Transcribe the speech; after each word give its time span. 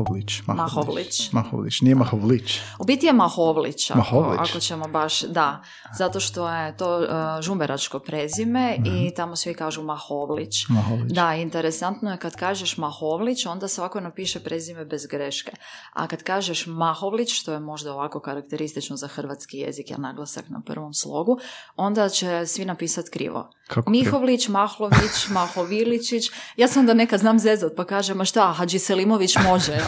Mahovlić. 0.00 0.42
Mahovlić. 0.46 1.32
Mahovlić. 1.32 1.80
Nije 1.80 1.94
Mahovlić. 1.94 2.60
U 2.78 2.84
biti 2.84 3.06
je 3.06 3.12
Mahovlić, 3.12 3.90
ako, 3.90 3.98
Mahovlić. 3.98 4.50
ako 4.50 4.60
ćemo 4.60 4.88
baš, 4.88 5.20
da. 5.20 5.62
Zato 5.98 6.20
što 6.20 6.48
je 6.48 6.76
to 6.76 6.98
uh, 6.98 7.06
žumberačko 7.42 7.98
prezime 7.98 8.76
i 8.84 9.14
tamo 9.14 9.36
svi 9.36 9.54
kažu 9.54 9.82
Mahovlić. 9.82 10.68
Mahovlić. 10.68 11.12
Da, 11.12 11.34
interesantno 11.34 12.10
je 12.10 12.16
kad 12.16 12.36
kažeš 12.36 12.76
Mahovlić, 12.76 13.46
onda 13.46 13.68
svako 13.68 14.00
napiše 14.00 14.40
prezime 14.40 14.84
bez 14.84 15.06
greške. 15.06 15.52
A 15.92 16.06
kad 16.06 16.22
kažeš 16.22 16.66
Mahovlić, 16.66 17.40
što 17.40 17.52
je 17.52 17.60
možda 17.60 17.94
ovako 17.94 18.20
karakteristično 18.20 18.96
za 18.96 19.08
hrvatski 19.08 19.58
jezik, 19.58 19.90
je 19.90 19.98
naglasak 19.98 20.48
na 20.48 20.60
prvom 20.66 20.94
slogu, 20.94 21.38
onda 21.76 22.08
će 22.08 22.46
svi 22.46 22.64
napisati 22.64 23.10
krivo. 23.10 23.50
Kako 23.70 23.90
Mihovlić, 23.90 24.48
Mahlović, 24.48 25.28
Mahoviličić. 25.34 26.30
Ja 26.56 26.68
sam 26.68 26.80
onda 26.80 26.94
nekad 26.94 27.20
znam 27.20 27.38
zezat 27.38 27.72
pa 27.76 27.84
kažem, 27.84 28.20
a 28.20 28.24
šta, 28.24 28.52
Hadži 28.52 28.78
Selimović 28.78 29.36
može. 29.50 29.72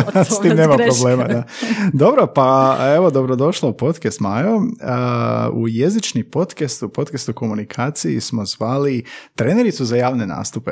S 0.30 0.40
tim 0.40 0.56
nema 0.56 0.76
greške. 0.76 0.94
problema, 0.94 1.24
da. 1.24 1.44
Dobro, 1.92 2.26
pa 2.34 2.76
evo, 2.96 3.10
dobrodošla 3.10 3.68
u 3.68 3.76
podcast 3.76 4.20
Majo. 4.20 4.62
U 5.52 5.68
jezični 5.68 6.24
podcast, 6.24 6.82
u 6.82 6.88
podcastu 6.88 7.32
komunikaciji 7.32 8.20
smo 8.20 8.44
zvali 8.44 9.04
trenericu 9.34 9.84
za 9.84 9.96
javne 9.96 10.26
nastupe. 10.26 10.70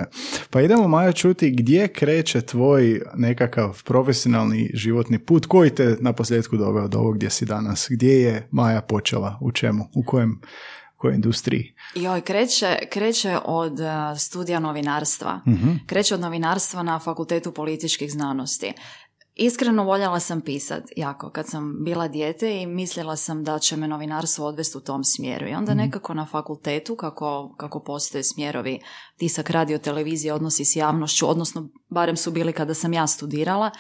Pa 0.51 0.61
idemo, 0.61 0.89
Majo, 0.89 1.13
čuti 1.13 1.51
gdje 1.51 1.89
kreće 1.89 2.41
tvoj 2.41 3.01
nekakav 3.15 3.83
profesionalni 3.85 4.71
životni 4.75 5.19
put, 5.19 5.47
koji 5.47 5.71
te 5.71 5.97
na 6.01 6.13
posljedku 6.13 6.57
doveo 6.57 6.89
do 6.89 6.99
ovog 6.99 7.15
gdje 7.15 7.31
si 7.31 7.45
danas? 7.45 7.87
Gdje 7.91 8.23
je 8.23 8.49
Maja 8.51 8.81
počela? 8.81 9.39
U 9.41 9.53
čemu? 9.53 9.89
U 9.95 10.03
kojem, 10.05 10.41
kojoj 10.97 11.15
industriji? 11.15 11.75
Joj, 11.95 12.21
kreće, 12.21 12.79
kreće 12.91 13.39
od 13.45 13.81
eh, 13.81 14.19
studija 14.19 14.61
novinarstva. 14.61 15.41
Kreće 15.87 16.15
od 16.15 16.21
novinarstva 16.21 16.83
na 16.83 16.99
Fakultetu 16.99 17.53
političkih 17.53 18.13
znanosti. 18.13 18.73
Iskreno 19.35 19.85
voljela 19.85 20.21
sam 20.21 20.41
pisat 20.41 20.83
jako 20.97 21.31
kad 21.31 21.49
sam 21.49 21.85
bila 21.85 22.09
dijete 22.09 22.63
i 22.63 22.67
mislila 22.67 23.17
sam 23.17 23.45
da 23.45 23.59
će 23.59 23.77
me 23.77 23.89
novinarstvo 23.89 24.47
odvesti 24.47 24.79
u 24.79 24.81
tom 24.81 25.05
smjeru. 25.05 25.49
I 25.49 25.55
onda 25.55 25.75
nekako 25.75 26.15
na 26.15 26.27
fakultetu, 26.27 26.97
kako, 26.97 27.55
kako 27.57 27.81
postoje 27.81 28.25
smjerovi 28.25 28.81
tisak, 29.17 29.51
radio, 29.51 29.79
televizija, 29.79 30.35
odnosi 30.35 30.65
s 30.65 30.77
javnošću, 30.77 31.31
odnosno 31.31 31.69
barem 31.89 32.17
su 32.17 32.31
bili 32.31 32.53
kada 32.53 32.75
sam 32.75 32.93
ja 32.93 33.07
studirala, 33.07 33.71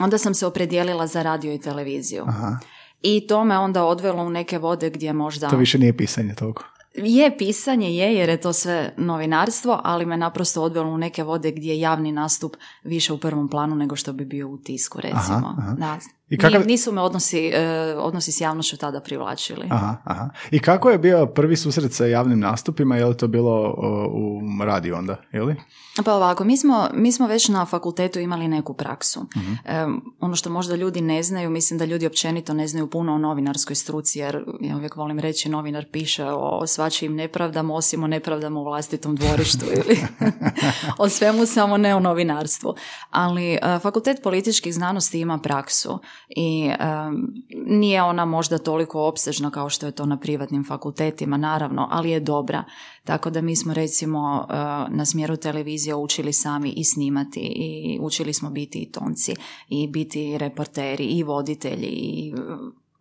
onda 0.00 0.18
sam 0.18 0.34
se 0.34 0.46
opredijelila 0.46 1.06
za 1.06 1.22
radio 1.22 1.52
i 1.52 1.60
televiziju. 1.60 2.24
Aha, 2.26 2.58
I 3.06 3.26
to 3.26 3.44
me 3.44 3.58
onda 3.58 3.84
odvelo 3.84 4.22
u 4.22 4.30
neke 4.30 4.58
vode 4.58 4.90
gdje 4.90 5.12
možda... 5.12 5.48
to 5.48 5.56
više 5.56 5.78
nije 5.78 5.96
pisanje 5.96 6.34
toliko. 6.34 6.64
Je, 6.94 7.38
pisanje 7.38 7.96
je, 7.96 8.14
jer 8.14 8.28
je 8.28 8.40
to 8.40 8.52
sve 8.52 8.94
novinarstvo, 8.96 9.80
ali 9.84 10.06
me 10.06 10.16
naprosto 10.16 10.62
odvelo 10.62 10.90
u 10.90 10.98
neke 10.98 11.22
vode 11.22 11.52
gdje 11.52 11.70
je 11.70 11.80
javni 11.80 12.12
nastup 12.12 12.56
više 12.84 13.12
u 13.12 13.18
prvom 13.18 13.48
planu 13.48 13.76
nego 13.76 13.96
što 13.96 14.12
bi 14.12 14.24
bio 14.24 14.48
u 14.48 14.58
tisku, 14.58 15.00
recimo. 15.00 15.54
aha. 15.58 15.74
Da. 15.78 15.98
I 16.28 16.36
kakav- 16.36 16.60
Ni- 16.60 16.66
Nisu 16.66 16.92
me 16.92 17.00
odnosi, 17.00 17.46
e, 17.46 17.60
odnosi 17.96 18.32
s 18.32 18.40
javnošću 18.40 18.76
tada 18.76 19.00
privlačili. 19.00 19.66
Aha, 19.70 19.96
aha. 20.04 20.28
I 20.50 20.58
kako 20.58 20.90
je 20.90 20.98
bio 20.98 21.26
prvi 21.26 21.56
susret 21.56 21.92
sa 21.92 22.06
javnim 22.06 22.40
nastupima? 22.40 22.96
Je 22.96 23.04
li 23.04 23.16
to 23.16 23.28
bilo 23.28 23.52
o, 23.52 24.06
u 24.08 24.64
radiju 24.64 24.96
onda, 24.96 25.16
ili? 25.32 25.56
Pa 26.04 26.14
ovako, 26.14 26.44
mi 26.44 26.56
smo, 26.56 26.88
mi 26.94 27.12
smo 27.12 27.26
već 27.26 27.48
na 27.48 27.66
fakultetu 27.66 28.18
imali 28.20 28.48
neku 28.48 28.74
praksu. 28.74 29.26
Mhm. 29.36 29.52
Em, 29.66 30.00
ono 30.20 30.36
što 30.36 30.50
možda 30.50 30.76
ljudi 30.76 31.00
ne 31.00 31.22
znaju, 31.22 31.50
mislim 31.50 31.78
da 31.78 31.84
ljudi 31.84 32.06
općenito 32.06 32.54
ne 32.54 32.66
znaju 32.68 32.90
puno 32.90 33.14
o 33.14 33.18
novinarskoj 33.18 33.76
struci, 33.76 34.18
jer 34.18 34.34
ja 34.60 34.76
uvijek 34.76 34.96
volim 34.96 35.18
reći 35.18 35.48
novinar 35.48 35.84
piše 35.84 36.24
o 36.26 36.66
svačijim 36.66 37.14
nepravdama, 37.14 37.74
osim 37.74 38.02
o 38.02 38.06
nepravdama 38.06 38.60
u 38.60 38.64
vlastitom 38.64 39.16
dvorištu 39.16 39.64
ili 39.66 39.98
o 40.98 41.08
svemu, 41.08 41.46
samo 41.46 41.76
ne 41.76 41.94
o 41.94 42.00
novinarstvu. 42.00 42.74
Ali 43.10 43.52
e, 43.52 43.58
fakultet 43.82 44.22
političkih 44.22 44.74
znanosti 44.74 45.20
ima 45.20 45.38
praksu 45.38 45.98
i 46.28 46.70
em, 46.78 47.32
nije 47.66 48.02
ona 48.02 48.24
možda 48.24 48.58
toliko 48.58 49.08
opsežna 49.08 49.50
kao 49.50 49.70
što 49.70 49.86
je 49.86 49.92
to 49.92 50.06
na 50.06 50.16
privatnim 50.16 50.64
fakultetima, 50.64 51.36
naravno, 51.36 51.88
ali 51.90 52.10
je 52.10 52.20
dobra. 52.20 52.64
Tako 53.04 53.30
da 53.30 53.40
mi 53.40 53.56
smo 53.56 53.74
recimo 53.74 54.46
e, 54.50 54.54
na 54.90 55.04
smjeru 55.04 55.36
televizije 55.36 55.94
učili 55.94 56.32
sami 56.32 56.72
i 56.76 56.84
snimati 56.84 57.40
i 57.40 57.98
učili 58.02 58.32
smo 58.32 58.50
biti 58.50 58.78
i 58.78 58.92
tonci 58.92 59.34
i 59.68 59.88
biti 59.88 60.38
reporteri 60.38 61.04
i 61.04 61.22
voditelji 61.22 61.86
i 61.86 62.30
e, 62.30 62.32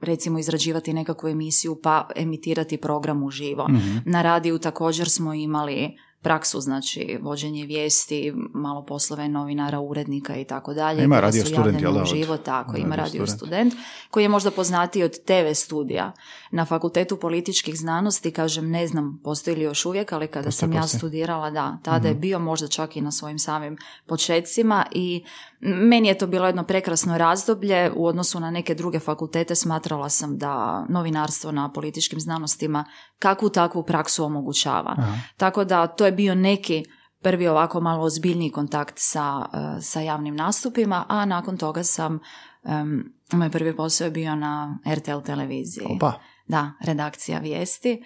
recimo 0.01 0.39
izrađivati 0.39 0.93
nekakvu 0.93 1.29
emisiju 1.29 1.79
pa 1.83 2.07
emitirati 2.15 2.77
program 2.77 3.23
uživo. 3.23 3.67
Na 4.05 4.21
radiju 4.21 4.59
također 4.59 5.09
smo 5.09 5.33
imali 5.33 5.97
praksu, 6.25 6.59
znači 6.61 7.17
vođenje 7.21 7.65
vijesti, 7.65 8.33
malo 8.53 8.85
poslove 8.85 9.27
novinara, 9.27 9.79
urednika 9.79 10.35
i 10.35 10.43
tako 10.43 10.73
dalje. 10.73 11.03
Ima 11.03 11.19
radio 11.19 11.45
student, 11.45 11.81
jel 11.81 11.93
da, 11.93 12.37
tako, 12.37 12.77
ima 12.77 12.95
radio 12.95 13.05
radio 13.05 13.27
student. 13.27 13.73
student 13.73 13.73
koji 14.09 14.23
je 14.23 14.29
možda 14.29 14.51
poznatiji 14.51 15.03
od 15.03 15.11
TV 15.11 15.53
studija. 15.53 16.11
Na 16.51 16.65
fakultetu 16.65 17.17
političkih 17.17 17.75
znanosti, 17.77 18.31
kažem, 18.31 18.69
ne 18.69 18.87
znam 18.87 19.21
postoji 19.23 19.55
li 19.55 19.63
još 19.63 19.85
uvijek, 19.85 20.11
ali 20.11 20.27
kada 20.27 20.45
Postoji, 20.45 20.71
sam 20.71 20.73
ja 20.73 20.87
studirala, 20.87 21.51
da, 21.51 21.77
tada 21.83 22.07
je 22.07 22.15
bio 22.15 22.39
možda 22.39 22.67
čak 22.67 22.97
i 22.97 23.01
na 23.01 23.11
svojim 23.11 23.39
samim 23.39 23.77
počecima 24.05 24.85
i 24.91 25.23
meni 25.65 26.07
je 26.07 26.17
to 26.17 26.27
bilo 26.27 26.45
jedno 26.45 26.63
prekrasno 26.63 27.17
razdoblje 27.17 27.91
u 27.95 28.05
odnosu 28.05 28.39
na 28.39 28.51
neke 28.51 28.75
druge 28.75 28.99
fakultete 28.99 29.55
smatrala 29.55 30.09
sam 30.09 30.37
da 30.37 30.85
novinarstvo 30.89 31.51
na 31.51 31.71
političkim 31.71 32.19
znanostima 32.19 32.85
kakvu 33.19 33.49
takvu 33.49 33.83
praksu 33.83 34.25
omogućava. 34.25 34.95
Tako 35.37 35.63
da 35.63 35.87
to 35.87 36.05
je 36.05 36.11
bio 36.11 36.35
neki 36.35 36.85
prvi 37.21 37.47
ovako 37.47 37.81
malo 37.81 38.03
ozbiljniji 38.03 38.51
kontakt 38.51 38.93
sa, 38.97 39.45
eh, 39.53 39.81
sa 39.81 40.01
javnim 40.01 40.35
nastupima, 40.35 41.05
a 41.07 41.25
nakon 41.25 41.57
toga 41.57 41.83
sam, 41.83 42.19
em, 42.63 43.13
moj 43.31 43.49
prvi 43.49 43.75
posao 43.75 44.05
je 44.05 44.11
bio 44.11 44.35
na 44.35 44.79
RTL 44.85 45.19
televiziji. 45.19 45.87
Opa. 45.95 46.13
Da, 46.47 46.71
redakcija 46.81 47.39
vijesti. 47.39 48.03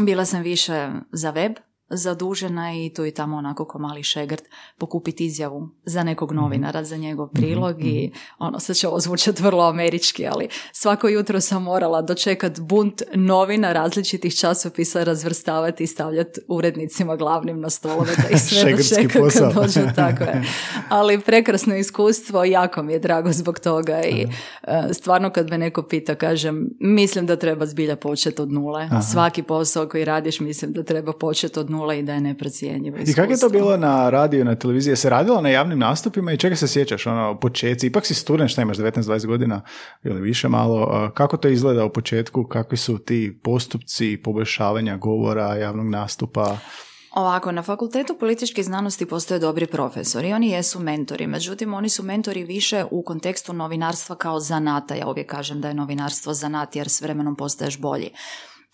Bila 0.00 0.24
sam 0.24 0.42
više 0.42 0.90
za 1.12 1.30
web 1.30 1.52
zadužena 1.90 2.74
i 2.74 2.92
tu 2.94 3.06
i 3.06 3.10
tamo 3.10 3.36
onako 3.36 3.64
ko 3.64 3.78
mali 3.78 4.02
šegrt 4.02 4.42
pokupiti 4.78 5.26
izjavu 5.26 5.68
za 5.84 6.02
nekog 6.02 6.32
novinara, 6.32 6.84
za 6.84 6.96
njegov 6.96 7.28
prilog 7.28 7.84
i 7.84 8.12
ono, 8.38 8.60
sad 8.60 8.76
će 8.76 8.88
ovo 8.88 9.00
zvučati 9.00 9.42
vrlo 9.42 9.68
američki, 9.68 10.26
ali 10.26 10.48
svako 10.72 11.08
jutro 11.08 11.40
sam 11.40 11.62
morala 11.62 12.02
dočekat 12.02 12.60
bunt 12.60 13.02
novina 13.14 13.72
različitih 13.72 14.36
časopisa 14.36 15.04
razvrstavati 15.04 15.84
i 15.84 15.86
stavljati 15.86 16.40
urednicima 16.48 17.16
glavnim 17.16 17.60
na 17.60 17.70
stolove 17.70 18.16
da 18.16 18.28
ih 18.28 18.42
sve 18.48 18.72
dočeka 18.72 19.20
kad 19.32 19.54
dođu, 19.54 19.80
tako 19.96 20.24
je. 20.24 20.42
Ali 20.88 21.20
prekrasno 21.20 21.76
iskustvo, 21.76 22.44
jako 22.44 22.82
mi 22.82 22.92
je 22.92 22.98
drago 22.98 23.32
zbog 23.32 23.58
toga 23.58 24.02
i 24.02 24.26
e, 24.62 24.94
stvarno 24.94 25.30
kad 25.30 25.50
me 25.50 25.58
neko 25.58 25.82
pita, 25.82 26.14
kažem, 26.14 26.70
mislim 26.80 27.26
da 27.26 27.36
treba 27.36 27.66
zbilja 27.66 27.96
početi 27.96 28.42
od 28.42 28.52
nule. 28.52 28.88
Svaki 29.12 29.42
posao 29.42 29.88
koji 29.88 30.04
radiš 30.04 30.40
mislim 30.40 30.72
da 30.72 30.82
treba 30.82 31.12
početi 31.12 31.58
od 31.58 31.70
nule 31.70 31.79
i 31.94 32.02
da 32.02 32.14
je 32.14 32.20
neprocjenjivo 32.20 32.98
I 33.06 33.12
kako 33.12 33.32
je 33.32 33.40
to 33.40 33.48
bilo 33.48 33.76
na 33.76 34.10
radiju, 34.10 34.44
na 34.44 34.54
televiziji? 34.54 34.96
Se 34.96 35.10
radilo 35.10 35.40
na 35.40 35.48
javnim 35.48 35.78
nastupima 35.78 36.32
i 36.32 36.36
čega 36.36 36.56
se 36.56 36.68
sjećaš, 36.68 37.06
ono, 37.06 37.40
početci? 37.40 37.86
Ipak 37.86 38.06
si 38.06 38.14
student, 38.14 38.50
šta 38.50 38.62
imaš, 38.62 38.76
19-20 38.76 39.26
godina 39.26 39.62
ili 40.04 40.20
više 40.20 40.48
malo. 40.48 41.10
Kako 41.14 41.36
to 41.36 41.48
izgleda 41.48 41.84
u 41.84 41.92
početku? 41.92 42.44
Kakvi 42.44 42.76
su 42.76 42.98
ti 42.98 43.40
postupci 43.44 44.20
poboljšavanja 44.24 44.96
govora, 44.96 45.54
javnog 45.54 45.86
nastupa? 45.86 46.56
Ovako, 47.14 47.52
na 47.52 47.62
fakultetu 47.62 48.16
političkih 48.18 48.64
znanosti 48.64 49.06
postoje 49.06 49.40
dobri 49.40 49.66
profesori, 49.66 50.32
oni 50.32 50.50
jesu 50.50 50.80
mentori, 50.80 51.26
međutim 51.26 51.74
oni 51.74 51.88
su 51.88 52.02
mentori 52.02 52.44
više 52.44 52.84
u 52.90 53.02
kontekstu 53.02 53.52
novinarstva 53.52 54.16
kao 54.16 54.40
zanata, 54.40 54.94
ja 54.94 55.08
uvijek 55.08 55.30
kažem 55.30 55.60
da 55.60 55.68
je 55.68 55.74
novinarstvo 55.74 56.34
zanat 56.34 56.76
jer 56.76 56.88
s 56.88 57.00
vremenom 57.00 57.36
postaješ 57.36 57.78
bolji. 57.78 58.10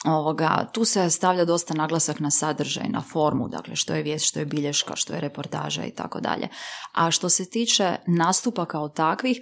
Ovoga, 0.05 0.67
tu 0.73 0.85
se 0.85 1.11
stavlja 1.11 1.45
dosta 1.45 1.75
naglasak 1.75 2.21
na 2.21 2.31
sadržaj, 2.31 2.89
na 2.89 3.03
formu, 3.03 3.49
dakle 3.49 3.77
što 3.77 3.95
je 3.95 4.03
vijest, 4.03 4.27
što 4.27 4.39
je 4.39 4.47
bilješka, 4.47 4.97
što 4.97 5.15
je 5.15 5.21
reportaža 5.21 5.85
i 5.85 5.91
tako 5.91 6.21
dalje. 6.21 6.49
A 6.93 7.11
što 7.11 7.29
se 7.29 7.51
tiče 7.51 7.97
nastupa 8.07 8.67
kao 8.67 8.89
takvih, 8.89 9.41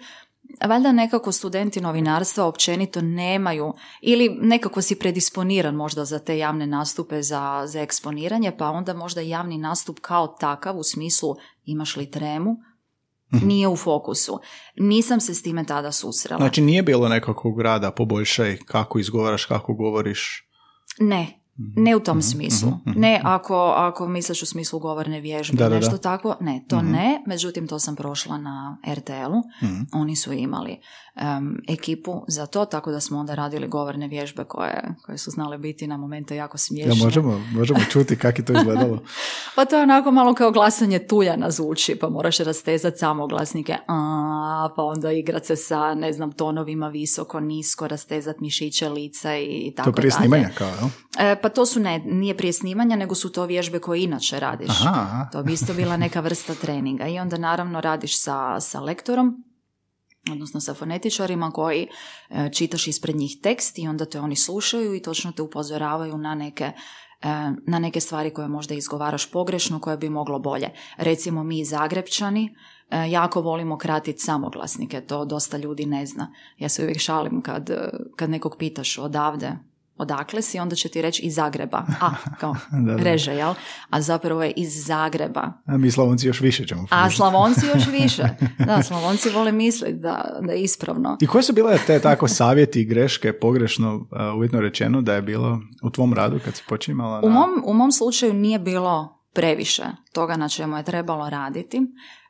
Valjda 0.65 0.93
nekako 0.93 1.33
studenti 1.33 1.81
novinarstva 1.81 2.45
općenito 2.45 3.01
nemaju 3.01 3.75
ili 4.01 4.39
nekako 4.41 4.83
si 4.83 4.99
predisponiran 4.99 5.75
možda 5.75 6.05
za 6.05 6.19
te 6.19 6.39
javne 6.39 6.67
nastupe 6.67 7.23
za, 7.23 7.63
za 7.67 7.81
eksponiranje, 7.81 8.53
pa 8.59 8.71
onda 8.71 8.95
možda 8.95 9.21
javni 9.21 9.59
nastup 9.59 10.01
kao 10.01 10.27
takav 10.27 10.79
u 10.79 10.83
smislu 10.83 11.37
imaš 11.65 11.97
li 11.97 12.11
tremu, 12.11 12.57
nije 13.43 13.69
u 13.69 13.77
fokusu. 13.77 14.41
Nisam 14.77 15.21
se 15.21 15.35
s 15.35 15.43
time 15.43 15.65
tada 15.65 15.93
susrela. 15.93 16.39
Znači 16.39 16.61
nije 16.61 16.83
bilo 16.83 17.09
nekakvog 17.09 17.61
rada, 17.61 17.91
poboljšaj 17.91 18.57
kako 18.57 18.99
izgovaraš, 18.99 19.45
kako 19.45 19.75
govoriš. 19.75 20.49
Ne, 21.01 21.45
Ne 21.57 21.97
u 21.97 22.01
tom 22.01 22.23
smislu. 22.23 22.73
Ne 22.85 23.21
ako, 23.25 23.57
ako 23.77 24.09
misliš 24.09 24.43
u 24.43 24.47
smislu 24.47 24.79
govorne 24.79 25.21
vježbe, 25.21 25.57
Da, 25.57 25.65
da, 25.65 25.69
da. 25.69 25.77
nešto 25.77 25.99
takvo. 25.99 26.37
Ne, 26.41 26.65
to 26.69 26.83
ne. 26.83 27.23
Međutim, 27.27 27.69
to 27.69 27.79
sam 27.79 27.97
prošla 27.97 28.39
na 28.39 28.79
RTL-u. 28.95 29.43
Oni 29.93 30.17
su 30.17 30.33
imali 30.33 30.81
em, 31.17 31.63
ekipu 31.69 32.25
za 32.29 32.47
to, 32.47 32.65
tako 32.65 32.91
da 32.91 33.01
smo 33.01 33.19
onda 33.19 33.35
radili 33.35 33.69
govorne 33.69 34.09
vježbe 34.09 34.45
koje, 34.45 34.95
koje 35.07 35.19
su 35.19 35.31
znale 35.31 35.59
biti 35.59 35.87
na 35.87 35.97
momente 35.97 36.37
jako 36.37 36.59
smiješne. 36.59 36.99
Ja, 36.99 37.05
možemo, 37.05 37.41
možemo 37.53 37.81
čuti 37.91 38.17
kako 38.19 38.41
je 38.41 38.45
to 38.45 38.53
izgledalo. 38.53 38.99
Pa 39.57 39.65
to 39.65 39.77
je 39.77 39.83
onako 39.83 40.11
malo 40.11 40.35
kao 40.35 40.51
glasanje 40.51 40.99
tuljana 40.99 41.51
zvuči, 41.51 41.97
pa 42.01 42.09
moraš 42.09 42.39
rastezati 42.39 42.99
samoglasnike, 42.99 43.77
a, 43.89 44.69
pa 44.77 44.83
onda 44.83 45.13
igrat 45.13 45.47
se 45.47 45.57
sa, 45.57 45.95
ne 45.95 46.13
znam, 46.13 46.33
tonovima 46.33 46.89
visoko, 46.89 47.41
nisko, 47.41 47.89
rastezat 47.89 48.41
mišiće, 48.41 48.89
lice 48.89 49.45
i 49.45 49.73
tako 49.77 49.91
To 49.91 49.95
prije 49.95 50.11
dalje. 50.11 50.21
snimanja 50.21 50.49
kao, 50.59 50.69
jel? 50.69 50.89
E, 51.31 51.41
pa 51.43 51.49
to 51.49 51.67
su 51.67 51.81
ne, 51.81 51.99
nije 51.99 52.37
prije 52.37 52.53
snimanja, 52.53 52.97
nego 52.97 53.15
su 53.15 53.33
to 53.33 53.47
vježbe 53.47 53.79
koje 53.79 54.03
inače 54.03 54.41
radiš. 54.41 54.71
Aha, 54.71 55.01
aha. 55.01 55.29
To 55.33 55.43
bi 55.43 55.53
isto 55.53 55.75
bila 55.75 55.97
neka 55.97 56.21
vrsta 56.21 56.55
treninga. 56.55 57.07
I 57.07 57.19
onda 57.19 57.39
naravno 57.39 57.81
radiš 57.81 58.21
sa, 58.23 58.61
sa 58.61 58.81
lektorom, 58.81 59.45
odnosno 60.33 60.61
sa 60.61 60.75
fonetičarima 60.75 61.51
koji 61.51 61.89
e, 62.31 62.51
čitaš 62.53 62.87
ispred 62.87 63.17
njih 63.17 63.37
tekst 63.43 63.79
i 63.79 63.89
onda 63.89 64.05
te 64.05 64.21
oni 64.21 64.37
slušaju 64.37 64.95
i 64.95 65.03
točno 65.03 65.33
te 65.33 65.43
upozoravaju 65.43 66.19
na 66.19 66.35
neke 66.35 66.65
e, 66.65 66.73
na 67.67 67.79
neke 67.79 68.01
stvari 68.01 68.31
koje 68.31 68.49
možda 68.49 68.75
izgovaraš 68.75 69.31
pogrešno, 69.31 69.81
koje 69.81 69.97
bi 69.97 70.09
moglo 70.09 70.39
bolje. 70.39 70.71
Recimo 70.97 71.45
mi 71.45 71.65
Zagrebčani 71.65 72.57
e, 72.91 73.11
jako 73.11 73.41
volimo 73.41 73.79
kratiti 73.79 74.21
samoglasnike, 74.21 75.01
to 75.01 75.25
dosta 75.25 75.57
ljudi 75.57 75.87
ne 75.87 76.07
zna. 76.07 76.33
Ja 76.59 76.69
se 76.69 76.83
uvijek 76.83 76.99
šalim 76.99 77.43
kad, 77.43 77.71
kad 78.17 78.31
nekog 78.31 78.57
pitaš 78.59 78.99
odavde, 78.99 79.53
odakle 79.97 80.43
si, 80.43 80.59
onda 80.59 80.75
će 80.75 80.89
ti 80.89 81.03
reći 81.03 81.23
iz 81.23 81.35
Zagreba. 81.35 81.85
A, 82.01 82.11
kao 82.41 82.55
Da, 82.87 82.95
da. 82.95 83.03
reže, 83.03 83.33
jel? 83.33 83.55
A 83.91 84.01
zapravo 84.01 84.43
je 84.43 84.51
iz 84.51 84.87
Zagreba. 84.87 85.53
A 85.67 85.77
mi 85.77 85.91
Slavonci 85.91 86.27
još 86.27 86.41
više 86.41 86.67
ćemo. 86.67 86.87
A 86.91 87.11
Slavonci 87.11 87.67
još 87.67 87.87
više. 88.03 88.23
Da, 88.59 88.83
Slavonci 88.83 89.31
vole 89.31 89.53
misliti 89.53 89.95
da, 89.95 90.39
da 90.41 90.53
je 90.53 90.63
ispravno. 90.63 91.17
I 91.21 91.27
koje 91.27 91.43
su 91.43 91.53
bile 91.53 91.79
te 91.87 92.01
tako 92.01 92.29
savjeti 92.29 92.81
i 92.81 92.85
greške, 92.85 93.33
pogrešno, 93.33 94.07
uvjetno 94.37 94.61
rečeno, 94.61 95.03
da 95.03 95.15
je 95.15 95.23
bilo 95.23 95.61
u 95.83 95.91
tvom 95.91 96.15
radu 96.15 96.41
kad 96.45 96.55
si 96.55 96.63
počimala? 96.69 97.21
U 97.21 97.29
na- 97.29 97.35
mom, 97.35 97.51
u 97.65 97.75
mom 97.75 97.93
slučaju 97.93 98.35
nije 98.35 98.59
bilo 98.59 99.21
previše 99.33 99.83
toga 100.13 100.37
na 100.37 100.49
čemu 100.49 100.77
je 100.77 100.83
trebalo 100.85 101.31
raditi. 101.31 101.81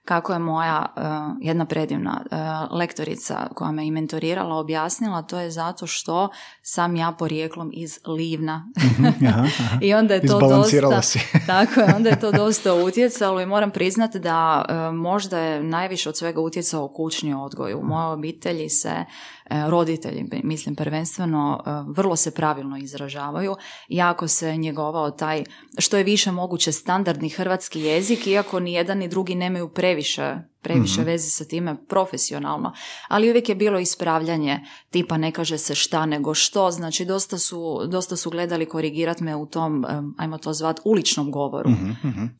Kako 0.05 0.33
je 0.33 0.39
moja 0.39 0.87
uh, 0.97 1.03
jedna 1.41 1.65
predivna 1.65 2.21
uh, 2.31 2.79
lektorica 2.79 3.49
koja 3.55 3.73
me 3.73 3.87
i 3.87 3.91
mentorirala 3.91 4.56
objasnila, 4.56 5.23
to 5.23 5.39
je 5.39 5.51
zato 5.51 5.87
što 5.87 6.29
sam 6.62 6.97
ja 6.97 7.12
porijeklom 7.19 7.71
iz 7.75 7.99
Livna. 8.06 8.67
Aha, 8.77 9.12
aha. 9.29 9.47
I 9.87 9.95
onda 9.95 10.15
je 10.15 10.27
to 10.27 10.39
dosta, 10.39 11.03
si. 11.03 11.19
tako 11.47 11.81
je, 11.81 11.95
onda 11.97 12.09
je 12.09 12.21
to 12.21 12.33
dosta 12.43 12.75
utjecalo 12.75 13.41
i 13.41 13.47
moram 13.47 13.71
priznati 13.71 14.19
da 14.19 14.65
e, 14.69 14.93
možda 14.93 15.39
je 15.39 15.62
najviše 15.62 16.09
od 16.09 16.17
svega 16.17 16.41
utjecao 16.41 16.89
kućni 16.89 17.35
odgoj. 17.35 17.75
U 17.75 17.83
mojoj 17.83 18.12
obitelji 18.12 18.69
se 18.69 18.89
e, 18.89 19.05
roditelji, 19.50 20.26
mislim 20.43 20.75
prvenstveno, 20.75 21.62
e, 21.67 21.70
vrlo 21.96 22.17
se 22.17 22.31
pravilno 22.31 22.76
izražavaju. 22.76 23.56
Jako 23.88 24.29
se 24.29 24.56
njegovao 24.56 25.11
taj, 25.11 25.44
što 25.79 25.96
je 25.96 26.05
više 26.05 26.32
moguće, 26.32 26.73
standardni 26.73 27.29
hrvatski 27.29 27.81
jezik, 27.81 28.26
iako 28.26 28.61
ni 28.61 28.73
jedan 28.73 28.99
ni 28.99 29.08
drugi 29.08 29.35
nemaju 29.35 29.69
previše 29.69 30.35
previše 30.64 31.02
veze 31.02 31.31
sa 31.31 31.44
time 31.44 31.76
profesionalno, 31.88 32.72
ali 33.08 33.31
uvijek 33.31 33.49
je 33.49 33.55
bilo 33.55 33.78
ispravljanje 33.78 34.61
tipa 34.90 35.19
ne 35.19 35.32
kaže 35.32 35.58
se 35.58 35.75
šta 35.75 36.06
nego 36.06 36.34
što, 36.34 36.70
znači 36.70 37.05
dosta 37.05 37.38
su, 37.38 37.87
dosta 37.88 38.16
su 38.16 38.31
gledali 38.31 38.66
korigirati 38.66 39.25
me 39.25 39.37
u 39.37 39.46
tom, 39.46 39.84
ajmo 40.19 40.38
to 40.38 40.52
zvat, 40.52 40.81
uličnom 40.84 41.31
govoru. 41.31 41.70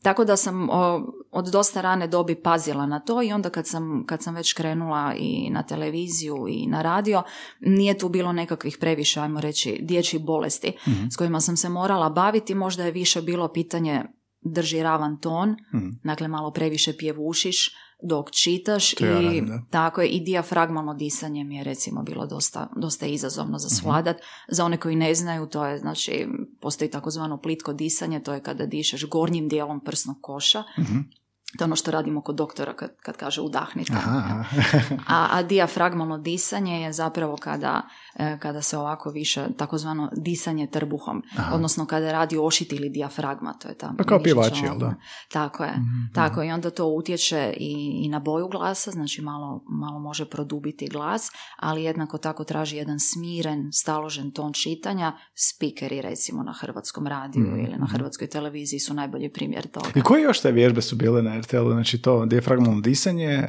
Tako 0.01 0.25
da 0.25 0.35
sam 0.35 0.69
o, 0.69 1.13
od 1.31 1.45
dosta 1.45 1.81
rane 1.81 2.07
dobi 2.07 2.35
pazila 2.35 2.85
na 2.85 2.99
to 2.99 3.23
i 3.23 3.31
onda 3.31 3.49
kad 3.49 3.67
sam, 3.67 4.03
kad 4.07 4.23
sam 4.23 4.35
već 4.35 4.53
krenula 4.53 5.13
i 5.17 5.49
na 5.49 5.63
televiziju 5.63 6.45
i 6.49 6.67
na 6.67 6.81
radio, 6.81 7.23
nije 7.59 7.97
tu 7.97 8.09
bilo 8.09 8.33
nekakvih 8.33 8.77
previše, 8.79 9.19
ajmo 9.19 9.41
reći, 9.41 9.79
dječjih 9.81 10.25
bolesti 10.25 10.73
s 11.11 11.15
kojima 11.15 11.41
sam 11.41 11.57
se 11.57 11.69
morala 11.69 12.09
baviti, 12.09 12.55
možda 12.55 12.85
je 12.85 12.91
više 12.91 13.21
bilo 13.21 13.47
pitanje 13.47 14.03
drži 14.41 14.83
ravan 14.83 15.19
ton, 15.19 15.55
dakle 16.03 16.27
malo 16.27 16.51
previše 16.51 16.97
pjevušiš 16.97 17.75
dok 18.03 18.31
čitaš 18.31 19.01
ja 19.01 19.19
i 19.21 19.23
radim, 19.25 19.45
da. 19.47 19.61
tako 19.71 20.01
je 20.01 20.07
i 20.07 20.19
dijafragmalno 20.19 20.93
disanje 20.93 21.43
mi 21.43 21.55
je 21.55 21.63
recimo 21.63 22.03
bilo 22.03 22.25
dosta, 22.25 22.69
dosta 22.75 23.05
izazovno 23.05 23.57
za 23.59 23.69
svladat. 23.69 24.17
Za 24.47 24.65
one 24.65 24.77
koji 24.77 24.95
ne 24.95 25.15
znaju, 25.15 25.45
to 25.45 25.65
je 25.65 25.77
znači 25.77 26.27
postoji 26.61 26.91
takozvano 26.91 27.41
plitko 27.41 27.73
disanje, 27.73 28.19
to 28.19 28.33
je 28.33 28.43
kada 28.43 28.65
dišeš 28.65 29.09
gornjim 29.09 29.47
dijelom 29.47 29.83
prsnog 29.83 30.17
koša. 30.21 30.63
To 31.57 31.63
je 31.63 31.65
ono 31.65 31.75
što 31.75 31.91
radimo 31.91 32.21
kod 32.21 32.35
doktora 32.35 32.73
kad, 32.73 32.89
kad 33.01 33.17
kaže 33.17 33.41
udahnite. 33.41 33.93
Aha, 33.95 34.23
aha. 34.25 34.43
A, 35.15 35.27
a 35.31 35.43
dijafragmalno 35.43 36.17
disanje 36.17 36.81
je 36.81 36.93
zapravo 36.93 37.37
kada, 37.37 37.81
e, 38.15 38.37
kada 38.39 38.61
se 38.61 38.77
ovako 38.77 39.11
više, 39.11 39.47
takozvano 39.57 40.09
disanje 40.15 40.67
trbuhom, 40.67 41.23
odnosno 41.53 41.85
kada 41.85 42.11
radi 42.11 42.37
ošit 42.37 42.73
ili 42.73 42.89
dijafragma, 42.89 43.53
to 43.53 43.67
je 43.67 43.77
ta 43.77 43.93
Pa 43.97 44.03
kao 44.03 44.23
pjevači, 44.23 44.63
jel 44.63 44.77
da? 44.77 44.85
ovdje. 44.85 44.99
Tako 45.31 45.63
je, 45.63 45.73
tako 46.13 46.41
je. 46.41 46.47
I 46.47 46.51
onda 46.51 46.69
to 46.69 46.85
utječe 46.85 47.53
i, 47.57 48.01
i 48.05 48.09
na 48.09 48.19
boju 48.19 48.47
glasa, 48.47 48.91
znači 48.91 49.21
malo, 49.21 49.63
malo 49.69 49.99
može 49.99 50.25
produbiti 50.25 50.87
glas, 50.87 51.31
ali 51.57 51.83
jednako 51.83 52.17
tako 52.17 52.43
traži 52.43 52.77
jedan 52.77 52.99
smiren, 52.99 53.69
staložen 53.73 54.31
ton 54.31 54.53
čitanja. 54.53 55.13
Spikeri 55.33 56.01
recimo 56.01 56.43
na 56.43 56.53
hrvatskom 56.53 57.07
radiju 57.07 57.45
ili 57.45 57.77
na 57.77 57.85
hrvatskoj 57.85 58.27
televiziji 58.27 58.79
su 58.79 58.93
najbolji 58.93 59.29
primjer 59.33 59.67
toga. 59.67 59.89
I 59.95 60.01
koje 60.01 60.21
još 60.21 60.41
te 60.41 60.51
vježbe 60.51 60.81
su 60.81 60.95
bile 60.95 61.21
na 61.21 61.34
RTL-u? 61.41 61.71
Znači 61.71 62.01
to 62.01 62.25
dijafragmalno 62.25 62.81
disanje, 62.81 63.37
uh, 63.37 63.45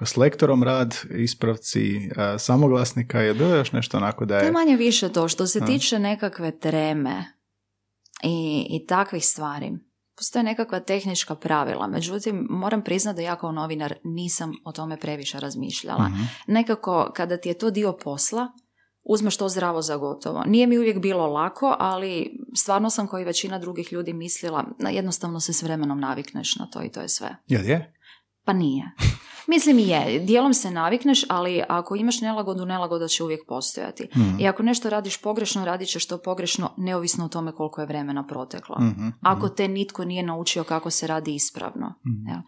uh, 0.00 0.08
s 0.08 0.16
lektorom 0.16 0.62
rad, 0.62 0.96
ispravci 1.10 1.96
uh, 1.96 2.40
samoglasnika, 2.40 3.20
je 3.20 3.34
bilo 3.34 3.54
još 3.54 3.72
nešto 3.72 3.96
onako 3.96 4.24
da 4.24 4.38
To 4.38 4.44
je 4.44 4.48
je... 4.48 4.52
manje 4.52 4.76
više 4.76 5.08
to. 5.08 5.28
Što 5.28 5.46
se 5.46 5.60
tiče 5.66 5.98
nekakve 5.98 6.58
treme 6.58 7.24
i, 8.22 8.66
i 8.70 8.86
takvih 8.86 9.24
stvari, 9.24 9.72
postoje 10.16 10.42
nekakva 10.42 10.80
tehnička 10.80 11.34
pravila. 11.34 11.86
Međutim, 11.86 12.46
moram 12.50 12.82
priznati 12.82 13.16
da 13.16 13.22
ja 13.22 13.36
kao 13.36 13.52
novinar 13.52 13.94
nisam 14.04 14.52
o 14.64 14.72
tome 14.72 14.96
previše 14.96 15.40
razmišljala. 15.40 16.10
Nekako, 16.46 17.12
kada 17.16 17.36
ti 17.36 17.48
je 17.48 17.58
to 17.58 17.70
dio 17.70 17.92
posla, 18.04 18.48
uzmeš 19.04 19.36
to 19.36 19.48
zdravo 19.48 19.82
za 19.82 19.96
gotovo. 19.96 20.42
Nije 20.46 20.66
mi 20.66 20.78
uvijek 20.78 20.98
bilo 20.98 21.26
lako, 21.26 21.76
ali 21.78 22.40
stvarno 22.54 22.90
sam 22.90 23.06
kao 23.06 23.20
i 23.20 23.24
većina 23.24 23.58
drugih 23.58 23.92
ljudi 23.92 24.12
mislila, 24.12 24.64
na 24.78 24.90
jednostavno 24.90 25.40
se 25.40 25.52
s 25.52 25.62
vremenom 25.62 26.00
navikneš 26.00 26.56
na 26.56 26.66
to 26.66 26.82
i 26.82 26.88
to 26.88 27.00
je 27.00 27.08
sve. 27.08 27.36
Jel 27.46 27.64
je? 27.64 27.94
Pa 28.44 28.52
nije. 28.52 28.90
Mislim 29.46 29.78
i 29.78 29.88
je, 29.88 30.18
dijelom 30.18 30.54
se 30.54 30.70
navikneš, 30.70 31.24
ali 31.28 31.62
ako 31.68 31.96
imaš 31.96 32.20
nelagodu, 32.20 32.66
nelagoda 32.66 33.08
će 33.08 33.24
uvijek 33.24 33.40
postojati. 33.48 34.08
I 34.40 34.48
ako 34.48 34.62
nešto 34.62 34.90
radiš 34.90 35.16
pogrešno, 35.16 35.64
radit 35.64 35.88
ćeš 35.88 36.06
to 36.06 36.18
pogrešno, 36.18 36.74
neovisno 36.76 37.24
o 37.24 37.28
tome 37.28 37.52
koliko 37.52 37.80
je 37.80 37.86
vremena 37.86 38.26
proteklo. 38.26 38.76
Ako 39.20 39.48
te 39.48 39.68
nitko 39.68 40.04
nije 40.04 40.22
naučio 40.22 40.64
kako 40.64 40.90
se 40.90 41.06
radi 41.06 41.34
ispravno. 41.34 41.94
jel? 42.28 42.40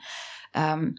Em, 0.55 0.95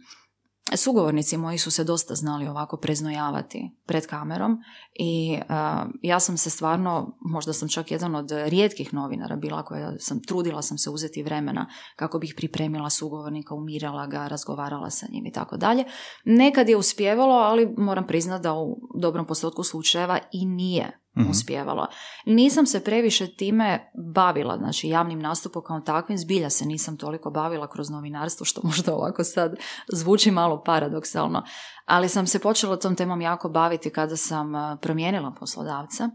sugovornici 0.75 1.37
moji 1.37 1.57
su 1.57 1.71
se 1.71 1.83
dosta 1.83 2.15
znali 2.15 2.47
ovako 2.47 2.77
preznojavati 2.77 3.71
pred 3.85 4.07
kamerom 4.07 4.57
i 4.99 5.37
uh, 5.49 5.89
ja 6.01 6.19
sam 6.19 6.37
se 6.37 6.49
stvarno, 6.49 7.17
možda 7.21 7.53
sam 7.53 7.69
čak 7.69 7.91
jedan 7.91 8.15
od 8.15 8.31
rijetkih 8.31 8.93
novinara 8.93 9.35
bila 9.35 9.63
koja 9.63 9.93
sam, 9.99 10.21
trudila 10.23 10.61
sam 10.61 10.77
se 10.77 10.89
uzeti 10.89 11.23
vremena 11.23 11.65
kako 11.95 12.19
bih 12.19 12.33
pripremila 12.37 12.89
sugovornika, 12.89 13.55
umirala 13.55 14.07
ga, 14.07 14.27
razgovarala 14.27 14.89
sa 14.89 15.05
njim 15.11 15.25
i 15.25 15.31
tako 15.31 15.57
dalje. 15.57 15.83
Nekad 16.25 16.69
je 16.69 16.77
uspjevalo, 16.77 17.35
ali 17.35 17.73
moram 17.77 18.07
priznati 18.07 18.43
da 18.43 18.53
u 18.53 18.77
dobrom 18.95 19.27
postotku 19.27 19.63
slučajeva 19.63 20.19
i 20.31 20.45
nije 20.45 20.99
uspjevalo. 21.29 21.87
Nisam 22.25 22.65
se 22.65 22.83
previše 22.83 23.35
time 23.35 23.91
bavila, 24.13 24.57
znači 24.57 24.87
javnim 24.87 25.19
nastupom 25.19 25.63
kao 25.63 25.79
takvim, 25.79 26.17
zbilja 26.17 26.49
se 26.49 26.65
nisam 26.65 26.97
toliko 26.97 27.31
bavila 27.31 27.67
kroz 27.67 27.89
novinarstvo, 27.89 28.45
što 28.45 28.61
možda 28.63 28.95
ovako 28.95 29.23
sad 29.23 29.55
zvuči 29.93 30.31
malo 30.31 30.63
paradoksalno, 30.63 31.43
ali 31.87 32.09
sam 32.09 32.27
se 32.27 32.39
počela 32.39 32.77
tom 32.77 32.95
temom 32.95 33.21
jako 33.21 33.49
baviti 33.49 33.89
kada 33.89 34.17
sam 34.17 34.55
eh, 34.55 34.77
promijenila 34.81 35.31
poslodavca 35.39 36.09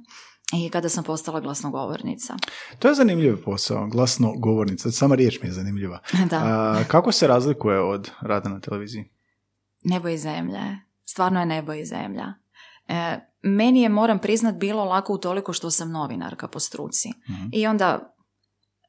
i 0.52 0.70
kada 0.70 0.88
sam 0.88 1.04
postala 1.04 1.40
glasnogovornica. 1.40 2.36
To 2.78 2.88
je 2.88 2.94
zanimljiv 2.94 3.44
posao, 3.44 3.86
glasno 3.86 4.32
govornica. 4.36 4.90
Sama 4.90 5.14
riječ 5.14 5.42
mi 5.42 5.48
je 5.48 5.52
zanimljiva. 5.52 5.98
Da. 6.30 6.36
A, 6.36 6.84
kako 6.88 7.12
se 7.12 7.26
razlikuje 7.26 7.80
od 7.80 8.10
rada 8.20 8.48
na 8.48 8.60
televiziji? 8.60 9.04
Nebo 9.84 10.08
i 10.08 10.18
zemlje. 10.18 10.78
Stvarno 11.04 11.40
je 11.40 11.46
nebo 11.46 11.72
i 11.72 11.84
zemlja. 11.84 12.34
E, 12.88 13.18
meni 13.42 13.82
je, 13.82 13.88
moram 13.88 14.18
priznat, 14.18 14.54
bilo 14.54 14.84
lako 14.84 15.12
utoliko 15.12 15.52
što 15.52 15.70
sam 15.70 15.90
novinarka 15.90 16.48
po 16.48 16.60
struci. 16.60 17.08
I 17.52 17.66
onda 17.66 18.14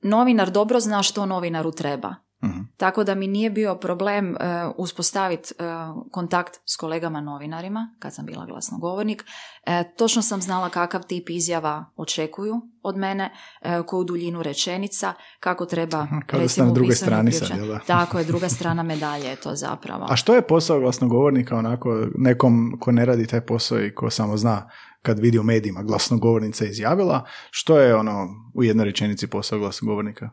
novinar 0.02 0.52
dobro 0.52 0.80
zna 0.80 1.04
što 1.04 1.25
novinaru 1.25 1.72
treba. 1.72 2.16
Mhm. 2.44 2.60
Tako 2.78 3.04
da 3.04 3.16
mi 3.16 3.28
nije 3.28 3.50
bio 3.50 3.76
problem 3.76 4.36
e, 4.36 4.38
uspostaviti 4.78 5.54
e, 5.60 5.64
kontakt 6.12 6.60
s 6.66 6.76
kolegama 6.76 7.22
novinarima, 7.22 7.96
kad 8.00 8.14
sam 8.14 8.26
bila 8.26 8.46
glasnogovornik. 8.46 9.26
E, 9.66 9.84
točno 9.98 10.22
sam 10.22 10.42
znala 10.42 10.70
kakav 10.70 11.04
tip 11.04 11.30
izjava 11.30 11.86
očekuju 11.96 12.62
od 12.84 12.98
mene, 12.98 13.34
e, 13.62 13.84
koju 13.86 14.04
duljinu 14.04 14.44
rečenica, 14.44 15.14
kako 15.40 15.66
treba 15.66 16.08
kao 16.26 16.40
da 16.40 16.48
ste 16.48 16.62
recimo 16.62 16.68
na 16.68 16.74
pisanju 16.74 16.96
strani 16.96 17.32
sad, 17.32 17.58
jel 17.58 17.68
da? 17.68 17.80
Tako 17.80 18.20
je, 18.20 18.26
druga 18.26 18.50
strana 18.58 18.84
medalje 18.84 19.26
je 19.26 19.36
to 19.36 19.56
zapravo. 19.56 20.06
A 20.10 20.16
što 20.16 20.36
je 20.36 20.48
posao 20.48 20.80
glasnogovornika 20.80 21.56
onako 21.56 22.08
nekom 22.18 22.78
ko 22.80 22.92
ne 22.92 23.06
radi 23.06 23.28
taj 23.28 23.42
posao 23.42 23.80
i 23.80 23.96
ko 23.96 24.10
samo 24.10 24.38
zna 24.38 24.70
kad 25.02 25.20
vidi 25.20 25.40
u 25.40 25.44
medijima 25.44 25.84
glasnogovornica 25.84 26.66
izjavila, 26.66 27.26
što 27.52 27.80
je 27.80 27.96
ono 27.96 28.28
u 28.54 28.64
jednoj 28.64 28.86
rečenici 28.86 29.28
posao 29.28 29.60
glasnogovornika? 29.60 30.30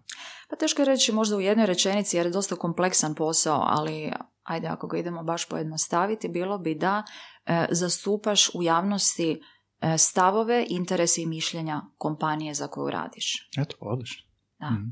Pa 0.50 0.56
teško 0.56 0.82
je 0.82 0.86
reći 0.86 1.12
možda 1.12 1.36
u 1.36 1.40
jednoj 1.40 1.66
rečenici 1.66 2.16
jer 2.16 2.26
je 2.26 2.32
dosta 2.32 2.56
kompleksan 2.56 3.14
posao, 3.14 3.64
ali 3.66 4.12
ajde 4.42 4.68
ako 4.68 4.86
ga 4.86 4.98
idemo 4.98 5.22
baš 5.22 5.48
pojednostaviti, 5.48 6.28
bilo 6.28 6.58
bi 6.58 6.74
da 6.74 7.02
e, 7.46 7.66
zastupaš 7.70 8.54
u 8.54 8.62
javnosti 8.62 9.42
e, 9.80 9.98
stavove, 9.98 10.66
interese 10.68 11.22
i 11.22 11.26
mišljenja 11.26 11.82
kompanije 11.98 12.54
za 12.54 12.68
koju 12.68 12.90
radiš. 12.90 13.50
Eto, 13.58 13.76
odlično. 13.80 14.30
Da. 14.58 14.70
Mhm. 14.70 14.84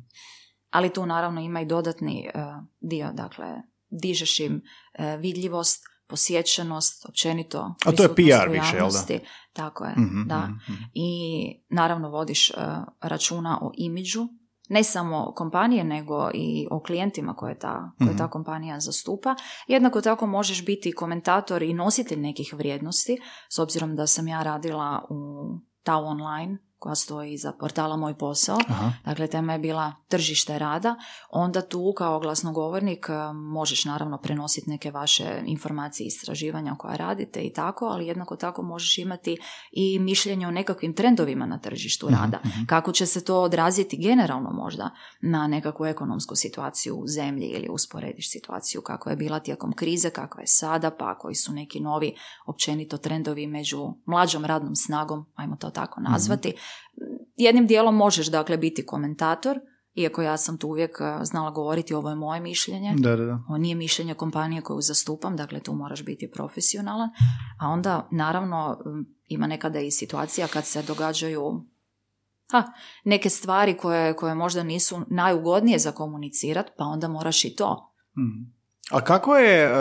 Ali 0.71 0.93
tu 0.93 1.07
naravno 1.07 1.41
ima 1.41 1.61
i 1.61 1.67
dodatni 1.67 2.27
e, 2.27 2.31
dio, 2.81 3.13
dakle, 3.13 3.47
dižeš 3.91 4.41
im 4.41 4.63
e, 4.95 5.17
vidljivost, 5.17 5.85
posjećenost, 6.09 7.07
općenito 7.09 7.75
A 7.85 7.93
to 7.93 8.03
je 8.03 8.15
PR 8.15 8.49
više, 8.51 8.77
jel 8.77 8.89
da? 8.91 9.19
Tako 9.53 9.85
je, 9.85 9.91
Mhm, 9.97 10.29
da. 10.29 10.39
mhm, 10.39 10.73
mhm. 10.73 10.83
I 10.95 11.11
naravno 11.69 12.11
vodiš 12.11 12.51
e, 12.51 12.55
računa 13.01 13.59
o 13.63 13.73
imidžu, 13.75 14.29
ne 14.69 14.85
samo 14.85 15.33
kompanije, 15.37 15.85
nego 15.85 16.31
i 16.35 16.67
o 16.71 16.81
klijentima 16.81 17.35
koje 17.35 17.59
ta, 17.59 17.91
koje 17.99 18.09
Mhm. 18.09 18.19
ta 18.19 18.31
kompanija 18.31 18.81
zastupa. 18.81 19.35
Jednako 19.67 20.01
tako 20.01 20.27
možeš 20.27 20.65
biti 20.67 20.93
komentator 20.93 21.63
i 21.63 21.75
nositelj 21.75 22.21
nekih 22.21 22.55
vrijednosti, 22.57 23.19
s 23.49 23.59
obzirom 23.59 23.97
da 23.97 24.07
sam 24.07 24.29
ja 24.29 24.43
radila 24.43 25.07
u 25.11 25.17
Tao 25.83 26.05
Online, 26.05 26.59
koja 26.79 26.95
stoji 26.95 27.33
iza 27.33 27.53
portala 27.53 27.97
Moj 27.97 28.15
posao. 28.15 28.59
Aha. 28.69 28.93
Dakle, 29.05 29.27
tema 29.27 29.53
je 29.53 29.59
bila 29.59 29.93
tržište 30.09 30.59
rada. 30.59 30.97
Onda 31.31 31.63
tu 31.63 31.95
kao 31.97 32.21
glasnogovornik 32.21 33.07
e, 33.09 33.33
možeš 33.33 33.85
naravno 33.85 34.19
prenositi 34.19 34.71
neke 34.71 34.91
vaše 34.91 35.43
informacije 35.47 36.05
i 36.05 36.09
istraživanja 36.09 36.75
koja 36.79 36.97
radite 36.97 37.41
i 37.41 37.53
tako, 37.53 37.85
ali 37.85 38.07
jednako 38.07 38.37
tako 38.37 38.63
možeš 38.63 38.99
imati 38.99 39.37
i 39.73 39.99
mišljenje 39.99 40.47
o 40.47 40.51
nekakvim 40.51 40.95
trendovima 40.95 41.47
na 41.47 41.59
tržištu 41.59 42.07
Mhm, 42.07 42.15
rada. 42.15 42.41
mhm. 42.47 42.65
Kako 42.67 42.93
će 42.93 43.07
se 43.07 43.25
to 43.25 43.41
odraziti 43.43 43.97
generalno 43.97 44.51
možda 44.51 44.91
na 45.21 45.47
nekakvu 45.47 45.87
ekonomsku 45.87 46.37
situaciju 46.37 46.97
u 46.97 47.07
zemlji 47.07 47.47
ili 47.47 47.69
usporediš 47.71 48.31
situaciju 48.31 48.81
kako 48.83 49.11
je 49.11 49.17
bila 49.17 49.41
tijekom 49.41 49.73
krize, 49.73 50.11
kakva 50.11 50.41
je 50.41 50.47
sada, 50.47 50.91
pa 50.91 51.19
koji 51.19 51.35
su 51.35 51.53
neki 51.53 51.81
novi 51.81 52.15
općenito 52.47 52.97
trendovi 52.97 53.47
među 53.47 53.95
mlađom 54.07 54.45
radnom 54.45 54.77
snagom, 54.77 55.27
ajmo 55.35 55.57
to 55.57 55.71
tako 55.71 56.01
nazvati. 56.01 56.53
Jednim 57.37 57.67
dijelom 57.67 57.97
možeš 57.97 58.27
dakle 58.27 58.57
biti 58.57 58.87
komentator, 58.87 59.61
iako 59.95 60.23
ja 60.23 60.37
sam 60.37 60.59
tu 60.59 60.69
uvijek 60.69 61.01
eh, 61.01 61.25
znala 61.25 61.51
govoriti 61.51 61.95
ovo 61.95 62.09
je 62.09 62.17
moje 62.17 62.41
mišljenje, 62.41 62.95
Da, 62.97 63.17
da, 63.17 63.25
da. 63.25 63.43
ovo 63.49 63.59
nije 63.59 63.75
mišljenje 63.75 64.15
kompanije 64.15 64.63
koju 64.63 64.81
zastupam, 64.81 65.37
dakle 65.37 65.61
tu 65.61 65.75
moraš 65.75 66.05
biti 66.05 66.31
profesionalan, 66.31 67.09
a 67.61 67.69
onda 67.69 68.09
naravno 68.11 68.79
ima 69.29 69.47
nekada 69.47 69.81
i 69.81 69.91
situacija 69.91 70.47
kad 70.47 70.67
se 70.67 70.83
događaju 70.83 71.65
ha, 72.53 72.63
neke 73.05 73.31
stvari 73.31 73.77
koje, 73.77 74.17
koje 74.17 74.35
možda 74.35 74.63
nisu 74.63 75.01
najugodnije 75.11 75.79
za 75.79 75.93
komunicirat, 75.93 76.67
pa 76.79 76.85
onda 76.85 77.09
moraš 77.09 77.45
i 77.45 77.57
to. 77.57 77.93
Mhm. 78.19 78.59
A 78.91 79.01
kako 79.01 79.37
je 79.37 79.73
uh, 79.73 79.79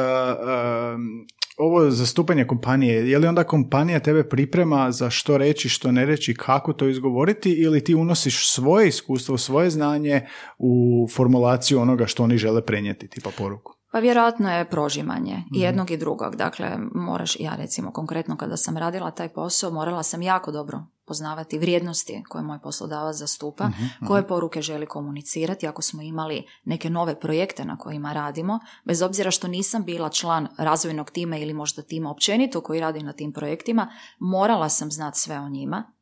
ovo 1.57 1.89
zastupanje 1.91 2.47
kompanije? 2.47 3.09
Je 3.09 3.19
li 3.19 3.27
onda 3.27 3.43
kompanija 3.43 3.99
tebe 3.99 4.23
priprema 4.29 4.91
za 4.91 5.09
što 5.09 5.37
reći, 5.37 5.69
što 5.69 5.91
ne 5.91 6.05
reći, 6.05 6.33
kako 6.33 6.73
to 6.73 6.87
izgovoriti 6.87 7.51
ili 7.51 7.83
ti 7.83 7.95
unosiš 7.95 8.49
svoje 8.49 8.87
iskustvo, 8.87 9.37
svoje 9.37 9.69
znanje 9.69 10.27
u 10.57 11.07
formulaciju 11.11 11.79
onoga 11.79 12.05
što 12.05 12.23
oni 12.23 12.37
žele 12.37 12.65
prenijeti, 12.65 13.07
tipa 13.07 13.29
poruku? 13.37 13.76
Pa 13.91 13.99
vjerojatno 13.99 14.51
je 14.51 14.69
prožimanje 14.69 15.37
Mhm. 15.37 15.55
i 15.55 15.59
jednog 15.59 15.91
i 15.91 15.97
drugog. 15.97 16.35
Dakle, 16.35 16.77
moraš, 16.95 17.39
ja 17.39 17.55
recimo 17.55 17.91
konkretno 17.91 18.37
kada 18.37 18.57
sam 18.57 18.77
radila 18.77 19.11
taj 19.11 19.29
posao, 19.29 19.71
morala 19.71 20.03
sam 20.03 20.21
jako 20.21 20.51
dobro 20.51 20.83
poznavati 21.05 21.59
vrijednosti 21.59 22.23
koje 22.29 22.43
moj 22.43 22.59
poslodavac 22.59 23.15
zastupa, 23.15 23.67
Mhm, 23.67 23.83
mhm. 23.83 24.05
koje 24.07 24.27
poruke 24.27 24.61
želi 24.61 24.85
komunicirati. 24.85 25.67
Ako 25.67 25.81
smo 25.81 26.01
imali 26.01 26.43
neke 26.65 26.89
nove 26.89 27.19
projekte 27.19 27.65
na 27.65 27.77
kojima 27.77 28.13
radimo, 28.13 28.59
bez 28.85 29.01
obzira 29.01 29.31
što 29.31 29.47
nisam 29.47 29.83
bila 29.83 30.09
član 30.09 30.47
razvojnog 30.57 31.11
tima 31.11 31.37
ili 31.37 31.53
možda 31.53 31.81
tima 31.81 32.11
općenito 32.11 32.61
koji 32.61 32.79
radi 32.79 33.03
na 33.03 33.13
tim 33.13 33.33
projektima, 33.33 33.91
morala 34.19 34.69
sam 34.69 34.91
znati 34.91 35.19
sve 35.19 35.39
o 35.39 35.49
njima 35.49 35.93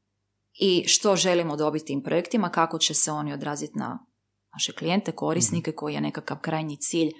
i 0.59 0.83
što 0.87 1.15
želimo 1.15 1.55
dobiti 1.55 1.85
tim 1.85 2.03
projektima, 2.03 2.49
kako 2.49 2.77
će 2.77 2.93
se 2.93 3.11
oni 3.11 3.33
odraziti 3.33 3.77
na 3.79 4.05
naše 4.53 4.71
klijente, 4.73 5.11
korisnike, 5.11 5.71
koji 5.71 5.93
je 5.93 6.01
nekakav 6.01 6.37
krajnji 6.41 6.77
cilj 6.77 7.11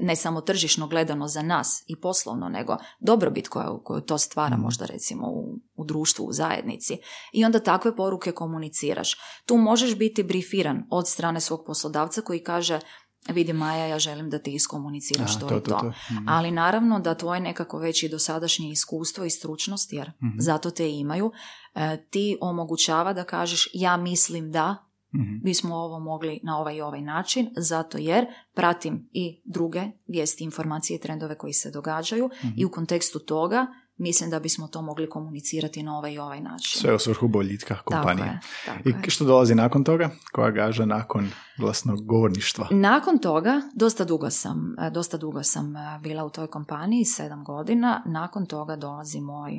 ne 0.00 0.16
samo 0.16 0.40
tržišno 0.40 0.86
gledano 0.86 1.28
za 1.28 1.42
nas 1.42 1.84
i 1.86 2.00
poslovno, 2.00 2.48
nego 2.48 2.76
dobrobit 3.00 3.48
koju, 3.48 3.80
koju 3.84 4.00
to 4.00 4.18
stvara 4.18 4.54
Mhm. 4.56 4.62
možda 4.62 4.86
recimo 4.86 5.26
u, 5.26 5.58
u 5.74 5.84
društvu, 5.84 6.24
u 6.24 6.32
zajednici. 6.32 6.98
I 7.32 7.44
onda 7.44 7.60
takve 7.60 7.96
poruke 7.96 8.32
komuniciraš. 8.32 9.16
Tu 9.46 9.56
možeš 9.56 9.96
biti 9.96 10.22
brifiran 10.22 10.82
od 10.90 11.08
strane 11.08 11.40
svog 11.40 11.62
poslodavca 11.66 12.20
koji 12.20 12.42
kaže 12.44 12.80
vidi 13.28 13.52
Maja, 13.52 13.86
ja 13.86 13.98
želim 13.98 14.30
da 14.30 14.38
ti 14.38 14.54
iskomuniciraš 14.54 15.36
A, 15.36 15.40
to, 15.40 15.48
to, 15.48 15.56
i 15.56 15.60
to, 15.60 15.70
to. 15.70 15.86
Mhm. 16.12 16.28
Ali 16.28 16.50
naravno 16.50 17.00
da 17.00 17.14
tvoje 17.14 17.40
nekako 17.40 17.78
već 17.78 18.02
i 18.02 18.08
dosadašnje 18.08 18.70
iskustvo 18.70 19.24
i 19.24 19.30
stručnost, 19.30 19.92
jer 19.92 20.08
Mhm. 20.22 20.38
zato 20.38 20.70
te 20.70 20.90
imaju, 20.90 21.32
e, 21.74 22.04
ti 22.10 22.38
omogućava 22.40 23.12
da 23.12 23.24
kažeš 23.24 23.68
ja 23.72 23.96
mislim 23.96 24.50
da 24.52 24.76
Mhm. 25.14 25.42
bismo 25.42 25.74
ovo 25.76 25.98
mogli 26.00 26.40
na 26.42 26.58
ovaj 26.58 26.76
i 26.76 26.80
ovaj 26.80 27.00
način, 27.02 27.50
zato 27.56 27.98
jer 27.98 28.26
pratim 28.54 29.08
i 29.12 29.42
druge 29.44 29.82
vijesti, 30.06 30.44
informacije 30.44 30.96
i 30.96 31.00
trendove 31.00 31.38
koji 31.38 31.52
se 31.52 31.70
događaju 31.70 32.30
Mhm. 32.44 32.54
i 32.56 32.64
u 32.64 32.70
kontekstu 32.70 33.18
toga 33.18 33.66
mislim 33.96 34.30
da 34.30 34.40
bismo 34.40 34.68
to 34.68 34.82
mogli 34.82 35.10
komunicirati 35.10 35.82
na 35.82 35.98
ovaj 35.98 36.12
i 36.12 36.18
ovaj 36.18 36.40
način. 36.40 36.80
Sve 36.80 36.94
u 36.94 36.98
svrhu 36.98 37.28
boljitka 37.28 37.76
kompanije. 37.84 38.40
Tako 38.66 38.78
je, 38.88 38.92
tako. 38.94 39.06
I 39.06 39.10
što 39.10 39.24
dolazi 39.24 39.54
nakon 39.54 39.84
toga? 39.84 40.10
Koja 40.32 40.50
gaža 40.50 40.84
nakon 40.84 41.30
glasnog 41.58 42.06
govorništva? 42.06 42.68
Nakon 42.70 43.18
toga, 43.18 43.62
dosta 43.74 44.04
dugo 44.04 44.30
sam, 44.30 44.74
e, 44.78 44.90
dosta 44.90 45.16
dugo 45.16 45.42
sam 45.42 45.76
e, 45.76 45.98
bila 46.02 46.24
u 46.24 46.30
toj 46.30 46.46
kompaniji, 46.46 47.04
sedam 47.04 47.44
godina, 47.44 48.02
nakon 48.06 48.46
toga 48.46 48.76
dolazi 48.76 49.20
moj 49.20 49.52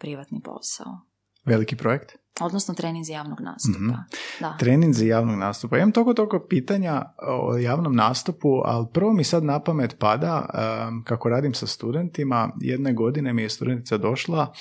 privatni 0.00 0.40
posao. 0.44 1.00
Veliki 1.44 1.76
projekt? 1.76 2.12
Odnosno 2.40 2.74
treninzi 2.74 3.12
javnog 3.12 3.40
nastupa. 3.40 3.78
Mhm. 3.78 3.92
Da. 4.40 4.56
Treninzi 4.58 5.06
javnog 5.06 5.38
nastupa. 5.38 5.76
Imam 5.76 5.92
toliko 5.92 6.14
toliko 6.14 6.46
pitanja 6.48 7.02
o 7.28 7.56
javnom 7.56 7.94
nastupu, 7.96 8.48
ali 8.64 8.86
prvo 8.92 9.12
mi 9.12 9.24
sad 9.24 9.44
na 9.44 9.60
pamet 9.60 9.96
pada, 9.98 10.46
um, 10.88 11.04
kako 11.04 11.28
radim 11.28 11.54
sa 11.54 11.66
studentima, 11.66 12.52
jedne 12.60 12.92
godine 12.92 13.32
mi 13.32 13.42
je 13.42 13.50
studentica 13.50 13.98
došla 13.98 14.52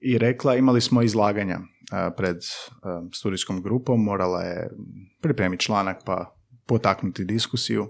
i 0.00 0.18
rekla, 0.18 0.56
imali 0.56 0.80
smo 0.80 1.02
izlaganja 1.02 1.58
uh, 1.58 2.14
pred 2.16 2.36
um, 2.36 3.12
studijskom 3.12 3.62
grupom, 3.62 4.04
morala 4.04 4.42
je 4.42 4.70
pripremiti 5.20 5.64
članak 5.64 5.96
pa 6.04 6.36
potaknuti 6.66 7.24
diskusiju. 7.24 7.86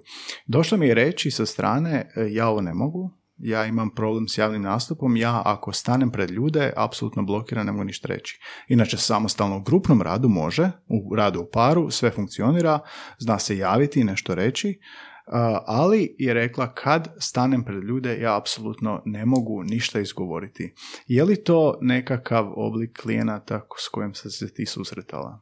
Došla 0.47 0.79
mi 0.79 0.87
je 0.87 0.95
reći 0.95 1.31
sa 1.31 1.47
strane, 1.47 2.11
e, 2.17 2.27
ja 2.31 2.49
ovo 2.49 2.61
ne 2.61 2.75
mogu, 2.75 3.11
ja 3.37 3.67
imam 3.67 3.95
problem 3.95 4.29
s 4.29 4.39
javnim 4.39 4.63
nastupom, 4.63 5.17
ja 5.17 5.43
ako 5.45 5.73
stanem 5.73 6.11
pred 6.11 6.31
ljude, 6.31 6.73
apsolutno 6.77 7.23
blokiram, 7.23 7.67
ne 7.67 7.73
mogu 7.73 7.85
ništa 7.85 8.09
reći. 8.09 8.41
Inače, 8.69 8.97
samostalno 8.97 9.57
u 9.57 9.63
grupnom 9.63 10.03
radu 10.03 10.29
može, 10.29 10.71
u 10.89 11.15
radu 11.17 11.41
u 11.41 11.49
paru, 11.53 11.91
sve 11.91 12.11
funkcionira, 12.11 12.79
zna 13.19 13.39
se 13.39 13.59
javiti 13.59 14.01
i 14.01 14.05
nešto 14.05 14.35
reći, 14.35 14.79
a, 15.27 15.63
ali 15.67 16.17
je 16.19 16.35
rekla 16.35 16.75
kad 16.75 17.09
stanem 17.19 17.65
pred 17.65 17.85
ljude, 17.85 18.21
ja 18.21 18.37
apsolutno 18.37 19.03
ne 19.05 19.27
mogu 19.27 19.63
ništa 19.63 20.01
izgovoriti. 20.01 20.75
Je 21.07 21.25
li 21.25 21.45
to 21.45 21.79
nekakav 21.81 22.53
oblik 22.57 22.99
klijenata 23.03 23.61
s 23.79 23.89
kojim 23.89 24.15
se 24.15 24.55
ti 24.55 24.67
susretala? 24.67 25.41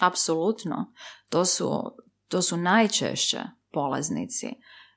Apsolutno. 0.00 0.92
To 1.30 1.44
su, 1.44 1.82
to 2.28 2.42
su 2.42 2.56
najčešće 2.56 3.40
polaznici. 3.72 4.48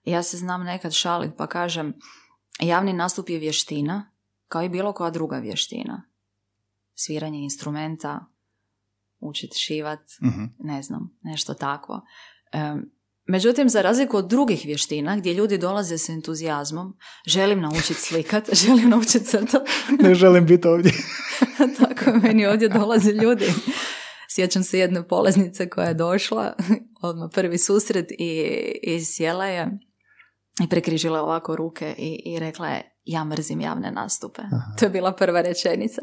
Ja 0.04 0.24
se 0.24 0.38
znam 0.38 0.64
nekad 0.64 0.94
šalit 0.94 1.32
pa 1.38 1.48
kažem 1.48 1.94
javni 2.62 2.94
nastup 2.94 3.30
je 3.30 3.40
vještina 3.40 4.12
kao 4.48 4.64
i 4.64 4.70
bilo 4.70 4.94
koja 4.94 5.10
druga 5.10 5.38
vještina. 5.38 6.04
Sviranje 6.96 7.40
instrumenta, 7.40 8.26
učiti 9.20 9.60
šivat, 9.60 10.00
Mhm. 10.22 10.44
ne 10.60 10.82
znam, 10.84 11.18
nešto 11.22 11.54
takvo. 11.54 12.02
Em, 12.52 12.92
Međutim, 13.26 13.70
za 13.70 13.82
razliku 13.82 14.18
od 14.18 14.28
drugih 14.30 14.62
vještina 14.66 15.18
gdje 15.18 15.34
ljudi 15.34 15.58
dolaze 15.58 15.98
s 15.98 16.10
entuzijazmom, 16.10 16.98
želim 17.28 17.62
naučiti 17.62 17.94
slikat, 18.02 18.50
želim 18.66 18.90
naučiti 18.90 19.26
crtat, 19.26 19.62
Ne 20.00 20.16
želim 20.16 20.46
biti 20.46 20.68
ovdje. 20.68 20.92
tako 21.80 22.12
meni 22.24 22.46
ovdje 22.46 22.70
dolaze 22.70 23.12
ljudi. 23.12 23.46
Sjećam 24.30 24.64
se 24.64 24.80
jedne 24.80 25.08
polaznice 25.08 25.70
koja 25.70 25.88
je 25.88 25.94
došla, 25.94 26.54
odmah 27.02 27.30
prvi 27.34 27.58
susret 27.58 28.12
i, 28.12 28.46
i 28.84 29.06
sjela 29.06 29.46
je 29.46 29.80
i 30.62 30.70
prekrižila 30.70 31.22
ovako 31.22 31.56
ruke 31.56 31.96
i, 31.98 32.22
i 32.26 32.40
rekla 32.40 32.68
je 32.68 32.92
ja 33.06 33.24
mrzim 33.24 33.62
javne 33.62 33.92
nastupe. 33.92 34.42
To 34.80 34.86
je 34.86 34.90
bila 34.90 35.12
prva 35.12 35.42
rečenica. 35.42 36.02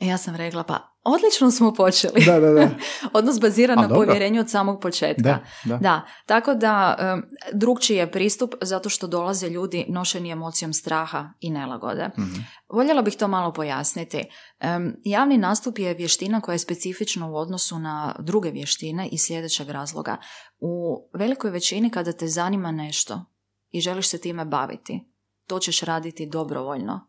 I 0.00 0.06
ja 0.06 0.18
sam 0.18 0.36
rekla, 0.36 0.62
pa 0.62 0.94
odlično 1.04 1.50
smo 1.50 1.74
počeli. 1.74 2.24
Da, 2.26 2.40
da, 2.40 2.50
da. 2.50 2.70
Odnos 3.18 3.40
baziran 3.40 3.78
na 3.78 3.88
povjerenju 3.88 4.40
od 4.40 4.50
samog 4.50 4.80
početka. 4.80 5.22
Da, 5.22 5.40
da. 5.64 5.76
da. 5.76 6.02
tako 6.26 6.54
da 6.54 6.96
um, 7.14 7.22
drugčiji 7.52 7.96
je 7.96 8.10
pristup 8.10 8.54
zato 8.62 8.88
što 8.88 9.06
dolaze 9.06 9.48
ljudi 9.48 9.86
nošeni 9.88 10.30
emocijom 10.30 10.72
straha 10.72 11.30
i 11.40 11.50
nelagode. 11.50 12.10
mm 12.18 12.44
Voljela 12.68 13.02
bih 13.02 13.16
to 13.16 13.28
malo 13.28 13.52
pojasniti. 13.52 14.18
Um, 14.18 14.94
javni 15.04 15.38
nastup 15.38 15.78
je 15.78 15.94
vještina 15.94 16.40
koja 16.40 16.52
je 16.54 16.58
specifična 16.58 17.26
u 17.26 17.36
odnosu 17.36 17.78
na 17.78 18.16
druge 18.18 18.50
vještine 18.50 19.08
iz 19.12 19.20
sljedećeg 19.20 19.68
razloga. 19.68 20.16
U 20.58 20.96
velikoj 21.18 21.50
većini 21.50 21.90
kada 21.90 22.12
te 22.12 22.26
zanima 22.26 22.72
nešto 22.72 23.33
i 23.74 23.80
želiš 23.80 24.08
se 24.08 24.20
time 24.20 24.44
baviti, 24.44 25.04
to 25.46 25.58
ćeš 25.58 25.80
raditi 25.80 26.26
dobrovoljno. 26.26 27.00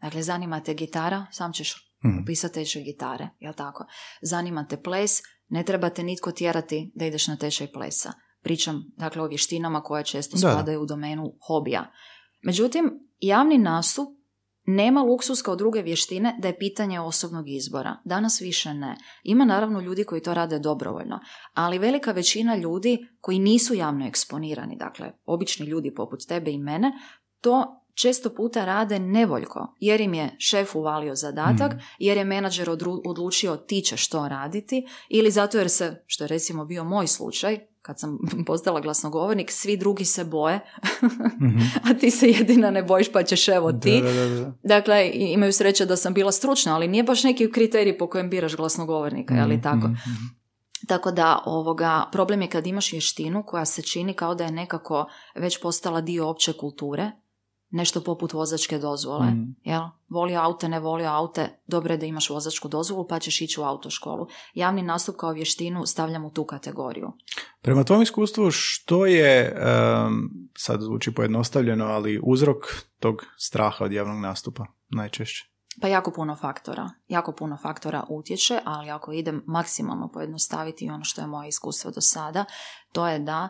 Dakle, 0.00 0.22
zanima 0.22 0.60
te 0.60 0.74
gitara, 0.74 1.26
sam 1.32 1.52
ćeš 1.52 1.74
mm. 2.04 2.22
upisati 2.22 2.54
tečaj 2.54 2.82
gitare, 2.82 3.28
jel 3.40 3.52
tako? 3.52 3.86
Zanima 4.22 4.66
te 4.66 4.82
ples, 4.82 5.10
ne 5.48 5.64
treba 5.64 5.90
te 5.90 6.02
nitko 6.02 6.32
tjerati 6.32 6.92
da 6.94 7.06
ideš 7.06 7.26
na 7.26 7.36
tečaj 7.36 7.72
plesa. 7.72 8.12
Pričam, 8.42 8.84
dakle, 8.96 9.22
o 9.22 9.26
vještinama 9.26 9.82
koje 9.82 10.04
često 10.04 10.36
spadaju 10.36 10.82
u 10.82 10.86
domenu 10.86 11.32
hobija. 11.46 11.92
Međutim, 12.42 13.08
javni 13.20 13.58
nastup 13.58 14.08
nema 14.66 15.02
luksus 15.02 15.42
kao 15.42 15.56
druge 15.56 15.82
vještine 15.82 16.36
da 16.38 16.48
je 16.48 16.58
pitanje 16.58 17.00
osobnog 17.00 17.48
izbora. 17.48 17.96
Danas 18.04 18.40
više 18.40 18.74
ne. 18.74 18.96
Ima 19.22 19.44
naravno 19.44 19.80
ljudi 19.80 20.04
koji 20.04 20.22
to 20.22 20.34
rade 20.34 20.58
dobrovoljno, 20.58 21.20
ali 21.54 21.78
velika 21.78 22.12
većina 22.12 22.56
ljudi 22.56 23.06
koji 23.20 23.38
nisu 23.38 23.74
javno 23.74 24.06
eksponirani, 24.06 24.76
dakle 24.76 25.12
obični 25.26 25.66
ljudi 25.66 25.94
poput 25.94 26.26
tebe 26.28 26.50
i 26.50 26.58
mene, 26.58 26.92
to 27.40 27.80
često 27.94 28.30
puta 28.30 28.64
rade 28.64 28.98
nevoljko, 28.98 29.74
jer 29.80 30.00
im 30.00 30.14
je 30.14 30.36
šef 30.38 30.76
uvalio 30.76 31.14
zadatak, 31.14 31.72
mhm. 31.72 31.82
jer 31.98 32.16
je 32.16 32.24
menadžer 32.24 32.70
odlučio 33.04 33.56
ti 33.56 33.80
ćeš 33.80 34.08
to 34.08 34.28
raditi, 34.28 34.86
ili 35.08 35.30
zato 35.30 35.58
jer 35.58 35.70
se, 35.70 36.04
što 36.06 36.24
je 36.24 36.28
recimo 36.28 36.64
bio 36.64 36.84
moj 36.84 37.06
slučaj, 37.06 37.58
kad 37.84 38.00
sam 38.00 38.18
postala 38.46 38.80
glasnogovornik, 38.80 39.50
svi 39.50 39.76
drugi 39.76 40.04
se 40.04 40.24
boje, 40.24 40.60
mhm. 41.40 41.58
a 41.90 41.94
ti 41.94 42.10
se 42.10 42.28
jedina 42.28 42.70
ne 42.70 42.82
bojiš 42.82 43.12
pa 43.12 43.22
ćeš 43.22 43.48
evo 43.48 43.72
ti. 43.72 44.02
dakle, 44.62 45.10
imaju 45.14 45.52
sreće 45.52 45.86
da 45.86 45.96
sam 45.96 46.14
bila 46.14 46.32
stručna, 46.32 46.74
ali 46.74 46.88
nije 46.88 47.02
baš 47.02 47.24
neki 47.24 47.52
kriterij 47.52 47.98
po 47.98 48.06
kojem 48.06 48.30
biraš 48.30 48.56
glasnogovornika, 48.56 49.34
ali 49.34 49.54
mhm, 49.54 49.62
tako. 49.62 49.90
Tako 50.88 51.10
da 51.10 51.42
ovoga, 51.46 52.08
problem 52.12 52.42
je 52.42 52.48
kad 52.48 52.66
imaš 52.66 52.92
vještinu 52.92 53.42
koja 53.46 53.64
se 53.64 53.82
čini 53.82 54.14
kao 54.14 54.34
da 54.34 54.44
je 54.44 54.50
nekako 54.50 55.06
već 55.34 55.60
postala 55.60 56.00
dio 56.00 56.28
opće 56.28 56.52
kulture, 56.52 57.10
nešto 57.74 58.00
poput 58.00 58.32
vozačke 58.32 58.78
dozvole. 58.78 59.26
Mm. 59.26 59.56
Jel? 59.64 59.82
Volio 60.08 60.40
aute, 60.40 60.68
ne 60.68 60.80
volio 60.80 61.08
aute, 61.08 61.48
dobro 61.66 61.94
je 61.94 61.98
da 61.98 62.06
imaš 62.06 62.30
vozačku 62.30 62.68
dozvolu 62.68 63.06
pa 63.08 63.18
ćeš 63.18 63.40
ići 63.40 63.60
u 63.60 63.64
autoškolu. 63.64 64.26
Javni 64.54 64.82
nastup 64.82 65.16
kao 65.16 65.32
vještinu 65.32 65.86
stavljam 65.86 66.24
u 66.24 66.30
tu 66.30 66.44
kategoriju. 66.44 67.12
Prema 67.62 67.84
tom 67.84 68.02
iskustvu 68.02 68.50
što 68.50 69.06
je, 69.06 69.56
um, 70.06 70.30
sad 70.58 70.80
zvuči 70.80 71.14
pojednostavljeno, 71.14 71.84
ali 71.84 72.20
uzrok 72.22 72.56
tog 73.00 73.24
straha 73.38 73.84
od 73.84 73.92
javnog 73.92 74.20
nastupa 74.20 74.66
najčešće? 74.88 75.44
Pa 75.80 75.88
jako 75.88 76.10
puno 76.10 76.36
faktora. 76.36 76.90
Jako 77.08 77.32
puno 77.32 77.58
faktora 77.62 78.04
utječe, 78.08 78.60
ali 78.64 78.90
ako 78.90 79.12
idem 79.12 79.42
maksimalno 79.46 80.10
pojednostaviti 80.12 80.90
ono 80.90 81.04
što 81.04 81.20
je 81.20 81.26
moje 81.26 81.48
iskustvo 81.48 81.90
do 81.90 82.00
sada, 82.00 82.44
to 82.92 83.08
je 83.08 83.18
da 83.18 83.48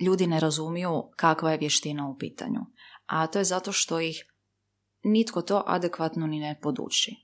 ljudi 0.00 0.26
ne 0.26 0.40
razumiju 0.40 1.02
kakva 1.16 1.50
je 1.50 1.58
vještina 1.58 2.08
u 2.08 2.18
pitanju 2.18 2.60
a 3.06 3.26
to 3.26 3.38
je 3.38 3.44
zato 3.44 3.72
što 3.72 4.00
ih 4.00 4.24
nitko 5.02 5.42
to 5.42 5.62
adekvatno 5.66 6.26
ni 6.26 6.38
ne 6.38 6.58
poduči. 6.62 7.16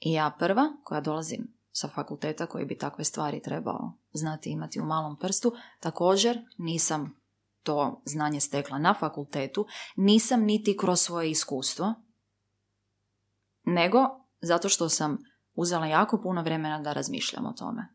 I 0.00 0.12
ja 0.12 0.36
prva, 0.38 0.72
koja 0.84 1.00
dolazim 1.00 1.58
sa 1.72 1.88
fakulteta 1.88 2.46
koji 2.46 2.64
bi 2.64 2.78
takve 2.78 3.04
stvari 3.04 3.42
trebao 3.42 3.92
znati 4.12 4.50
imati 4.50 4.80
u 4.80 4.84
malom 4.84 5.18
prstu, 5.18 5.52
također 5.80 6.38
nisam 6.58 7.20
to 7.62 8.02
znanje 8.04 8.40
stekla 8.40 8.78
na 8.78 8.94
fakultetu, 9.00 9.66
nisam 9.96 10.42
niti 10.42 10.76
kroz 10.76 11.00
svoje 11.00 11.30
iskustvo, 11.30 11.94
nego 13.64 13.98
zato 14.40 14.68
što 14.68 14.88
sam 14.88 15.18
uzela 15.54 15.86
jako 15.86 16.20
puno 16.22 16.42
vremena 16.42 16.80
da 16.80 16.92
razmišljam 16.92 17.46
o 17.46 17.52
tome 17.52 17.88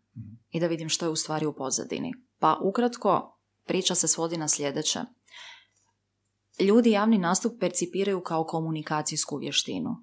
i 0.49 0.59
da 0.59 0.67
vidim 0.67 0.89
što 0.89 1.05
je 1.05 1.09
u 1.09 1.15
stvari 1.15 1.45
u 1.45 1.55
pozadini. 1.55 2.13
Pa 2.39 2.59
ukratko, 2.63 3.39
priča 3.65 3.95
se 3.95 4.07
svodi 4.07 4.37
na 4.37 4.47
sljedeće 4.47 4.99
ljudi 6.59 6.91
javni 6.91 7.17
nastup 7.17 7.59
percipiraju 7.59 8.21
kao 8.21 8.43
komunikacijsku 8.43 9.37
vještinu. 9.37 9.95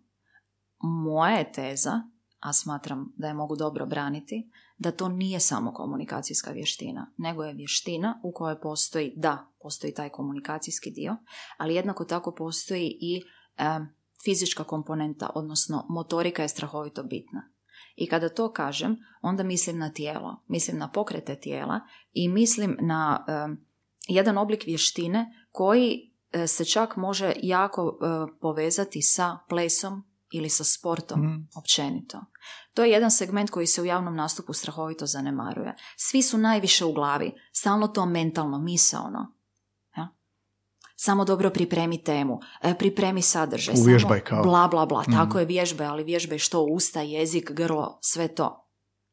Moja 0.83 1.37
je 1.37 1.53
teza, 1.53 2.03
a 2.41 2.53
smatram 2.53 3.13
da 3.17 3.29
je 3.29 3.35
mogu 3.35 3.57
dobro 3.57 3.87
braniti, 3.87 4.51
da 4.79 4.93
to 4.93 5.09
nije 5.09 5.41
samo 5.41 5.73
komunikacijska 5.73 6.51
vještina, 6.51 7.13
nego 7.17 7.45
je 7.45 7.55
vještina 7.55 8.21
u 8.25 8.33
kojoj 8.33 8.61
postoji, 8.61 9.13
da, 9.17 9.53
postoji 9.63 9.95
taj 9.95 10.09
komunikacijski 10.09 10.91
dio, 10.91 11.17
ali 11.59 11.75
jednako 11.75 12.05
tako 12.05 12.35
postoji 12.35 12.97
i 13.01 13.23
fizička 14.25 14.65
komponenta, 14.65 15.31
odnosno 15.35 15.87
motorika 15.89 16.43
je 16.43 16.49
strahovito 16.49 17.03
bitna. 17.03 17.53
I 17.97 18.07
kada 18.07 18.29
to 18.29 18.53
kažem, 18.53 18.97
onda 19.23 19.43
mislim 19.43 19.79
na 19.79 19.93
tijelo, 19.93 20.43
mislim 20.49 20.79
na 20.79 20.91
pokrete 20.91 21.41
tijela 21.41 21.81
i 22.13 22.29
mislim 22.29 22.77
na 22.81 23.25
jedan 24.09 24.39
oblik 24.39 24.65
vještine 24.67 25.47
koji 25.53 26.10
E, 26.10 26.10
se 26.47 26.65
čak 26.65 26.97
može 26.97 27.33
jako 27.43 27.99
e, 28.03 28.33
povezati 28.41 29.03
sa 29.03 29.39
plesom 29.49 30.05
ili 30.33 30.49
sa 30.49 30.65
sportom 30.65 31.21
mm. 31.21 31.49
općenito. 31.57 32.21
To 32.75 32.85
je 32.85 32.91
jedan 32.91 33.11
segment 33.11 33.51
koji 33.51 33.67
se 33.67 33.83
u 33.83 33.85
javnom 33.85 34.17
nastupu 34.17 34.53
strahovito 34.53 35.07
zanemaruje. 35.07 35.75
Svi 35.97 36.23
su 36.23 36.39
najviše 36.39 36.85
u 36.85 36.93
glavi, 36.93 37.33
stalno 37.53 37.89
to 37.89 38.07
mentalno, 38.07 38.59
misaono. 38.59 39.35
Ja? 39.97 40.09
Samo 40.97 41.25
dobro 41.25 41.51
pripremi 41.51 42.05
temu, 42.05 42.41
e, 42.63 42.79
pripremi 42.79 43.23
sadržaj. 43.23 43.75
Uvježbaj 43.83 44.21
kao. 44.21 44.43
Bla, 44.43 44.69
bla, 44.69 44.87
bla. 44.87 45.05
Mm. 45.09 45.13
Tako 45.13 45.39
je 45.39 45.45
vježbaj, 45.45 45.87
ali 45.87 46.05
vježbaj 46.05 46.39
što 46.39 46.63
usta, 46.63 47.01
jezik, 47.01 47.51
grlo, 47.51 47.99
sve 48.03 48.29
to 48.29 48.70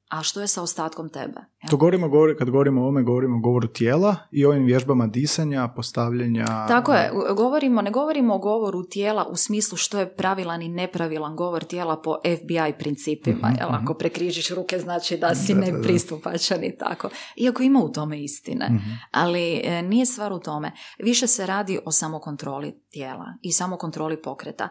a 0.10 0.24
što 0.24 0.42
je 0.42 0.48
sa 0.48 0.62
ostatkom 0.62 1.10
tebe? 1.10 1.42
To 1.70 1.78
govorimo, 1.78 2.10
govori, 2.10 2.36
kad 2.38 2.50
govorimo 2.50 2.82
o 2.82 2.84
ovome, 2.84 3.04
govorimo 3.04 3.38
o 3.38 3.40
govoru 3.40 3.68
tijela 3.68 4.16
i 4.32 4.46
ovim 4.46 4.66
vježbama 4.66 5.08
disanja, 5.08 5.68
postavljanja... 5.76 6.46
Tako 6.46 6.94
je, 6.94 7.12
govorimo, 7.36 7.82
ne 7.82 7.92
govorimo 7.92 8.36
o 8.36 8.40
govoru 8.40 8.84
tijela 8.84 9.26
u 9.26 9.36
smislu 9.36 9.78
što 9.78 10.00
je 10.00 10.16
pravilan 10.16 10.62
i 10.62 10.70
nepravilan 10.70 11.36
govor 11.36 11.64
tijela 11.64 12.02
po 12.02 12.16
FBI 12.38 12.74
principima, 12.80 13.48
mm 13.48 13.56
jel? 13.60 13.70
Ako 13.70 13.94
mhm. 13.94 13.98
prekrižiš 14.00 14.50
ruke 14.50 14.80
znači 14.80 15.18
da 15.18 15.36
si 15.36 15.54
nepristupačan 15.54 16.64
i 16.64 16.78
tako. 16.78 17.10
Iako 17.36 17.64
ima 17.64 17.80
u 17.80 17.92
tome 17.92 18.24
istine, 18.24 18.66
mhm. 18.66 18.90
ali 19.12 19.62
e, 19.64 19.82
nije 19.82 20.06
stvar 20.06 20.34
u 20.34 20.40
tome. 20.40 20.72
Više 21.04 21.28
se 21.28 21.46
radi 21.46 21.80
o 21.86 21.92
samokontroli 21.92 22.74
tijela 22.92 23.26
i 23.42 23.52
samokontroli 23.52 24.22
pokreta. 24.22 24.70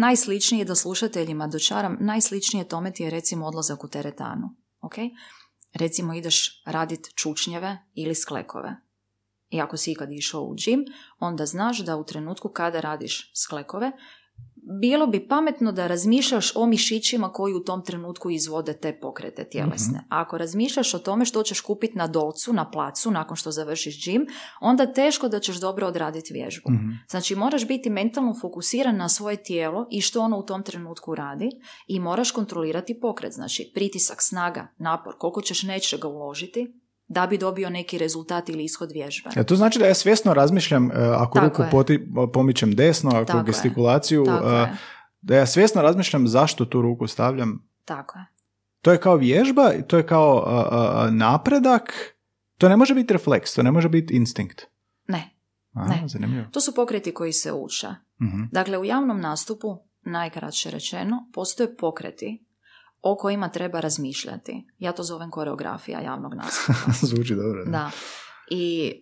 Najsličnije 0.00 0.64
da 0.64 0.74
slušateljima 0.74 1.46
dočaram, 1.46 1.96
najsličnije 2.00 2.68
tome 2.68 2.92
ti 2.92 3.02
je 3.02 3.10
recimo 3.10 3.46
odlazak 3.46 3.84
u 3.84 3.88
teretanu 3.88 4.25
danu. 4.28 4.56
Ok? 4.80 4.94
Recimo 5.74 6.14
ideš 6.14 6.62
radit 6.66 7.14
čučnjeve 7.14 7.78
ili 7.94 8.14
sklekove. 8.14 8.76
I 9.50 9.60
ako 9.60 9.76
si 9.76 9.92
ikad 9.92 10.12
išao 10.12 10.42
u 10.42 10.54
džim, 10.56 10.84
onda 11.18 11.46
znaš 11.46 11.78
da 11.78 11.96
u 11.96 12.04
trenutku 12.04 12.48
kada 12.48 12.80
radiš 12.80 13.32
sklekove, 13.34 13.92
bilo 14.80 15.06
bi 15.06 15.28
pametno 15.28 15.72
da 15.72 15.86
razmišljaš 15.86 16.56
o 16.56 16.66
mišićima 16.66 17.32
koji 17.32 17.54
u 17.54 17.64
tom 17.64 17.84
trenutku 17.84 18.30
izvode 18.30 18.72
te 18.72 18.98
pokrete 19.00 19.44
tjelesne. 19.44 19.98
mm 19.98 20.06
ako 20.08 20.38
razmišljaš 20.38 20.94
o 20.94 20.98
tome 20.98 21.24
što 21.24 21.42
ćeš 21.42 21.60
kupiti 21.60 21.98
na 21.98 22.06
dolcu, 22.06 22.52
na 22.52 22.70
placu, 22.70 23.10
nakon 23.10 23.36
što 23.36 23.50
završiš 23.50 24.04
džim, 24.04 24.26
onda 24.60 24.92
teško 24.92 25.28
da 25.28 25.40
ćeš 25.40 25.56
dobro 25.56 25.86
odraditi 25.86 26.34
vježbu. 26.34 26.70
mm 26.70 26.98
Znači 27.08 27.34
moraš 27.34 27.68
biti 27.68 27.90
mentalno 27.90 28.34
fokusiran 28.40 28.96
na 28.96 29.08
svoje 29.08 29.42
tijelo 29.42 29.86
i 29.90 30.00
što 30.00 30.20
ono 30.20 30.38
u 30.38 30.42
tom 30.42 30.62
trenutku 30.62 31.14
radi 31.14 31.50
i 31.86 32.00
moraš 32.00 32.30
kontrolirati 32.30 33.00
pokret. 33.00 33.32
Znači 33.32 33.70
pritisak, 33.74 34.18
snaga, 34.20 34.68
napor, 34.78 35.14
koliko 35.18 35.42
ćeš 35.42 35.62
nečega 35.62 36.08
uložiti, 36.08 36.85
da 37.08 37.26
bi 37.26 37.38
dobio 37.38 37.70
neki 37.70 37.98
rezultat 37.98 38.48
ili 38.48 38.64
ishod 38.64 38.92
vježbe. 38.92 39.30
Ja, 39.36 39.44
to 39.44 39.56
znači 39.56 39.78
da 39.78 39.86
ja 39.86 39.94
svjesno 39.94 40.34
razmišljam, 40.34 40.90
e, 40.90 40.94
ako 40.94 41.40
ruku 41.40 41.62
poti, 41.70 42.08
pomičem 42.32 42.74
desno, 42.74 43.10
ako 43.10 43.24
Tako 43.24 43.42
gestikulaciju, 43.42 44.26
e, 44.26 44.68
da 45.20 45.36
ja 45.36 45.46
svjesno 45.46 45.82
razmišljam 45.82 46.28
zašto 46.28 46.64
tu 46.64 46.82
ruku 46.82 47.06
stavljam. 47.06 47.68
Tako 47.84 48.18
je. 48.18 48.24
To 48.80 48.92
je 48.92 49.00
kao 49.00 49.16
vježba, 49.16 49.70
to 49.86 49.96
je 49.96 50.06
kao 50.06 50.44
napredak, 51.10 51.92
to 52.58 52.68
ne 52.68 52.76
može 52.76 52.94
biti 52.94 53.12
refleks, 53.12 53.54
to 53.54 53.62
ne 53.62 53.70
može 53.70 53.88
biti 53.88 54.14
instinkt. 54.14 54.66
Ne. 55.08 55.30
ne. 55.74 56.02
Zanimljivo. 56.06 56.46
To 56.52 56.60
su 56.60 56.74
pokreti 56.74 57.14
koji 57.14 57.32
se 57.32 57.52
uče. 57.52 57.86
uh 57.86 58.48
Dakle, 58.52 58.78
u 58.78 58.84
javnom 58.84 59.20
nastupu, 59.20 59.78
najkraće 60.02 60.70
rečeno, 60.70 61.30
postoje 61.32 61.76
pokreti 61.76 62.45
o 63.12 63.16
kojima 63.16 63.48
treba 63.48 63.80
razmišljati. 63.80 64.66
Ja 64.78 64.92
to 64.92 65.02
zovem 65.02 65.30
koreografija 65.30 66.00
javnog 66.00 66.34
nastupa. 66.34 66.92
Zvuči 67.08 67.34
dobro. 67.34 67.64
Da. 67.64 67.70
da. 67.70 67.90
I 68.50 68.92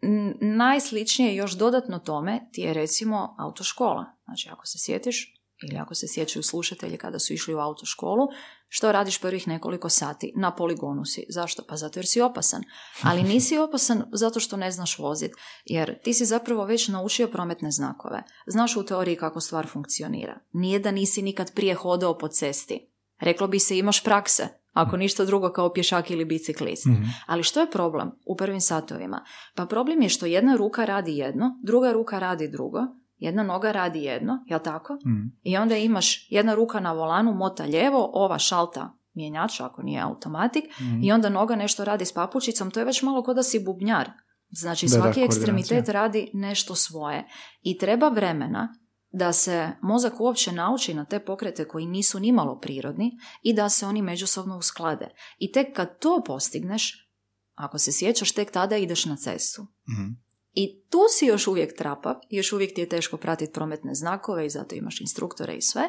n- 0.00 0.38
najsličnije 0.40 1.34
još 1.34 1.52
dodatno 1.52 1.98
tome 1.98 2.40
ti 2.52 2.60
je 2.60 2.74
recimo 2.74 3.36
autoškola. 3.38 4.04
Znači 4.24 4.48
ako 4.52 4.66
se 4.66 4.78
sjetiš, 4.78 5.34
ili 5.68 5.78
ako 5.78 5.94
se 5.94 6.06
sjećaju 6.08 6.42
slušatelji 6.42 6.96
kada 6.96 7.18
su 7.18 7.32
išli 7.32 7.54
u 7.54 7.58
autoškolu, 7.58 8.28
što 8.68 8.92
radiš 8.92 9.20
prvih 9.20 9.48
nekoliko 9.48 9.88
sati? 9.88 10.32
Na 10.36 10.54
poligonu 10.54 11.04
si. 11.04 11.26
Zašto? 11.28 11.62
Pa 11.68 11.76
zato 11.76 11.98
jer 11.98 12.06
si 12.06 12.20
opasan. 12.20 12.62
Ali 13.02 13.22
nisi 13.22 13.58
opasan 13.68 14.04
zato 14.12 14.40
što 14.40 14.56
ne 14.56 14.70
znaš 14.70 14.98
voziti, 14.98 15.34
jer 15.64 16.02
ti 16.02 16.14
si 16.14 16.24
zapravo 16.24 16.64
već 16.64 16.88
naučio 16.88 17.28
prometne 17.28 17.70
znakove. 17.70 18.22
Znaš 18.46 18.76
u 18.76 18.84
teoriji 18.84 19.16
kako 19.16 19.40
stvar 19.40 19.66
funkcionira. 19.66 20.40
Nije 20.52 20.78
da 20.78 20.90
nisi 20.90 21.22
nikad 21.22 21.54
prije 21.54 21.74
hodao 21.74 22.18
po 22.18 22.28
cesti. 22.28 22.91
Reklo 23.22 23.46
bi 23.48 23.58
se 23.58 23.78
imaš 23.78 24.04
prakse, 24.04 24.48
ako 24.72 24.96
ništa 24.96 25.24
drugo 25.24 25.50
kao 25.50 25.72
pješak 25.72 26.10
ili 26.10 26.24
biciklist. 26.24 26.86
Mhm. 26.86 27.02
Ali 27.26 27.42
što 27.42 27.60
je 27.60 27.70
problem 27.70 28.10
u 28.26 28.36
prvim 28.36 28.60
satovima? 28.60 29.24
Pa 29.54 29.66
problem 29.66 30.02
je 30.02 30.08
što 30.08 30.26
jedna 30.26 30.56
ruka 30.56 30.84
radi 30.84 31.16
jedno, 31.16 31.58
druga 31.62 31.92
ruka 31.92 32.18
radi 32.18 32.48
drugo, 32.48 32.78
jedna 33.18 33.42
noga 33.42 33.72
radi 33.72 34.02
jedno, 34.02 34.44
jel 34.46 34.58
tako? 34.60 34.94
Mhm. 34.94 35.26
I 35.42 35.56
onda 35.56 35.76
imaš 35.76 36.26
jedna 36.30 36.54
ruka 36.54 36.80
na 36.80 36.92
volanu, 36.92 37.32
mota 37.34 37.64
lijevo, 37.64 38.10
ova 38.12 38.38
šalta 38.38 38.92
mjenjača 39.14 39.66
ako 39.66 39.82
nije 39.82 40.00
automatik 40.00 40.64
Mhm. 40.80 41.02
i 41.02 41.12
onda 41.12 41.28
noga 41.28 41.56
nešto 41.56 41.84
radi 41.84 42.04
s 42.04 42.12
papučicom, 42.12 42.70
to 42.70 42.80
je 42.80 42.86
već 42.86 43.02
malo 43.02 43.22
kod 43.22 43.36
da 43.36 43.42
si 43.42 43.64
bubnjar. 43.64 44.10
Znači 44.50 44.86
Da, 44.86 44.88
da, 44.88 44.94
svaki 44.94 45.20
koordinacija. 45.20 45.24
ekstremitet 45.58 45.88
radi 45.88 46.30
nešto 46.34 46.74
svoje 46.74 47.24
i 47.62 47.78
treba 47.78 48.08
vremena 48.08 48.74
da 49.12 49.32
se 49.32 49.70
mozak 49.82 50.20
uopće 50.20 50.52
nauči 50.52 50.94
na 50.94 51.04
te 51.04 51.24
pokrete 51.24 51.68
koji 51.68 51.86
nisu 51.86 52.20
nimalo 52.20 52.58
prirodni 52.60 53.18
i 53.42 53.54
da 53.54 53.68
se 53.68 53.86
oni 53.86 54.02
međusobno 54.02 54.58
usklade. 54.58 55.08
I 55.38 55.52
tek 55.52 55.76
kad 55.76 55.98
to 55.98 56.22
postigneš, 56.26 57.10
ako 57.54 57.78
se 57.78 57.92
sjećaš, 57.92 58.32
tek 58.32 58.50
tada 58.50 58.76
ideš 58.76 59.04
na 59.04 59.16
cestu. 59.16 59.62
Mhm. 59.62 60.10
I 60.52 60.84
tu 60.90 60.98
si 61.10 61.26
još 61.26 61.46
uvijek 61.46 61.76
trapav, 61.76 62.14
još 62.30 62.52
uvijek 62.52 62.74
ti 62.74 62.80
je 62.80 62.88
teško 62.88 63.16
pratiti 63.16 63.52
prometne 63.52 63.94
znakove 63.94 64.46
i 64.46 64.50
zato 64.50 64.74
imaš 64.74 65.00
instruktore 65.00 65.54
i 65.54 65.62
sve, 65.62 65.82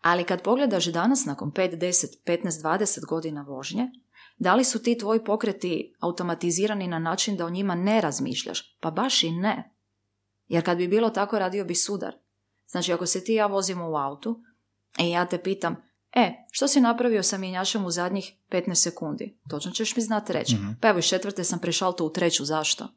ali 0.00 0.24
kad 0.24 0.42
pogledaš 0.42 0.86
danas 0.86 1.24
nakon 1.24 1.52
5, 1.52 1.78
10, 1.78 2.06
15, 2.26 2.48
20 2.62 3.06
godina 3.08 3.42
vožnje, 3.42 3.86
da 4.38 4.54
li 4.54 4.64
su 4.64 4.82
ti 4.82 4.98
tvoji 4.98 5.24
pokreti 5.24 5.94
automatizirani 6.00 6.86
na 6.86 6.98
način 6.98 7.36
da 7.36 7.46
o 7.46 7.50
njima 7.50 7.74
ne 7.74 8.00
razmišljaš? 8.00 8.78
Pa 8.80 8.90
baš 8.90 9.22
i 9.22 9.30
ne. 9.30 9.74
Jer 10.46 10.64
kad 10.64 10.78
bi 10.78 10.88
bilo 10.88 11.10
tako, 11.10 11.38
radio 11.38 11.64
bi 11.64 11.74
sudar. 11.74 12.14
Znači, 12.70 12.92
ako 12.92 13.06
se 13.06 13.24
ti 13.24 13.32
i 13.32 13.36
ja 13.36 13.46
vozimo 13.46 13.90
u 13.90 13.96
autu 13.96 14.40
i 14.98 15.10
ja 15.10 15.26
te 15.26 15.38
pitam, 15.38 15.76
e, 16.12 16.32
što 16.50 16.68
si 16.68 16.80
napravio 16.80 17.22
sa 17.22 17.38
mjenjačem 17.38 17.84
u 17.84 17.90
zadnjih 17.90 18.32
15 18.50 18.74
sekundi? 18.74 19.38
Točno 19.50 19.72
ćeš 19.72 19.96
mi 19.96 20.02
znati 20.02 20.32
reći. 20.32 20.54
Mhm. 20.54 20.68
Pa 20.80 20.88
evo, 20.88 20.98
iz 20.98 21.04
četvrte 21.04 21.44
sam 21.44 21.58
prešalto 21.58 22.04
u 22.06 22.10
treću, 22.10 22.44
zašto? 22.44 22.88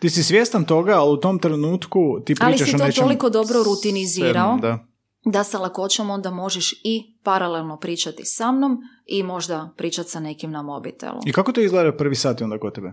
Ti 0.00 0.10
si 0.10 0.22
svjestan 0.22 0.64
toga, 0.64 0.92
ali 0.92 1.12
u 1.12 1.16
tom 1.16 1.38
trenutku 1.38 2.00
ti 2.24 2.34
Ali 2.40 2.52
pričaš 2.52 2.68
si 2.68 2.74
o 2.74 2.78
to 2.78 2.84
nečem... 2.84 3.02
toliko 3.02 3.30
dobro 3.30 3.62
rutinizirao. 3.62 4.58
Da. 4.62 4.78
da 5.24 5.44
sa 5.44 5.58
lakoćom 5.58 6.10
onda 6.10 6.30
možeš 6.30 6.72
i 6.84 7.18
paralelno 7.22 7.76
pričati 7.76 8.24
sa 8.24 8.52
mnom 8.52 8.78
i 9.06 9.22
možda 9.22 9.70
pričati 9.76 10.10
sa 10.10 10.20
nekim 10.20 10.50
na 10.50 10.62
mobitelu. 10.62 11.20
I 11.26 11.32
kako 11.32 11.52
to 11.52 11.60
izgleda 11.60 11.96
prvi 11.96 12.14
sati 12.14 12.44
onda 12.44 12.58
kod 12.58 12.74
tebe? 12.74 12.92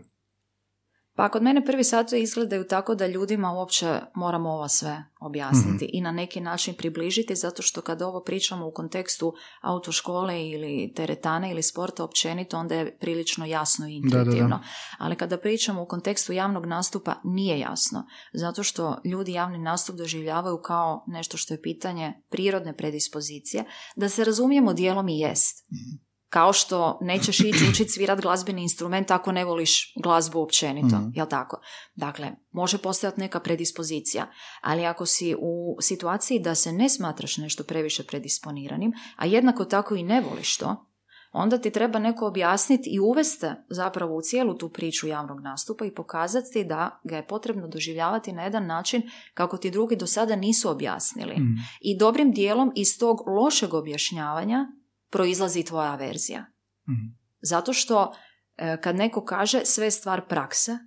Pa 1.19 1.29
kod 1.29 1.43
mene 1.43 1.65
prvi 1.65 1.83
satovi 1.83 2.21
izgledaju 2.21 2.67
tako 2.67 2.95
da 2.95 3.07
ljudima 3.07 3.51
uopće 3.51 3.99
moramo 4.15 4.49
ovo 4.49 4.67
sve 4.67 5.03
objasniti 5.19 5.85
Mhm. 5.85 5.97
i 5.97 6.01
na 6.01 6.11
neki 6.11 6.41
način 6.41 6.73
približiti 6.73 7.35
zato 7.35 7.61
što 7.61 7.81
kad 7.81 8.01
ovo 8.01 8.23
pričamo 8.23 8.67
u 8.67 8.71
kontekstu 8.71 9.33
autoškole 9.61 10.49
ili 10.49 10.93
teretane 10.95 11.51
ili 11.51 11.63
sporta 11.63 12.03
općenito 12.03 12.57
onda 12.57 12.75
je 12.75 12.97
prilično 12.97 13.45
jasno 13.45 13.87
i 13.87 14.01
Da, 14.03 14.09
da, 14.09 14.15
da. 14.15 14.19
intuitivno. 14.21 14.59
Ali 14.97 15.15
kada 15.15 15.37
pričamo 15.37 15.81
u 15.81 15.87
kontekstu 15.87 16.33
javnog 16.33 16.65
nastupa 16.65 17.15
nije 17.23 17.59
jasno 17.59 18.05
zato 18.33 18.63
što 18.63 18.97
ljudi 19.05 19.33
javni 19.33 19.57
nastup 19.57 19.95
doživljavaju 19.95 20.57
kao 20.61 21.03
nešto 21.07 21.37
što 21.37 21.53
je 21.53 21.61
pitanje 21.61 22.13
prirodne 22.29 22.77
predispozicije 22.77 23.63
da 23.95 24.09
se 24.09 24.23
razumijemo 24.23 24.73
dijelom 24.73 25.09
i 25.09 25.19
jest. 25.19 25.65
Mhm. 25.71 26.08
Kao 26.29 26.53
što 26.53 26.97
nećeš 27.01 27.39
ići 27.39 27.67
učiti 27.69 27.89
svirat 27.89 28.21
glazbeni 28.21 28.61
instrument 28.61 29.11
ako 29.11 29.31
ne 29.31 29.45
voliš 29.45 29.93
glazbu 30.03 30.41
općenito, 30.41 30.97
Mhm. 30.97 31.09
jel 31.13 31.27
tako? 31.27 31.61
Dakle, 31.95 32.31
može 32.51 32.77
postojati 32.77 33.19
neka 33.19 33.39
predispozicija, 33.39 34.27
ali 34.61 34.85
ako 34.85 35.05
si 35.05 35.35
u 35.39 35.77
situaciji 35.81 36.39
da 36.39 36.55
se 36.55 36.71
ne 36.71 36.89
smatraš 36.89 37.37
nešto 37.37 37.63
previše 37.63 38.03
predisponiranim, 38.03 38.91
a 39.15 39.25
jednako 39.25 39.65
tako 39.65 39.95
i 39.95 40.03
ne 40.03 40.21
voliš 40.21 40.57
to, 40.57 40.85
onda 41.31 41.57
ti 41.57 41.71
treba 41.71 41.99
neko 41.99 42.27
objasniti 42.27 42.89
i 42.89 42.99
uvesti 42.99 43.45
zapravo 43.69 44.15
u 44.15 44.21
cijelu 44.21 44.53
tu 44.57 44.69
priču 44.69 45.07
javnog 45.07 45.39
nastupa 45.39 45.85
i 45.85 45.93
pokazati 45.93 46.63
da 46.63 47.01
ga 47.03 47.15
je 47.15 47.27
potrebno 47.27 47.67
doživljavati 47.67 48.31
na 48.33 48.43
jedan 48.43 48.65
način 48.65 49.01
kako 49.33 49.57
ti 49.57 49.71
drugi 49.71 49.95
do 49.95 50.07
sada 50.07 50.35
nisu 50.35 50.69
objasnili. 50.69 51.33
Mhm. 51.33 51.53
I 51.81 51.97
dobrim 51.97 52.31
dijelom 52.31 52.71
iz 52.75 52.99
tog 52.99 53.27
lošeg 53.27 53.73
objašnjavanja 53.73 54.67
proizlazi 55.09 55.63
tvoja 55.63 55.95
verzija. 55.95 56.45
Mhm. 56.89 57.07
Zato 57.41 57.73
što 57.73 58.13
e, 58.57 58.81
kad 58.81 58.95
neko 58.95 59.25
kaže 59.25 59.61
sve 59.65 59.85
je 59.85 59.91
stvar 59.91 60.27
prakse, 60.27 60.77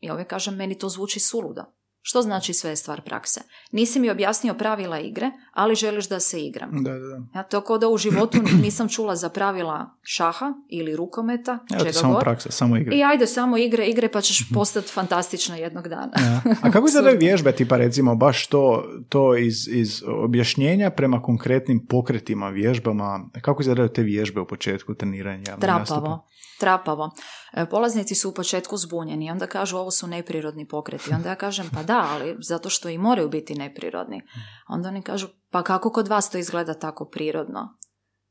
ja 0.00 0.12
uvijek 0.12 0.28
kažem 0.28 0.54
meni 0.54 0.78
to 0.78 0.88
zvuči 0.88 1.20
suludo. 1.20 1.75
Što 2.08 2.22
znači 2.22 2.54
sve 2.54 2.70
je 2.70 2.76
stvar 2.76 3.00
prakse? 3.00 3.40
Nisi 3.72 4.00
mi 4.00 4.10
objasnio 4.10 4.54
pravila 4.54 4.98
igre, 5.00 5.30
ali 5.52 5.74
želiš 5.74 6.08
da 6.08 6.20
se 6.20 6.40
igram. 6.40 6.84
Da, 6.84 6.92
da, 6.92 6.98
da. 6.98 7.22
Ja 7.34 7.42
to 7.42 7.60
kao 7.60 7.78
da 7.78 7.88
u 7.88 7.98
životu 7.98 8.38
nisam 8.62 8.88
čula 8.88 9.16
za 9.16 9.28
pravila 9.28 9.90
šaha 10.02 10.52
ili 10.68 10.96
rukometa, 10.96 11.58
ti 11.68 11.74
čega 11.78 11.92
samo 11.92 12.12
god. 12.12 12.22
praksa, 12.22 12.50
samo 12.50 12.76
igre. 12.76 12.96
I 12.96 13.02
ajde 13.02 13.26
samo 13.26 13.56
igre, 13.58 13.86
igre 13.86 14.08
pa 14.08 14.20
ćeš 14.20 14.48
postati 14.54 14.88
fantastična 14.88 15.56
jednog 15.56 15.88
dana. 15.88 16.12
Ja. 16.16 16.42
A 16.62 16.70
kako 16.70 16.86
izgledaju 16.88 17.18
vježbe, 17.18 17.52
tipa 17.52 17.76
recimo 17.76 18.14
baš 18.14 18.46
to, 18.46 18.84
to 19.08 19.36
iz, 19.36 19.68
iz 19.68 20.02
objašnjenja 20.06 20.90
prema 20.90 21.22
konkretnim 21.22 21.86
pokretima, 21.86 22.48
vježbama, 22.48 23.20
kako 23.42 23.62
izgledaju 23.62 23.88
te 23.88 24.02
vježbe 24.02 24.40
u 24.40 24.46
početku 24.46 24.94
treniranja 24.94 25.56
nastupa? 25.56 26.00
Trapavo. 26.00 26.26
Trapavo. 26.58 27.10
E, 27.52 27.66
Polaznici 27.66 28.14
su 28.14 28.28
u 28.28 28.32
početku 28.32 28.76
zbunjeni, 28.76 29.30
onda 29.30 29.46
kažu 29.46 29.76
ovo 29.76 29.90
su 29.90 30.06
neprirodni 30.06 30.68
pokreti. 30.68 31.14
Onda 31.14 31.28
ja 31.28 31.34
kažem 31.34 31.70
pa 31.74 31.82
da, 31.82 31.95
ali 31.96 32.36
zato 32.38 32.70
što 32.70 32.88
i 32.88 32.98
moraju 32.98 33.28
biti 33.28 33.54
neprirodni. 33.54 34.22
Onda 34.68 34.88
oni 34.88 35.02
kažu 35.02 35.28
pa 35.50 35.62
kako 35.62 35.90
kod 35.90 36.08
vas 36.08 36.30
to 36.30 36.38
izgleda 36.38 36.74
tako 36.74 37.04
prirodno? 37.04 37.78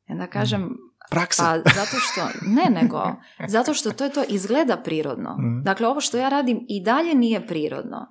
Onda 0.10 0.28
kažem 0.28 0.69
Praksa. 1.10 1.43
pa 1.43 1.71
zato 1.71 1.97
što, 1.99 2.21
ne 2.41 2.82
nego, 2.82 3.01
zato 3.47 3.73
što 3.73 3.91
to 3.91 4.04
je 4.04 4.13
to 4.13 4.23
izgleda 4.30 4.78
prirodno. 4.78 5.38
Mhm. 5.39 5.63
Dakle 5.63 5.88
ovo 5.88 6.01
što 6.01 6.17
ja 6.17 6.30
radim 6.30 6.65
i 6.69 6.84
dalje 6.84 7.15
nije 7.15 7.47
prirodno. 7.47 8.08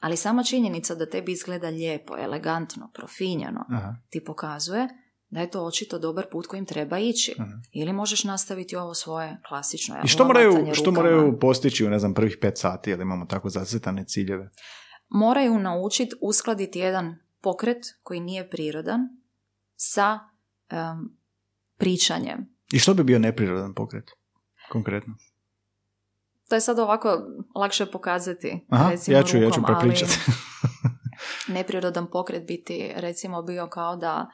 Ali 0.00 0.16
sama 0.16 0.42
činjenica 0.42 0.94
da 0.94 1.10
tebi 1.10 1.32
izgleda 1.32 1.68
lijepo, 1.68 2.16
elegantno, 2.18 2.90
profinjeno, 2.94 3.64
Aha. 3.70 3.94
ti 4.10 4.24
pokazuje 4.24 4.88
da 5.28 5.40
je 5.40 5.50
to 5.50 5.64
očito 5.64 5.98
dobar 5.98 6.26
put 6.32 6.46
kojim 6.46 6.66
treba 6.66 6.98
ići. 6.98 7.34
Aha. 7.38 7.50
Ili 7.72 7.92
možeš 7.92 8.24
nastaviti 8.24 8.76
ovo 8.76 8.94
svoje 8.94 9.36
klasično. 9.48 9.96
I 10.04 10.08
što 10.08 10.24
moraju, 10.24 10.74
što 10.74 10.90
moraju 10.90 11.38
postići 11.40 11.86
u, 11.86 11.90
ne 11.90 11.98
znam, 11.98 12.14
prvih 12.14 12.38
pet 12.40 12.58
sati, 12.58 12.90
ili 12.90 13.02
imamo 13.02 13.26
tako 13.26 13.48
zacrtane 13.48 14.04
ciljeve? 14.04 14.50
Moraju 15.08 15.58
naučiti 15.58 16.16
uskladiti 16.20 16.78
jedan 16.78 17.16
pokret 17.40 17.78
koji 18.02 18.20
nije 18.20 18.50
prirodan 18.50 19.00
sa 19.74 20.18
em, 20.70 21.16
pričanjem. 21.78 22.56
I 22.72 22.78
što 22.78 22.94
bi 22.94 23.04
bio 23.04 23.18
neprirodan 23.18 23.74
pokret, 23.74 24.10
konkretno? 24.68 25.14
To 26.48 26.54
je 26.54 26.60
sad 26.60 26.78
ovako 26.78 27.22
lakše 27.54 27.86
pokazati. 27.86 28.66
Aha, 28.68 28.90
recimo, 28.90 29.16
ja 29.16 29.22
ću, 29.22 29.36
ja 29.38 29.50
ću 29.50 29.60
ali 29.64 29.74
prepričati. 29.74 30.18
neprirodan 31.56 32.06
pokret 32.06 32.46
biti 32.46 32.92
recimo 32.96 33.42
bio 33.42 33.66
kao 33.66 33.96
da 33.96 34.30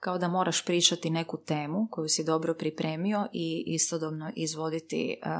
kao 0.00 0.18
da 0.18 0.28
moraš 0.28 0.64
pričati 0.64 1.10
neku 1.10 1.38
temu 1.46 1.88
koju 1.90 2.08
si 2.08 2.24
dobro 2.24 2.54
pripremio 2.54 3.26
i 3.32 3.64
istodobno 3.66 4.32
izvoditi 4.36 5.20
eh, 5.22 5.30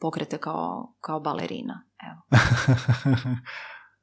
pokrete 0.00 0.38
kao, 0.38 0.94
kao 1.00 1.20
balerina. 1.20 1.84
Evo. 2.10 2.22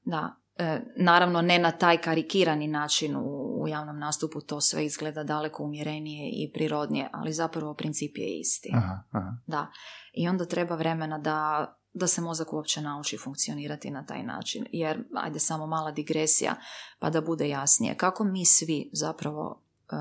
Da, 0.10 0.36
e, 0.58 0.82
naravno 0.96 1.42
ne 1.42 1.60
na 1.60 1.72
taj 1.72 1.98
karikirani 1.98 2.68
način 2.68 3.16
u, 3.16 3.62
u 3.62 3.68
javnom 3.68 4.00
nastupu, 4.00 4.42
to 4.42 4.62
sve 4.62 4.86
izgleda 4.86 5.24
daleko 5.24 5.64
umjerenije 5.64 6.30
i 6.34 6.52
prirodnije, 6.54 7.10
ali 7.14 7.34
zapravo 7.34 7.74
princip 7.74 8.18
je 8.18 8.40
isti. 8.40 8.70
aha, 8.76 9.04
aha. 9.12 9.32
Da. 9.48 9.68
I 10.14 10.28
onda 10.28 10.46
treba 10.46 10.76
vremena 10.76 11.18
da, 11.18 11.66
da 11.94 12.08
se 12.08 12.22
mozak 12.22 12.54
uopće 12.54 12.82
nauči 12.82 13.18
funkcionirati 13.18 13.92
na 13.92 14.06
taj 14.06 14.24
način. 14.24 14.66
Jer, 14.72 15.04
ajde 15.16 15.40
samo 15.40 15.68
mala 15.68 15.92
digresija, 15.92 16.56
pa 17.00 17.10
da 17.10 17.22
bude 17.22 17.50
jasnije. 17.50 17.98
Kako 17.98 18.24
mi 18.24 18.46
svi 18.46 18.90
zapravo 18.94 19.62
e, 19.92 19.96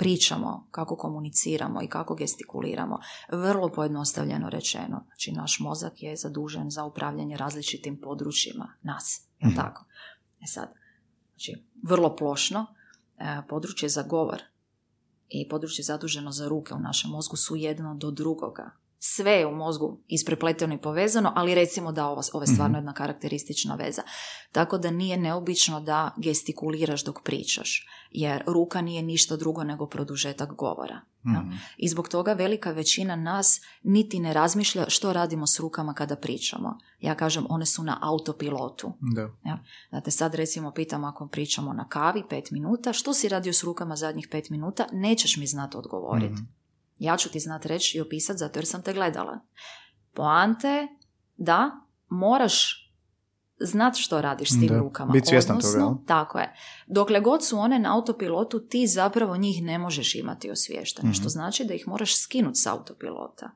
pričamo, 0.00 0.66
kako 0.70 0.96
komuniciramo 0.96 1.82
i 1.82 1.88
kako 1.88 2.14
gestikuliramo, 2.14 2.98
vrlo 3.32 3.68
pojednostavljeno 3.68 4.50
rečeno. 4.50 5.04
Znači, 5.06 5.32
naš 5.32 5.60
mozak 5.60 6.02
je 6.02 6.16
zadužen 6.16 6.70
za 6.70 6.84
upravljanje 6.84 7.36
različitim 7.36 8.00
područjima 8.00 8.72
nas. 8.82 9.26
Je 9.38 9.48
Mhm. 9.48 9.56
tako? 9.56 9.84
E 10.40 10.46
sad, 10.46 10.72
znači, 11.30 11.64
vrlo 11.82 12.16
plošno, 12.16 12.66
e, 13.18 13.42
područje 13.48 13.88
za 13.88 14.02
govor 14.02 14.42
i 15.28 15.48
područje 15.48 15.84
zaduženo 15.84 16.32
za 16.32 16.48
ruke 16.48 16.74
u 16.74 16.78
našem 16.78 17.10
mozgu 17.10 17.36
su 17.36 17.56
jedno 17.56 17.94
do 17.94 18.10
drugoga. 18.10 18.70
Sve 19.02 19.32
je 19.32 19.46
u 19.46 19.54
mozgu 19.54 19.98
isprepleteno 20.08 20.74
i 20.74 20.78
povezano, 20.78 21.32
ali 21.36 21.54
recimo 21.54 21.92
da 21.92 22.06
ovo, 22.06 22.22
ovo 22.32 22.42
je 22.42 22.46
stvarno 22.46 22.78
jedna 22.78 22.92
karakteristična 22.92 23.74
veza. 23.74 24.02
Tako 24.52 24.78
da 24.78 24.90
nije 24.90 25.16
neobično 25.16 25.80
da 25.80 26.14
gestikuliraš 26.16 27.04
dok 27.04 27.22
pričaš, 27.22 27.86
jer 28.10 28.42
ruka 28.46 28.80
nije 28.80 29.02
ništa 29.02 29.36
drugo 29.36 29.64
nego 29.64 29.86
produžetak 29.86 30.54
govora. 30.54 31.00
Mhm. 31.26 31.50
I 31.76 31.88
zbog 31.88 32.08
toga 32.08 32.32
velika 32.32 32.70
većina 32.70 33.16
nas 33.16 33.60
niti 33.82 34.20
ne 34.20 34.32
razmišlja 34.32 34.84
što 34.88 35.12
radimo 35.12 35.46
s 35.46 35.60
rukama 35.60 35.94
kada 35.94 36.16
pričamo. 36.16 36.78
Ja 37.00 37.14
kažem, 37.14 37.46
one 37.48 37.66
su 37.66 37.82
na 37.82 37.98
autopilotu. 38.02 38.92
Da. 39.00 39.22
Ja. 39.44 39.58
Da 39.90 40.00
te 40.00 40.10
sad 40.10 40.34
recimo 40.34 40.72
pitam 40.72 41.04
ako 41.04 41.28
pričamo 41.28 41.72
na 41.72 41.88
kavi 41.88 42.22
pet 42.28 42.50
minuta, 42.50 42.92
što 42.92 43.14
si 43.14 43.28
radio 43.28 43.52
s 43.52 43.64
rukama 43.64 43.96
zadnjih 43.96 44.28
pet 44.30 44.50
minuta, 44.50 44.86
nećeš 44.92 45.36
mi 45.36 45.46
znati 45.46 45.76
odgovoriti. 45.76 46.34
Mhm. 46.34 46.59
Ja 47.00 47.16
ću 47.16 47.28
ti 47.30 47.40
znati 47.40 47.68
reći 47.68 47.98
i 47.98 48.00
opisati 48.00 48.38
zato 48.38 48.58
jer 48.58 48.66
sam 48.66 48.82
te 48.82 48.92
gledala. 48.92 49.40
Poante 50.14 50.68
je 50.68 50.88
da 51.36 51.70
moraš 52.08 52.76
znat 53.60 53.94
što 53.96 54.20
radiš 54.20 54.48
s 54.50 54.60
tim 54.60 54.68
Da, 54.68 54.78
rukama. 54.78 55.12
bit 55.12 55.26
svjestan 55.26 55.56
Odnosno, 55.56 55.80
toga, 55.80 55.84
jel? 55.86 56.06
Tako 56.06 56.38
je. 56.38 56.54
Dokle 56.86 57.20
god 57.20 57.44
su 57.44 57.58
one 57.58 57.78
na 57.78 57.94
autopilotu, 57.94 58.60
ti 58.60 58.86
zapravo 58.86 59.36
njih 59.36 59.62
ne 59.62 59.78
možeš 59.78 60.14
imati 60.14 60.50
osviještene, 60.50 61.08
Mhm. 61.08 61.14
što 61.14 61.28
znači 61.28 61.64
da 61.64 61.74
ih 61.74 61.88
moraš 61.88 62.16
skinuti 62.16 62.58
s 62.58 62.66
autopilota. 62.66 63.50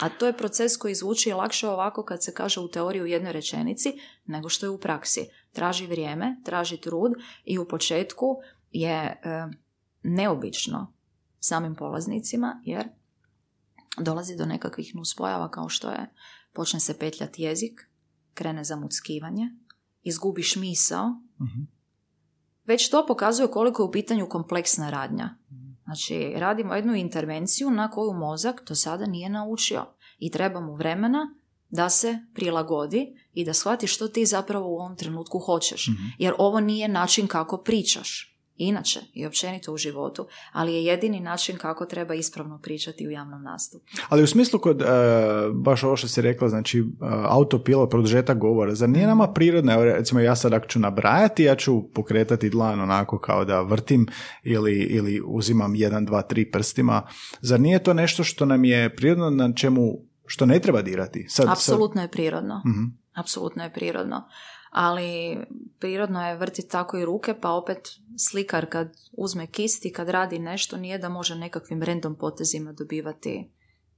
A 0.00 0.08
to 0.08 0.26
je 0.26 0.36
proces 0.36 0.76
koji 0.76 0.94
zvuči 0.94 1.32
lakše 1.32 1.68
ovako 1.68 2.04
kad 2.04 2.24
se 2.24 2.34
kaže 2.34 2.60
u 2.60 2.68
teoriji 2.68 3.02
u 3.02 3.06
jednoj 3.06 3.32
rečenici, 3.32 3.92
nego 4.26 4.48
što 4.48 4.66
je 4.66 4.70
u 4.70 4.78
praksi. 4.78 5.20
Traži 5.52 5.86
vrijeme, 5.86 6.36
traži 6.44 6.76
trud 6.76 7.12
i 7.44 7.58
u 7.58 7.68
početku 7.68 8.36
je 8.70 8.92
e, 8.94 9.18
neobično 10.02 10.92
samim 11.44 11.74
polaznicima, 11.74 12.60
jer 12.64 12.88
dolazi 13.98 14.36
do 14.36 14.46
nekakvih 14.46 14.94
nuspojava 14.94 15.50
kao 15.50 15.68
što 15.68 15.90
je 15.90 16.10
počne 16.52 16.80
se 16.80 16.98
petljati 16.98 17.42
jezik, 17.42 17.80
krene 18.34 18.64
zamuckivanje, 18.64 19.50
izgubiš 20.02 20.56
misao, 20.56 21.08
Mhm. 21.40 21.62
već 22.64 22.90
to 22.90 23.06
pokazuje 23.06 23.48
koliko 23.50 23.82
je 23.82 23.88
u 23.88 23.92
pitanju 23.92 24.28
kompleksna 24.28 24.90
radnja. 24.90 25.36
Znači, 25.84 26.32
radimo 26.36 26.74
jednu 26.74 26.94
intervenciju 26.94 27.70
na 27.70 27.90
koju 27.90 28.12
mozak 28.12 28.62
do 28.68 28.74
sada 28.74 29.06
nije 29.06 29.28
naučio 29.28 29.86
i 30.18 30.30
treba 30.30 30.60
mu 30.60 30.74
vremena 30.74 31.34
da 31.70 31.90
se 31.90 32.18
prilagodi 32.34 33.06
i 33.32 33.44
da 33.44 33.52
shvati 33.54 33.86
što 33.86 34.08
ti 34.08 34.26
zapravo 34.26 34.68
u 34.68 34.74
ovom 34.78 34.96
trenutku 34.96 35.38
hoćeš. 35.38 35.88
Mhm. 35.88 36.02
Jer 36.18 36.34
ovo 36.38 36.60
nije 36.60 36.88
način 36.88 37.26
kako 37.26 37.58
pričaš. 37.58 38.31
Inače 38.62 39.00
i 39.12 39.26
općenito 39.26 39.72
u 39.72 39.76
životu, 39.76 40.26
ali 40.52 40.74
je 40.74 40.84
jedini 40.84 41.20
način 41.20 41.58
kako 41.58 41.86
treba 41.86 42.14
ispravno 42.14 42.58
pričati 42.62 43.06
u 43.06 43.10
javnom 43.10 43.42
nastupu. 43.42 43.84
Ali 44.08 44.22
u 44.22 44.26
smislu 44.26 44.58
kod, 44.60 44.82
e, 44.82 44.84
baš 45.54 45.84
ovo 45.84 45.96
što 45.96 46.08
si 46.08 46.22
rekla, 46.22 46.48
znači 46.48 46.80
uh, 46.80 46.88
autopilot, 47.28 47.90
produžetak 47.90 48.38
govora, 48.38 48.74
zar 48.74 48.88
nije 48.88 49.06
nama 49.06 49.32
prirodno, 49.32 49.72
evo 49.72 49.84
recimo 49.84 50.20
ja 50.20 50.36
sad 50.36 50.52
ako 50.52 50.66
ću 50.66 50.78
nabrajati, 50.78 51.44
ja 51.44 51.56
ću 51.56 51.82
pokretati 51.94 52.50
dlan 52.50 52.80
onako 52.80 53.18
kao 53.18 53.44
da 53.44 53.60
vrtim 53.60 54.06
ili, 54.42 54.72
ili 54.74 55.22
uzimam 55.26 55.74
jedan, 55.74 56.04
dva, 56.04 56.22
tri 56.22 56.50
prstima, 56.50 57.02
zar 57.40 57.60
nije 57.60 57.82
to 57.82 57.94
nešto 57.94 58.24
što 58.24 58.44
nam 58.46 58.64
je 58.64 58.96
prirodno 58.96 59.30
na 59.30 59.52
čemu, 59.52 59.82
što 60.26 60.46
ne 60.46 60.58
treba 60.58 60.82
dirati? 60.82 61.26
Sad, 61.28 61.44
sad- 61.44 61.52
Apsolutno 61.52 62.02
je 62.02 62.08
prirodno. 62.08 62.62
Mhm. 62.66 62.84
Apsolutno 63.14 63.62
je 63.64 63.72
prirodno. 63.72 64.22
Ali 64.72 65.38
prirodno 65.78 66.28
je 66.28 66.36
vrtiti 66.36 66.68
tako 66.68 66.98
i 66.98 67.04
ruke, 67.04 67.34
pa 67.40 67.50
opet 67.50 67.88
slikar 68.30 68.66
kad 68.70 68.96
uzme 69.12 69.46
kist 69.46 69.84
i 69.84 69.92
kad 69.92 70.08
radi 70.08 70.38
nešto, 70.38 70.76
nije 70.76 70.98
da 70.98 71.08
može 71.08 71.34
nekakvim 71.34 71.82
random 71.82 72.14
potezima 72.14 72.72
dobivati 72.72 73.50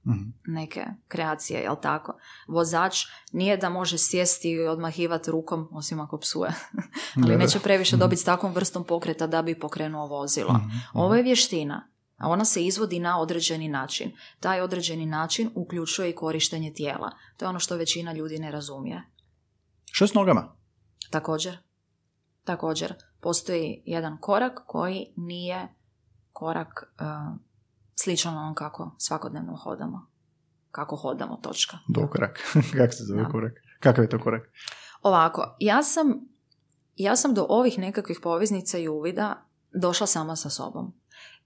Mhm. 0.07 0.29
neke 0.47 0.85
kreacije, 1.07 1.59
jel 1.59 1.75
tako? 1.81 2.17
Vozač 2.47 3.05
nije 3.31 3.57
da 3.57 3.69
može 3.69 3.97
sjesti 3.97 4.49
i 4.49 4.67
odmahivati 4.67 5.31
rukom, 5.31 5.69
osim 5.71 5.99
ako 5.99 6.17
psuje. 6.17 6.53
Ali 7.23 7.37
neće 7.37 7.59
previše 7.59 7.97
dobiti 7.97 8.21
s 8.21 8.25
takvom 8.25 8.53
vrstom 8.53 8.83
pokreta 8.83 9.27
da 9.27 9.41
bi 9.41 9.59
pokrenuo 9.59 10.07
vozilo. 10.07 10.53
Mhm. 10.53 10.77
Ovo 10.93 11.15
je 11.15 11.23
vještina, 11.23 11.87
a 12.17 12.29
ona 12.29 12.45
se 12.45 12.65
izvodi 12.65 12.99
na 12.99 13.19
određeni 13.19 13.67
način. 13.67 14.11
Taj 14.39 14.61
određeni 14.61 15.05
način 15.05 15.49
uključuje 15.55 16.09
i 16.09 16.15
korištenje 16.15 16.73
tijela. 16.73 17.11
To 17.37 17.45
je 17.45 17.49
ono 17.49 17.59
što 17.59 17.75
većina 17.75 18.13
ljudi 18.13 18.39
ne 18.39 18.51
razumije. 18.51 19.03
Što 19.91 20.07
s 20.07 20.13
nogama? 20.13 20.54
Također, 21.15 21.57
također, 22.43 22.93
postoji 23.21 23.83
jedan 23.85 24.17
korak 24.21 24.59
koji 24.67 25.13
nije 25.15 25.67
korak 26.31 26.93
uh, 26.99 27.37
sličan 27.95 28.37
onom 28.37 28.55
kako 28.55 28.95
svakodnevno 28.97 29.55
hodamo. 29.55 30.07
Kako 30.71 30.95
hodamo, 30.95 31.35
točka. 31.35 31.77
Dokorak. 31.87 32.39
Kako 32.77 32.93
se 32.93 33.03
zove 33.03 33.23
Da. 33.23 33.29
korak? 33.29 33.53
Kakav 33.79 34.03
je 34.03 34.09
to 34.09 34.19
korak? 34.19 34.51
Ovako, 35.01 35.55
ja 35.59 35.83
sam, 35.83 36.13
ja 36.95 37.15
sam 37.15 37.33
do 37.33 37.45
ovih 37.49 37.79
nekakvih 37.79 38.19
poveznica 38.23 38.77
i 38.77 38.87
uvida 38.87 39.45
došla 39.73 40.07
sama 40.07 40.35
sa 40.35 40.49
sobom. 40.49 40.93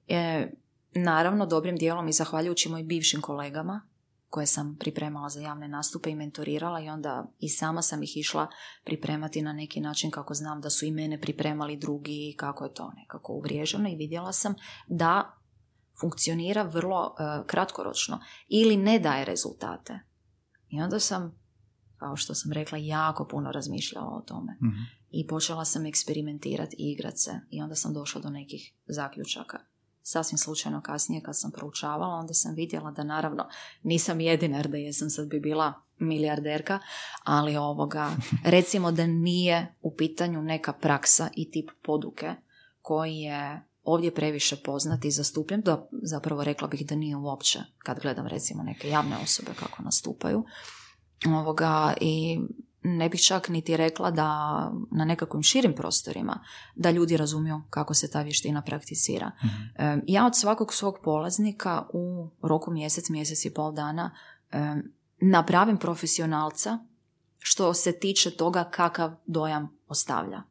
E, 0.08 0.48
naravno, 0.96 1.46
dobrim 1.46 1.76
dijelom 1.76 2.08
i 2.08 2.14
zahvaljujući 2.14 2.70
mojim 2.70 2.88
bivšim 2.88 3.22
kolegama 3.22 3.89
koje 4.30 4.48
sam 4.48 4.78
pripremala 4.80 5.30
za 5.30 5.42
javne 5.42 5.68
nastupe 5.68 6.10
i 6.10 6.16
mentorirala 6.16 6.80
i 6.80 6.90
onda 6.90 7.32
i 7.40 7.50
sama 7.50 7.82
sam 7.82 8.04
ih 8.04 8.18
išla 8.18 8.48
pripremati 8.84 9.42
na 9.42 9.54
neki 9.54 9.82
način 9.82 10.12
kako 10.12 10.34
znam 10.34 10.62
da 10.62 10.70
su 10.70 10.86
i 10.86 10.92
mene 10.92 11.22
pripremali 11.22 11.78
drugi 11.78 12.30
i 12.30 12.36
kako 12.38 12.64
je 12.64 12.74
to 12.74 12.92
nekako 12.96 13.34
uvriježeno 13.34 13.90
i 13.90 13.96
vidjela 13.96 14.34
sam 14.34 14.56
da 14.88 15.40
funkcionira 16.02 16.64
vrlo 16.64 17.16
e, 17.20 17.48
kratkoročno 17.48 18.20
ili 18.48 18.78
ne 18.78 19.00
daje 19.00 19.26
rezultate. 19.26 20.00
I 20.70 20.82
onda 20.82 21.00
sam, 21.00 21.40
kao 21.98 22.16
što 22.16 22.36
sam 22.36 22.52
rekla, 22.52 22.78
jako 22.78 23.28
puno 23.28 23.52
razmišljala 23.52 24.08
o 24.08 24.22
tome. 24.22 24.58
Mhm. 24.64 24.82
I 25.12 25.28
počela 25.28 25.66
sam 25.66 25.86
eksperimentirati 25.86 26.76
i 26.80 26.92
igrat 26.92 27.14
se. 27.18 27.40
I 27.50 27.62
onda 27.62 27.76
sam 27.76 27.94
došla 27.94 28.22
do 28.22 28.30
nekih 28.30 28.74
zaključaka. 28.88 29.60
Sasvim 30.12 30.38
slučajno 30.38 30.82
kasnije 30.82 31.22
kad 31.22 31.40
sam 31.40 31.52
proučavala, 31.52 32.16
onda 32.16 32.34
sam 32.34 32.56
vidjela 32.56 32.92
da 32.92 33.04
naravno 33.04 33.48
nisam 33.84 34.20
jedina, 34.20 34.58
jer 34.58 34.68
da 34.68 34.78
jesam 34.78 35.10
sad 35.10 35.28
bi 35.28 35.40
bila 35.40 35.74
milijarderka, 36.00 36.80
ali 37.24 37.58
ovoga, 37.58 38.10
recimo 38.56 38.92
da 38.92 39.08
nije 39.08 39.76
u 39.82 39.96
pitanju 39.96 40.42
neka 40.42 40.74
praksa 40.74 41.30
i 41.36 41.52
tip 41.52 41.70
poduke 41.84 42.36
koji 42.82 43.16
je 43.16 43.62
ovdje 43.84 44.16
previše 44.16 44.56
poznat 44.56 45.06
i 45.06 45.12
zastupljen, 45.12 45.62
da 45.62 45.88
zapravo 45.92 46.44
rekla 46.44 46.68
bih 46.68 46.86
da 46.86 46.96
nije 46.96 47.16
uopće 47.16 47.60
kad 47.78 48.00
gledam 48.00 48.28
recimo 48.28 48.64
neke 48.64 48.90
javne 48.90 49.18
osobe 49.24 49.52
kako 49.60 49.84
nastupaju. 49.84 50.46
Ovoga, 51.28 51.94
I 52.02 52.40
ne 52.84 53.10
bih 53.10 53.22
čak 53.22 53.50
niti 53.50 53.78
rekla 53.78 54.12
da 54.12 54.28
na 54.92 55.06
nekakvim 55.06 55.44
širim 55.44 55.74
prostorima 55.76 56.44
da 56.76 56.92
ljudi 56.92 57.18
razumiju 57.18 57.62
kako 57.70 57.94
se 57.94 58.12
ta 58.12 58.22
vještina 58.22 58.62
prakticira. 58.62 59.32
E, 59.76 59.98
Ja 60.08 60.26
od 60.26 60.36
svakog 60.36 60.74
svog 60.74 61.00
polaznika 61.04 61.86
u 61.94 62.30
roku 62.42 62.72
mjesec, 62.72 63.10
mjesec 63.10 63.46
i 63.46 63.54
pol 63.54 63.72
dana 63.72 64.12
napravim 65.22 65.78
profesionalca 65.78 66.80
što 67.40 67.74
se 67.74 68.00
tiče 68.00 68.32
toga 68.32 68.64
kakav 68.64 69.12
dojam 69.26 69.78
ostavlja 69.88 70.44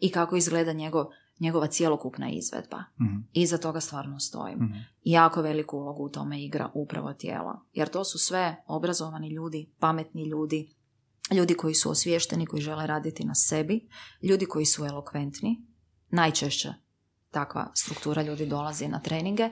i 0.00 0.10
kako 0.10 0.36
izgleda 0.36 0.72
njegov, 0.72 1.06
njegova 1.40 1.66
cjelokupna 1.66 2.30
izvedba. 2.30 2.84
Mhm. 3.00 3.16
Iza 3.32 3.58
toga 3.58 3.80
stvarno 3.80 4.20
stojim. 4.20 4.58
Mhm. 4.58 4.78
Jako 5.02 5.42
veliku 5.42 5.76
ulogu 5.76 6.04
u 6.04 6.08
tome 6.08 6.44
igra 6.44 6.70
upravo 6.74 7.12
tijelo. 7.12 7.66
Jer 7.72 7.88
to 7.88 8.04
su 8.04 8.18
sve 8.18 8.62
obrazovani 8.66 9.28
ljudi, 9.28 9.70
pametni 9.78 10.24
ljudi, 10.24 10.74
ljudi 11.32 11.54
koji 11.54 11.74
su 11.74 11.90
osviješteni, 11.90 12.46
koji 12.46 12.62
žele 12.62 12.86
raditi 12.86 13.24
na 13.24 13.34
sebi, 13.34 13.88
ljudi 14.22 14.46
koji 14.46 14.66
su 14.66 14.84
elokventni. 14.84 15.66
Najčešće 16.10 16.74
takva 17.30 17.70
struktura 17.74 18.22
ljudi 18.22 18.46
dolazi 18.46 18.88
na 18.88 19.00
treninge. 19.00 19.50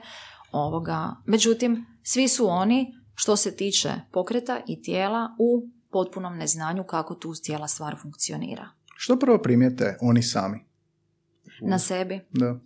Ovoga. 0.51 1.15
Međutim, 1.25 1.85
svi 2.03 2.27
su 2.27 2.47
oni, 2.49 2.93
što 3.15 3.35
se 3.35 3.55
tiče 3.55 3.91
pokreta 4.11 4.61
i 4.67 4.81
tijela, 4.81 5.35
u 5.39 5.69
potpunom 5.91 6.37
neznanju 6.37 6.83
kako 6.83 7.15
tu 7.15 7.33
cijela 7.33 7.67
stvar 7.67 7.95
funkcionira. 8.01 8.69
Što 8.95 9.19
prvo 9.19 9.37
primijete 9.37 9.97
oni 10.01 10.23
sami? 10.23 10.65
Na 11.61 11.79
sebi 11.79 12.19
Da. 12.31 12.59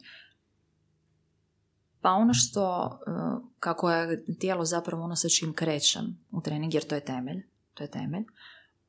Pa 2.01 2.11
ono 2.11 2.33
što, 2.33 2.99
e, 3.07 3.11
kako 3.59 3.91
je 3.91 4.25
tijelo 4.39 4.65
zapravo 4.65 5.03
ono 5.03 5.15
sa 5.15 5.29
čim 5.29 5.53
krećem 5.53 6.25
u 6.31 6.41
trening, 6.41 6.73
jer 6.73 6.83
to 6.83 6.95
je 6.95 7.05
temelj, 7.05 7.43
to 7.73 7.83
je 7.83 7.91
temelj, 7.91 8.23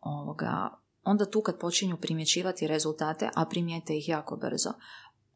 ovoga, 0.01 0.69
onda 1.03 1.31
tu 1.31 1.43
kad 1.43 1.59
počinju 1.59 1.97
primjećivati 1.97 2.67
rezultate, 2.67 3.31
a 3.35 3.45
primijete 3.45 3.97
ih 3.97 4.09
jako 4.09 4.37
brzo, 4.37 4.73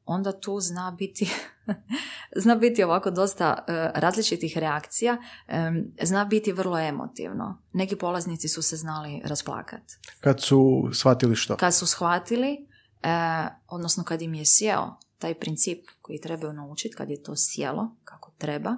onda 0.05 0.40
tu 0.40 0.61
zna 0.61 0.94
biti, 0.98 1.31
zna 2.42 2.55
biti 2.55 2.85
ovako 2.85 3.11
dosta 3.11 3.64
e, 3.68 3.90
različitih 3.94 4.59
reakcija, 4.59 5.16
e, 5.48 5.70
zna 6.03 6.25
biti 6.25 6.53
vrlo 6.53 6.79
emotivno. 6.79 7.62
Neki 7.72 7.96
polaznici 7.96 8.48
su 8.48 8.62
se 8.62 8.77
znali 8.77 9.20
rasplakati. 9.25 9.94
Kad 10.20 10.40
su 10.40 10.90
shvatili 10.92 11.37
što? 11.37 11.57
Kad 11.57 11.75
su 11.75 11.87
shvatili, 11.87 12.66
e, 13.03 13.46
odnosno 13.68 14.05
kad 14.05 14.22
im 14.22 14.35
je 14.35 14.44
sjeo 14.46 14.96
taj 15.18 15.35
princip 15.35 15.87
koji 16.01 16.20
trebaju 16.20 16.53
naučiti, 16.53 16.94
kad 16.96 17.11
je 17.11 17.22
to 17.22 17.33
sjelo, 17.37 17.96
kako 18.05 18.33
treba, 18.38 18.77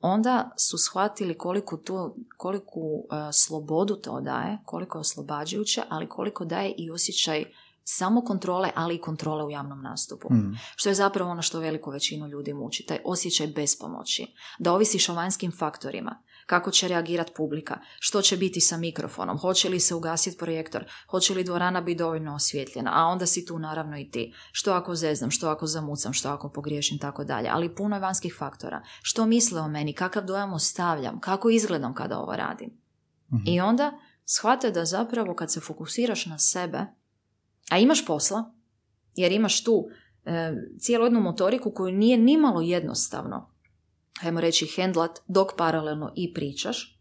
onda 0.00 0.50
su 0.56 0.78
shvatili 0.78 1.38
koliko 1.38 1.76
tu, 1.76 2.14
koliku 2.36 2.80
e, 2.80 3.32
slobodu 3.32 3.96
to 3.96 4.20
daje, 4.20 4.58
koliko 4.64 4.98
je 4.98 5.00
oslobađajuće, 5.00 5.82
ali 5.88 6.08
koliko 6.08 6.44
daje 6.44 6.74
i 6.76 6.90
osjećaj 6.90 7.44
samo 7.84 8.24
kontrole, 8.24 8.70
ali 8.74 8.94
i 8.94 9.00
kontrole 9.00 9.44
u 9.44 9.50
javnom 9.50 9.82
nastupu. 9.82 10.34
Mm. 10.34 10.58
Što 10.76 10.88
je 10.88 10.94
zapravo 10.94 11.30
ono 11.30 11.42
što 11.42 11.58
veliku 11.58 11.90
većinu 11.90 12.26
ljudi 12.26 12.54
muči, 12.54 12.86
taj 12.86 12.98
osjećaj 13.04 13.46
bespomoći. 13.46 14.26
Da 14.58 14.72
ovisiš 14.72 15.08
o 15.08 15.14
vanjskim 15.14 15.52
faktorima, 15.52 16.22
kako 16.50 16.70
će 16.70 16.88
reagirati 16.88 17.32
publika, 17.36 17.78
što 17.98 18.22
će 18.22 18.36
biti 18.36 18.60
sa 18.60 18.76
mikrofonom, 18.76 19.38
hoće 19.38 19.68
li 19.68 19.80
se 19.80 19.94
ugasiti 19.94 20.38
projektor, 20.38 20.84
hoće 21.10 21.34
li 21.34 21.44
dvorana 21.44 21.80
biti 21.80 21.98
dovoljno 21.98 22.34
osvjetljena, 22.34 22.90
a 22.94 23.04
onda 23.04 23.26
si 23.26 23.46
tu 23.46 23.58
naravno 23.58 23.98
i 23.98 24.10
ti. 24.10 24.34
Što 24.52 24.72
ako 24.72 24.94
zeznam, 24.94 25.30
što 25.30 25.48
ako 25.48 25.66
zamucam, 25.66 26.12
što 26.12 26.28
ako 26.28 26.52
pogriješim, 26.52 26.98
tako 26.98 27.24
dalje. 27.24 27.48
Ali 27.52 27.74
puno 27.74 27.96
je 27.96 28.00
vanjskih 28.00 28.34
faktora. 28.38 28.82
Što 29.02 29.26
misle 29.26 29.60
o 29.60 29.68
meni, 29.68 29.92
kakav 29.92 30.24
dojam 30.24 30.52
ostavljam, 30.52 31.20
kako 31.20 31.50
izgledam 31.50 31.94
kada 31.94 32.18
ovo 32.18 32.36
radim. 32.36 32.70
Mhm. 33.32 33.42
I 33.46 33.60
onda 33.60 33.92
shvate 34.24 34.70
da 34.70 34.84
zapravo 34.84 35.34
kad 35.34 35.52
se 35.52 35.60
fokusiraš 35.60 36.26
na 36.26 36.38
sebe, 36.38 36.86
a 37.70 37.78
imaš 37.78 38.06
posla, 38.06 38.54
jer 39.14 39.32
imaš 39.32 39.64
tu 39.64 39.84
e, 40.24 40.52
cijelu 40.78 41.04
jednu 41.04 41.20
motoriku 41.20 41.72
koju 41.74 41.92
nije 41.92 42.18
nimalo 42.18 42.60
jednostavno, 42.60 43.50
ajmo 44.22 44.40
reći, 44.40 44.66
hendlat 44.66 45.18
dok 45.28 45.48
paralelno 45.56 46.12
i 46.16 46.34
pričaš, 46.34 47.00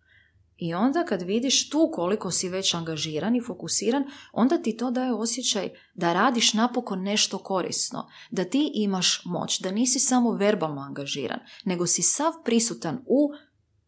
i 0.60 0.74
onda 0.74 1.06
kad 1.06 1.22
vidiš 1.22 1.70
tu 1.70 1.90
koliko 1.94 2.32
si 2.32 2.50
već 2.50 2.74
angažiran 2.74 3.36
i 3.36 3.42
fokusiran, 3.42 4.04
onda 4.34 4.62
ti 4.62 4.78
to 4.78 4.92
daje 4.92 5.14
osjećaj 5.14 5.70
da 5.96 6.14
radiš 6.14 6.54
napokon 6.54 7.04
nešto 7.04 7.38
korisno, 7.38 8.08
da 8.32 8.46
ti 8.46 8.72
imaš 8.74 9.22
moć, 9.26 9.60
da 9.60 9.72
nisi 9.72 10.00
samo 10.00 10.32
verbalno 10.32 10.82
angažiran, 10.82 11.40
nego 11.66 11.88
si 11.88 12.02
sav 12.02 12.34
prisutan 12.46 13.02
u 13.06 13.30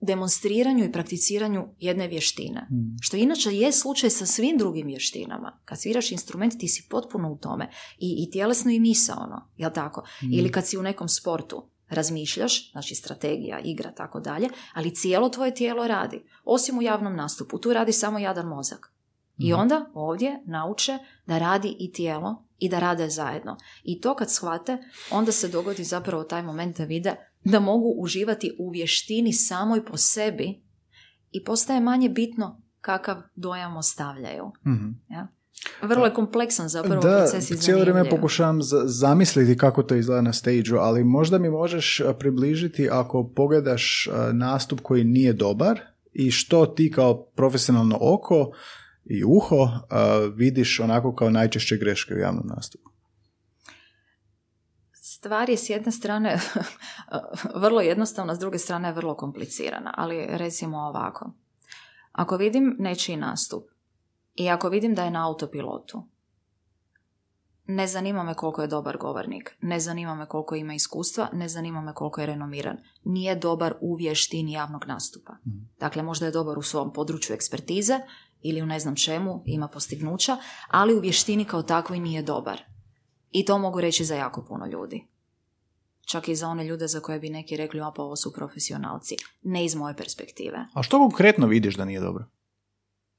demonstriranju 0.02 0.86
i 0.86 0.92
prakticiranju 0.92 1.68
jedne 1.80 2.08
vještine. 2.08 2.68
Mm. 2.72 2.98
Što 3.02 3.18
inače 3.18 3.50
je 3.52 3.72
slučaj 3.72 4.10
sa 4.10 4.26
svim 4.26 4.58
drugim 4.58 4.88
vještinama. 4.88 5.60
Kad 5.66 5.82
sviraš 5.82 6.12
instrument 6.12 6.54
ti 6.60 6.68
si 6.68 6.88
potpuno 6.90 7.32
u 7.32 7.38
tome. 7.38 7.70
I, 8.00 8.16
i 8.24 8.32
tjelesno 8.32 8.72
i 8.72 8.80
misaono, 8.80 9.50
jel 9.58 9.72
tako? 9.74 10.04
Mm. 10.24 10.34
Ili 10.34 10.52
kad 10.52 10.68
si 10.68 10.78
u 10.78 10.84
nekom 10.84 11.10
sportu 11.10 11.70
razmišljaš, 11.92 12.72
znači 12.72 12.96
strategija, 12.96 13.60
igra, 13.60 13.92
tako 13.92 14.20
dalje, 14.20 14.50
ali 14.74 14.96
cijelo 14.96 15.30
tvoje 15.30 15.54
tijelo 15.56 15.88
radi. 15.88 16.24
Osim 16.44 16.78
u 16.78 16.82
javnom 16.82 17.16
nastupu, 17.16 17.58
tu 17.60 17.74
radi 17.74 17.92
samo 17.92 18.20
jadan 18.20 18.48
mozak. 18.48 18.94
I 19.38 19.52
Mhm. 19.52 19.62
onda 19.62 19.92
ovdje 19.94 20.42
nauče 20.46 20.98
da 21.26 21.38
radi 21.38 21.76
i 21.80 21.92
tijelo 21.92 22.46
i 22.58 22.70
da 22.70 22.80
rade 22.80 23.10
zajedno. 23.10 23.58
I 23.84 24.02
to 24.02 24.16
kad 24.16 24.32
shvate, 24.32 24.78
onda 25.12 25.32
se 25.32 25.48
dogodi 25.48 25.84
zapravo 25.84 26.24
taj 26.24 26.44
moment 26.44 26.78
da 26.78 26.84
vide 26.84 27.16
da 27.44 27.60
mogu 27.60 27.94
uživati 27.98 28.56
u 28.60 28.70
vještini 28.70 29.34
samoj 29.34 29.86
po 29.86 29.98
sebi 29.98 30.64
i 31.32 31.44
postaje 31.44 31.80
manje 31.80 32.10
bitno 32.10 32.62
kakav 32.82 33.22
dojam 33.36 33.78
ostavljaju. 33.78 34.52
Mhm. 34.68 34.90
Ja? 35.10 35.28
Vrlo 35.82 36.06
je 36.06 36.14
kompleksan 36.14 36.70
zapravo 36.70 37.02
Da, 37.02 37.18
proces 37.18 37.52
i 37.52 37.58
cijelo 37.58 37.82
vrijeme 37.82 38.10
pokušavam 38.10 38.62
za- 38.62 38.84
zamisliti 38.86 39.58
kako 39.58 39.84
to 39.84 39.96
izgleda 39.96 40.22
na 40.22 40.34
stage 40.34 40.70
ali 40.80 41.04
možda 41.04 41.38
mi 41.38 41.50
možeš 41.50 42.02
približiti 42.20 42.90
ako 42.92 43.32
pogledaš 43.36 44.10
nastup 44.34 44.80
koji 44.80 45.04
nije 45.04 45.34
dobar 45.34 45.80
i 46.14 46.32
što 46.32 46.66
ti 46.66 46.92
kao 46.92 47.24
profesionalno 47.26 47.98
oko 48.02 48.52
i 49.06 49.24
uho 49.24 49.68
vidiš 50.36 50.80
onako 50.80 51.16
kao 51.16 51.30
najčešće 51.30 51.78
greške 51.78 52.14
u 52.14 52.18
javnom 52.18 52.48
nastupu. 52.56 52.90
Stvar 54.94 55.50
je 55.50 55.58
s 55.58 55.70
jedne 55.70 55.92
strane 55.92 56.40
vrlo 57.64 57.82
jednostavna, 57.82 58.36
s 58.36 58.40
druge 58.40 58.58
strane 58.58 58.88
je 58.88 58.94
vrlo 58.94 59.16
komplicirana, 59.16 59.94
ali 59.98 60.28
recimo 60.30 60.78
ovako. 60.78 61.34
Ako 62.12 62.38
vidim 62.38 62.76
nečiji 62.80 63.16
nastup 63.18 63.64
i 64.36 64.50
ako 64.50 64.70
vidim 64.70 64.96
da 64.96 65.04
je 65.04 65.12
na 65.12 65.28
autopilotu, 65.28 66.04
ne 67.68 67.88
zanima 67.88 68.24
me 68.24 68.34
koliko 68.34 68.62
je 68.62 68.68
dobar 68.68 68.98
govornik, 68.98 69.56
ne 69.62 69.80
zanima 69.80 70.16
me 70.16 70.26
koliko 70.26 70.56
ima 70.56 70.74
iskustva, 70.74 71.30
ne 71.34 71.50
zanima 71.50 71.82
me 71.82 71.94
koliko 71.94 72.22
je 72.22 72.28
renomiran. 72.28 72.78
Nije 73.04 73.36
dobar 73.36 73.74
u 73.82 73.96
vještini 73.96 74.52
javnog 74.52 74.86
nastupa. 74.88 75.34
Dakle, 75.80 76.04
možda 76.04 76.26
je 76.26 76.32
dobar 76.32 76.58
u 76.58 76.62
svom 76.62 76.94
području 76.94 77.34
ekspertize 77.34 78.00
ili 78.42 78.62
u 78.62 78.66
ne 78.66 78.80
znam 78.80 78.96
čemu, 78.96 79.44
ima 79.46 79.68
postignuća, 79.68 80.38
ali 80.68 80.96
u 80.96 81.00
vještini 81.00 81.46
kao 81.46 81.64
takvoj 81.64 82.00
nije 82.00 82.22
dobar. 82.22 82.62
I 83.32 83.46
to 83.46 83.58
mogu 83.58 83.82
reći 83.82 84.06
za 84.06 84.16
jako 84.16 84.46
puno 84.46 84.66
ljudi. 84.66 85.08
Čak 86.06 86.28
i 86.28 86.36
za 86.36 86.48
one 86.48 86.66
ljude 86.66 86.88
za 86.88 87.00
koje 87.00 87.20
bi 87.20 87.30
neki 87.30 87.58
rekli, 87.58 87.82
a 87.82 87.92
pa 87.96 88.04
ovo 88.04 88.16
su 88.16 88.34
profesionalci. 88.34 89.16
Ne 89.42 89.66
iz 89.66 89.76
moje 89.76 89.96
perspektive. 89.96 90.66
A 90.74 90.84
što 90.84 90.98
konkretno 90.98 91.48
vidiš 91.48 91.76
da 91.76 91.86
nije 91.86 92.00
dobro? 92.00 92.26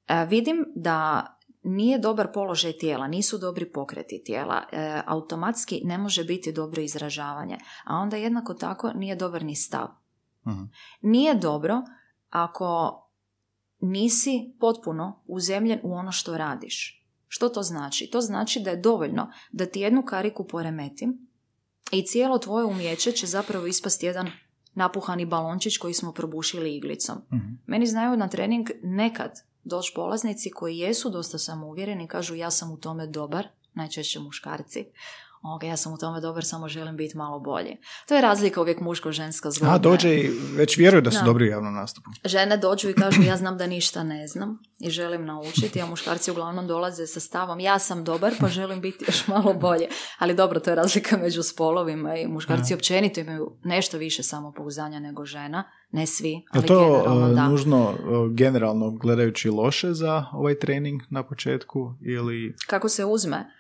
E, 0.09 0.27
vidim 0.27 0.65
da 0.75 1.27
nije 1.63 1.99
dobar 1.99 2.33
položaj 2.33 2.73
tijela, 2.73 3.09
nisu 3.09 3.39
dobri 3.39 3.73
pokreti 3.73 4.23
tijela, 4.25 4.63
e, 4.73 5.03
automatski 5.07 5.81
ne 5.85 5.99
može 5.99 6.25
biti 6.25 6.53
dobro 6.53 6.83
izražavanje, 6.83 7.59
a 7.85 7.97
onda 7.97 8.17
jednako 8.17 8.55
tako 8.55 8.93
nije 8.93 9.17
dobar 9.17 9.45
ni 9.45 9.57
stav. 9.57 9.89
Mhm. 10.47 10.63
Nije 11.03 11.35
dobro 11.35 11.83
ako 12.31 12.99
nisi 13.81 14.55
potpuno 14.61 15.23
uzemljen 15.27 15.81
u 15.83 15.93
ono 15.93 16.13
što 16.13 16.39
radiš. 16.39 17.07
Što 17.29 17.49
to 17.49 17.63
znači? 17.63 18.11
To 18.11 18.21
znači 18.21 18.61
da 18.61 18.71
je 18.71 18.77
dovoljno 18.77 19.33
da 19.53 19.67
ti 19.67 19.81
jednu 19.81 20.03
kariku 20.03 20.47
poremetim 20.47 21.29
i 21.93 22.03
cijelo 22.03 22.39
tvoje 22.39 22.65
umjeće 22.65 23.13
će 23.13 23.27
zapravo 23.27 23.67
ispasti 23.67 24.07
jedan 24.07 24.31
napuhani 24.75 25.27
balončić 25.27 25.77
koji 25.79 25.95
smo 25.95 26.13
probušili 26.13 26.77
iglicom. 26.77 27.17
Mhm. 27.33 27.53
Meni 27.67 27.87
znaju 27.87 28.17
na 28.17 28.29
trening 28.29 28.71
nekad 28.83 29.33
doći 29.65 29.93
polaznici 29.95 30.51
koji 30.51 30.79
jesu 30.79 31.11
dosta 31.11 31.39
samouvjereni 31.39 32.09
kažu 32.09 32.35
ja 32.35 32.51
sam 32.51 32.73
u 32.73 32.77
tome 32.77 33.07
dobar, 33.07 33.49
najčešće 33.75 34.21
muškarci. 34.21 34.87
Ja 35.63 35.77
sam 35.77 35.93
u 35.93 35.99
tome 35.99 36.21
dobar, 36.21 36.45
samo 36.45 36.69
želim 36.69 36.97
biti 36.97 37.17
malo 37.17 37.41
bolji. 37.41 37.77
To 38.09 38.15
je 38.15 38.21
razlika 38.21 38.61
uvijek 38.61 38.81
muško-ženska 38.81 39.51
zgodna. 39.51 39.75
A, 39.75 39.79
dođe 39.79 40.15
i 40.15 40.31
već 40.57 40.77
vjeruju 40.77 41.03
da 41.03 41.11
su 41.11 41.19
Da. 41.19 41.25
dobri 41.25 41.45
u 41.45 41.51
javnom 41.51 41.75
nastupu. 41.75 42.11
Žene 42.25 42.57
dođu 42.57 42.91
i 42.91 42.95
kažu 42.95 43.23
ja 43.23 43.37
znam 43.37 43.59
da 43.59 43.67
ništa 43.67 44.03
ne 44.05 44.27
znam 44.27 44.59
i 44.81 44.91
želim 44.91 45.25
naučiti, 45.25 45.81
a 45.81 45.87
muškarci 45.87 46.31
uglavnom 46.31 46.67
dolaze 46.67 47.07
sa 47.07 47.21
stavom 47.21 47.61
ja 47.61 47.79
sam 47.79 48.05
dobar 48.05 48.33
pa 48.41 48.49
želim 48.49 48.81
biti 48.81 49.05
još 49.09 49.27
malo 49.27 49.53
bolje. 49.55 49.89
Ali 50.19 50.35
dobro, 50.35 50.61
to 50.61 50.71
je 50.71 50.77
razlika 50.77 51.17
među 51.17 51.43
spolovima 51.43 52.17
i 52.17 52.27
muškarci 52.27 52.75
općenito 52.75 53.21
imaju 53.21 53.57
nešto 53.65 53.99
više 53.99 54.23
samopouzdanja 54.23 55.01
nego 55.01 55.25
žena. 55.25 55.65
Ne 55.91 56.07
svi, 56.07 56.31
Je 56.33 56.43
ali 56.53 56.67
to 56.67 56.91
generalno 56.91 57.29
uh, 57.29 57.35
da. 57.35 57.49
nužno 57.49 57.91
uh, 57.91 58.33
generalno 58.35 58.91
gledajući 58.91 59.51
loše 59.51 59.93
za 59.93 60.25
ovaj 60.33 60.59
trening 60.59 61.03
na 61.11 61.23
početku 61.23 61.95
ili... 62.01 62.55
Kako 62.67 62.89
se 62.89 63.05
uzme? 63.05 63.51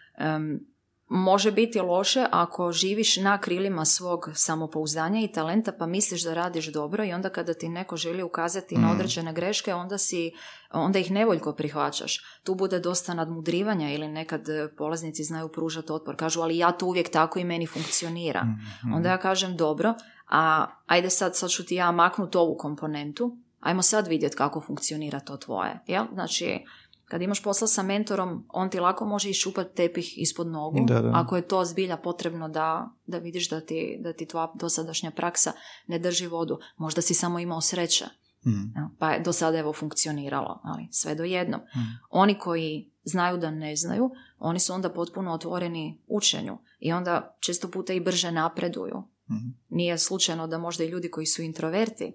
Može 1.14 1.52
biti 1.52 1.80
loše 1.80 2.26
ako 2.30 2.72
živiš 2.72 3.16
na 3.16 3.38
krilima 3.38 3.84
svog 3.84 4.30
samopouzdanja 4.34 5.20
i 5.20 5.32
talenta 5.32 5.72
pa 5.78 5.86
misliš 5.86 6.24
da 6.24 6.34
radiš 6.34 6.72
dobro 6.72 7.04
i 7.04 7.12
onda 7.12 7.28
kada 7.28 7.54
ti 7.54 7.68
neko 7.68 7.96
želi 7.96 8.22
ukazati 8.22 8.76
na 8.78 8.88
Mm. 8.88 8.90
određene 8.90 9.32
greške 9.32 9.74
onda 9.74 9.98
si 9.98 10.32
onda 10.70 10.98
ih 10.98 11.10
nevoljko 11.10 11.52
prihvaćaš. 11.52 12.20
Tu 12.44 12.54
bude 12.54 12.78
dosta 12.78 13.14
nadmudrivanja 13.14 13.90
ili 13.90 14.08
nekad 14.08 14.46
polaznici 14.76 15.24
znaju 15.24 15.48
pružati 15.48 15.92
otpor. 15.92 16.16
Kažu 16.16 16.40
ali 16.40 16.58
ja 16.58 16.72
to 16.72 16.86
uvijek 16.86 17.10
tako 17.10 17.38
i 17.38 17.44
meni 17.44 17.66
funkcionira. 17.66 18.44
Mhm. 18.44 18.92
Onda 18.94 19.08
ja 19.08 19.18
kažem 19.18 19.56
dobro, 19.56 19.94
a 20.28 20.66
ajde 20.86 21.10
sad, 21.10 21.36
sad 21.36 21.50
ću 21.50 21.64
ti 21.64 21.74
ja 21.74 21.90
maknuti 21.90 22.38
ovu 22.38 22.56
komponentu, 22.56 23.36
ajmo 23.60 23.82
sad 23.82 24.06
vidjeti 24.06 24.36
kako 24.36 24.60
funkcionira 24.60 25.20
to 25.20 25.36
tvoje. 25.36 25.80
Jel? 25.86 26.04
Znači, 26.12 26.64
kad 27.12 27.22
imaš 27.22 27.42
posla 27.42 27.68
sa 27.68 27.82
mentorom, 27.82 28.46
on 28.48 28.70
ti 28.70 28.80
lako 28.80 29.04
može 29.06 29.30
iščupati 29.30 29.74
tepih 29.76 30.18
ispod 30.18 30.46
nogu, 30.46 30.84
Da, 30.86 31.00
da. 31.00 31.10
ako 31.14 31.36
je 31.36 31.48
to 31.48 31.64
zbilja 31.64 31.96
potrebno 31.96 32.48
da, 32.48 32.90
da 33.06 33.18
vidiš 33.18 33.50
da 33.50 33.60
ti, 33.60 33.98
da 34.00 34.12
ti 34.12 34.26
tvoja 34.26 34.52
dosadašnja 34.54 35.10
praksa 35.10 35.52
ne 35.86 35.98
drži 35.98 36.26
vodu. 36.26 36.58
Možda 36.76 37.02
si 37.02 37.14
samo 37.14 37.38
imao 37.38 37.60
sreće, 37.60 38.04
jel? 38.44 38.84
pa 38.98 39.10
je 39.10 39.20
do 39.20 39.32
sada 39.32 39.58
evo 39.58 39.72
funkcioniralo, 39.72 40.60
ali 40.64 40.88
sve 40.90 41.14
do 41.14 41.24
jednom. 41.24 41.60
Mhm. 41.60 41.84
Oni 42.10 42.38
koji 42.38 42.90
znaju 43.04 43.36
da 43.36 43.50
ne 43.50 43.76
znaju, 43.76 44.10
oni 44.38 44.60
su 44.60 44.72
onda 44.72 44.90
potpuno 44.90 45.32
otvoreni 45.32 46.00
učenju 46.06 46.58
i 46.78 46.92
onda 46.92 47.36
često 47.40 47.68
puta 47.68 47.92
i 47.92 48.00
brže 48.00 48.30
napreduju. 48.30 49.02
Mhm. 49.30 49.48
Nije 49.68 49.98
slučajno 49.98 50.46
da 50.46 50.58
možda 50.58 50.84
i 50.84 50.88
ljudi 50.88 51.10
koji 51.10 51.26
su 51.26 51.42
introverti 51.42 52.14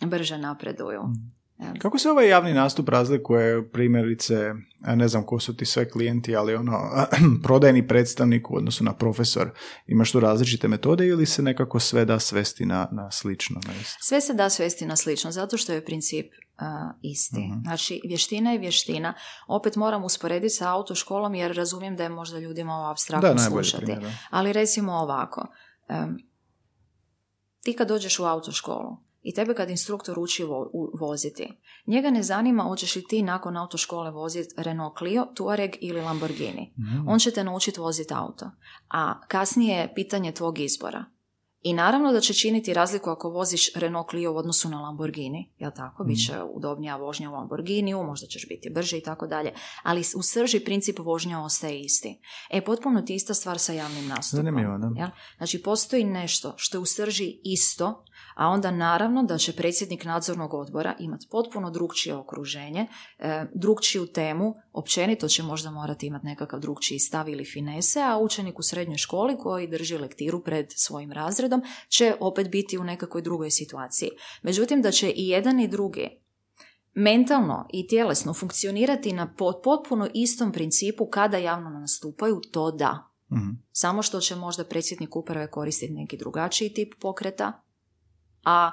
brže 0.00 0.38
napreduju. 0.38 1.02
Kako 1.78 1.98
se 1.98 2.10
ovaj 2.10 2.28
javni 2.28 2.54
nastup 2.54 2.88
razlikuje 2.88 3.70
primjerice, 3.70 4.54
ne 4.80 5.08
znam 5.08 5.26
ko 5.26 5.40
su 5.40 5.56
ti 5.56 5.66
sve 5.66 5.90
klijenti, 5.90 6.36
ali 6.36 6.54
ono, 6.54 6.78
prodajni 7.44 7.88
predstavnik 7.88 8.50
u 8.50 8.56
odnosu 8.56 8.84
na 8.84 8.94
profesor, 8.94 9.50
imaš 9.86 10.12
tu 10.12 10.20
različite 10.20 10.68
metode 10.68 11.06
ili 11.06 11.26
se 11.26 11.42
nekako 11.42 11.80
sve 11.80 12.04
da 12.04 12.18
svesti 12.18 12.66
na, 12.66 12.88
na 12.92 13.10
slično? 13.10 13.60
Na? 13.66 13.72
Sve 14.00 14.20
se 14.20 14.34
da 14.34 14.50
svesti 14.50 14.86
na 14.86 14.96
slično, 14.96 15.32
zato 15.32 15.56
što 15.56 15.72
je 15.72 15.84
princip 15.84 16.26
a, 16.58 16.92
isti. 17.02 17.40
Mhm. 17.40 17.60
Znači, 17.62 18.00
vještina 18.04 18.52
je 18.52 18.58
vještina. 18.58 19.14
Opet 19.48 19.76
moram 19.76 20.04
usporediti 20.04 20.54
sa 20.54 20.72
autoškolom 20.72 21.34
jer 21.34 21.56
razumijem 21.56 21.96
da 21.96 22.02
je 22.02 22.08
možda 22.08 22.38
ljudima 22.38 22.74
ovo 22.74 22.90
abstraktno 22.90 23.38
slušati. 23.38 23.84
primjer. 23.84 24.12
Ali 24.30 24.52
recimo 24.52 24.92
ovako, 24.92 25.46
em, 25.88 26.16
ti 27.62 27.72
kad 27.72 27.88
dođeš 27.88 28.18
u 28.18 28.24
autoškolu 28.24 29.05
i 29.26 29.34
tebe 29.34 29.54
kad 29.54 29.70
instruktor 29.70 30.18
uči 30.18 30.44
voziti, 31.00 31.52
njega 31.86 32.10
ne 32.10 32.22
zanima 32.22 32.62
hoćeš 32.62 32.96
li 32.96 33.04
ti 33.04 33.22
nakon 33.22 33.56
autoškole 33.56 34.10
voziti 34.10 34.54
Renault 34.56 34.98
Clio, 34.98 35.26
Touareg 35.34 35.70
ili 35.80 36.00
Lamborghini. 36.00 36.72
Mhm. 36.78 37.08
On 37.08 37.18
će 37.18 37.30
te 37.30 37.44
naučiti 37.44 37.80
voziti 37.80 38.14
auto. 38.14 38.50
A 38.88 39.20
kasnije 39.28 39.78
je 39.78 39.94
pitanje 39.94 40.32
tvog 40.32 40.58
izbora. 40.58 41.04
I 41.62 41.72
naravno 41.72 42.12
da 42.12 42.20
će 42.20 42.34
činiti 42.34 42.74
razliku 42.74 43.10
ako 43.10 43.30
voziš 43.30 43.74
Renault 43.74 44.10
Clio 44.10 44.32
u 44.32 44.36
odnosu 44.36 44.68
na 44.68 44.80
Lamborghini, 44.80 45.52
jel 45.58 45.70
tako? 45.76 46.04
Biće 46.04 46.42
udobnija 46.54 46.96
vožnja 46.96 47.30
u 47.30 47.32
Lamborghiniju, 47.32 48.02
možda 48.02 48.26
ćeš 48.26 48.48
biti 48.48 48.70
brži 48.70 48.98
i 48.98 49.02
tako 49.02 49.26
dalje. 49.26 49.52
Ali 49.82 50.02
u 50.16 50.22
srži 50.22 50.60
princip 50.60 50.98
vožnja 50.98 51.40
ostaje 51.40 51.80
isti. 51.80 52.20
E, 52.50 52.60
potpuno 52.60 53.02
ti 53.02 53.14
ista 53.14 53.34
stvar 53.34 53.58
sa 53.58 53.72
javnim 53.72 54.06
nastupom. 54.06 54.44
Zanimljivo, 54.44 54.78
da. 54.78 55.00
Jel? 55.00 55.08
Znači, 55.36 55.62
postoji 55.62 56.04
nešto 56.04 56.54
što 56.56 56.76
je 56.76 56.80
u 56.80 56.86
srži 56.86 57.40
isto, 57.44 58.04
a 58.36 58.48
onda 58.48 58.70
naravno 58.70 59.22
da 59.22 59.38
će 59.38 59.52
predsjednik 59.52 60.04
nadzornog 60.04 60.54
odbora 60.54 60.94
imati 60.98 61.26
potpuno 61.30 61.70
drugčije 61.70 62.14
okruženje, 62.14 62.86
e, 63.18 63.46
drugčiju 63.54 64.06
temu, 64.06 64.54
općenito 64.72 65.28
će 65.28 65.42
možda 65.42 65.70
morati 65.70 66.06
imati 66.06 66.26
nekakav 66.26 66.60
drugčiji 66.60 66.98
stav 66.98 67.28
ili 67.28 67.44
finese, 67.44 68.02
a 68.02 68.18
učenik 68.18 68.58
u 68.58 68.62
srednjoj 68.62 68.98
školi 68.98 69.36
koji 69.38 69.68
drži 69.68 69.98
lektiru 69.98 70.42
pred 70.42 70.66
svojim 70.76 71.12
razredom 71.12 71.62
će 71.88 72.14
opet 72.20 72.50
biti 72.50 72.78
u 72.78 72.84
nekakvoj 72.84 73.22
drugoj 73.22 73.50
situaciji. 73.50 74.10
Međutim, 74.42 74.82
da 74.82 74.90
će 74.90 75.10
i 75.10 75.28
jedan 75.28 75.60
i 75.60 75.68
drugi 75.68 76.26
mentalno 76.94 77.66
i 77.72 77.86
tjelesno 77.86 78.34
funkcionirati 78.34 79.12
na 79.12 79.34
potpuno 79.62 80.08
istom 80.14 80.52
principu 80.52 81.06
kada 81.06 81.36
javno 81.36 81.70
nastupaju, 81.70 82.40
to 82.52 82.70
da. 82.70 83.12
Mhm. 83.32 83.50
Samo 83.72 84.02
što 84.02 84.20
će 84.20 84.36
možda 84.36 84.64
predsjednik 84.64 85.16
uprave 85.16 85.50
koristiti 85.50 85.92
neki 85.92 86.16
drugačiji 86.16 86.74
tip 86.74 86.94
pokreta, 87.00 87.65
a 88.46 88.70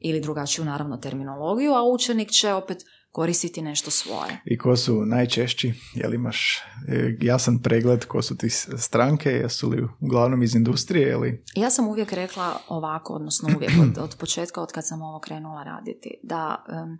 ili 0.00 0.20
drugačiju 0.20 0.64
naravno 0.64 0.96
terminologiju, 0.96 1.72
a 1.72 1.82
učenik 1.82 2.30
će 2.30 2.52
opet 2.52 2.78
koristiti 3.10 3.62
nešto 3.62 3.90
svoje. 3.90 4.40
I 4.44 4.58
ko 4.58 4.76
su 4.76 5.04
najčešći? 5.06 5.74
Jel 5.94 6.14
imaš 6.14 6.58
e, 6.88 7.16
jasan 7.20 7.58
pregled 7.62 8.04
ko 8.04 8.22
su 8.22 8.36
ti 8.36 8.50
stranke? 8.78 9.30
Jesu 9.30 9.68
li 9.68 9.88
uglavnom 10.00 10.42
iz 10.42 10.54
industrije 10.54 11.10
ili? 11.10 11.44
Ja 11.54 11.70
sam 11.70 11.88
uvijek 11.88 12.12
rekla 12.12 12.56
ovako, 12.68 13.14
odnosno 13.14 13.48
uvijek 13.56 13.72
od, 13.82 13.98
od 13.98 14.16
početka, 14.16 14.62
od 14.62 14.72
kad 14.72 14.86
sam 14.86 15.02
ovo 15.02 15.20
krenula 15.20 15.62
raditi, 15.62 16.10
da 16.22 16.64
em, 16.68 16.98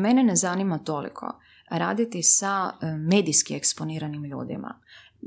mene 0.00 0.22
ne 0.22 0.36
zanima 0.36 0.78
toliko 0.78 1.40
raditi 1.70 2.22
sa 2.22 2.72
medijski 3.08 3.54
eksponiranim 3.54 4.24
ljudima. 4.24 4.80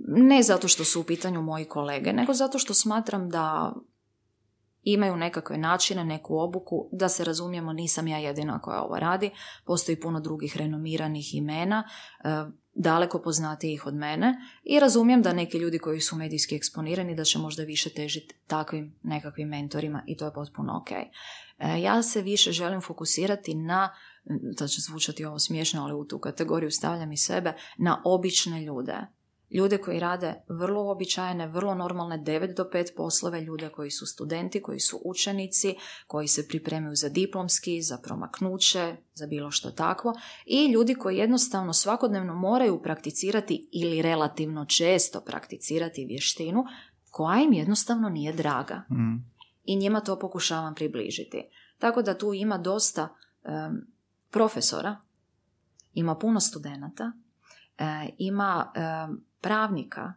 Ne 0.08 0.44
zato 0.44 0.68
što 0.68 0.84
su 0.84 1.02
u 1.02 1.04
pitanju 1.04 1.42
moji 1.42 1.66
kolege, 1.66 2.14
nego 2.14 2.34
zato 2.34 2.60
što 2.60 2.74
smatram 2.74 3.30
da 3.30 3.74
imaju 4.86 5.18
nekakve 5.18 5.58
načine, 5.58 6.06
neku 6.06 6.38
obuku, 6.38 6.90
da 6.92 7.10
se 7.10 7.24
razumijemo, 7.24 7.74
nisam 7.74 8.08
ja 8.08 8.18
jedina 8.18 8.62
koja 8.62 8.82
ovo 8.82 9.00
radi, 9.00 9.30
postoji 9.66 10.00
puno 10.00 10.20
drugih 10.20 10.58
renomiranih 10.58 11.36
imena, 11.36 11.84
e, 12.24 12.30
daleko 12.74 13.22
poznatijih 13.22 13.86
od 13.86 13.96
mene 13.96 14.36
i 14.64 14.80
razumijem 14.80 15.22
da 15.22 15.34
neki 15.34 15.58
ljudi 15.58 15.80
koji 15.80 16.02
su 16.02 16.16
medijski 16.16 16.56
eksponirani 16.56 17.16
da 17.16 17.24
će 17.24 17.40
možda 17.40 17.64
više 17.64 17.90
težiti 17.90 18.36
takvim 18.48 18.96
nekakvim 19.04 19.48
mentorima 19.48 20.04
i 20.08 20.18
to 20.18 20.26
je 20.26 20.34
potpuno 20.34 20.78
ok. 20.78 20.92
E, 20.92 21.82
Ja 21.82 22.04
se 22.04 22.22
više 22.22 22.52
želim 22.52 22.82
fokusirati 22.82 23.56
na, 23.56 23.94
to 24.58 24.68
će 24.68 24.82
zvučati 24.82 25.26
ovo 25.26 25.40
smiješno, 25.40 25.84
ali 25.84 25.94
u 25.94 26.06
tu 26.06 26.20
kategoriju 26.20 26.72
stavljam 26.72 27.12
i 27.12 27.18
sebe, 27.18 27.54
na 27.78 28.02
obične 28.06 28.62
ljude 28.62 29.15
ljude 29.50 29.78
koji 29.78 30.00
rade 30.00 30.34
vrlo 30.48 30.84
uobičajene, 30.84 31.48
vrlo 31.48 31.76
normalne 31.76 32.18
9 32.18 32.56
do 32.56 32.70
5 32.74 32.96
poslove, 32.98 33.42
ljude 33.42 33.70
koji 33.70 33.92
su 33.92 34.06
studenti, 34.06 34.62
koji 34.62 34.80
su 34.80 35.02
učenici, 35.06 35.76
koji 36.08 36.28
se 36.28 36.48
pripremaju 36.48 36.96
za 36.96 37.10
diplomski, 37.10 37.82
za 37.82 37.98
promaknuće, 37.98 38.96
za 39.14 39.28
bilo 39.28 39.52
što 39.52 39.72
takvo 39.72 40.14
i 40.46 40.72
ljudi 40.72 40.96
koji 40.96 41.18
jednostavno 41.18 41.74
svakodnevno 41.74 42.36
moraju 42.36 42.82
prakticirati 42.82 43.70
ili 43.72 44.02
relativno 44.02 44.66
često 44.66 45.22
prakticirati 45.22 46.06
vještinu 46.06 46.64
koja 47.12 47.42
im 47.42 47.54
jednostavno 47.54 48.10
nije 48.10 48.34
draga. 48.34 48.76
Mm. 48.76 49.36
I 49.64 49.76
njima 49.76 50.00
to 50.00 50.20
pokušavam 50.20 50.76
približiti. 50.76 51.44
Tako 51.80 52.02
da 52.02 52.18
tu 52.18 52.34
ima 52.34 52.58
dosta 52.58 53.16
em, 53.44 53.88
profesora, 54.32 54.98
ima 55.94 56.16
puno 56.16 56.40
studenata, 56.40 57.12
e, 57.78 58.10
ima 58.18 58.72
em, 58.76 59.26
pravnika, 59.46 60.14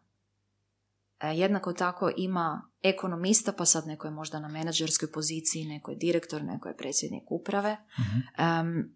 e, 1.21 1.29
jednako 1.29 1.73
tako 1.73 2.11
ima 2.17 2.47
ekonomista, 2.83 3.53
pa 3.53 3.65
sad 3.65 3.87
neko 3.87 4.07
je 4.07 4.11
možda 4.13 4.41
na 4.41 4.49
menadžerskoj 4.49 5.13
poziciji, 5.13 5.65
neko 5.67 5.91
je 5.91 5.97
direktor, 5.97 6.43
neko 6.43 6.69
je 6.69 6.77
predsjednik 6.77 7.23
uprave. 7.31 7.77
Em, 8.39 8.95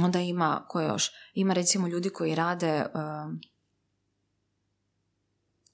onda 0.00 0.20
ima, 0.20 0.64
ko 0.68 0.80
još? 0.80 1.10
Ima 1.34 1.54
recimo 1.54 1.88
ljudi 1.88 2.10
koji 2.10 2.34
rade 2.34 2.68
em, 2.68 3.40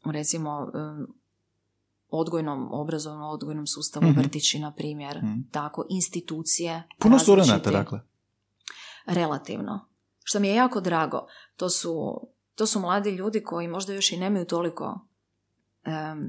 u 0.05 0.13
recimo 0.13 0.71
em, 0.75 1.07
odgojnom, 2.11 2.69
obrazovnom 2.73 3.31
odgojnom 3.31 3.67
sustavu, 3.67 4.07
Mhm. 4.07 4.19
vrtići, 4.21 4.59
na 4.59 4.73
primjer, 4.73 5.17
Mhm. 5.19 5.41
tako, 5.51 5.87
institucije. 5.91 6.83
Puno 6.99 7.19
studenata, 7.19 7.71
dakle. 7.71 8.01
Relativno. 9.07 9.87
Što 10.23 10.41
mi 10.41 10.49
je 10.49 10.55
jako 10.55 10.81
drago. 10.81 11.27
To 11.57 11.71
su, 11.71 12.21
to 12.61 12.67
su 12.67 12.81
mladi 12.81 13.11
ljudi 13.11 13.45
koji 13.45 13.69
možda 13.69 13.93
još 13.93 14.13
i 14.13 14.17
nemaju 14.17 14.45
toliko 14.45 14.99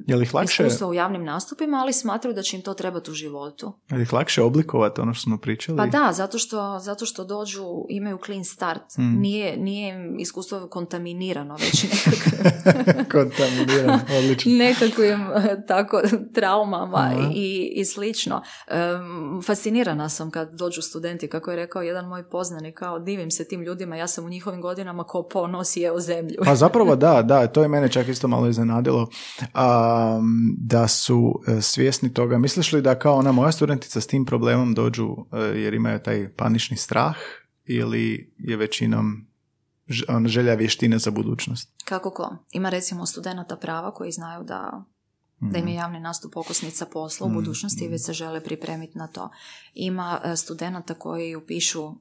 Je 0.08 0.16
li 0.16 0.24
ih 0.24 0.34
lakše, 0.34 0.64
iskustva 0.64 0.88
u 0.88 0.94
javnim 0.94 1.24
nastupima, 1.24 1.78
ali 1.78 1.94
smatraju 1.94 2.36
da 2.36 2.42
će 2.42 2.58
im 2.58 2.64
to 2.64 2.74
trebati 2.74 3.12
u 3.12 3.14
životu. 3.14 3.74
je 3.90 3.98
li 3.98 4.04
ih 4.04 4.14
lakše 4.14 4.42
oblikovati 4.42 5.02
ono 5.02 5.14
što 5.14 5.22
smo 5.22 5.38
pričali? 5.38 5.78
Pa 5.78 5.86
da, 5.86 6.12
zato 6.14 6.38
što, 6.38 6.80
zato 6.80 7.06
što 7.06 7.24
dođu, 7.24 7.66
imaju 7.90 8.18
clean 8.26 8.44
start. 8.44 8.98
Mm. 8.98 9.22
Nije, 9.22 9.58
nije 9.58 9.94
im 9.94 10.20
iskustvo 10.20 10.68
kontaminirano 10.68 11.56
već 11.56 11.84
nekakve, 11.92 13.06
Kontaminiran, 13.12 14.00
odlično. 14.18 14.52
nekakvim 14.52 15.20
tako 15.68 16.02
traumama 16.34 16.98
Aha. 16.98 17.30
i, 17.36 17.74
i 17.76 17.86
slično. 17.86 18.42
Em, 18.68 19.42
fascinirana 19.46 20.10
sam 20.10 20.32
kad 20.32 20.50
dođu 20.58 20.82
studenti, 20.82 21.28
kako 21.28 21.52
je 21.52 21.58
rekao 21.58 21.82
jedan 21.82 22.06
moj 22.06 22.30
poznanik, 22.30 22.78
kao 22.78 23.00
divim 23.00 23.32
se 23.32 23.48
tim 23.48 23.62
ljudima, 23.62 23.96
ja 23.96 24.08
sam 24.08 24.26
u 24.26 24.30
njihovim 24.30 24.62
godinama 24.62 25.04
ko 25.04 25.28
ponosi 25.32 25.82
jeo 25.82 26.00
zemlju. 26.00 26.38
Pa 26.46 26.56
zapravo 26.56 26.96
da, 26.96 27.22
da, 27.22 27.48
to 27.48 27.62
je 27.62 27.68
mene 27.68 27.90
čak 27.90 28.08
isto 28.08 28.28
malo 28.28 28.48
iznenadilo 28.48 29.10
um, 29.42 30.56
da 30.58 30.88
su 30.88 31.42
e, 31.48 31.62
svjesni 31.62 32.14
toga. 32.14 32.38
Misliš 32.38 32.74
li 32.74 32.82
da 32.82 33.00
kao 33.00 33.16
ona 33.16 33.32
moja 33.32 33.52
studentica 33.52 34.02
s 34.02 34.08
tim 34.08 34.26
problemom 34.26 34.74
dođu 34.74 35.16
e, 35.32 35.38
jer 35.38 35.74
imaju 35.74 36.00
taj 36.00 36.34
panični 36.36 36.78
strah 36.78 37.16
ili 37.66 38.34
je 38.38 38.58
većinom 38.58 39.28
ono, 40.08 40.28
želja 40.28 40.54
vještine 40.54 41.00
za 41.00 41.12
budućnost? 41.12 41.74
Kako 41.86 42.12
ko? 42.12 42.36
Ima 42.52 42.70
recimo 42.70 43.06
studenata 43.06 43.56
prava 43.56 43.94
koji 43.94 44.12
znaju 44.12 44.44
da 44.44 44.84
da 45.42 45.58
im 45.58 45.68
je 45.68 45.76
javni 45.76 46.00
nastup 46.00 46.38
okosnica 46.38 46.86
posla 46.86 47.28
u 47.28 47.30
Mm, 47.30 47.34
budućnosti 47.34 47.86
i 47.86 47.88
već 47.88 48.06
se 48.06 48.14
žele 48.14 48.44
pripremiti 48.44 48.98
na 48.98 49.08
to. 49.08 49.30
Ima 49.74 50.22
e, 50.24 50.36
studenata 50.36 50.94
koji 50.94 51.36
upišu 51.36 51.96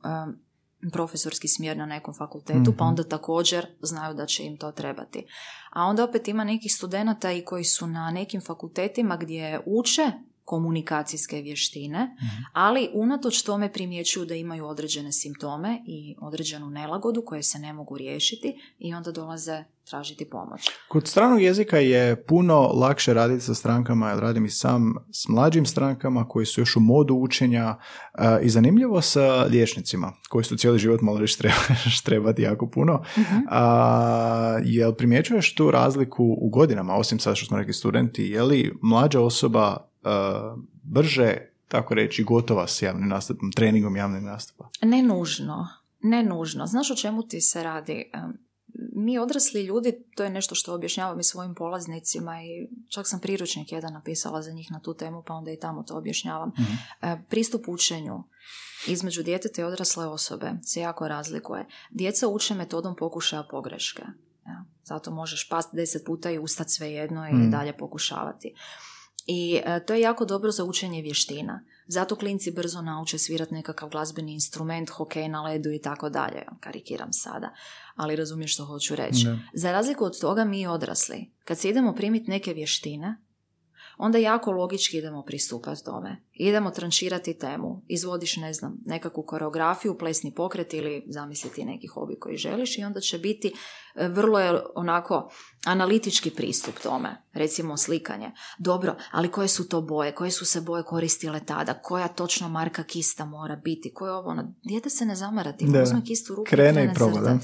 profesorski 0.92 1.48
smjer 1.48 1.76
na 1.76 1.86
nekom 1.86 2.14
fakultetu, 2.14 2.64
pa 2.78 2.84
Mhm. 2.84 2.88
onda 2.88 3.02
također 3.04 3.66
znaju 3.82 4.14
da 4.14 4.26
će 4.26 4.42
im 4.44 4.56
to 4.56 4.72
trebati. 4.72 5.26
A 5.70 5.84
onda 5.84 6.04
opet 6.04 6.28
ima 6.28 6.44
nekih 6.44 6.74
studenata 6.74 7.32
i 7.32 7.44
koji 7.44 7.64
su 7.64 7.86
na 7.86 8.10
nekim 8.10 8.40
fakultetima 8.40 9.16
gdje 9.16 9.60
uče 9.66 10.12
komunikacijske 10.50 11.36
vještine, 11.36 12.04
Mhm. 12.16 12.42
ali 12.52 12.88
unatoč 12.94 13.42
tome 13.42 13.72
primjećuju 13.72 14.26
da 14.26 14.34
imaju 14.34 14.66
određene 14.66 15.12
simptome 15.12 15.82
i 15.86 16.16
određenu 16.20 16.70
nelagodu 16.70 17.22
koje 17.26 17.42
se 17.42 17.58
ne 17.58 17.72
mogu 17.72 17.96
riješiti 17.98 18.48
i 18.78 18.94
onda 18.94 19.12
dolaze 19.12 19.64
tražiti 19.84 20.30
pomoć. 20.30 20.60
Kod 20.88 21.08
stranog 21.08 21.42
jezika 21.42 21.78
je 21.78 22.24
puno 22.24 22.60
lakše 22.60 23.14
raditi 23.14 23.44
sa 23.44 23.54
strankama, 23.54 24.10
jer 24.10 24.18
radim 24.18 24.44
i 24.44 24.50
sam 24.50 24.94
s 25.12 25.28
mlađim 25.28 25.66
strankama 25.66 26.28
koji 26.28 26.46
su 26.46 26.60
još 26.60 26.76
u 26.76 26.80
modu 26.80 27.14
učenja 27.14 27.76
e, 28.14 28.38
i 28.42 28.48
zanimljivo 28.48 29.00
sa 29.02 29.42
liječnicima 29.42 30.12
koji 30.28 30.44
su 30.44 30.56
cijeli 30.56 30.78
život 30.78 31.00
morali 31.00 31.26
štreba- 31.26 31.74
štrebati 31.98 32.42
jako 32.42 32.70
puno. 32.70 33.02
A, 33.50 34.58
jel 34.64 34.92
primjećuješ 34.94 35.54
tu 35.54 35.70
razliku 35.70 36.24
u 36.40 36.48
godinama, 36.48 36.94
osim 36.94 37.18
sad 37.18 37.36
što 37.36 37.46
smo 37.46 37.56
rekli 37.58 37.72
studenti, 37.72 38.22
je 38.24 38.42
li 38.42 38.72
mlađa 38.82 39.20
osoba 39.20 39.89
brže, 40.82 41.36
tako 41.68 41.94
reći, 41.94 42.24
gotova 42.24 42.66
s 42.66 42.82
javnim 42.82 43.08
nastupom, 43.08 43.52
treningom 43.52 43.96
javnog 43.96 44.22
nastupa? 44.22 44.68
Ne 44.82 45.02
nužno, 45.02 45.68
ne 46.02 46.22
nužno. 46.22 46.66
Znaš 46.66 46.90
o 46.90 46.94
čemu 46.94 47.22
ti 47.22 47.40
se 47.40 47.62
radi? 47.62 48.10
Mi 48.96 49.18
odrasli 49.18 49.62
ljudi, 49.62 49.92
to 50.16 50.24
je 50.24 50.30
nešto 50.30 50.54
što 50.54 50.74
objašnjavam 50.74 51.20
i 51.20 51.24
svojim 51.24 51.54
polaznicima 51.54 52.42
i 52.42 52.68
čak 52.88 53.08
sam 53.08 53.20
priručnik 53.20 53.72
jedan 53.72 53.92
napisala 53.92 54.42
za 54.42 54.52
njih 54.52 54.70
na 54.70 54.80
tu 54.80 54.94
temu, 54.94 55.22
pa 55.26 55.34
onda 55.34 55.50
i 55.50 55.58
tamo 55.58 55.82
to 55.82 55.94
objašnjavam. 55.96 56.52
E, 57.02 57.16
Pristup 57.28 57.68
učenju 57.68 58.22
između 58.86 59.22
djeteta 59.22 59.60
i 59.62 59.64
odrasle 59.64 60.06
osobe 60.06 60.52
se 60.62 60.80
jako 60.80 61.08
razlikuje. 61.08 61.66
Djeca 61.90 62.28
uče 62.28 62.54
metodom 62.54 62.96
pokušaja 62.96 63.42
pogreške. 63.50 64.02
Zato 64.84 65.10
možeš 65.10 65.48
past 65.48 65.74
deset 65.74 66.02
puta 66.06 66.30
i 66.30 66.38
ustat 66.38 66.66
svejedno 66.70 67.28
i 67.28 67.32
Mm. 67.34 67.50
dalje 67.50 67.76
pokušavati. 67.76 68.54
I 69.26 69.60
e, 69.64 69.84
to 69.86 69.94
je 69.94 70.00
jako 70.00 70.24
dobro 70.24 70.50
za 70.50 70.64
učenje 70.64 71.02
vještina. 71.02 71.64
Zato 71.86 72.16
klinci 72.16 72.50
brzo 72.50 72.82
nauče 72.82 73.18
svirati 73.18 73.54
nekakav 73.54 73.88
glazbeni 73.88 74.32
instrument, 74.32 74.90
hokej 74.90 75.28
na 75.28 75.42
ledu 75.42 75.70
i 75.70 75.78
tako 75.78 76.10
dalje. 76.10 76.46
Karikiram 76.60 77.12
sada, 77.12 77.54
ali 77.94 78.16
razumiješ 78.16 78.54
što 78.54 78.64
hoću 78.64 78.96
reći. 78.96 79.26
Za 79.54 79.72
razliku 79.72 80.04
od 80.04 80.20
toga 80.20 80.44
mi 80.44 80.66
odrasli, 80.66 81.32
kad 81.44 81.58
se 81.58 81.68
idemo 81.68 81.94
primiti 81.94 82.30
neke 82.30 82.52
vještine, 82.52 83.16
onda 84.00 84.18
jako 84.18 84.50
logički 84.50 84.98
idemo 84.98 85.22
pristupati 85.22 85.84
tome. 85.84 86.22
Idemo 86.32 86.70
trančirati 86.70 87.38
temu, 87.38 87.82
izvodiš, 87.88 88.36
ne 88.36 88.52
znam, 88.52 88.78
nekakvu 88.86 89.22
koreografiju, 89.22 89.98
plesni 89.98 90.34
pokret 90.34 90.74
ili 90.74 91.04
zamisliti 91.08 91.64
neki 91.64 91.86
hobi 91.86 92.18
koji 92.18 92.36
želiš 92.36 92.78
i 92.78 92.84
onda 92.84 93.00
će 93.00 93.18
biti 93.18 93.52
e, 93.94 94.08
vrlo 94.08 94.40
je 94.40 94.60
onako 94.74 95.30
analitički 95.64 96.30
pristup 96.30 96.74
tome, 96.82 97.22
recimo 97.32 97.76
slikanje. 97.76 98.30
Dobro, 98.58 98.96
ali 99.10 99.30
koje 99.30 99.48
su 99.48 99.68
to 99.68 99.80
boje, 99.80 100.14
koje 100.14 100.30
su 100.30 100.44
se 100.44 100.60
boje 100.60 100.82
koristile 100.82 101.40
tada, 101.46 101.74
koja 101.74 102.08
točno 102.08 102.48
marka 102.48 102.82
kista 102.82 103.24
mora 103.24 103.56
biti, 103.56 103.94
koje 103.94 104.12
ovo, 104.12 104.28
ono, 104.28 104.54
dijete 104.68 104.90
se 104.90 105.04
ne 105.04 105.14
zamarati, 105.14 105.66
uzme 105.82 106.04
kistu 106.04 106.34
ruku 106.34 106.48
krene 106.50 106.84
i 106.84 106.94
proba, 106.94 107.38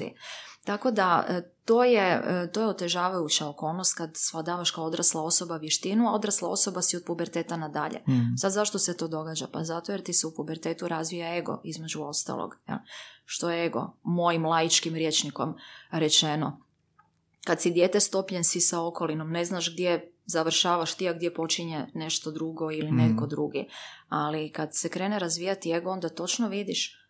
tako 0.65 0.91
da 0.91 1.27
e, 1.29 1.56
to 1.67 1.85
je, 1.85 2.23
e, 2.27 2.51
to 2.53 2.61
je 2.61 2.69
otežavajuća 2.69 3.49
okolnost 3.49 3.95
kad 3.95 4.11
svladavaš 4.15 4.71
kao 4.71 4.85
odrasla 4.85 5.23
osoba 5.23 5.57
vještinu, 5.57 6.09
a 6.09 6.13
odrasla 6.13 6.49
osoba 6.49 6.83
si 6.83 6.97
od 6.97 7.03
puberteta 7.07 7.57
nadalje. 7.57 8.03
Mm. 8.09 8.37
Sad 8.37 8.53
zašto 8.53 8.79
se 8.79 8.97
to 8.97 9.09
događa? 9.09 9.47
Pa 9.53 9.65
zato 9.65 9.93
jer 9.93 10.03
ti 10.03 10.13
se 10.13 10.27
u 10.27 10.35
pubertetu 10.35 10.89
razvija 10.89 11.37
ego, 11.37 11.61
između 11.65 12.03
ostalog. 12.03 12.57
Ja? 12.69 12.85
Što 13.25 13.51
je 13.51 13.67
ego? 13.67 13.97
Mojim 14.03 14.47
laičkim 14.47 14.95
rječnikom 14.95 15.55
rečeno. 15.91 16.61
Kad 17.45 17.61
si 17.61 17.71
dijete 17.71 18.01
stopljen 18.01 18.45
si 18.45 18.61
sa 18.61 18.83
okolinom, 18.83 19.31
ne 19.31 19.45
znaš 19.45 19.73
gdje 19.73 20.13
završavaš 20.27 20.95
ti, 20.95 21.09
a 21.09 21.13
gdje 21.13 21.35
počinje 21.35 21.87
nešto 21.95 22.31
drugo 22.31 22.71
ili 22.71 22.93
mm. 22.93 22.97
neko 22.97 23.27
drugi. 23.27 23.69
Ali 24.09 24.53
kad 24.53 24.69
se 24.73 24.89
krene 24.89 25.19
razvijati 25.19 25.73
ego, 25.73 25.91
onda 25.91 26.09
točno 26.09 26.49
vidiš 26.49 27.07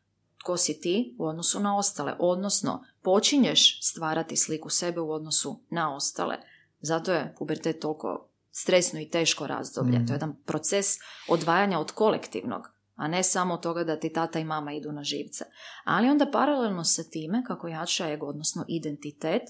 tko 0.47 0.57
si 0.57 0.81
ti 0.81 1.17
u 1.19 1.27
odnosu 1.27 1.61
na 1.61 1.79
ostale, 1.79 2.17
odnosno 2.19 2.85
počinješ 3.07 3.81
stvarati 3.83 4.37
sliku 4.37 4.71
sebe 4.71 5.01
u 5.01 5.13
odnosu 5.13 5.61
na 5.71 5.97
ostale. 5.97 6.37
Zato 6.81 7.13
je 7.13 7.35
pubertet 7.39 7.81
toliko 7.81 8.29
stresno 8.51 9.01
i 9.01 9.11
teško 9.11 9.47
razdoblje. 9.47 9.93
To 9.93 9.97
je 9.97 10.03
mhm. 10.03 10.13
jedan 10.13 10.37
proces 10.45 10.87
odvajanja 11.29 11.79
od 11.79 11.93
kolektivnog, 11.93 12.63
a 12.95 13.09
ne 13.09 13.23
samo 13.23 13.57
toga 13.57 13.85
da 13.85 14.01
ti 14.01 14.13
tata 14.13 14.39
i 14.39 14.45
mama 14.45 14.73
idu 14.73 14.93
na 14.93 15.05
živce. 15.05 15.45
Ali 15.85 16.09
onda 16.09 16.31
paralelno 16.33 16.85
sa 16.85 17.03
time, 17.03 17.45
kako 17.47 17.69
jača 17.69 18.09
ego, 18.09 18.27
odnosno 18.27 18.65
identitet, 18.69 19.43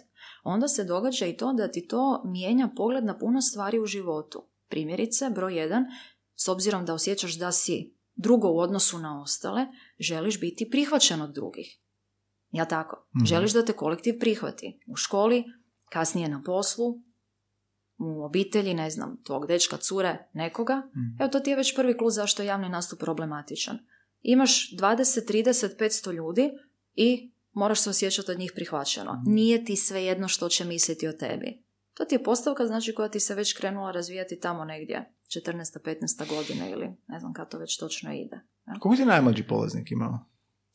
onda 0.45 0.69
se 0.69 0.85
događa 0.85 1.27
i 1.27 1.37
to 1.37 1.53
da 1.53 1.71
ti 1.71 1.89
to 1.89 2.23
mijenja 2.25 2.69
pogled 2.77 3.05
na 3.05 3.19
puno 3.19 3.41
stvari 3.41 3.81
u 3.81 3.87
životu. 3.87 4.45
Primjerice, 4.69 5.31
broj 5.31 5.59
jedan, 5.59 5.85
s 6.35 6.49
obzirom 6.49 6.85
da 6.85 6.95
osjećaš 6.95 7.39
da 7.39 7.53
si 7.53 7.95
drugo 8.15 8.49
u 8.49 8.59
odnosu 8.59 8.99
na 8.99 9.23
ostale, 9.23 9.67
želiš 9.99 10.41
biti 10.41 10.71
prihvaćen 10.71 11.23
od 11.23 11.35
drugih. 11.35 11.86
Ja 12.51 12.65
tako. 12.65 13.09
mm 13.15 13.25
Želiš 13.25 13.53
da 13.53 13.65
te 13.65 13.73
kolektiv 13.73 14.19
prihvati. 14.21 14.81
U 14.87 14.97
školi, 14.97 15.45
kasnije 15.91 16.29
na 16.29 16.43
poslu, 16.47 17.01
u 17.99 18.25
obitelji, 18.25 18.75
ne 18.75 18.91
znam, 18.91 19.23
tvog 19.25 19.47
dečka, 19.47 19.77
cure, 19.77 20.29
nekoga. 20.33 20.77
mm 20.77 21.21
Evo, 21.23 21.29
to 21.29 21.41
ti 21.41 21.51
je 21.51 21.57
već 21.57 21.77
prvi 21.77 21.97
kluz 21.97 22.15
zašto 22.15 22.43
je 22.43 22.47
javni 22.47 22.69
nastup 22.69 22.99
problematičan. 22.99 23.79
Imaš 24.23 24.71
20, 24.77 25.33
30, 25.33 25.77
500 25.79 26.13
ljudi 26.13 26.51
i 26.95 27.33
moraš 27.53 27.81
se 27.81 27.91
osjećati 27.91 28.31
od 28.31 28.39
njih 28.39 28.53
prihvaćeno. 28.55 29.13
mm 29.13 29.33
Nije 29.33 29.65
ti 29.65 29.77
sve 29.77 30.05
jedno 30.05 30.29
što 30.29 30.49
će 30.49 30.65
misliti 30.65 31.09
o 31.09 31.13
tebi. 31.13 31.63
To 31.95 32.05
ti 32.05 32.15
je 32.15 32.23
postavka, 32.23 32.67
znači, 32.67 32.95
koja 32.95 33.09
ti 33.09 33.21
se 33.21 33.35
već 33.35 33.53
krenula 33.53 33.91
razvijati 33.91 34.41
tamo 34.41 34.65
negdje. 34.65 35.13
14. 35.27 35.79
15. 35.85 36.29
godina 36.29 36.69
ili 36.69 36.87
ne 37.09 37.21
znam 37.21 37.33
kako 37.33 37.51
to 37.51 37.59
već 37.59 37.79
točno 37.79 38.13
ide. 38.13 38.41
Ja? 38.67 38.75
Koliko 38.81 38.97
ti 38.97 39.05
najmlađi 39.05 39.47
polaznik 39.47 39.91
imao? 39.91 40.19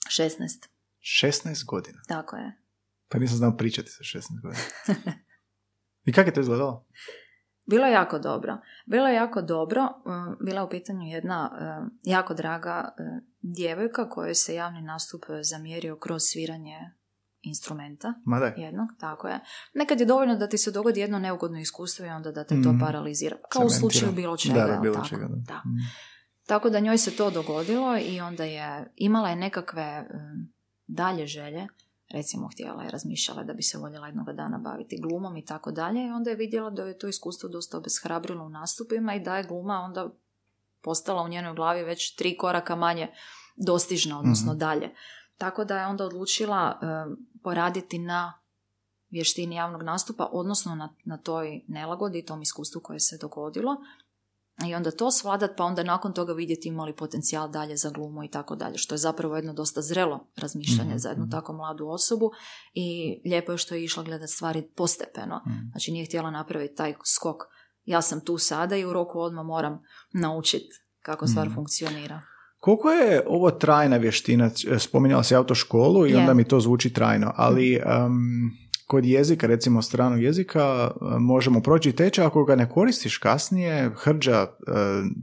16. 0.07 0.67
16 1.01 1.65
godina? 1.65 2.01
Tako 2.07 2.35
je. 2.35 2.57
Pa 3.09 3.19
nisam 3.19 3.37
znao 3.37 3.57
pričati 3.57 3.89
sa 3.89 4.03
16 4.03 4.21
godina. 4.41 4.63
I 6.07 6.13
kako 6.13 6.29
je 6.29 6.33
to 6.33 6.41
izgledalo? 6.41 6.87
Bilo 7.65 7.85
je 7.85 7.93
jako 7.93 8.19
dobro. 8.19 8.57
Bilo 8.85 9.07
je 9.07 9.15
jako 9.15 9.41
dobro. 9.41 9.81
Um, 9.81 10.37
bila 10.45 10.63
u 10.63 10.69
pitanju 10.69 11.07
jedna 11.07 11.51
um, 11.51 11.99
jako 12.03 12.33
draga 12.33 12.89
um, 12.99 13.27
djevojka 13.41 14.09
kojoj 14.09 14.35
se 14.35 14.55
javni 14.55 14.81
nastup 14.81 15.25
zamjerio 15.41 15.95
kroz 15.95 16.21
sviranje 16.23 16.77
instrumenta 17.41 18.13
jednog, 18.57 18.87
tako 18.99 19.27
je. 19.27 19.39
Nekad 19.73 19.99
je 19.99 20.05
dovoljno 20.05 20.35
da 20.35 20.49
ti 20.49 20.57
se 20.57 20.71
dogodi 20.71 20.99
jedno 20.99 21.19
neugodno 21.19 21.59
iskustvo 21.59 22.05
i 22.05 22.09
onda 22.09 22.31
da 22.31 22.43
te 22.43 22.61
to 22.63 22.69
mhm. 22.69 22.79
paralizira. 22.79 23.37
Kao 23.49 23.65
u 23.65 23.69
slučaju 23.69 24.11
bilo 24.11 24.37
čega. 24.37 24.67
Da, 24.67 24.79
bilo 24.81 24.95
tako? 24.95 25.07
Čega, 25.07 25.27
da. 25.29 25.57
Mhm. 25.57 25.77
Tako 26.47 26.69
da 26.69 26.79
njoj 26.79 26.97
se 26.97 27.15
to 27.15 27.31
dogodilo 27.31 27.97
i 27.97 28.21
onda 28.21 28.43
je 28.43 28.93
imala 28.95 29.29
je 29.29 29.35
nekakve 29.35 30.07
dalje 30.91 31.27
želje, 31.27 31.67
recimo 32.09 32.49
htjela 32.53 32.83
je 32.83 32.91
razmišljala 32.91 33.43
da 33.43 33.53
bi 33.53 33.63
se 33.63 33.77
voljela 33.77 34.07
jednog 34.07 34.31
dana 34.33 34.57
baviti 34.57 35.01
glumom 35.01 35.37
i 35.37 35.45
tako 35.45 35.71
dalje 35.71 36.05
i 36.05 36.11
onda 36.11 36.29
je 36.29 36.35
vidjela 36.35 36.69
da 36.69 36.83
je 36.83 36.97
to 36.97 37.07
iskustvo 37.07 37.49
dosta 37.49 37.77
obeshrabrilo 37.77 38.45
u 38.45 38.49
nastupima 38.49 39.15
i 39.15 39.19
da 39.19 39.37
je 39.37 39.43
gluma 39.43 39.79
onda 39.79 40.09
postala 40.81 41.23
u 41.23 41.27
njenoj 41.27 41.55
glavi 41.55 41.83
već 41.83 42.15
tri 42.15 42.37
koraka 42.37 42.75
manje 42.75 43.07
dostižna, 43.55 44.19
odnosno 44.19 44.51
mhm. 44.51 44.59
dalje. 44.59 44.89
Tako 45.37 45.65
da 45.65 45.77
je 45.77 45.87
onda 45.87 46.05
odlučila 46.05 46.79
poraditi 47.43 47.99
na 47.99 48.41
vještini 49.09 49.55
javnog 49.55 49.83
nastupa, 49.83 50.29
odnosno 50.31 50.75
na, 50.75 50.95
na 51.05 51.17
toj 51.17 51.61
nelagodi 51.67 52.19
i 52.19 52.25
tom 52.25 52.41
iskustvu 52.41 52.81
koje 52.83 52.99
se 52.99 53.17
dogodilo. 53.21 53.75
I 54.67 54.75
onda 54.75 54.91
to 54.91 55.11
svladat, 55.11 55.51
pa 55.57 55.63
onda 55.63 55.83
nakon 55.83 56.13
toga 56.13 56.33
vidjeti 56.33 56.67
imali 56.67 56.95
potencijal 56.95 57.49
dalje 57.49 57.77
za 57.77 57.89
glumu 57.89 58.23
i 58.23 58.27
tako 58.27 58.55
dalje, 58.55 58.77
što 58.77 58.93
je 58.95 58.99
zapravo 58.99 59.35
jedno 59.35 59.53
dosta 59.53 59.81
zrelo 59.81 60.27
razmišljanje 60.35 60.89
mhm, 60.89 60.97
za 60.97 61.09
jednu 61.09 61.23
mhm. 61.23 61.31
tako 61.31 61.53
mladu 61.53 61.87
osobu 61.87 62.31
i 62.73 63.21
lijepo 63.25 63.51
je 63.51 63.57
što 63.57 63.75
je 63.75 63.83
išla 63.83 64.03
gledati 64.03 64.31
stvari 64.31 64.63
postepeno. 64.75 65.41
Mhm. 65.47 65.57
Znači 65.71 65.91
nije 65.91 66.05
htjela 66.05 66.31
napraviti 66.31 66.75
taj 66.75 66.93
skok. 67.15 67.37
Ja 67.85 68.01
sam 68.01 68.25
tu 68.25 68.37
sada 68.37 68.75
i 68.77 68.85
u 68.85 68.93
roku 68.93 69.19
odmah 69.19 69.45
moram 69.45 69.81
naučiti 70.13 70.69
kako 71.01 71.27
stvar 71.27 71.49
funkcionira. 71.55 72.21
Koliko 72.59 72.89
je 72.89 73.23
ovo 73.27 73.51
trajna 73.51 73.97
vještina? 73.97 74.49
Spominjala 74.79 75.23
se 75.23 75.35
autoškolu 75.35 76.07
i 76.07 76.15
onda 76.15 76.33
mi 76.33 76.43
to 76.43 76.59
zvuči 76.59 76.93
trajno, 76.93 77.33
ali 77.35 77.81
kod 78.91 79.05
jezika, 79.05 79.47
recimo 79.47 79.81
stranog 79.81 80.23
jezika, 80.23 80.91
možemo 81.19 81.61
proći 81.61 81.91
tečaj 81.91 82.25
ako 82.25 82.43
ga 82.43 82.55
ne 82.55 82.69
koristiš 82.69 83.17
kasnije, 83.17 83.91
hrđa, 83.95 84.47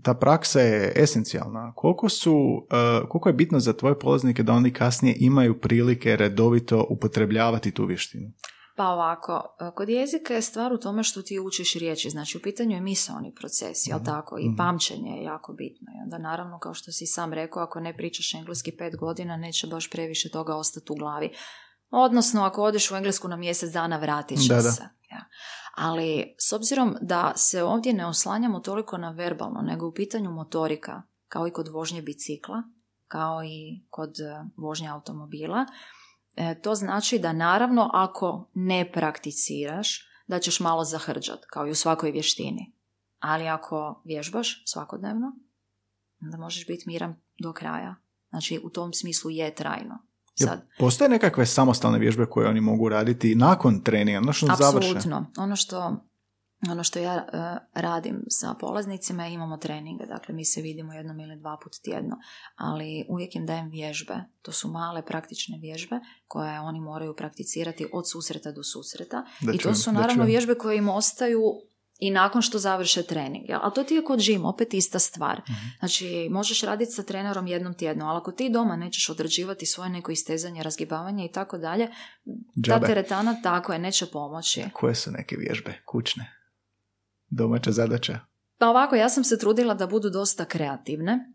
ta 0.03 0.15
praksa 0.15 0.61
je 0.61 0.93
esencijalna. 0.97 1.73
Koliko, 1.77 2.09
su, 2.09 2.67
koliko 3.09 3.29
je 3.29 3.33
bitno 3.33 3.61
za 3.61 3.73
tvoje 3.73 3.99
polaznike 3.99 4.43
da 4.43 4.53
oni 4.53 4.73
kasnije 4.73 5.17
imaju 5.21 5.61
prilike 5.61 6.17
redovito 6.17 6.87
upotrebljavati 6.91 7.71
tu 7.71 7.85
vještinu? 7.85 8.31
Pa 8.79 8.89
ovako, 8.89 9.57
e, 9.61 9.71
kod 9.75 9.89
jezika 9.89 10.35
je 10.35 10.43
stvar 10.43 10.73
u 10.73 10.79
tome 10.79 11.03
što 11.03 11.23
ti 11.23 11.39
učiš 11.39 11.75
riječi, 11.75 12.11
znači 12.11 12.39
u 12.39 12.41
pitanju 12.41 12.75
je 12.75 12.81
misaoni 12.81 13.35
proces, 13.35 13.87
jel 13.87 13.97
mhm, 13.97 14.05
tako? 14.05 14.39
I 14.39 14.49
mhm. 14.49 14.57
pamćenje 14.57 15.11
je 15.11 15.25
jako 15.25 15.53
bitno. 15.53 15.87
I 15.97 16.03
onda 16.05 16.19
naravno, 16.19 16.59
kao 16.59 16.75
što 16.75 16.93
si 16.93 17.07
sam 17.07 17.33
rekao, 17.33 17.63
ako 17.63 17.81
ne 17.81 17.97
pričaš 17.97 18.35
engleski 18.35 18.73
pet 18.79 18.97
godina, 18.97 19.37
neće 19.37 19.67
baš 19.67 19.91
previše 19.91 20.31
toga 20.31 20.55
ostati 20.57 20.93
u 20.93 20.95
glavi. 20.95 21.31
Odnosno, 21.91 22.43
ako 22.43 22.63
odeš 22.63 22.91
u 22.91 22.97
englesku 22.97 23.29
na 23.29 23.37
mjesec 23.37 23.73
dana, 23.73 23.97
vratit 23.97 24.39
će 24.39 24.61
se. 24.61 24.83
Ja. 25.11 25.25
Ali, 25.77 26.35
s 26.39 26.53
obzirom 26.53 26.97
da 27.01 27.33
se 27.37 27.63
ovdje 27.63 27.93
ne 27.93 28.07
oslanjamo 28.07 28.61
toliko 28.61 28.99
na 28.99 29.11
verbalno, 29.11 29.61
nego 29.63 29.89
u 29.89 29.93
pitanju 29.93 30.31
motorika, 30.31 31.03
kao 31.29 31.49
i 31.49 31.51
kod 31.51 31.69
vožnje 31.69 32.03
bicikla, 32.03 32.63
kao 33.09 33.45
i 33.45 33.85
kod 33.91 34.11
e, 34.21 34.45
vožnje 34.57 34.89
automobila, 34.89 35.67
E, 36.39 36.61
to 36.61 36.75
znači 36.75 37.19
da 37.19 37.33
naravno 37.33 37.91
ako 37.93 38.51
ne 38.55 38.93
prakticiraš, 38.93 40.09
da 40.27 40.39
ćeš 40.39 40.61
malo 40.61 40.85
zahrđat, 40.85 41.45
kao 41.51 41.67
i 41.67 41.71
u 41.71 41.75
svakoj 41.75 42.11
vještini. 42.11 42.73
Ali 43.19 43.49
ako 43.49 44.03
vježbaš 44.05 44.63
svakodnevno, 44.67 45.33
onda 46.23 46.37
možeš 46.37 46.67
biti 46.67 46.85
miran 46.87 47.17
do 47.43 47.53
kraja. 47.53 47.97
Znači, 48.29 48.61
u 48.65 48.71
tom 48.71 48.93
smislu 48.93 49.31
je 49.31 49.55
trajno. 49.55 49.99
Sad. 50.45 50.69
postoje 50.79 51.09
nekakve 51.09 51.47
samostalne 51.47 51.99
vježbe 51.99 52.27
koje 52.27 52.49
oni 52.49 52.61
mogu 52.61 52.89
raditi 52.89 53.35
nakon 53.35 53.81
treninga, 53.81 54.19
ono 54.19 54.33
što 54.33 54.47
Apsolutno. 54.53 55.27
Ono 55.37 55.57
što 55.57 55.97
ono 56.71 56.85
što 56.85 56.99
ja 56.99 57.27
uh, 57.33 57.81
radim 57.83 58.25
sa 58.29 58.55
polaznicima 58.61 59.27
imamo 59.27 59.57
treninge, 59.57 60.07
dakle 60.07 60.35
mi 60.35 60.45
se 60.45 60.63
vidimo 60.63 60.93
jednom 60.93 61.21
ili 61.21 61.37
dva 61.37 61.59
put 61.63 61.73
tjedno, 61.83 62.17
ali 62.57 63.07
uvijek 63.09 63.37
im 63.37 63.47
dajem 63.47 63.69
vježbe, 63.69 64.15
to 64.43 64.53
su 64.53 64.69
male 64.69 65.03
praktične 65.07 65.59
vježbe 65.59 66.01
koje 66.27 66.61
oni 66.61 66.81
moraju 66.81 67.17
prakticirati 67.17 67.87
od 67.93 68.11
susreta 68.11 68.53
do 68.53 68.63
susreta 68.63 69.25
i 69.55 69.59
to 69.59 69.75
su 69.75 69.93
naravno 69.93 70.25
vježbe 70.25 70.55
koje 70.55 70.77
im 70.77 70.89
ostaju 70.89 71.41
i 71.99 72.11
nakon 72.11 72.43
što 72.43 72.59
završe 72.59 73.03
trening. 73.03 73.49
Jel? 73.49 73.61
Ali 73.63 73.75
to 73.75 73.85
ti 73.85 73.95
je 73.95 74.05
kod 74.05 74.21
žim, 74.21 74.45
opet 74.45 74.75
ista 74.75 74.99
stvar. 74.99 75.41
Mhm. 75.51 75.67
Znači, 75.79 76.29
možeš 76.31 76.63
raditi 76.63 76.93
sa 76.93 77.03
trenerom 77.03 77.47
jednom 77.47 77.75
tjedno, 77.75 78.07
ali 78.07 78.19
ako 78.19 78.33
ti 78.33 78.51
doma 78.51 78.77
nećeš 78.77 79.09
odrađivati 79.09 79.67
svoje 79.67 79.91
neko 79.91 80.13
istezanje, 80.13 80.63
razgibavanje 80.63 81.25
i 81.25 81.33
tako 81.33 81.59
dalje, 81.59 81.89
ta 82.67 82.81
teretana 82.81 83.43
tako 83.43 83.73
je, 83.73 83.79
neće 83.79 84.07
pomoći. 84.07 84.65
Koje 84.73 84.95
su 84.95 85.11
neke 85.11 85.37
vježbe 85.37 85.83
kućne? 85.85 86.39
domaća 87.31 87.73
zadaća? 87.73 88.19
Pa 88.59 88.69
ovako, 88.69 88.97
ja 88.97 89.09
sam 89.09 89.25
se 89.25 89.39
trudila 89.39 89.75
da 89.75 89.87
budu 89.87 90.11
dosta 90.11 90.45
kreativne, 90.45 91.33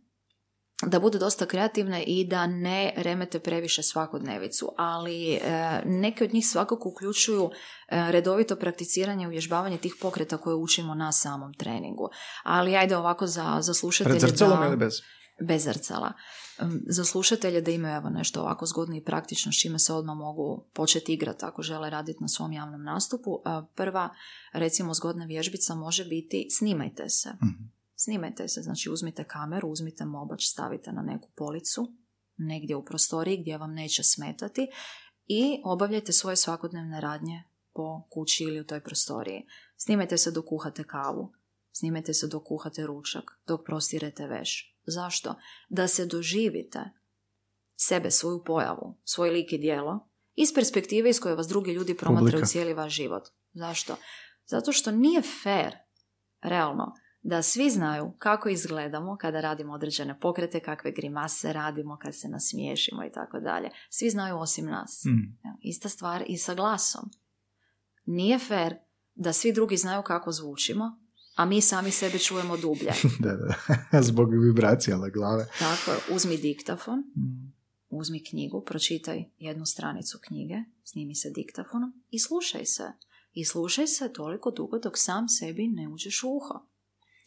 da 0.88 1.00
budu 1.00 1.20
dosta 1.20 1.46
kreativne 1.46 2.04
i 2.04 2.28
da 2.28 2.48
ne 2.48 2.94
remete 2.96 3.40
previše 3.40 3.84
svakodnevicu, 3.84 4.70
ali 4.78 5.34
e, 5.34 5.40
neke 5.86 6.24
od 6.24 6.34
njih 6.34 6.48
svakako 6.48 6.90
uključuju 6.90 7.50
e, 7.88 8.12
redovito 8.12 8.56
prakticiranje 8.56 9.24
i 9.24 9.28
uvježbavanje 9.28 9.78
tih 9.78 9.96
pokreta 10.02 10.38
koje 10.38 10.56
učimo 10.56 10.96
na 10.96 11.12
samom 11.12 11.54
treningu. 11.54 12.10
Ali 12.44 12.76
ajde 12.76 12.98
ovako 12.98 13.28
za, 13.28 13.58
za 13.62 13.74
slušatelje 13.74 14.20
da... 14.20 14.66
ili 14.68 14.78
bez? 14.78 14.94
Bez 15.42 15.64
zrcala. 15.64 16.14
Za 16.88 17.06
slušatelje 17.06 17.62
da 17.62 17.72
imaju 17.72 17.96
evo 17.96 18.10
nešto 18.10 18.42
ovako 18.42 18.66
zgodno 18.66 18.96
i 18.96 19.04
praktično 19.04 19.52
s 19.52 19.62
čime 19.62 19.80
se 19.80 19.94
odmah 19.94 20.16
mogu 20.18 20.66
početi 20.74 21.14
igrati 21.14 21.46
ako 21.46 21.62
žele 21.62 21.90
raditi 21.90 22.22
na 22.22 22.28
svom 22.28 22.54
javnom 22.54 22.84
nastupu. 22.84 23.42
A 23.46 23.66
Prva, 23.76 24.10
recimo, 24.54 24.94
zgodna 24.94 25.26
vježbica 25.26 25.76
može 25.76 26.06
biti 26.06 26.48
snimajte 26.50 27.10
se. 27.10 27.30
Mhm. 27.30 27.73
Snimajte 28.04 28.48
se, 28.48 28.62
znači 28.62 28.90
uzmite 28.90 29.24
kameru, 29.24 29.68
uzmite 29.68 30.06
mobač, 30.06 30.46
stavite 30.46 30.92
na 30.92 31.02
neku 31.02 31.30
policu, 31.36 31.94
negdje 32.38 32.76
u 32.76 32.86
prostoriji 32.86 33.38
gdje 33.38 33.58
vam 33.58 33.74
neće 33.74 34.04
smetati 34.04 34.68
i 35.26 35.62
obavljajte 35.64 36.12
svoje 36.12 36.36
svakodnevne 36.36 37.02
radnje 37.02 37.44
po 37.74 38.08
kući 38.10 38.44
ili 38.44 38.60
u 38.60 38.66
toj 38.66 38.84
prostoriji. 38.84 39.46
Snimajte 39.78 40.18
se 40.18 40.32
dok 40.32 40.46
kuhate 40.46 40.84
kavu, 40.84 41.34
snimajte 41.72 42.14
se 42.14 42.28
dok 42.28 42.44
kuhate 42.44 42.86
ručak, 42.86 43.24
dok 43.48 43.66
prostirete 43.66 44.28
veš. 44.28 44.78
Zašto? 44.86 45.36
Da 45.70 45.88
se 45.88 46.06
doživite 46.06 46.80
sebe, 47.76 48.12
svoju 48.12 48.44
pojavu, 48.44 48.98
svoj 49.04 49.30
lik 49.30 49.54
i 49.54 49.58
djelo 49.58 50.10
iz 50.36 50.54
perspektive 50.54 51.10
iz 51.10 51.20
koje 51.20 51.36
vas 51.36 51.48
drugi 51.48 51.72
ljudi 51.72 51.98
promatraju 51.98 52.46
cijeli 52.46 52.74
vaš 52.74 52.94
život. 52.94 53.24
Zašto? 53.54 53.96
Zato 54.46 54.72
što 54.72 54.92
nije 54.92 55.22
fair, 55.44 55.74
realno, 56.42 56.94
da 57.24 57.42
svi 57.42 57.70
znaju 57.70 58.12
kako 58.20 58.50
izgledamo 58.50 59.18
kada 59.18 59.42
radimo 59.42 59.74
određene 59.74 60.20
pokrete, 60.20 60.60
kakve 60.60 60.92
grimase 60.92 61.54
radimo, 61.54 61.98
kad 62.02 62.16
se 62.16 62.28
nasmiješimo 62.30 63.04
i 63.06 63.12
tako 63.12 63.40
dalje. 63.40 63.70
Svi 63.90 64.10
znaju 64.10 64.38
osim 64.38 64.66
nas. 64.66 65.04
Mm. 65.06 65.48
Evo, 65.48 65.58
Ista 65.62 65.90
stvar 65.90 66.24
i 66.28 66.38
sa 66.38 66.56
glasom. 66.56 67.10
Nije 68.06 68.40
fair 68.40 68.76
da 69.16 69.34
svi 69.34 69.54
drugi 69.54 69.78
znaju 69.78 70.02
kako 70.02 70.32
zvučimo, 70.32 71.00
a 71.36 71.46
mi 71.46 71.62
sami 71.62 71.92
sebe 71.92 72.20
čujemo 72.20 72.58
dublje. 72.58 72.92
da, 73.24 73.36
da. 73.36 74.02
Zbog 74.10 74.30
vibracija 74.34 74.98
na 74.98 75.10
glave. 75.10 75.46
Tako, 75.60 75.92
uzmi 76.16 76.38
diktafon, 76.38 77.00
Mm. 77.00 77.54
uzmi 77.90 78.24
knjigu, 78.24 78.64
pročitaj 78.66 79.24
jednu 79.38 79.66
stranicu 79.66 80.20
knjige, 80.28 80.56
snimi 80.84 81.16
se 81.16 81.30
diktafonom 81.30 81.94
i 82.10 82.20
slušaj 82.20 82.66
se. 82.66 82.92
I 83.34 83.46
slušaj 83.46 83.88
se 83.88 84.14
toliko 84.14 84.52
dugo 84.52 84.80
dok 84.80 84.94
sam 84.98 85.30
sebi 85.30 85.68
ne 85.68 85.88
uđeš 85.88 86.24
u 86.24 86.28
uho. 86.30 86.66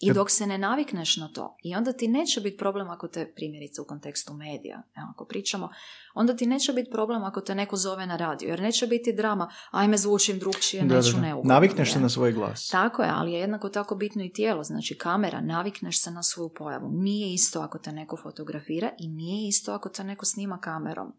I 0.01 0.09
Kad- 0.09 0.15
dok 0.15 0.31
se 0.31 0.47
ne 0.47 0.59
navikneš 0.59 1.17
na 1.17 1.29
to, 1.33 1.57
i 1.65 1.75
onda 1.75 1.93
ti 1.93 2.09
neće 2.09 2.41
biti 2.41 2.57
problem 2.57 2.91
ako 2.91 3.09
te, 3.09 3.33
primjerice 3.37 3.81
u 3.83 3.85
kontekstu 3.85 4.35
medija, 4.35 4.83
evo, 4.97 5.07
ako 5.15 5.25
pričamo, 5.25 5.69
onda 6.15 6.37
ti 6.37 6.47
neće 6.47 6.73
biti 6.73 6.91
problem 6.91 7.25
ako 7.25 7.41
te 7.41 7.55
neko 7.55 7.77
zove 7.77 8.07
na 8.07 8.17
radio, 8.17 8.49
jer 8.49 8.61
neće 8.61 8.87
biti 8.87 9.13
drama, 9.13 9.51
ajme 9.71 9.97
zvučim 9.97 10.39
drugčije, 10.39 10.83
Da, 10.83 10.97
neću 10.97 11.21
neugodno. 11.21 11.55
Navikneš 11.55 11.93
se 11.93 12.01
na 12.01 12.09
svoj 12.09 12.33
glas. 12.33 12.69
Tako 12.69 13.03
je, 13.03 13.11
ali 13.13 13.33
je 13.33 13.41
jednako 13.41 13.69
tako 13.69 13.95
bitno 13.95 14.25
i 14.25 14.33
tijelo, 14.33 14.65
znači 14.65 14.99
kamera, 14.99 15.41
navikneš 15.41 16.03
se 16.03 16.11
na 16.11 16.23
svoju 16.23 16.51
pojavu. 16.59 16.91
Nije 16.93 17.35
isto 17.35 17.61
ako 17.61 17.79
te 17.79 17.93
neko 17.93 18.17
fotografira 18.23 18.91
i 18.99 19.09
nije 19.09 19.49
isto 19.49 19.73
ako 19.73 19.89
te 19.89 20.05
neko 20.05 20.25
snima 20.25 20.59
kamerom. 20.59 21.13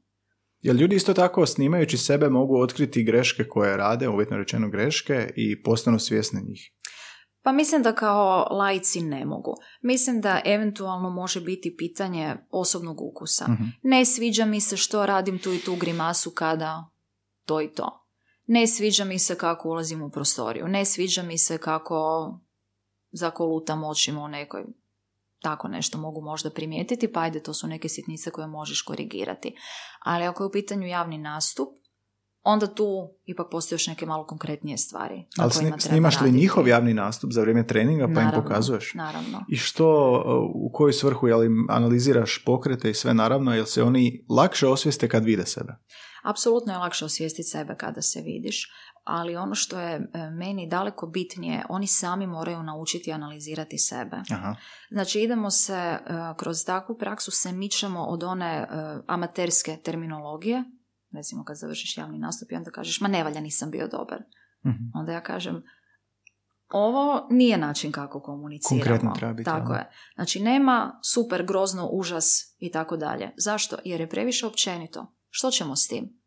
Jer 0.62 0.76
ljudi 0.76 0.96
isto 0.96 1.14
tako 1.14 1.46
snimajući 1.46 1.98
sebe 1.98 2.30
mogu 2.30 2.62
otkriti 2.62 3.04
greške 3.04 3.44
koje 3.44 3.78
rade, 3.78 4.08
uvjetno 4.10 4.38
rečeno 4.38 4.70
greške, 4.70 5.34
i 5.36 5.64
postanu 5.64 6.00
svjesni 6.00 6.42
njih. 6.48 6.72
Pa 7.48 7.52
mislim 7.52 7.84
da 7.84 7.96
kao 7.96 8.48
laici 8.52 9.02
ne 9.02 9.26
mogu. 9.26 9.56
Mislim 9.82 10.22
da 10.22 10.42
eventualno 10.46 11.10
može 11.10 11.42
biti 11.42 11.76
pitanje 11.78 12.36
osobnog 12.52 13.02
ukusa. 13.02 13.46
Mhm. 13.50 13.64
Ne 13.84 14.06
sviđa 14.06 14.46
mi 14.46 14.62
se 14.62 14.78
što 14.78 15.06
radim 15.06 15.40
tu 15.40 15.54
i 15.54 15.60
tu 15.60 15.76
grimasu 15.76 16.32
kada 16.32 16.90
to 17.46 17.62
i 17.62 17.68
to. 17.74 18.00
Ne 18.46 18.68
sviđa 18.68 19.06
mi 19.06 19.20
se 19.20 19.38
kako 19.38 19.70
ulazim 19.70 20.02
u 20.02 20.10
prostoriju. 20.10 20.68
Ne 20.68 20.86
sviđa 20.86 21.24
mi 21.24 21.38
se 21.38 21.58
kako 21.58 22.30
zakolutam 23.12 23.84
očima 23.84 24.22
u 24.22 24.28
nekoj 24.28 24.66
tako 25.42 25.68
nešto 25.68 25.98
mogu 25.98 26.22
možda 26.22 26.50
primijetiti, 26.50 27.12
pa 27.12 27.20
ajde, 27.20 27.44
to 27.44 27.54
su 27.54 27.68
neke 27.68 27.90
sitnice 27.90 28.32
koje 28.32 28.48
možeš 28.48 28.82
korigirati. 28.82 29.56
Ali 30.00 30.26
ako 30.26 30.44
je 30.44 30.48
u 30.48 30.52
pitanju 30.52 30.88
javni 30.88 31.18
nastup, 31.18 31.70
onda 32.48 32.68
tu 32.68 33.10
ipak 33.26 33.48
postoje 33.52 33.76
još 33.76 33.88
neke 33.88 34.06
malo 34.06 34.26
konkretnije 34.26 34.78
stvari. 34.78 35.26
Ali 35.38 35.52
sni- 35.52 35.80
snimaš 35.80 36.16
li 36.16 36.26
raditi. 36.26 36.38
njihov 36.38 36.68
javni 36.68 36.94
nastup 36.94 37.32
za 37.32 37.42
vrijeme 37.42 37.68
treninga 37.68 38.06
pa 38.06 38.10
im 38.10 38.16
Naravno, 38.16 38.44
pokazuješ? 38.44 38.94
Naravno. 38.94 39.46
I 39.50 39.58
što, 39.58 40.12
uh, 40.12 40.52
u 40.56 40.72
koju 40.74 40.94
svrhu, 40.94 41.28
jel 41.28 41.44
im 41.44 41.68
analiziraš 41.70 42.44
pokrete 42.46 42.90
i 42.90 42.94
sve 42.94 43.14
naravno, 43.14 43.56
jel 43.56 43.66
se 43.66 43.84
oni 43.84 44.26
lakše 44.30 44.68
osvijeste 44.68 45.10
kad 45.10 45.24
vide 45.24 45.46
sebe? 45.46 45.74
Apsolutno 46.24 46.74
je 46.74 46.80
lakše 46.80 47.06
osvijestiti 47.06 47.50
sebe 47.50 47.76
kada 47.78 48.02
se 48.02 48.22
vidiš, 48.22 48.72
ali 49.04 49.36
ono 49.36 49.56
što 49.56 49.80
je 49.80 49.96
e, 49.96 50.30
meni 50.32 50.68
daleko 50.68 51.08
bitnije, 51.08 51.64
oni 51.70 51.88
sami 51.88 52.28
moraju 52.28 52.64
naučiti 52.64 53.12
analizirati 53.12 53.78
sebe. 53.78 54.18
Aha. 54.32 54.56
Znači 54.92 55.22
idemo 55.22 55.52
se, 55.52 55.74
e, 55.74 56.00
kroz 56.38 56.66
takvu 56.66 56.98
praksu 56.98 57.32
se 57.32 57.52
mičemo 57.52 58.04
od 58.04 58.24
one 58.24 58.46
e, 58.46 58.68
amaterske 59.08 59.78
terminologije, 59.84 60.64
recimo 61.12 61.44
kad 61.44 61.58
završiš 61.58 61.98
javni 61.98 62.20
nastup 62.20 62.52
i 62.52 62.56
onda 62.56 62.72
kažeš, 62.72 63.02
ma 63.02 63.08
ne 63.08 63.24
valja, 63.24 63.42
nisam 63.42 63.72
bio 63.72 63.88
dobar. 63.88 64.24
Mhm. 64.66 64.84
Onda 64.94 65.12
ja 65.12 65.24
kažem, 65.24 65.64
ovo 66.70 67.28
nije 67.30 67.58
način 67.58 67.92
kako 67.92 68.22
komuniciramo. 68.22 68.82
Konkretno 68.82 69.14
treba 69.16 69.34
biti, 69.34 69.46
Tako 69.46 69.74
je. 69.74 69.92
Znači 70.16 70.40
nema 70.40 71.00
super, 71.04 71.46
grozno, 71.46 71.90
užas 71.92 72.56
i 72.58 72.72
tako 72.72 72.98
dalje. 72.98 73.32
Zašto? 73.38 73.78
Jer 73.86 74.02
je 74.02 74.10
previše 74.10 74.48
općenito. 74.48 75.14
Što 75.30 75.52
ćemo 75.52 75.76
s 75.76 75.88
tim? 75.88 76.22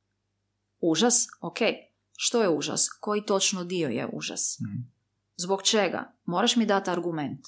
Užas? 0.81 1.27
Ok. 1.41 1.59
Što 2.17 2.43
je 2.43 2.49
užas? 2.49 2.89
Koji 3.01 3.25
točno 3.25 3.65
dio 3.65 3.89
je 3.89 4.09
užas? 4.13 4.59
Mhm. 4.61 4.83
Zbog 5.37 5.63
čega? 5.63 6.13
Moraš 6.25 6.57
mi 6.57 6.67
dati 6.67 6.91
argument. 6.91 7.41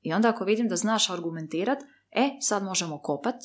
I 0.00 0.12
onda 0.12 0.28
ako 0.28 0.44
vidim 0.44 0.68
da 0.68 0.76
znaš 0.76 1.10
argumentirat, 1.10 1.78
e, 2.10 2.30
sad 2.40 2.62
možemo 2.62 3.02
kopat 3.02 3.36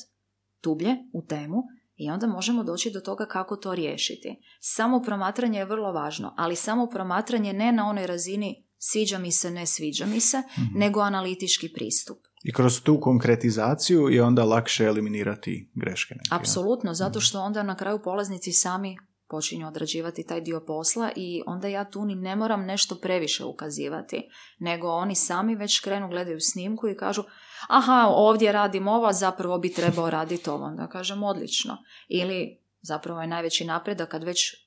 dublje 0.62 0.96
u 1.12 1.26
temu 1.26 1.62
i 1.96 2.10
onda 2.10 2.26
možemo 2.26 2.64
doći 2.64 2.90
do 2.90 3.00
toga 3.00 3.26
kako 3.26 3.56
to 3.56 3.74
riješiti. 3.74 4.36
Samo 4.60 5.02
promatranje 5.02 5.58
je 5.58 5.64
vrlo 5.64 5.92
važno, 5.92 6.34
ali 6.36 6.56
samo 6.56 6.86
promatranje 6.86 7.52
ne 7.52 7.72
na 7.72 7.88
onoj 7.88 8.06
razini 8.06 8.64
sviđa 8.78 9.18
mi 9.18 9.32
se, 9.32 9.50
ne 9.50 9.66
sviđa 9.66 10.06
mi 10.06 10.20
se, 10.20 10.38
Mhm. 10.38 10.78
nego 10.78 11.00
analitički 11.00 11.72
pristup. 11.72 12.18
I 12.44 12.52
kroz 12.52 12.80
tu 12.80 13.00
konkretizaciju 13.00 14.08
je 14.08 14.22
onda 14.22 14.44
lakše 14.44 14.84
eliminirati 14.84 15.70
greške. 15.74 16.14
neke? 16.14 16.28
Apsolutno, 16.30 16.94
zato 16.94 17.20
što 17.20 17.40
onda 17.40 17.62
na 17.62 17.76
kraju 17.76 17.98
polaznici 18.04 18.52
sami 18.52 18.96
počinju 19.34 19.68
odrađivati 19.68 20.26
taj 20.26 20.40
dio 20.40 20.60
posla 20.66 21.10
i 21.16 21.42
onda 21.46 21.68
ja 21.68 21.84
tu 21.90 22.04
ni 22.04 22.14
ne 22.14 22.36
moram 22.36 22.64
nešto 22.64 22.94
previše 22.94 23.44
ukazivati, 23.44 24.28
nego 24.58 24.88
oni 24.88 25.14
sami 25.14 25.56
već 25.56 25.80
krenu, 25.80 26.08
gledaju 26.08 26.40
snimku 26.40 26.88
i 26.88 26.96
kažu 26.96 27.22
aha, 27.68 28.06
ovdje 28.08 28.52
radim 28.52 28.88
ovo, 28.88 29.12
zapravo 29.12 29.58
bi 29.58 29.72
trebao 29.72 30.10
raditi 30.10 30.50
ovo. 30.50 30.64
Onda 30.64 30.88
kažem 30.88 31.22
odlično. 31.22 31.76
Ili 32.08 32.60
zapravo 32.80 33.20
je 33.20 33.26
najveći 33.26 33.64
napredak 33.64 34.08
kad 34.08 34.24
već 34.24 34.64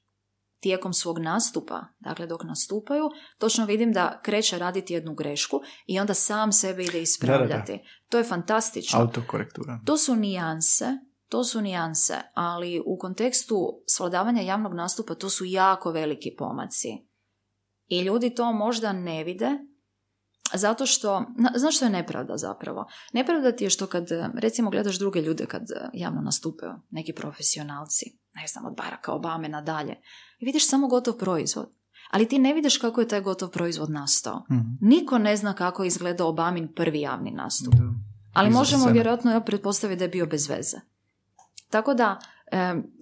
tijekom 0.60 0.94
svog 0.94 1.20
nastupa, 1.20 1.86
dakle 2.00 2.28
dok 2.28 2.44
nastupaju, 2.44 3.10
točno 3.38 3.66
vidim 3.66 3.94
da 3.94 4.22
kreće 4.24 4.60
raditi 4.60 4.94
jednu 4.94 5.14
grešku 5.14 5.62
i 5.86 6.00
onda 6.00 6.14
sam 6.14 6.52
sebe 6.52 6.84
ide 6.84 7.02
ispravljati. 7.02 7.80
To 8.10 8.18
je 8.18 8.24
fantastično. 8.24 9.00
Autokorektura. 9.00 9.80
To 9.86 9.98
su 9.98 10.16
nijanse, 10.16 10.86
to 11.30 11.44
su 11.44 11.62
nijanse, 11.62 12.14
ali 12.34 12.84
u 12.86 12.98
kontekstu 12.98 13.56
svladavanja 13.88 14.42
javnog 14.42 14.74
nastupa 14.74 15.16
to 15.16 15.30
su 15.30 15.46
jako 15.46 15.92
veliki 15.92 16.36
pomaci. 16.38 16.90
I 17.88 18.00
ljudi 18.02 18.36
to 18.36 18.54
možda 18.54 18.94
ne 18.94 19.24
vide, 19.24 19.52
zato 20.54 20.86
što, 20.86 21.20
na- 21.38 21.52
znaš 21.56 21.76
što 21.76 21.86
je 21.86 21.92
nepravda 21.92 22.38
zapravo? 22.38 22.86
Nepravda 23.14 23.52
ti 23.52 23.64
je 23.64 23.70
što 23.70 23.88
kad, 23.88 24.08
recimo, 24.34 24.70
gledaš 24.70 25.00
druge 25.00 25.22
ljude 25.22 25.46
kad 25.46 25.62
javno 25.94 26.22
nastupaju, 26.22 26.74
neki 26.90 27.14
profesionalci, 27.14 28.06
ne 28.34 28.48
znam, 28.48 28.66
od 28.66 28.76
Baracka 28.78 29.12
Obame 29.12 29.50
nadalje, 29.50 29.96
i 30.40 30.46
vidiš 30.46 30.70
samo 30.70 30.88
gotov 30.88 31.14
proizvod. 31.14 31.70
Ali 32.12 32.28
ti 32.28 32.40
ne 32.40 32.54
vidiš 32.54 32.78
kako 32.78 33.02
je 33.02 33.08
taj 33.08 33.22
gotov 33.22 33.50
proizvod 33.50 33.90
nastao. 33.90 34.44
Mhm. 34.52 34.88
Niko 34.88 35.18
ne 35.18 35.38
zna 35.38 35.54
kako 35.54 35.84
je 35.84 35.88
izgledao 35.88 36.30
Obamin 36.30 36.74
prvi 36.76 37.02
javni 37.02 37.32
nastup. 37.32 37.74
Ali 38.34 38.50
Iza 38.50 38.58
možemo 38.60 38.84
vjerojatno 38.94 39.32
ja 39.32 39.42
pretpostaviti 39.42 40.00
da 40.00 40.06
je 40.06 40.10
bio 40.10 40.26
bez 40.26 40.50
veze. 40.50 40.78
Tako 41.70 41.94
da, 41.94 42.20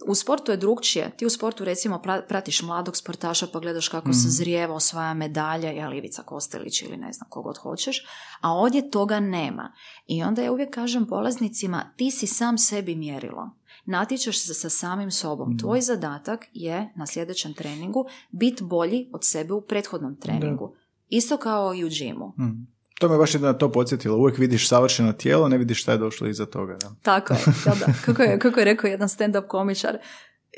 u 0.07 0.15
sportu 0.15 0.51
je 0.51 0.57
drugčije. 0.57 1.11
Ti 1.17 1.25
u 1.25 1.29
sportu 1.29 1.65
recimo 1.65 1.95
pra- 1.97 2.27
pratiš 2.27 2.61
mladog 2.61 2.97
sportaša 2.97 3.47
pa 3.47 3.59
gledaš 3.59 3.87
kako 3.87 4.13
se 4.13 4.19
Mhm. 4.19 4.29
zrijeva, 4.29 4.75
osvaja 4.75 5.13
medalje, 5.13 5.67
je 5.67 5.97
Ivica 5.97 6.21
Kostelić 6.21 6.81
ili 6.81 6.97
ne 6.97 7.13
znam 7.13 7.29
kogod 7.29 7.57
hoćeš, 7.57 8.05
a 8.41 8.51
ovdje 8.51 8.89
toga 8.91 9.19
nema. 9.19 9.73
I 10.07 10.23
onda 10.23 10.41
ja 10.41 10.51
uvijek 10.51 10.73
kažem 10.73 11.05
polaznicima, 11.05 11.91
ti 11.95 12.11
si 12.11 12.27
sam 12.27 12.57
sebi 12.57 12.95
mjerilo. 12.95 13.49
Natječeš 13.85 14.39
se 14.39 14.53
sa 14.53 14.69
samim 14.69 15.11
sobom. 15.11 15.49
Mhm. 15.49 15.57
Tvoj 15.57 15.81
zadatak 15.81 16.45
je 16.53 16.91
na 16.95 17.07
sljedećem 17.07 17.53
treningu 17.53 18.05
biti 18.31 18.63
bolji 18.63 19.09
od 19.13 19.23
sebe 19.23 19.53
u 19.53 19.61
prethodnom 19.61 20.15
treningu. 20.15 20.75
Isto 21.09 21.37
kao 21.37 21.73
i 21.75 21.85
u 21.85 21.89
džimu. 21.89 22.33
Mhm. 22.39 22.74
To 22.99 23.09
me 23.09 23.17
baš 23.17 23.33
jedno 23.33 23.47
na 23.47 23.53
to 23.53 23.71
podsjetilo. 23.71 24.17
Uvijek 24.17 24.37
vidiš 24.37 24.69
savršeno 24.69 25.13
tijelo, 25.13 25.49
ne 25.49 25.57
vidiš 25.57 25.81
šta 25.81 25.91
je 25.91 25.97
došlo 25.97 26.27
iza 26.27 26.45
toga. 26.45 26.77
Da? 26.81 26.91
Tako 27.01 27.33
je, 27.33 27.39
da, 27.65 27.71
da. 27.85 27.93
Kako, 28.05 28.23
je, 28.23 28.39
kako 28.39 28.59
je 28.59 28.65
rekao 28.65 28.87
jedan 28.87 29.07
stand-up 29.07 29.47
komičar, 29.47 29.97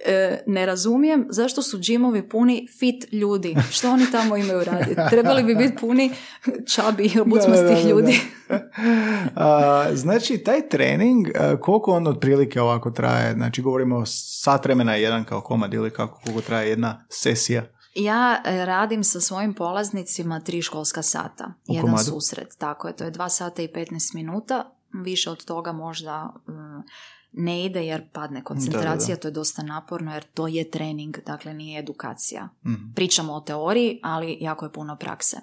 e, 0.06 0.44
ne 0.48 0.66
razumijem 0.66 1.28
zašto 1.30 1.62
su 1.62 1.80
džimovi 1.80 2.30
puni 2.30 2.68
fit 2.80 3.14
ljudi. 3.14 3.56
Što 3.72 3.92
oni 3.92 4.12
tamo 4.12 4.38
imaju 4.38 4.64
raditi? 4.64 5.02
Trebali 5.10 5.44
bi 5.44 5.56
biti 5.56 5.76
puni 5.80 6.12
čabi 6.76 7.12
i 7.16 7.20
obucmastih 7.20 7.86
ljudi. 7.86 8.20
a, 9.36 9.86
znači, 9.94 10.38
taj 10.38 10.70
trening, 10.70 11.28
koliko 11.62 11.92
on 11.92 12.08
otprilike 12.08 12.62
ovako 12.62 12.92
traje? 12.92 13.34
Znači, 13.34 13.62
govorimo 13.62 14.04
sat 14.06 14.66
vremena 14.66 14.96
jedan 14.96 15.24
kao 15.24 15.42
komad 15.42 15.74
ili 15.74 15.92
kako 15.92 16.20
koliko 16.20 16.42
traje 16.42 16.70
jedna 16.70 17.06
sesija? 17.10 17.77
Ja 17.98 18.42
e, 18.46 18.66
radim 18.66 19.04
sa 19.04 19.22
svojim 19.22 19.54
polaznicima 19.54 20.40
tri 20.40 20.62
školska 20.62 21.02
sata. 21.02 21.54
U 21.68 21.74
jedan 21.74 21.90
komadu? 21.90 22.04
susret. 22.04 22.56
Tako 22.58 22.88
je, 22.88 22.96
to 22.96 23.04
je 23.04 23.12
dva 23.12 23.30
sata 23.30 23.62
i 23.62 23.68
15 23.68 24.16
minuta. 24.16 24.72
Više 25.04 25.30
od 25.30 25.46
toga 25.46 25.72
možda 25.72 26.34
mm, 26.48 26.84
ne 27.32 27.66
ide 27.66 27.86
jer 27.86 28.10
padne 28.12 28.44
koncentracija, 28.44 29.16
Da, 29.16 29.16
da, 29.16 29.22
to 29.22 29.28
je 29.28 29.32
dosta 29.32 29.64
naporno 29.64 30.14
jer 30.14 30.24
to 30.24 30.48
je 30.48 30.72
trening, 30.72 31.18
dakle 31.26 31.54
nije 31.54 31.80
edukacija. 31.80 32.50
Mhm. 32.66 32.94
Pričamo 32.96 33.34
o 33.34 33.42
teoriji, 33.42 34.00
ali 34.04 34.38
jako 34.42 34.66
je 34.66 34.72
puno 34.72 34.96
prakse. 34.96 35.38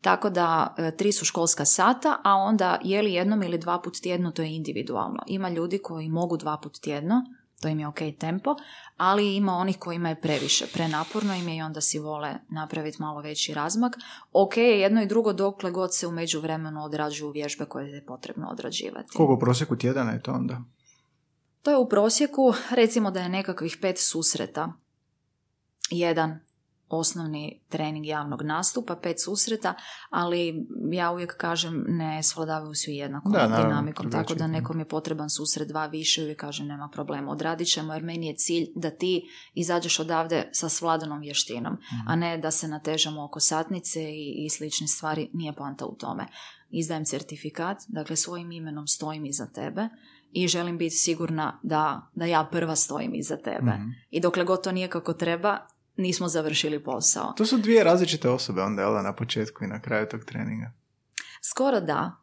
Tako 0.00 0.30
da 0.30 0.74
e, 0.78 0.96
tri 0.96 1.12
su 1.12 1.24
školska 1.24 1.64
sata, 1.64 2.16
a 2.24 2.34
onda 2.34 2.78
je 2.84 3.02
li 3.02 3.12
jednom 3.12 3.42
ili 3.42 3.58
dva 3.58 3.80
put 3.80 4.00
tjedno, 4.00 4.30
to 4.30 4.42
je 4.42 4.56
individualno. 4.56 5.18
Ima 5.26 5.48
ljudi 5.48 5.78
koji 5.78 6.08
mogu 6.08 6.36
dva 6.36 6.58
put 6.62 6.80
tjedno, 6.80 7.24
to 7.60 7.68
im 7.68 7.80
je 7.80 7.86
ok 7.86 7.98
tempo, 8.18 8.56
ali 8.96 9.36
ima 9.36 9.52
onih 9.52 9.78
kojima 9.78 10.08
je 10.08 10.20
previše, 10.20 10.66
prenaporno 10.72 11.34
im 11.34 11.48
je 11.48 11.56
i 11.56 11.62
onda 11.62 11.80
si 11.80 11.98
vole 11.98 12.34
napraviti 12.48 12.96
malo 13.00 13.20
veći 13.20 13.54
razmak. 13.54 13.96
Ok 14.32 14.56
je 14.56 14.80
jedno 14.80 15.02
i 15.02 15.06
drugo 15.06 15.32
dokle 15.32 15.70
god 15.70 15.94
se 15.94 16.06
u 16.06 16.12
međuvremenu 16.12 16.84
odrađuju 16.84 17.30
vježbe 17.30 17.64
koje 17.64 17.88
je 17.88 18.06
potrebno 18.06 18.48
odrađivati. 18.48 19.16
Koliko 19.16 19.34
u 19.34 19.38
prosjeku 19.38 19.76
tjedana 19.76 20.12
je 20.12 20.22
to 20.22 20.32
onda? 20.32 20.60
To 21.62 21.70
je 21.70 21.76
u 21.76 21.88
prosjeku, 21.88 22.52
recimo 22.70 23.10
da 23.10 23.20
je 23.20 23.28
nekakvih 23.28 23.78
pet 23.80 23.96
susreta. 23.98 24.72
Jedan 25.90 26.40
osnovni 26.90 27.60
trening 27.68 28.06
javnog 28.06 28.42
nastupa, 28.42 28.96
pet 28.96 29.16
susreta, 29.24 29.74
ali 30.10 30.66
ja 30.92 31.10
uvijek 31.10 31.36
kažem 31.36 31.84
ne 31.88 32.22
svladavaju 32.22 32.74
svi 32.74 32.96
jednakom 32.96 33.32
Da, 33.32 33.38
naravno, 33.38 33.68
dinamikom, 33.68 34.10
tako 34.10 34.34
da 34.34 34.46
nekom 34.46 34.78
je 34.78 34.88
potreban 34.88 35.30
susret 35.30 35.68
dva 35.68 35.86
više, 35.86 36.22
uvijek 36.22 36.40
kažem 36.40 36.66
nema 36.66 36.88
problema, 36.92 37.30
odradit 37.32 37.68
ćemo 37.68 37.92
jer 37.92 38.02
meni 38.02 38.26
je 38.26 38.36
cilj 38.36 38.66
da 38.74 38.90
ti 38.90 39.22
izađeš 39.54 40.00
odavde 40.00 40.48
sa 40.52 40.68
svladanom 40.68 41.20
vještinom, 41.20 41.76
a 42.06 42.16
ne 42.16 42.38
da 42.38 42.50
se 42.50 42.68
natežemo 42.68 43.24
oko 43.24 43.40
satnice 43.40 44.02
i, 44.02 44.44
i 44.44 44.50
slične 44.50 44.86
stvari, 44.86 45.30
nije 45.32 45.52
poanta 45.52 45.86
u 45.86 45.94
tome. 45.94 46.26
Izdajem 46.70 47.04
certifikat, 47.04 47.78
dakle 47.88 48.16
svojim 48.16 48.52
imenom 48.52 48.86
stojim 48.86 49.24
iza 49.24 49.46
tebe 49.46 49.88
i 50.32 50.48
želim 50.48 50.78
biti 50.78 50.94
sigurna 50.94 51.60
da, 51.62 52.10
da 52.14 52.24
ja 52.24 52.48
prva 52.52 52.76
stojim 52.76 53.14
iza 53.14 53.36
tebe. 53.36 53.70
Mhm. 53.70 53.88
I 54.10 54.20
dokle 54.20 54.44
god 54.44 54.62
to 54.64 54.72
nije 54.72 54.88
kako 54.88 55.12
treba, 55.12 55.58
nismo 56.00 56.28
završili 56.28 56.84
posao. 56.84 57.32
To 57.36 57.46
su 57.46 57.58
dvije 57.58 57.84
različite 57.84 58.28
osobe 58.28 58.62
onda, 58.62 58.82
jel 58.82 59.02
na 59.02 59.14
početku 59.14 59.64
i 59.64 59.68
na 59.68 59.82
kraju 59.82 60.06
tog 60.06 60.24
treninga. 60.24 60.72
Skoro 61.42 61.80
da. 61.80 62.16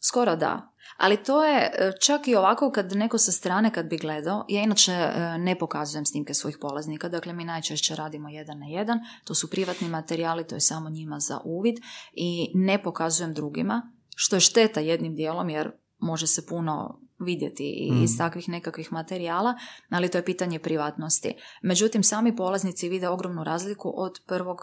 Skoro 0.00 0.36
da. 0.36 0.72
Ali 0.96 1.22
to 1.22 1.44
je 1.44 1.58
e, 1.58 1.92
čak 2.00 2.28
i 2.28 2.34
ovako 2.34 2.70
kad 2.70 2.92
neko 2.92 3.18
sa 3.18 3.32
strane 3.32 3.72
kad 3.72 3.86
bi 3.86 3.96
gledao, 3.96 4.44
ja 4.48 4.62
inače 4.62 4.92
e, 4.92 5.38
ne 5.38 5.58
pokazujem 5.58 6.06
snimke 6.06 6.34
svojih 6.34 6.58
polaznika, 6.60 7.08
dakle 7.08 7.32
mi 7.32 7.44
najčešće 7.44 7.96
radimo 7.96 8.28
jedan 8.28 8.58
na 8.58 8.66
jedan, 8.66 8.98
to 9.24 9.34
su 9.34 9.50
privatni 9.50 9.88
materijali, 9.88 10.46
to 10.46 10.54
je 10.54 10.60
samo 10.60 10.90
njima 10.90 11.20
za 11.20 11.40
uvid 11.44 11.74
i 12.12 12.52
ne 12.54 12.82
pokazujem 12.82 13.34
drugima, 13.34 13.92
što 14.16 14.36
je 14.36 14.40
šteta 14.40 14.80
jednim 14.80 15.14
dijelom 15.14 15.50
jer 15.50 15.70
može 16.02 16.26
se 16.26 16.46
puno 16.46 17.00
vidjeti 17.18 17.64
i 17.64 18.02
iz 18.02 18.18
takvih 18.18 18.48
nekakvih 18.48 18.92
materijala, 18.92 19.54
ali 19.90 20.08
to 20.08 20.18
je 20.18 20.24
pitanje 20.24 20.58
privatnosti. 20.58 21.34
Međutim, 21.62 22.02
sami 22.02 22.36
polaznici 22.36 22.88
vide 22.88 23.08
ogromnu 23.08 23.44
razliku 23.44 23.92
od 23.96 24.20
prvog 24.26 24.60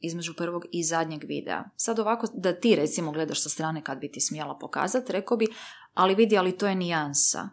između 0.00 0.34
prvog 0.34 0.64
i 0.72 0.84
zadnjeg 0.84 1.24
videa. 1.24 1.64
Sad 1.76 1.98
ovako 1.98 2.26
da 2.34 2.52
ti 2.60 2.76
recimo 2.76 3.12
gledaš 3.12 3.42
sa 3.42 3.48
strane 3.48 3.82
kad 3.82 3.98
bi 3.98 4.12
ti 4.12 4.20
smjela 4.20 4.58
pokazati, 4.58 5.12
rekao 5.12 5.36
bi, 5.36 5.46
ali 5.94 6.14
vidi, 6.14 6.38
ali 6.38 6.58
to 6.58 6.66
je 6.66 6.74
nijansa. 6.74 7.48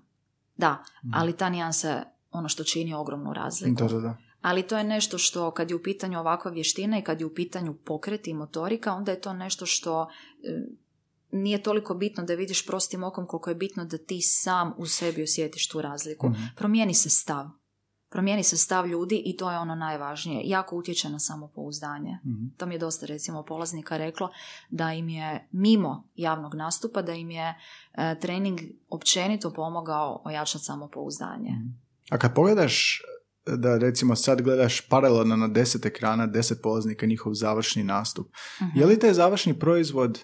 Da, 0.57 0.83
ali 1.13 1.37
ta 1.37 1.49
nijansa 1.49 1.89
je 1.89 2.03
ono 2.31 2.49
što 2.49 2.63
čini 2.63 2.93
ogromnu 2.93 3.33
razliku. 3.33 3.83
Da, 3.83 3.87
da, 3.87 3.99
da. 3.99 4.17
Ali 4.41 4.63
to 4.63 4.77
je 4.77 4.83
nešto 4.83 5.17
što 5.17 5.51
kad 5.51 5.69
je 5.69 5.75
u 5.75 5.83
pitanju 5.83 6.19
ovakva 6.19 6.51
vještina 6.51 6.99
i 6.99 7.01
kad 7.01 7.19
je 7.19 7.25
u 7.25 7.33
pitanju 7.33 7.73
pokret 7.73 8.27
i 8.27 8.33
motorika, 8.33 8.93
onda 8.93 9.11
je 9.11 9.21
to 9.21 9.33
nešto 9.33 9.65
što 9.65 10.01
e, 10.01 10.07
nije 11.31 11.63
toliko 11.63 11.93
bitno 11.93 12.23
da 12.23 12.33
vidiš 12.33 12.65
prostim 12.65 13.03
okom 13.03 13.27
koliko 13.27 13.49
je 13.49 13.55
bitno 13.55 13.85
da 13.85 13.97
ti 13.97 14.21
sam 14.21 14.73
u 14.77 14.85
sebi 14.85 15.23
osjetiš 15.23 15.67
tu 15.67 15.81
razliku. 15.81 16.31
Promijeni 16.55 16.93
se 16.93 17.09
stav. 17.09 17.45
Promijeni 18.09 18.43
se 18.43 18.57
stav 18.57 18.87
ljudi 18.87 19.21
i 19.25 19.37
to 19.37 19.51
je 19.51 19.57
ono 19.57 19.75
najvažnije. 19.75 20.41
Jako 20.45 20.75
utječe 20.75 21.09
na 21.09 21.19
samopouzdanje. 21.19 22.19
To 22.57 22.65
mi 22.65 22.75
je 22.75 22.79
dosta 22.79 23.05
recimo 23.05 23.43
polaznika 23.43 23.97
reklo 23.97 24.29
da 24.69 24.93
im 24.93 25.09
je 25.09 25.47
mimo 25.51 26.09
javnog 26.15 26.55
nastupa, 26.55 27.01
da 27.01 27.13
im 27.13 27.31
je 27.31 27.55
e, 27.93 28.19
trening 28.19 28.59
općenito 28.89 29.53
pomogao 29.53 30.21
ojačati 30.25 30.65
samopouzdanje. 30.65 31.51
A 32.09 32.17
kad 32.17 32.35
pogledaš 32.35 33.01
da 33.45 33.77
recimo 33.77 34.15
sad 34.15 34.41
gledaš 34.41 34.81
paralelno 34.81 35.35
na 35.35 35.47
deset 35.47 35.85
ekrana, 35.85 36.27
deset 36.27 36.59
polaznika, 36.63 37.05
njihov 37.05 37.33
završni 37.33 37.83
nastup, 37.83 38.27
je 38.75 38.85
li 38.85 38.99
taj 38.99 39.13
završni 39.13 39.59
proizvod 39.59 40.23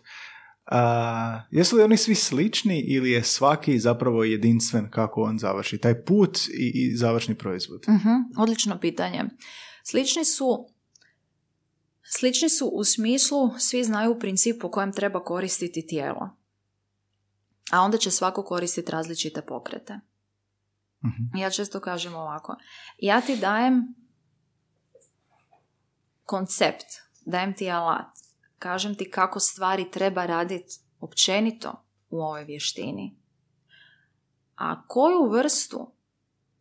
a, 0.72 1.41
jesu 1.51 1.76
li 1.76 1.84
oni 1.84 1.97
svi 1.97 2.15
slični 2.15 2.80
ili 2.80 3.11
je 3.11 3.24
svaki 3.24 3.80
zapravo 3.80 4.24
jedinstven 4.24 4.89
kako 4.89 5.22
on 5.22 5.39
završi? 5.39 5.78
Taj 5.78 6.03
put 6.05 6.38
i, 6.38 6.72
i 6.76 6.95
završni 6.95 7.36
proizvod. 7.36 7.86
Mhm, 7.89 8.41
odlično 8.41 8.80
pitanje. 8.80 9.24
Slični 9.84 10.26
su 10.26 10.68
Slični 12.09 12.49
su 12.49 12.68
u 12.68 12.84
smislu, 12.84 13.59
svi 13.59 13.84
znaju 13.84 14.11
u 14.11 14.20
principu 14.20 14.72
kojem 14.72 14.93
treba 14.93 15.24
koristiti 15.24 15.88
tijelo. 15.88 16.30
A 17.72 17.82
onda 17.82 17.97
će 17.97 18.11
svako 18.11 18.43
koristiti 18.43 18.91
različite 18.91 19.41
pokrete. 19.41 19.99
Ja 21.38 21.49
često 21.49 21.80
kažem 21.80 22.15
ovako. 22.15 22.55
Ja 22.97 23.22
ti 23.22 23.38
dajem 23.38 23.95
koncept, 26.24 26.86
dajem 27.26 27.53
ti 27.53 27.70
alat, 27.70 28.18
kažem 28.59 28.95
ti 28.95 29.11
kako 29.11 29.39
stvari 29.39 29.91
treba 29.91 30.25
raditi 30.25 30.79
općenito 30.99 31.83
u 32.09 32.21
ovoj 32.21 32.43
vještini. 32.43 33.15
A 34.55 34.87
koju 34.87 35.29
vrstu 35.31 35.91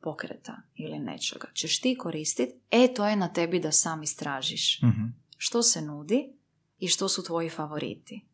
pokreta 0.00 0.56
ili 0.74 0.98
nečega 0.98 1.48
ćeš 1.54 1.80
ti 1.80 1.98
koristiti, 1.98 2.60
e 2.70 2.94
to 2.94 3.06
je 3.06 3.16
na 3.16 3.32
tebi 3.32 3.60
da 3.60 3.72
sam 3.72 4.02
istražiš. 4.02 4.82
Mhm. 4.82 5.04
Što 5.36 5.62
se 5.62 5.82
nudi 5.82 6.32
i 6.78 6.88
što 6.88 7.08
su 7.08 7.24
tvoji 7.24 7.50
favoriti. 7.50 8.26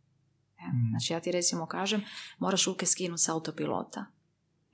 E, 0.59 0.63
Znači 0.91 1.13
ja 1.13 1.21
ti 1.21 1.33
recimo 1.33 1.67
kažem, 1.67 2.05
moraš 2.39 2.67
ruke 2.67 2.87
skinuti 2.87 3.23
s 3.23 3.29
autopilota. 3.29 4.05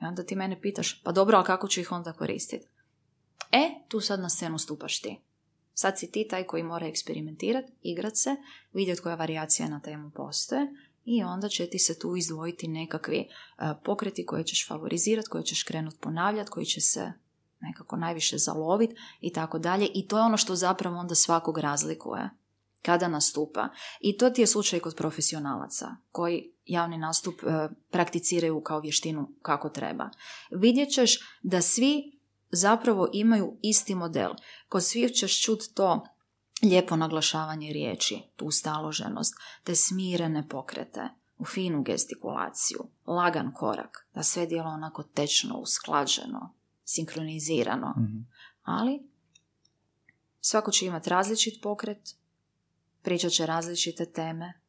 I 0.03 0.05
onda 0.05 0.23
ti 0.23 0.37
mene 0.37 0.61
pitaš, 0.61 1.03
pa 1.03 1.13
dobro, 1.13 1.39
a 1.39 1.45
kako 1.45 1.69
ću 1.69 1.81
ih 1.81 1.93
onda 1.93 2.13
koristiti? 2.13 2.67
E, 3.53 3.71
tu 3.89 4.01
sad 4.01 4.21
na 4.21 4.29
scenu 4.29 4.59
stupaš 4.59 5.01
ti. 5.01 5.21
Sad 5.81 5.99
si 5.99 6.11
ti 6.11 6.27
taj 6.31 6.45
koji 6.45 6.63
mora 6.63 6.87
eksperimentirati, 6.87 7.73
igrat 7.83 8.17
se, 8.17 8.37
vidjeti 8.73 9.01
koja 9.01 9.15
varijacija 9.15 9.69
na 9.69 9.81
temu 9.81 10.11
postoje 10.11 10.67
i 11.05 11.23
onda 11.23 11.49
će 11.49 11.67
ti 11.67 11.79
se 11.79 11.99
tu 11.99 12.17
izdvojiti 12.17 12.69
nekakvi 12.69 13.19
e, 13.19 13.27
pokreti 13.85 14.27
koje 14.27 14.45
ćeš 14.45 14.69
favorizirati, 14.69 15.29
koje 15.29 15.45
ćeš 15.45 15.63
krenut 15.63 15.95
ponavljati, 16.01 16.51
koji 16.51 16.67
će 16.67 16.81
se 16.81 17.13
nekako 17.61 17.97
najviše 17.97 18.39
zaloviti 18.39 18.95
i 19.21 19.33
tako 19.33 19.59
dalje. 19.59 19.89
I 19.95 20.07
to 20.09 20.19
je 20.19 20.23
ono 20.23 20.37
što 20.37 20.57
zapravo 20.57 20.97
onda 20.97 21.15
svakog 21.15 21.59
razlikuje 21.59 22.31
kada 22.83 23.09
nastupa. 23.09 23.69
I 24.01 24.17
to 24.17 24.31
ti 24.31 24.43
je 24.43 24.47
slučaj 24.47 24.81
kod 24.81 24.95
profesionalaca 24.97 25.97
koji 26.11 26.53
javni 26.65 26.99
nastup 26.99 27.35
e, 27.43 27.69
prakticiraju 27.91 28.61
kao 28.61 28.81
vještinu 28.81 29.29
kako 29.43 29.69
treba. 29.69 30.11
Vidjet 30.51 30.89
ćeš 30.91 31.19
da 31.43 31.61
svi 31.61 32.18
zapravo 32.51 33.09
imaju 33.13 33.59
isti 33.63 33.95
model. 33.95 34.31
Kod 34.69 34.85
svih 34.85 35.13
ćeš 35.13 35.43
čuti 35.43 35.75
to 35.75 36.07
lijepo 36.63 36.97
naglašavanje 36.97 37.73
riječi, 37.73 38.23
tu 38.37 38.51
staloženost, 38.51 39.35
te 39.65 39.75
smirene 39.75 40.49
pokrete, 40.49 41.09
u 41.39 41.45
finu 41.45 41.83
gestikulaciju, 41.83 42.79
lagan 43.07 43.53
korak, 43.55 44.09
da 44.15 44.23
sve 44.23 44.47
djelo 44.47 44.69
onako 44.71 45.03
tečno, 45.03 45.59
usklađeno, 45.59 46.55
sinkronizirano. 46.85 47.95
Ali 48.63 49.09
svako 50.41 50.71
će 50.71 50.87
imati 50.87 51.11
različit 51.11 51.63
pokret, 51.63 52.15
pričat 53.03 53.33
će 53.33 53.47
različite 53.47 54.13
teme, 54.13 54.61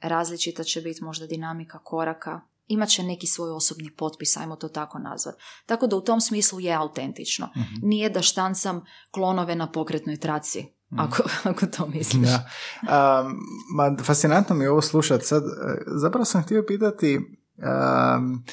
različita 0.00 0.64
će 0.64 0.80
biti 0.80 1.04
možda 1.04 1.26
dinamika 1.26 1.78
koraka, 1.78 2.40
imat 2.68 2.88
će 2.88 3.02
neki 3.02 3.26
svoj 3.26 3.50
osobni 3.50 3.90
potpis, 3.96 4.36
ajmo 4.36 4.56
to 4.56 4.68
tako 4.68 4.98
nazvat. 4.98 5.34
Tako 5.66 5.86
da 5.86 5.96
u 5.96 6.00
tom 6.00 6.20
smislu 6.20 6.60
je 6.60 6.74
autentično. 6.74 7.48
Nije 7.82 8.10
da 8.10 8.22
štancam 8.22 8.84
klonove 9.10 9.54
na 9.54 9.72
pokretnoj 9.72 10.16
traci 10.16 10.76
Ako, 10.90 11.22
ako 11.50 11.66
to 11.66 11.86
misliš. 11.86 12.28
Da. 12.28 12.48
Um, 12.82 13.38
ma, 13.74 13.96
fascinantno 14.02 14.56
mi 14.56 14.64
je 14.64 14.70
ovo 14.70 14.80
slušati. 14.80 15.24
Sad, 15.24 15.42
e, 15.42 15.82
zapravo 15.86 16.24
sam 16.24 16.42
htio 16.42 16.64
pitati, 16.68 17.16
um, 17.16 18.44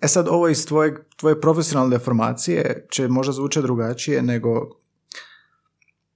e 0.00 0.08
sad 0.08 0.28
ovo 0.28 0.48
iz 0.48 0.66
tvoje, 0.66 1.08
tvoje 1.16 1.40
profesionalne 1.40 1.98
deformacije 1.98 2.86
će 2.90 3.08
možda 3.08 3.32
zvuče 3.32 3.62
drugačije 3.62 4.22
nego, 4.22 4.50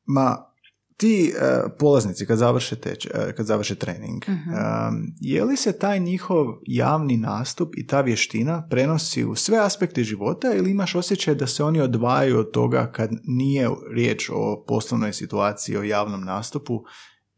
ma, 0.05 0.53
ti 0.97 1.33
uh, 1.35 1.71
polaznici 1.79 2.27
kad 2.27 2.39
završe, 2.39 2.77
teč, 2.77 3.07
uh, 3.07 3.33
kad 3.37 3.47
završe 3.47 3.75
trening, 3.75 4.23
Mhm. 4.29 4.51
um, 4.51 5.13
je 5.21 5.45
li 5.45 5.57
se 5.57 5.79
taj 5.79 6.01
njihov 6.01 6.47
javni 6.67 7.17
nastup 7.17 7.75
i 7.77 7.87
ta 7.87 8.01
vještina 8.01 8.67
prenosi 8.71 9.25
u 9.25 9.35
sve 9.35 9.59
aspekte 9.59 10.05
života 10.05 10.55
ili 10.55 10.71
imaš 10.71 10.95
osjećaj 10.95 11.35
da 11.35 11.47
se 11.47 11.65
oni 11.65 11.81
odvajaju 11.81 12.39
od 12.39 12.51
toga 12.51 12.93
kad 12.93 13.11
nije 13.25 13.69
riječ 13.95 14.31
o 14.33 14.65
poslovnoj 14.69 15.13
situaciji, 15.13 15.77
o 15.77 15.83
javnom 15.83 16.25
nastupu 16.25 16.85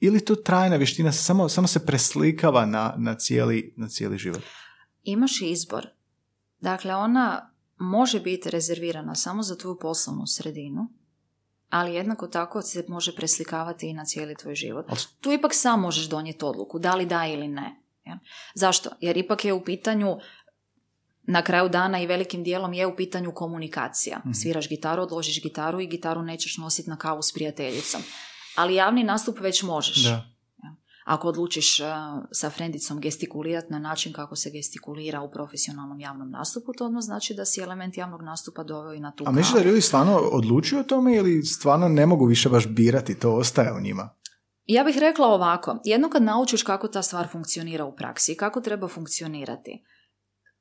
ili 0.00 0.24
to 0.24 0.34
trajna 0.34 0.76
vještina 0.76 1.12
samo, 1.12 1.48
samo 1.48 1.66
se 1.66 1.86
preslikava 1.86 2.66
na, 2.66 2.94
na, 2.98 3.14
cijeli, 3.14 3.74
na 3.76 3.88
cijeli 3.88 4.18
život? 4.18 4.42
Imaš 5.02 5.42
izbor. 5.42 5.86
Dakle, 6.60 6.94
ona 6.94 7.50
može 7.78 8.20
biti 8.20 8.50
rezervirana 8.50 9.14
samo 9.14 9.42
za 9.42 9.56
tvoju 9.56 9.78
poslovnu 9.80 10.26
sredinu, 10.26 10.88
ali 11.70 11.94
jednako 11.94 12.26
tako 12.26 12.62
se 12.62 12.84
može 12.88 13.16
preslikavati 13.16 13.88
i 13.88 13.92
na 13.92 14.04
cijeli 14.04 14.36
tvoj 14.36 14.54
život. 14.54 14.86
Tu 15.20 15.32
ipak 15.32 15.54
sam 15.54 15.80
možeš 15.80 16.08
donijeti 16.08 16.44
odluku, 16.44 16.78
da 16.78 16.94
li 16.94 17.06
da 17.06 17.26
ili 17.26 17.48
ne. 17.48 17.76
jel? 18.04 18.16
Zašto? 18.54 18.90
Jer 19.00 19.16
ipak 19.16 19.44
je 19.44 19.52
u 19.52 19.64
pitanju 19.64 20.18
na 21.22 21.42
kraju 21.42 21.68
dana 21.68 22.00
i 22.00 22.06
velikim 22.06 22.44
dijelom 22.44 22.72
je 22.72 22.86
u 22.86 22.96
pitanju 22.96 23.32
komunikacija. 23.34 24.20
Sviraš 24.42 24.68
gitaru, 24.68 25.02
odložiš 25.02 25.42
gitaru 25.42 25.80
i 25.80 25.86
gitaru 25.86 26.22
nećeš 26.22 26.56
nositi 26.56 26.90
na 26.90 26.96
kavu 26.96 27.22
s 27.22 27.32
prijateljicom. 27.32 28.00
Ali 28.56 28.74
javni 28.74 29.04
nastup 29.04 29.40
već 29.40 29.62
možeš. 29.62 30.06
Ako 31.08 31.28
odlučiš 31.28 31.80
uh, 31.80 31.86
sa 32.32 32.50
frendicom 32.50 33.00
gestikulirati 33.00 33.72
na 33.72 33.78
način 33.78 34.12
kako 34.12 34.36
se 34.36 34.50
gestikulira 34.50 35.20
u 35.20 35.30
profesionalnom 35.30 36.00
javnom 36.00 36.30
nastupu, 36.30 36.72
to 36.72 36.86
odmah 36.86 37.02
znači 37.02 37.34
da 37.34 37.44
si 37.44 37.60
element 37.60 37.96
javnog 37.96 38.22
nastupa 38.22 38.62
doveo 38.62 38.94
i 38.94 39.00
na 39.00 39.12
tu 39.12 39.24
A 39.26 39.32
misliš 39.32 39.62
da 39.62 39.68
ljudi 39.68 39.80
stvarno 39.80 40.16
odlučuju 40.16 40.80
o 40.80 40.84
tome 40.84 41.16
ili 41.16 41.42
stvarno 41.42 41.88
ne 41.88 42.06
mogu 42.06 42.26
više 42.26 42.48
baš 42.48 42.66
birati, 42.66 43.18
to 43.18 43.32
ostaje 43.32 43.72
u 43.72 43.80
njima? 43.80 44.10
Ja 44.66 44.84
bih 44.84 44.98
rekla 44.98 45.26
ovako, 45.26 45.78
jedno 45.84 46.10
kad 46.10 46.22
naučiš 46.22 46.62
kako 46.62 46.88
ta 46.88 47.02
stvar 47.02 47.28
funkcionira 47.32 47.84
u 47.84 47.96
praksi 47.96 48.34
kako 48.34 48.60
treba 48.60 48.88
funkcionirati, 48.88 49.84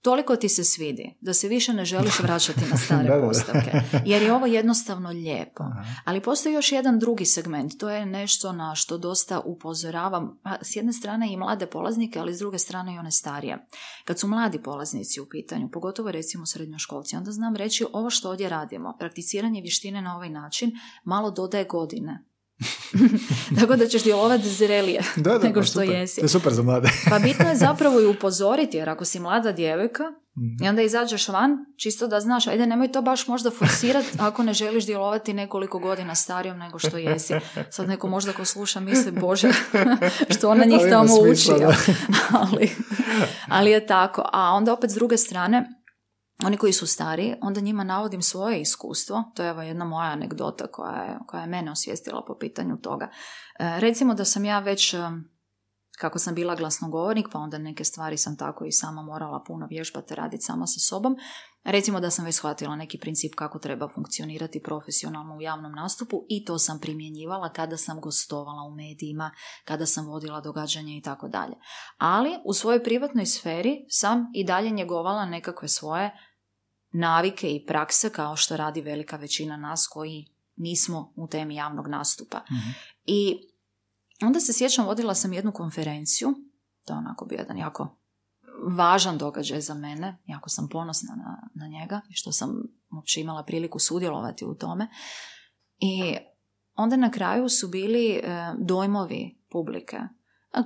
toliko 0.08 0.36
ti 0.36 0.50
se 0.50 0.64
svidi 0.64 1.14
da 1.22 1.34
se 1.34 1.48
više 1.48 1.74
ne 1.74 1.86
želiš 1.86 2.20
vraćati 2.20 2.62
na 2.72 2.78
stare 2.78 3.04
Da, 3.10 3.16
da, 3.16 3.22
da. 3.22 3.28
postavke. 3.28 3.72
Jer 4.06 4.22
je 4.22 4.34
ovo 4.34 4.46
jednostavno 4.46 5.10
lijepo. 5.10 5.64
Aha. 5.64 5.84
Ali 6.06 6.22
postoji 6.22 6.54
još 6.54 6.72
jedan 6.72 7.00
drugi 7.00 7.26
segment, 7.26 7.78
to 7.78 7.90
je 7.90 8.06
nešto 8.06 8.52
na 8.52 8.76
što 8.76 8.98
dosta 8.98 9.40
upozoravam, 9.40 10.40
a 10.44 10.56
s 10.62 10.76
jedne 10.76 10.94
strane 10.94 11.34
i 11.34 11.38
mlade 11.38 11.66
polaznike, 11.66 12.20
ali 12.20 12.34
s 12.34 12.40
druge 12.40 12.58
strane 12.58 12.96
i 12.96 12.98
one 12.98 13.12
starije. 13.12 13.66
Kad 14.06 14.20
su 14.20 14.28
mladi 14.28 14.62
polaznici 14.62 15.22
u 15.22 15.30
pitanju, 15.30 15.70
pogotovo 15.72 16.12
recimo 16.12 16.46
srednjoškolci, 16.46 17.16
onda 17.16 17.32
znam 17.32 17.56
reći 17.56 17.86
ovo 17.94 18.10
što 18.10 18.30
ovdje 18.30 18.50
radimo, 18.50 18.96
prakticiranje 19.00 19.62
vještine 19.62 20.02
na 20.02 20.16
ovaj 20.16 20.30
način, 20.30 20.72
malo 21.04 21.32
dodaje 21.32 21.64
godine. 21.64 22.24
Tako 23.60 23.76
da 23.76 23.88
ćeš 23.88 24.04
djelovati 24.04 24.50
zrelije 24.50 25.02
Da, 25.16 25.38
da, 25.38 25.48
nego 25.48 25.60
pa 25.60 25.66
što 25.66 25.74
super. 25.82 25.90
jesi. 25.90 26.16
To 26.22 26.26
je 26.26 26.30
super 26.30 26.54
za 26.54 26.62
mlade. 26.62 26.90
Pa 27.10 27.20
bitno 27.20 27.50
je 27.50 27.56
zapravo 27.56 28.02
i 28.02 28.06
upozoriti, 28.06 28.78
jer 28.78 28.90
ako 28.90 29.06
si 29.06 29.20
mlada 29.20 29.52
djevojka 29.52 30.04
Mhm. 30.38 30.64
i 30.64 30.70
onda 30.70 30.82
izađeš 30.82 31.28
van, 31.28 31.58
čisto 31.78 32.08
da 32.08 32.20
znaš, 32.20 32.48
ajde 32.48 32.66
nemoj 32.66 32.92
to 32.92 33.02
baš 33.02 33.28
možda 33.28 33.52
forsirati 33.52 34.08
ako 34.20 34.44
ne 34.44 34.54
želiš 34.54 34.86
djelovati 34.86 35.34
nekoliko 35.34 35.80
godina 35.80 36.16
starijom 36.16 36.58
nego 36.58 36.80
što 36.80 36.98
jesi. 36.98 37.34
Sad 37.70 37.88
neko 37.88 38.08
možda 38.08 38.34
ko 38.34 38.46
sluša 38.46 38.80
misli, 38.80 39.12
bože, 39.12 39.50
što 40.38 40.50
ona 40.50 40.66
njih 40.66 40.82
tamo 40.90 41.14
uči. 41.32 41.52
ali, 42.42 42.72
ali 43.48 43.72
je 43.72 43.86
tako. 43.88 44.30
A 44.34 44.52
onda 44.52 44.74
opet 44.74 44.92
s 44.92 44.94
druge 44.94 45.18
strane, 45.18 45.70
oni 46.46 46.58
koji 46.58 46.74
su 46.74 46.88
stariji, 46.88 47.36
onda 47.42 47.62
njima 47.62 47.84
navodim 47.84 48.22
svoje 48.22 48.62
iskustvo. 48.62 49.24
To 49.36 49.44
je 49.44 49.50
evo 49.50 49.62
jedna 49.62 49.86
moja 49.86 50.10
anegdota 50.10 50.68
koja 50.68 51.04
je, 51.04 51.18
koja 51.28 51.42
je 51.42 51.48
mene 51.48 51.72
osvijestila 51.72 52.24
po 52.28 52.38
pitanju 52.40 52.78
toga. 52.82 53.10
E, 53.60 53.80
recimo 53.80 54.14
da 54.14 54.26
sam 54.26 54.46
ja 54.46 54.60
već, 54.60 54.94
e, 54.94 54.98
kako 56.00 56.20
sam 56.20 56.36
bila 56.36 56.56
glasnogovornik, 56.56 57.28
pa 57.32 57.40
onda 57.40 57.58
neke 57.58 57.84
stvari 57.84 58.18
sam 58.18 58.38
tako 58.38 58.66
i 58.66 58.72
sama 58.72 59.02
morala 59.02 59.44
puno 59.48 59.68
vježbati, 59.70 60.16
raditi 60.16 60.44
sama 60.44 60.68
sa 60.68 60.80
sobom. 60.80 61.16
Recimo 61.64 62.00
da 62.00 62.10
sam 62.10 62.26
već 62.26 62.36
shvatila 62.36 62.76
neki 62.76 62.98
princip 62.98 63.36
kako 63.36 63.60
treba 63.60 63.88
funkcionirati 63.88 64.62
profesionalno 64.62 65.36
u 65.36 65.42
javnom 65.42 65.72
nastupu 65.72 66.26
i 66.30 66.46
to 66.46 66.60
sam 66.60 66.80
primjenjivala 66.80 67.50
kada 67.50 67.78
sam 67.78 68.02
gostovala 68.02 68.64
u 68.64 68.76
medijima, 68.76 69.32
kada 69.66 69.86
sam 69.86 70.08
vodila 70.08 70.42
događanja 70.42 70.94
i 70.98 71.02
tako 71.02 71.28
dalje. 71.28 71.56
Ali 71.98 72.30
u 72.46 72.54
svojoj 72.54 72.84
privatnoj 72.84 73.26
sferi 73.26 73.86
sam 73.90 74.32
i 74.34 74.44
dalje 74.44 74.70
njegovala 74.70 75.26
nekakve 75.26 75.68
svoje 75.68 76.27
navike 77.00 77.56
i 77.56 77.66
prakse 77.66 78.10
kao 78.10 78.36
što 78.36 78.58
radi 78.58 78.82
velika 78.82 79.18
većina 79.18 79.58
nas 79.58 79.88
koji 79.88 80.28
nismo 80.56 81.14
u 81.16 81.28
temi 81.28 81.56
javnog 81.56 81.88
nastupa. 81.88 82.38
Mhm. 82.38 82.70
I 83.06 83.38
onda 84.22 84.40
se 84.40 84.54
sjećam, 84.54 84.86
vodila 84.86 85.16
sam 85.16 85.34
jednu 85.34 85.52
konferenciju, 85.52 86.34
to 86.86 86.94
je 86.94 86.98
onako 86.98 87.26
bio 87.26 87.38
jedan 87.38 87.58
jako 87.58 87.98
važan 88.78 89.18
događaj 89.18 89.62
za 89.62 89.74
mene, 89.74 90.18
jako 90.26 90.50
sam 90.50 90.70
ponosna 90.70 91.16
na, 91.16 91.50
na 91.56 91.68
njega 91.68 92.02
i 92.10 92.14
što 92.14 92.32
sam 92.32 92.64
uopće 92.92 93.22
imala 93.22 93.44
priliku 93.44 93.80
sudjelovati 93.80 94.46
u 94.46 94.56
tome. 94.56 94.88
I 95.80 96.16
onda 96.76 96.96
na 96.96 97.12
kraju 97.12 97.50
su 97.50 97.68
bili 97.68 98.10
e, 98.10 98.22
dojmovi 98.58 99.44
publike. 99.50 100.00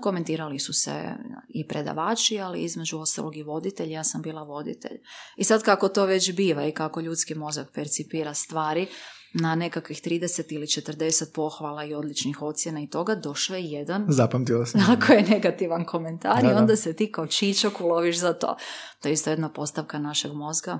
Komentirali 0.01 0.59
su 0.59 0.73
se 0.73 1.13
i 1.49 1.67
predavači, 1.67 2.39
ali 2.39 2.63
između 2.63 2.99
ostalog 2.99 3.37
i 3.37 3.43
voditelj, 3.43 3.91
ja 3.91 4.03
sam 4.03 4.21
bila 4.21 4.43
voditelj. 4.43 4.97
I 5.35 5.43
sad 5.43 5.63
kako 5.63 5.87
to 5.89 6.05
već 6.05 6.31
biva 6.33 6.65
i 6.65 6.71
kako 6.71 6.99
ljudski 7.01 7.35
mozak 7.35 7.71
percipira 7.73 8.33
stvari, 8.33 8.87
na 9.33 9.55
nekakvih 9.55 10.01
30 10.01 10.53
ili 10.53 10.65
40 10.65 11.33
pohvala 11.33 11.83
i 11.85 11.93
odličnih 11.93 12.41
ocjena 12.41 12.81
i 12.81 12.89
toga 12.89 13.15
došao 13.15 13.55
je 13.55 13.63
jedan 13.63 14.05
Zapamtila 14.09 14.65
sam. 14.65 14.81
ako 14.93 15.13
je 15.13 15.21
negativan 15.23 15.85
komentar 15.85 16.41
Da, 16.41 16.47
i 16.49 16.53
da. 16.53 16.59
onda 16.59 16.75
se 16.75 16.93
ti 16.93 17.11
kao 17.11 17.27
čičak 17.27 17.81
uloviš 17.81 18.19
za 18.19 18.33
to. 18.33 18.55
To 18.99 19.07
je 19.07 19.13
isto 19.13 19.29
jedna 19.29 19.49
postavka 19.49 19.99
našeg 19.99 20.33
mozga, 20.33 20.79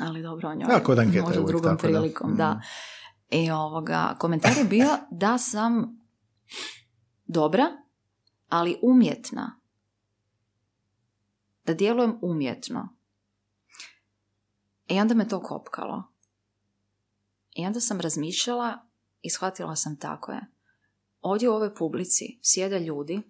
ali 0.00 0.22
dobro 0.22 0.48
o 0.48 0.54
njoj 0.54 0.68
Da, 0.68 0.82
kod 0.82 0.98
možda 0.98 1.42
drugom 1.42 1.76
tako, 1.76 1.92
da. 1.92 1.98
prilikom, 1.98 2.32
Mm. 2.32 2.36
da. 2.36 2.60
I 3.30 3.50
ovoga, 3.50 4.14
komentar 4.18 4.52
je 4.58 4.64
bio 4.64 4.88
da 5.10 5.38
sam 5.38 5.98
dobra, 7.26 7.66
ali 8.48 8.78
umjetna. 8.82 9.60
Da 11.66 11.74
djelujem 11.74 12.18
umjetno. 12.22 12.88
I 14.86 15.00
onda 15.00 15.14
me 15.14 15.28
to 15.28 15.42
kopkalo. 15.42 16.02
I 17.54 17.66
onda 17.66 17.80
sam 17.80 18.00
razmišljala 18.00 18.78
i 19.22 19.30
shvatila 19.30 19.76
sam 19.76 19.96
tako 19.96 20.32
je. 20.32 20.40
Ovdje 21.20 21.48
u 21.48 21.52
ovoj 21.52 21.74
publici 21.74 22.38
sjede 22.42 22.80
ljudi 22.80 23.22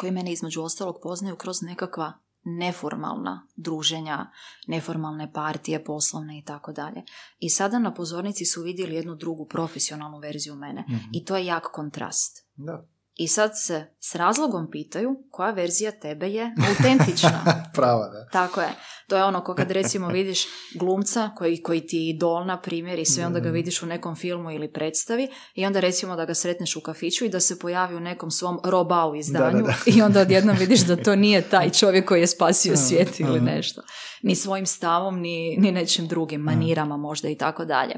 koji 0.00 0.12
mene 0.12 0.32
između 0.32 0.62
ostalog 0.62 0.98
poznaju 1.02 1.36
kroz 1.36 1.62
nekakva 1.62 2.12
neformalna 2.44 3.46
druženja, 3.56 4.30
neformalne 4.66 5.32
partije, 5.32 5.84
poslovne 5.84 6.38
i 6.38 6.44
tako 6.44 6.72
dalje. 6.72 7.02
I 7.38 7.50
sada 7.50 7.78
na 7.78 7.94
pozornici 7.94 8.44
su 8.44 8.62
vidjeli 8.62 8.94
jednu 8.94 9.14
drugu 9.14 9.46
profesionalnu 9.46 10.18
verziju 10.18 10.54
mene. 10.54 10.84
Mhm. 10.88 10.96
I 11.12 11.24
to 11.24 11.36
je 11.36 11.46
jak 11.46 11.64
kontrast. 11.72 12.46
Da. 12.56 12.86
I 13.18 13.28
sad 13.28 13.50
se 13.54 13.86
s 14.00 14.14
razlogom 14.14 14.70
pitaju 14.70 15.16
koja 15.30 15.50
verzija 15.50 15.90
tebe 15.90 16.28
je 16.28 16.54
autentična. 16.68 17.44
Prava, 17.74 18.08
da. 18.08 18.28
Tako 18.32 18.60
je. 18.60 18.68
To 19.08 19.16
je 19.16 19.24
ono 19.24 19.44
ko 19.44 19.54
kad 19.54 19.70
recimo 19.70 20.08
vidiš 20.08 20.46
glumca 20.74 21.30
koji, 21.36 21.62
koji 21.62 21.86
ti 21.86 21.96
je 21.96 22.08
idol 22.08 22.46
na 22.46 22.60
primjer 22.60 22.98
i 22.98 23.04
sve 23.04 23.26
onda 23.26 23.40
ga 23.40 23.50
vidiš 23.50 23.82
u 23.82 23.86
nekom 23.86 24.16
filmu 24.16 24.50
ili 24.50 24.72
predstavi 24.72 25.28
i 25.54 25.66
onda 25.66 25.80
recimo 25.80 26.16
da 26.16 26.24
ga 26.24 26.34
sretneš 26.34 26.76
u 26.76 26.80
kafiću 26.80 27.24
i 27.24 27.28
da 27.28 27.40
se 27.40 27.58
pojavi 27.58 27.96
u 27.96 28.00
nekom 28.00 28.30
svom 28.30 28.60
robau 28.64 29.14
izdanju 29.14 29.62
Da, 29.62 29.66
da, 29.66 29.74
i 29.86 30.02
onda 30.02 30.20
odjednom 30.20 30.56
vidiš 30.56 30.80
da 30.80 30.96
to 30.96 31.16
nije 31.16 31.42
taj 31.42 31.70
čovjek 31.80 32.08
koji 32.08 32.20
je 32.20 32.26
spasio 32.26 32.72
Aha, 32.72 32.82
svijet 32.82 33.20
ili 33.20 33.36
aha. 33.36 33.44
nešto. 33.44 33.82
Ni 34.22 34.34
svojim 34.34 34.66
stavom, 34.66 35.20
ni, 35.20 35.56
ni 35.56 35.72
nečim 35.72 36.06
drugim, 36.06 36.40
manirama 36.40 36.96
možda 36.96 37.28
i 37.28 37.36
tako 37.36 37.64
dalje. 37.64 37.94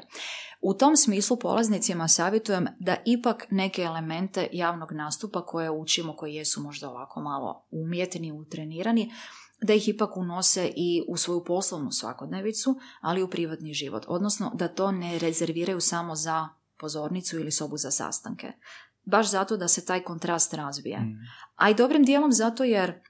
U 0.60 0.74
tom 0.74 0.96
smislu 0.96 1.36
polaznicima 1.36 2.08
savjetujem 2.08 2.66
da 2.78 2.96
ipak 3.04 3.46
neke 3.50 3.82
elemente 3.82 4.48
javnog 4.52 4.92
nastupa 4.92 5.46
koje 5.46 5.70
učimo, 5.70 6.16
koji 6.16 6.34
jesu 6.34 6.62
možda 6.62 6.90
ovako 6.90 7.20
malo 7.20 7.66
umjetni, 7.70 8.32
utrenirani, 8.32 9.12
da 9.62 9.74
ih 9.74 9.88
ipak 9.88 10.16
unose 10.16 10.72
i 10.76 11.04
u 11.08 11.16
svoju 11.16 11.44
poslovnu 11.44 11.90
svakodnevicu, 11.90 12.76
ali 13.00 13.20
i 13.20 13.22
u 13.22 13.30
privatni 13.30 13.74
život. 13.74 14.04
Odnosno 14.08 14.52
da 14.54 14.68
to 14.68 14.92
ne 14.92 15.18
rezerviraju 15.18 15.80
samo 15.80 16.14
za 16.14 16.48
pozornicu 16.78 17.38
ili 17.38 17.50
sobu 17.50 17.76
za 17.76 17.90
sastanke. 17.90 18.52
Baš 19.04 19.30
zato 19.30 19.56
da 19.56 19.68
se 19.68 19.84
taj 19.84 20.02
kontrast 20.02 20.54
razbije. 20.54 21.00
Mm. 21.00 21.18
A 21.56 21.70
i 21.70 21.74
dobrim 21.74 22.04
dijelom 22.04 22.32
zato 22.32 22.64
jer 22.64 23.00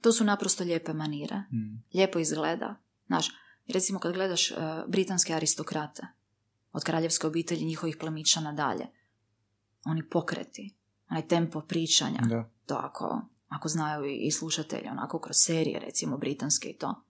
to 0.00 0.12
su 0.12 0.24
naprosto 0.24 0.64
lijepe 0.64 0.92
manire. 0.92 1.36
Mm. 1.36 1.84
Lijepo 1.94 2.18
izgleda. 2.18 2.76
Znaš, 3.06 3.30
recimo 3.72 3.98
kad 3.98 4.12
gledaš 4.12 4.50
e, 4.50 4.54
britanske 4.88 5.34
aristokrate, 5.34 6.06
od 6.72 6.84
kraljevske 6.84 7.26
obitelji 7.26 7.64
njihovih 7.64 7.96
plemića 8.00 8.40
nadalje. 8.40 8.86
Oni 9.84 10.08
pokreti, 10.08 10.74
onaj 11.10 11.28
tempo 11.28 11.60
pričanja, 11.60 12.20
Da. 12.28 12.50
to 12.66 12.74
ako, 12.74 13.20
ako 13.48 13.68
znaju 13.68 14.04
i, 14.04 14.16
i 14.16 14.30
slušatelji, 14.30 14.88
onako 14.88 15.18
kroz 15.18 15.36
serije, 15.36 15.80
recimo 15.80 16.16
britanske 16.16 16.68
i 16.68 16.76
to. 16.78 17.02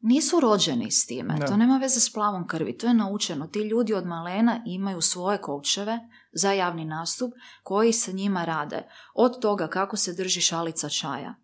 Nisu 0.00 0.40
rođeni 0.40 0.90
s 0.90 1.06
time, 1.06 1.36
Da. 1.38 1.46
to 1.46 1.56
nema 1.56 1.78
veze 1.78 2.00
s 2.00 2.12
plavom 2.12 2.46
krvi, 2.46 2.78
to 2.78 2.86
je 2.86 2.94
naučeno. 2.94 3.46
Ti 3.46 3.58
ljudi 3.58 3.94
od 3.94 4.06
malena 4.06 4.62
imaju 4.66 5.00
svoje 5.00 5.38
koučeve 5.38 5.98
za 6.32 6.52
javni 6.52 6.84
nastup 6.84 7.32
koji 7.62 7.92
sa 7.92 8.12
njima 8.12 8.44
rade. 8.44 8.88
Od 9.14 9.40
toga 9.40 9.66
kako 9.68 9.96
se 9.96 10.12
drži 10.12 10.40
šalica 10.40 10.88
čaja, 10.88 11.34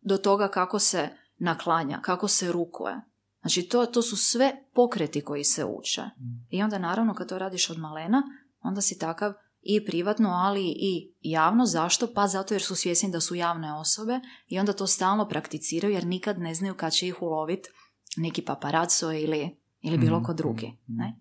do 0.00 0.16
toga 0.18 0.48
kako 0.48 0.78
se 0.78 1.08
naklanja, 1.38 2.00
kako 2.02 2.28
se 2.28 2.52
rukuje. 2.52 3.00
Znači 3.42 3.62
to, 3.62 3.86
to 3.86 4.02
su 4.02 4.16
sve 4.16 4.52
pokreti 4.74 5.20
koji 5.20 5.44
se 5.44 5.64
uče. 5.64 6.02
I 6.50 6.62
onda 6.62 6.78
naravno 6.78 7.14
kad 7.14 7.28
to 7.28 7.38
radiš 7.38 7.70
od 7.70 7.78
malena, 7.78 8.22
onda 8.60 8.80
si 8.80 8.98
takav 8.98 9.32
i 9.62 9.84
privatno, 9.84 10.28
ali 10.28 10.62
i 10.66 11.14
javno. 11.20 11.66
Zašto? 11.66 12.14
Pa 12.14 12.26
zato 12.26 12.54
jer 12.54 12.62
su 12.62 12.76
svjesni 12.76 13.10
da 13.10 13.20
su 13.20 13.34
javne 13.34 13.74
osobe 13.74 14.20
i 14.48 14.58
onda 14.58 14.72
to 14.72 14.86
stalno 14.86 15.28
prakticiraju 15.28 15.94
jer 15.94 16.06
nikad 16.06 16.38
ne 16.38 16.54
znaju 16.54 16.74
kad 16.74 16.92
će 16.92 17.08
ih 17.08 17.22
uloviti 17.22 17.68
neki 18.16 18.42
paparaco 18.42 19.12
ili, 19.12 19.56
ili 19.80 19.98
bilo 19.98 20.16
Mhm, 20.16 20.26
ko 20.26 20.32
drugi. 20.34 20.78
Ne? 20.86 21.20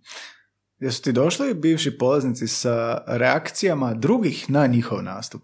Jesu 0.80 1.02
ti 1.02 1.12
došli 1.12 1.54
bivši 1.54 1.98
polaznici 1.98 2.48
sa 2.48 3.04
reakcijama 3.08 3.94
drugih 3.94 4.50
na 4.50 4.68
njihov 4.68 5.04
nastup? 5.04 5.42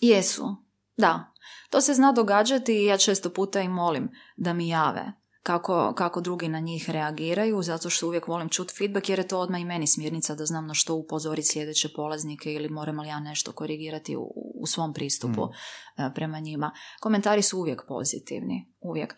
Jesu, 0.00 0.56
da. 0.96 1.32
To 1.70 1.80
se 1.80 1.94
zna 1.94 2.12
događati 2.12 2.74
i 2.74 2.84
ja 2.84 2.98
često 2.98 3.30
puta 3.30 3.60
i 3.60 3.68
molim 3.68 4.08
da 4.36 4.52
mi 4.52 4.68
jave 4.68 5.12
kako, 5.42 5.92
kako 5.96 6.20
drugi 6.20 6.48
na 6.48 6.60
njih 6.60 6.90
reagiraju, 6.90 7.62
zato 7.62 7.90
što 7.90 8.06
uvijek 8.06 8.28
volim 8.28 8.48
čuti 8.48 8.74
feedback 8.78 9.08
jer 9.08 9.18
je 9.18 9.28
to 9.28 9.38
odmah 9.38 9.60
i 9.60 9.64
meni 9.64 9.86
smjernica 9.86 10.34
da 10.34 10.46
znam 10.46 10.66
na 10.66 10.74
što 10.74 10.94
upozoriti 10.94 11.48
sljedeće 11.48 11.88
polaznike 11.96 12.52
ili 12.52 12.68
moram 12.68 13.00
li 13.00 13.08
ja 13.08 13.20
nešto 13.20 13.52
korigirati 13.52 14.16
u, 14.16 14.32
u 14.54 14.66
svom 14.66 14.92
pristupu 14.92 15.48
e, 15.96 16.10
prema 16.14 16.38
njima. 16.40 16.72
Komentari 17.00 17.42
su 17.42 17.58
uvijek 17.58 17.82
pozitivni, 17.88 18.72
uvijek. 18.80 19.14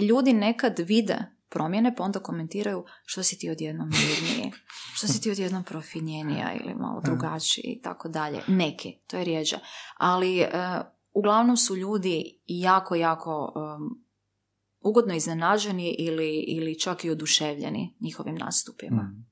Ljudi 0.00 0.32
nekad 0.32 0.78
vide 0.78 1.16
promjene 1.48 1.94
pa 1.96 2.04
onda 2.04 2.18
komentiraju 2.18 2.84
što 3.04 3.22
si 3.22 3.38
ti 3.38 3.50
odjednom 3.50 3.88
mirniji, 3.88 4.52
što 4.94 5.06
si 5.06 5.20
ti 5.20 5.30
odjednom 5.30 5.64
profinjenija 5.64 6.52
ili 6.64 6.74
malo 6.74 7.00
drugačiji 7.00 7.64
i 7.64 7.82
tako 7.82 8.08
dalje. 8.08 8.42
Neki, 8.46 8.98
to 9.06 9.16
je 9.16 9.24
rijeđe. 9.24 9.56
Ali 9.96 10.40
e, 10.40 10.50
uglavnom 11.12 11.56
su 11.56 11.76
ljudi 11.76 12.38
jako, 12.46 12.94
jako 12.94 13.52
ugodno 14.88 15.14
iznenađeni 15.14 15.90
ili, 15.98 16.44
ili 16.46 16.78
čak 16.80 17.04
i 17.04 17.10
oduševljeni 17.10 17.96
njihovim 18.00 18.34
nastupima. 18.34 19.02
Mm. 19.02 19.26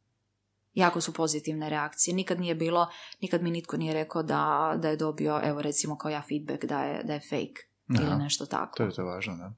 Jako 0.72 1.00
su 1.00 1.12
pozitivne 1.12 1.70
reakcije. 1.70 2.14
Nikad 2.14 2.40
nije 2.40 2.54
bilo, 2.54 2.90
nikad 3.20 3.42
mi 3.42 3.50
nitko 3.50 3.76
nije 3.76 3.94
rekao 3.94 4.22
da, 4.22 4.74
da 4.82 4.88
je 4.88 4.96
dobio, 4.96 5.40
evo 5.44 5.62
recimo 5.62 5.98
kao 5.98 6.10
ja 6.10 6.22
feedback 6.28 6.64
da 6.64 6.80
je, 6.80 7.02
da 7.04 7.12
je 7.14 7.20
fake 7.20 7.62
Aha. 7.94 8.02
ili 8.02 8.18
nešto 8.18 8.46
tako. 8.46 8.76
To 8.76 8.82
je 8.82 8.94
to 8.94 9.04
važno, 9.04 9.36
da. 9.36 9.54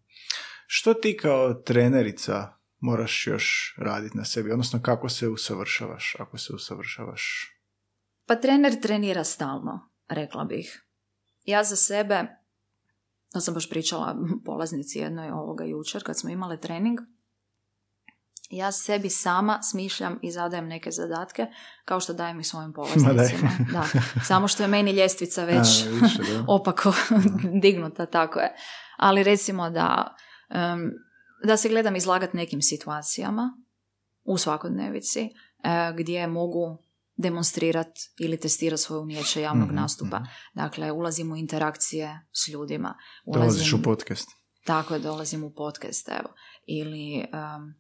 Što 0.67 0.95
ti 0.95 1.17
kao 1.17 1.55
trenerica 1.55 2.53
moraš 2.79 3.27
još 3.27 3.75
raditi 3.79 4.17
na 4.17 4.25
sebi? 4.25 4.53
Odnosno 4.53 4.83
kako 4.83 5.09
se 5.09 5.29
usavršavaš, 5.29 6.17
ako 6.19 6.39
se 6.39 6.53
usavršavaš? 6.53 7.53
Pa 8.27 8.37
trener 8.37 8.81
trenira 8.81 9.25
stalno, 9.25 9.91
rekla 10.09 10.45
bih. 10.45 10.83
Ja 11.45 11.65
za 11.65 11.77
sebe, 11.77 12.25
to 13.37 13.41
sam 13.41 13.55
baš 13.55 13.70
pričala 13.70 14.16
polaznici 14.47 14.99
jednoj 14.99 15.30
ovoga 15.30 15.64
jučer 15.64 16.03
kad 16.03 16.18
smo 16.18 16.30
imale 16.30 16.61
trening, 16.61 16.99
ja 18.51 18.72
sebi 18.72 19.11
sama 19.11 19.62
smišljam 19.62 20.18
i 20.22 20.30
zadajem 20.30 20.68
neke 20.68 20.91
zadatke 20.91 21.47
kao 21.84 22.01
što 22.01 22.12
dajem 22.12 22.41
i 22.41 22.45
svojim 22.45 22.72
polaznicima. 22.72 23.51
Da. 23.72 23.84
Samo 24.24 24.49
što 24.49 24.62
je 24.62 24.68
meni 24.68 24.91
ljestvica 24.91 25.45
već 25.45 25.57
A, 25.57 25.89
više, 26.03 26.18
da. 26.18 26.45
opako 26.55 26.93
dignuta, 27.62 28.07
tako 28.07 28.39
je. 28.39 28.55
Ali 28.97 29.22
recimo 29.22 29.70
da, 29.70 30.16
em, 30.51 30.93
da 31.45 31.57
se 31.57 31.68
gledam 31.68 31.97
izlagat 31.97 32.32
nekim 32.32 32.62
situacijama 32.62 33.62
u 34.24 34.39
svakodnevici 34.39 35.20
e, 35.20 35.30
gdje 35.97 36.26
mogu 36.26 36.86
demonstrirati 37.17 38.01
ili 38.19 38.41
testirati 38.41 38.83
svoje 38.83 39.01
umijeće 39.01 39.43
javnog 39.43 39.69
Mhm, 39.69 39.77
nastupa. 39.77 40.17
mhm. 40.17 40.29
Dakle, 40.55 40.93
ulazim 40.93 41.33
u 41.33 41.37
interakcije 41.37 42.21
s 42.33 42.49
ljudima. 42.49 42.95
Dolaziš 43.35 43.73
u 43.73 43.83
podcast. 43.83 44.29
Tako 44.64 44.95
je, 44.95 45.01
dolazim 45.01 45.45
u 45.45 45.55
podcast, 45.55 46.09
evo. 46.09 46.35
Ili 46.67 47.17
um, 47.19 47.75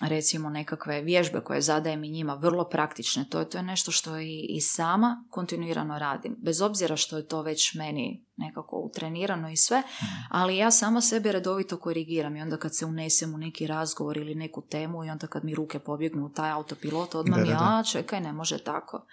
recimo 0.00 0.50
nekakve 0.50 1.02
vježbe 1.02 1.40
koje 1.40 1.60
zadajem 1.60 2.04
i 2.04 2.08
njima, 2.08 2.34
vrlo 2.34 2.64
praktične. 2.68 3.24
To 3.30 3.38
je, 3.38 3.50
to 3.50 3.58
je 3.58 3.62
nešto 3.62 3.90
što 3.90 4.18
i, 4.18 4.46
i 4.48 4.60
sama 4.60 5.24
kontinuirano 5.30 5.98
radim. 5.98 6.36
Bez 6.38 6.62
obzira 6.62 6.96
što 6.96 7.16
je 7.16 7.26
to 7.26 7.42
već 7.42 7.74
meni 7.74 8.26
nekako 8.36 8.76
utrenirano 8.76 9.50
i 9.50 9.56
sve, 9.56 9.82
ali 10.30 10.56
ja 10.56 10.70
sama 10.70 11.00
sebe 11.00 11.32
redovito 11.32 11.76
korigiram 11.76 12.36
i 12.36 12.42
onda 12.42 12.56
kad 12.56 12.76
se 12.76 12.86
unesem 12.86 13.34
u 13.34 13.38
neki 13.38 13.66
razgovor 13.66 14.16
ili 14.16 14.34
neku 14.34 14.62
temu 14.62 15.04
i 15.04 15.10
onda 15.10 15.26
kad 15.26 15.44
mi 15.44 15.54
ruke 15.54 15.78
pobjegnu 15.78 16.26
u 16.26 16.30
taj 16.30 16.50
autopilot, 16.50 17.14
odmah 17.14 17.38
Da, 17.38 17.44
mi, 17.44 17.52
a 17.52 17.82
čekaj, 17.92 18.20
ne 18.20 18.32
može 18.32 18.58
tako. 18.58 19.06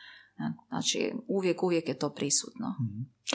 Znači, 0.69 1.13
uvijek, 1.27 1.63
uvijek 1.63 1.88
je 1.89 1.99
to 1.99 2.09
prisutno. 2.09 2.75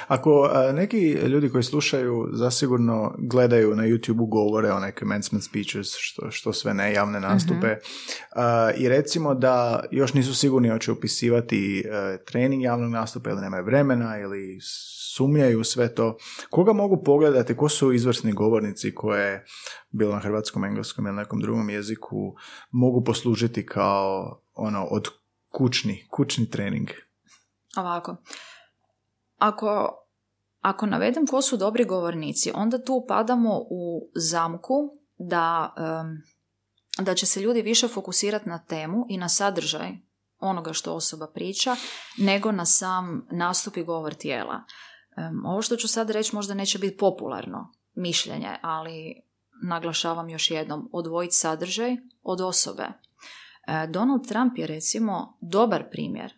Ako 0.08 0.50
a, 0.52 0.72
neki 0.72 1.10
ljudi 1.10 1.48
koji 1.48 1.64
slušaju 1.64 2.28
zasigurno 2.32 3.14
gledaju 3.18 3.76
na 3.76 3.82
YouTube 3.82 4.28
govore 4.28 4.72
o 4.72 4.80
neke 4.80 4.98
commencement 4.98 5.44
speeches, 5.44 5.88
što, 5.98 6.30
što 6.30 6.52
sve 6.52 6.74
ne, 6.74 6.92
javne 6.92 7.20
nastupe, 7.20 7.76
a, 8.36 8.70
i 8.76 8.88
recimo 8.88 9.34
da 9.34 9.84
još 9.90 10.14
nisu 10.14 10.34
sigurni 10.34 10.68
hoće 10.68 10.92
upisivati 10.92 11.80
e, 11.80 12.24
trening 12.24 12.62
javnog 12.62 12.90
nastupa 12.90 13.30
ili 13.30 13.40
nemaju 13.40 13.64
vremena 13.64 14.18
ili 14.18 14.58
sumnjaju 15.16 15.64
sve 15.64 15.94
to, 15.94 16.16
koga 16.50 16.72
mogu 16.72 17.02
pogledati, 17.04 17.56
ko 17.56 17.68
su 17.68 17.92
izvrsni 17.92 18.32
govornici 18.32 18.94
koje, 18.94 19.44
bilo 19.90 20.12
na 20.12 20.20
hrvatskom, 20.20 20.64
engleskom 20.64 21.06
ili 21.06 21.16
nekom 21.16 21.40
drugom 21.40 21.70
jeziku, 21.70 22.34
mogu 22.70 23.04
poslužiti 23.04 23.66
kao 23.66 24.40
ono 24.54 24.84
od 24.84 25.08
kućni, 25.56 26.06
kućni 26.10 26.50
trening. 26.50 26.88
Ovako, 27.76 28.16
ako, 29.38 29.98
ako 30.60 30.86
navedem 30.86 31.26
ko 31.26 31.42
su 31.42 31.56
dobri 31.56 31.84
govornici, 31.84 32.52
onda 32.54 32.84
tu 32.84 33.04
padamo 33.08 33.58
u 33.70 34.10
zamku 34.14 34.98
da, 35.18 35.74
em, 35.76 36.22
da 37.04 37.14
će 37.14 37.26
se 37.26 37.40
ljudi 37.40 37.62
više 37.62 37.88
fokusirati 37.88 38.48
na 38.48 38.58
temu 38.58 39.06
i 39.08 39.16
na 39.16 39.28
sadržaj 39.28 39.92
onoga 40.38 40.72
što 40.72 40.94
osoba 40.94 41.26
priča, 41.26 41.76
nego 42.18 42.52
na 42.52 42.66
sam 42.66 43.26
nastup 43.30 43.76
i 43.76 43.84
govor 43.84 44.14
tijela. 44.14 44.64
Em, 45.16 45.46
ovo 45.46 45.62
što 45.62 45.76
ću 45.76 45.88
sad 45.88 46.10
reći 46.10 46.34
možda 46.34 46.54
neće 46.54 46.78
biti 46.78 46.96
popularno 46.96 47.72
mišljenje, 47.94 48.58
ali 48.62 49.22
naglašavam 49.62 50.28
još 50.28 50.50
jednom, 50.50 50.88
odvojiti 50.92 51.34
sadržaj 51.34 51.96
od 52.22 52.40
osobe. 52.40 53.05
E, 53.66 53.86
Donald 53.86 54.28
Trump 54.28 54.58
je 54.58 54.66
recimo 54.66 55.38
dobar 55.40 55.90
primjer 55.90 56.32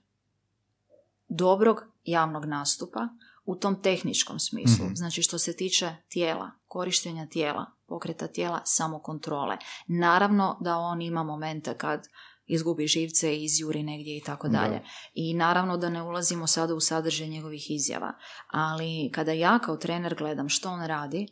dobrog 1.29 1.83
javnog 2.05 2.45
nastupa 2.45 3.09
u 3.45 3.57
tom 3.57 3.83
tehničkom 3.83 4.39
smislu. 4.39 4.85
Mhm. 4.85 4.95
Znači 4.95 5.23
što 5.23 5.39
se 5.39 5.57
tiče 5.57 5.91
tijela, 6.09 6.51
korištenja 6.67 7.27
tijela, 7.27 7.67
pokreta 7.87 8.27
tijela, 8.27 8.61
samokontrole. 8.65 9.57
Naravno 9.87 10.59
da 10.61 10.77
on 10.77 11.03
ima 11.03 11.23
momente 11.23 11.75
kad 11.75 12.07
izgubi 12.47 12.87
živce 12.87 13.37
i 13.37 13.45
izjuri 13.45 13.83
negdje 13.83 14.17
i 14.17 14.23
tako 14.23 14.49
Da. 14.49 14.59
dalje. 14.59 14.83
I 15.15 15.35
naravno 15.35 15.77
da 15.77 15.91
ne 15.91 16.03
ulazimo 16.03 16.47
sada 16.47 16.75
u 16.75 16.81
sadržaj 16.81 17.29
njegovih 17.29 17.71
izjava. 17.71 18.13
Ali 18.49 19.11
kada 19.15 19.33
ja 19.33 19.59
kao 19.59 19.77
trener 19.77 20.15
gledam 20.15 20.49
što 20.49 20.71
on 20.71 20.87
radi, 20.87 21.29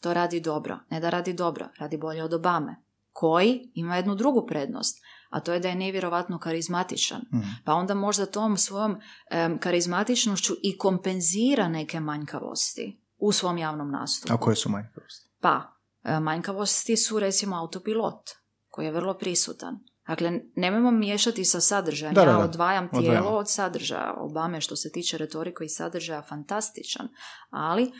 to 0.00 0.14
radi 0.14 0.40
dobro. 0.40 0.78
Ne 0.90 1.00
da 1.00 1.10
radi 1.10 1.32
dobro, 1.32 1.68
radi 1.78 1.96
bolje 1.96 2.24
od 2.24 2.34
Obame. 2.34 2.76
Koji 3.12 3.70
ima 3.74 3.96
jednu 3.96 4.14
drugu 4.14 4.46
prednost, 4.46 4.98
a 5.30 5.40
to 5.40 5.52
je 5.52 5.60
da 5.60 5.68
je 5.68 5.74
nevjerovatno 5.74 6.38
karizmatičan. 6.38 7.20
Mhm. 7.34 7.48
Pa 7.64 7.74
onda 7.74 7.94
možda 7.94 8.26
tom 8.26 8.56
svojom 8.56 8.96
em, 9.30 9.58
karizmatičnošću 9.58 10.54
i 10.62 10.78
kompenzira 10.78 11.68
neke 11.68 12.00
manjkavosti 12.00 13.00
u 13.18 13.32
svom 13.32 13.58
javnom 13.58 13.90
nastupu. 13.90 14.34
A 14.34 14.36
koje 14.36 14.56
su 14.56 14.70
manjkavosti? 14.70 15.30
Pa, 15.40 15.62
e, 16.02 16.20
manjkavosti 16.20 16.96
su 16.96 17.20
recimo 17.20 17.56
autopilot, 17.56 18.30
koji 18.68 18.86
je 18.86 18.92
vrlo 18.92 19.18
prisutan. 19.18 19.78
Dakle, 20.06 20.40
nemojmo 20.56 20.90
miješati 20.90 21.44
sa 21.44 21.60
sadržajem. 21.60 22.14
Da, 22.14 22.24
da, 22.24 22.30
ja 22.30 22.38
odvajam 22.38 22.88
tijelo 22.88 23.06
Odvajamo. 23.06 23.28
od 23.28 23.50
sadržaja. 23.50 24.14
Obame 24.18 24.60
što 24.60 24.76
se 24.76 24.92
tiče 24.92 25.18
retorike 25.18 25.64
i 25.64 25.68
sadržaja 25.68 26.22
fantastičan. 26.22 27.08
Ali 27.50 27.92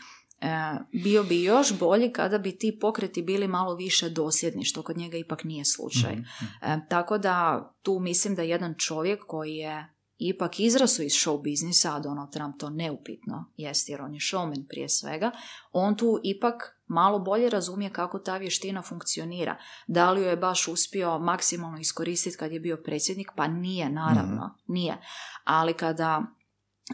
bio 1.03 1.23
bi 1.23 1.43
još 1.43 1.79
bolji 1.79 2.13
kada 2.13 2.37
bi 2.37 2.57
ti 2.57 2.77
pokreti 2.81 3.21
bili 3.21 3.47
malo 3.47 3.75
više 3.75 4.09
dosljedni, 4.09 4.65
što 4.65 4.81
kod 4.83 4.97
njega 4.97 5.17
ipak 5.17 5.43
nije 5.43 5.65
slučaj. 5.65 6.15
Mhm. 6.15 6.45
E, 6.61 6.79
tako 6.89 7.17
da 7.17 7.69
tu 7.81 7.99
mislim 7.99 8.35
da 8.35 8.41
jedan 8.41 8.75
čovjek 8.77 9.19
koji 9.27 9.55
je 9.55 9.93
ipak 10.17 10.59
izrasao 10.59 11.03
iz 11.03 11.11
show 11.11 11.41
biznisa, 11.41 11.95
a 11.95 11.99
Donald 11.99 12.31
Trump 12.31 12.55
to 12.59 12.69
neupitno 12.69 13.45
jest 13.57 13.89
jer 13.89 14.01
on 14.01 14.13
je 14.13 14.19
showman 14.19 14.67
prije 14.69 14.89
svega, 14.89 15.31
on 15.71 15.95
tu 15.95 16.19
ipak 16.23 16.77
malo 16.87 17.19
bolje 17.19 17.49
razumije 17.49 17.89
kako 17.93 18.19
ta 18.19 18.37
vještina 18.37 18.81
funkcionira. 18.81 19.57
Da 19.87 20.11
li 20.11 20.21
ju 20.21 20.27
je 20.27 20.37
baš 20.37 20.67
uspio 20.67 21.19
maksimalno 21.19 21.79
iskoristiti 21.79 22.37
kad 22.37 22.51
je 22.51 22.59
bio 22.59 22.77
predsjednik? 22.77 23.31
Pa 23.35 23.47
nije, 23.47 23.89
naravno, 23.89 24.45
Mhm. 24.45 24.73
nije. 24.73 24.97
Ali 25.43 25.73
kada 25.73 26.21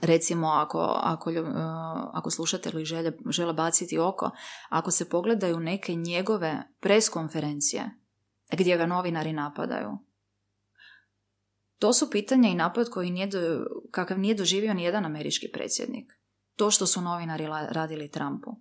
recimo 0.01 0.47
ako, 0.47 0.99
ako, 1.03 1.29
uh, 1.29 1.37
ako 2.13 2.31
slušatelji 2.31 2.85
žele, 2.85 3.11
žele 3.29 3.53
baciti 3.53 3.99
oko, 3.99 4.31
ako 4.69 4.91
se 4.91 5.09
pogledaju 5.09 5.59
neke 5.59 5.95
njegove 5.95 6.63
preskonferencije 6.79 7.89
gdje 8.51 8.77
ga 8.77 8.85
novinari 8.85 9.33
napadaju, 9.33 9.97
to 11.79 11.93
su 11.93 12.09
pitanja 12.09 12.49
i 12.49 12.55
napad 12.55 12.89
koji 12.89 13.11
nije 13.11 13.27
do, 13.27 13.65
kakav 13.91 14.19
nije 14.19 14.35
doživio 14.35 14.73
ni 14.73 14.83
jedan 14.83 15.05
američki 15.05 15.47
predsjednik. 15.53 16.13
To 16.55 16.71
što 16.71 16.85
su 16.87 17.01
novinari 17.01 17.47
radili 17.69 18.11
Trumpu. 18.11 18.51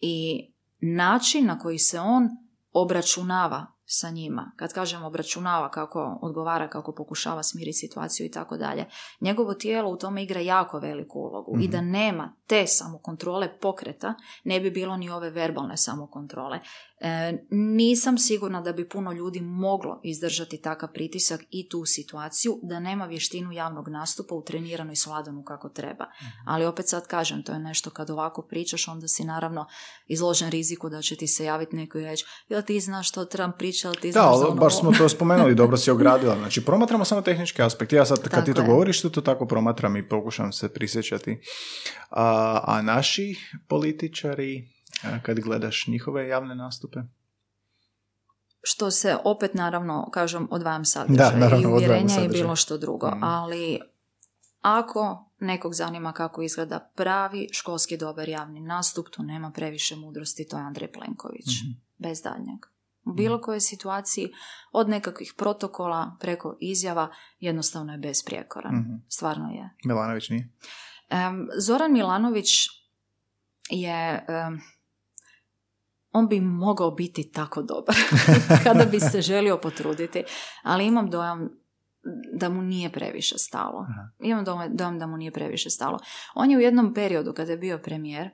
I 0.00 0.48
način 0.80 1.46
na 1.46 1.58
koji 1.58 1.78
se 1.78 2.00
on 2.00 2.28
obračunava 2.72 3.77
sa 3.90 4.10
njima, 4.10 4.52
kad 4.56 4.72
kažem 4.72 5.04
obračunava 5.04 5.70
kako 5.70 6.18
odgovara, 6.22 6.68
kako 6.68 6.92
pokušava 6.92 7.42
smiriti 7.42 7.78
situaciju 7.78 8.26
i 8.26 8.30
tako 8.30 8.56
dalje, 8.56 8.86
njegovo 9.20 9.54
tijelo 9.54 9.90
u 9.90 9.96
tome 9.96 10.22
igra 10.22 10.40
jako 10.40 10.78
veliku 10.78 11.18
ulogu. 11.18 11.58
I 11.60 11.68
da 11.68 11.80
nema 11.80 12.32
te 12.46 12.66
samokontrole 12.66 13.58
pokreta, 13.58 14.14
ne 14.44 14.60
bi 14.60 14.70
bilo 14.70 14.96
ni 14.96 15.10
ove 15.10 15.30
verbalne 15.30 15.76
samokontrole. 15.76 16.60
E, 17.00 17.32
nisam 17.50 18.18
sigurna 18.18 18.60
da 18.60 18.72
bi 18.72 18.88
puno 18.88 19.12
ljudi 19.12 19.40
moglo 19.40 20.00
izdržati 20.04 20.60
takav 20.60 20.88
pritisak 20.92 21.40
i 21.50 21.68
tu 21.68 21.84
situaciju, 21.86 22.60
da 22.62 22.80
nema 22.80 23.06
vještinu 23.06 23.52
javnog 23.52 23.88
nastupa 23.88 24.34
u 24.34 24.42
treniranoj 24.42 24.96
sladanu 24.96 25.42
kako 25.42 25.68
treba. 25.68 26.04
Ali 26.46 26.64
opet 26.66 26.88
sad 26.88 27.06
kažem, 27.06 27.42
to 27.42 27.52
je 27.52 27.58
nešto 27.58 27.90
kad 27.90 28.10
ovako 28.10 28.42
pričaš, 28.42 28.88
onda 28.88 29.08
si 29.08 29.24
naravno 29.24 29.66
izložen 30.06 30.50
riziku 30.50 30.88
da 30.88 31.02
će 31.02 31.16
ti 31.16 31.26
se 31.26 31.44
javiti 31.44 31.76
neko 31.76 31.98
i 31.98 32.04
reći, 32.04 32.24
jel 32.48 32.62
ti 32.62 32.80
znaš 32.80 33.08
što 33.08 33.24
Trump 33.24 33.56
priča, 33.58 33.88
jel 33.88 33.94
ti 33.94 34.08
Da, 34.08 34.12
znaš 34.12 34.24
ali 34.26 34.44
ono- 34.44 34.54
baš 34.54 34.78
smo 34.78 34.92
to 34.92 35.08
spomenuli, 35.08 35.54
dobro 35.62 35.76
si 35.76 35.90
ogradila. 35.90 36.36
Znači, 36.36 36.64
promatramo 36.64 37.04
samo 37.04 37.22
tehnički 37.22 37.62
aspekt. 37.62 37.92
Ja 37.92 38.04
sad, 38.06 38.18
kad 38.18 38.30
Tako 38.30 38.44
ti 38.44 38.54
to 38.54 38.60
je. 38.60 38.66
govoriš, 38.66 39.02
to 39.02 39.20
tako 39.20 39.46
promatram 39.46 39.96
i 39.96 40.08
pokušam 40.08 40.52
se 40.52 40.68
prisjećati. 40.68 41.38
A, 42.10 42.60
a 42.64 42.82
naši 42.82 43.34
političari, 43.68 44.77
a, 45.02 45.18
kad 45.22 45.40
gledaš 45.40 45.86
njihove 45.86 46.28
javne 46.28 46.54
nastupe? 46.54 46.98
što 48.62 48.90
se 48.90 49.16
opet 49.24 49.54
naravno, 49.54 50.10
kažem, 50.10 50.48
odvajam 50.50 50.84
sadržaj 50.84 51.30
Da, 51.30 51.38
naravno, 51.38 51.68
i 51.68 51.72
uvjerenja 51.72 52.20
i 52.20 52.28
bilo 52.28 52.56
što 52.56 52.78
drugo, 52.78 53.08
Mhm. 53.08 53.24
ali 53.24 53.80
ako 54.60 55.24
nekog 55.40 55.74
zanima 55.74 56.12
kako 56.12 56.42
izgleda 56.42 56.90
pravi 56.94 57.48
školski 57.52 57.96
dobar 57.96 58.28
javni 58.28 58.60
nastup, 58.60 59.06
tu 59.08 59.22
nema 59.22 59.50
previše 59.50 59.96
mudrosti, 59.96 60.48
to 60.48 60.56
je 60.56 60.62
Andrej 60.62 60.92
Plenković, 60.92 61.46
Mhm. 61.62 61.70
bez 61.98 62.22
daljnjeg. 62.22 62.58
U 63.04 63.12
bilo 63.12 63.40
kojoj 63.40 63.60
situaciji, 63.60 64.28
od 64.72 64.88
nekakvih 64.88 65.34
protokola 65.36 66.16
preko 66.20 66.56
izjava, 66.60 67.08
jednostavno 67.40 67.92
je 67.92 67.98
besprijekoran. 67.98 68.74
Mhm. 68.74 68.94
Stvarno 69.08 69.48
je. 69.48 69.70
Milanović 69.84 70.28
nije? 70.28 70.48
Em, 71.10 71.48
Zoran 71.58 71.92
Milanović 71.92 72.48
je... 73.70 74.24
em, 74.28 74.60
on 76.18 76.28
bi 76.28 76.40
mogao 76.40 76.90
biti 76.90 77.32
tako 77.32 77.62
dobar 77.62 77.96
kada 78.64 78.84
bi 78.84 79.00
se 79.00 79.20
želio 79.20 79.58
potruditi, 79.58 80.24
ali 80.62 80.86
imam 80.86 81.10
dojam 81.10 81.48
da 82.32 82.48
mu 82.48 82.62
nije 82.62 82.92
previše 82.92 83.38
stalo. 83.38 83.80
Aha. 83.80 84.08
Imam 84.20 84.44
dojam- 84.44 84.68
dojam 84.70 84.98
da 84.98 85.06
mu 85.06 85.16
nije 85.16 85.30
previše 85.30 85.70
stalo. 85.70 85.98
On 86.34 86.50
je 86.50 86.56
u 86.56 86.60
jednom 86.60 86.94
periodu 86.94 87.32
kada 87.32 87.52
je 87.52 87.58
bio 87.58 87.78
premijer, 87.78 88.30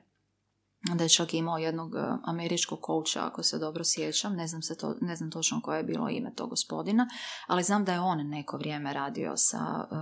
da 0.93 1.03
je 1.03 1.09
čak 1.09 1.33
imao 1.33 1.57
jednog 1.57 1.95
e, 1.95 1.99
američkog 2.23 2.79
kouča, 2.81 3.25
ako 3.25 3.43
se 3.43 3.57
dobro 3.59 3.83
sjećam, 3.83 4.35
ne 4.35 4.47
znam, 4.47 4.61
se 4.61 4.77
to, 4.77 4.95
ne 5.01 5.15
znam 5.15 5.31
točno 5.31 5.61
koje 5.61 5.77
je 5.77 5.83
bilo 5.83 6.09
ime 6.09 6.33
tog 6.35 6.49
gospodina, 6.49 7.07
ali 7.47 7.63
znam 7.63 7.85
da 7.85 7.93
je 7.93 7.99
on 7.99 8.29
neko 8.29 8.57
vrijeme 8.57 8.93
radio 8.93 9.33
sa, 9.35 9.87
e, 9.91 9.95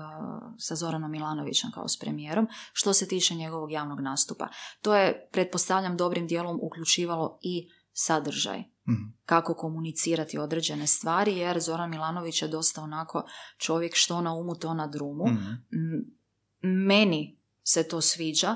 sa 0.57 0.75
Zoranom 0.75 1.11
Milanovićem 1.11 1.71
kao 1.71 1.87
s 1.87 1.99
premijerom, 1.99 2.47
što 2.73 2.93
se 2.93 3.07
tiče 3.07 3.35
njegovog 3.35 3.71
javnog 3.71 3.99
nastupa. 3.99 4.47
To 4.81 4.95
je, 4.95 5.29
pretpostavljam, 5.31 5.97
dobrim 5.97 6.27
dijelom 6.27 6.59
uključivalo 6.61 7.39
i 7.41 7.69
sadržaj 7.93 8.63
Mhm. 8.87 9.01
kako 9.25 9.53
komunicirati 9.53 10.37
određene 10.37 10.87
stvari, 10.87 11.37
jer 11.37 11.59
Zoran 11.59 11.89
Milanović 11.89 12.41
je 12.41 12.47
dosta 12.47 12.81
onako 12.81 13.23
čovjek 13.57 13.95
što 13.95 14.21
na 14.21 14.33
umu, 14.33 14.55
to 14.55 14.73
na 14.73 14.87
drumu. 14.87 15.25
Mhm. 15.27 15.51
M- 15.71 16.17
Meni 16.61 17.39
se 17.63 17.87
to 17.87 18.01
sviđa 18.01 18.55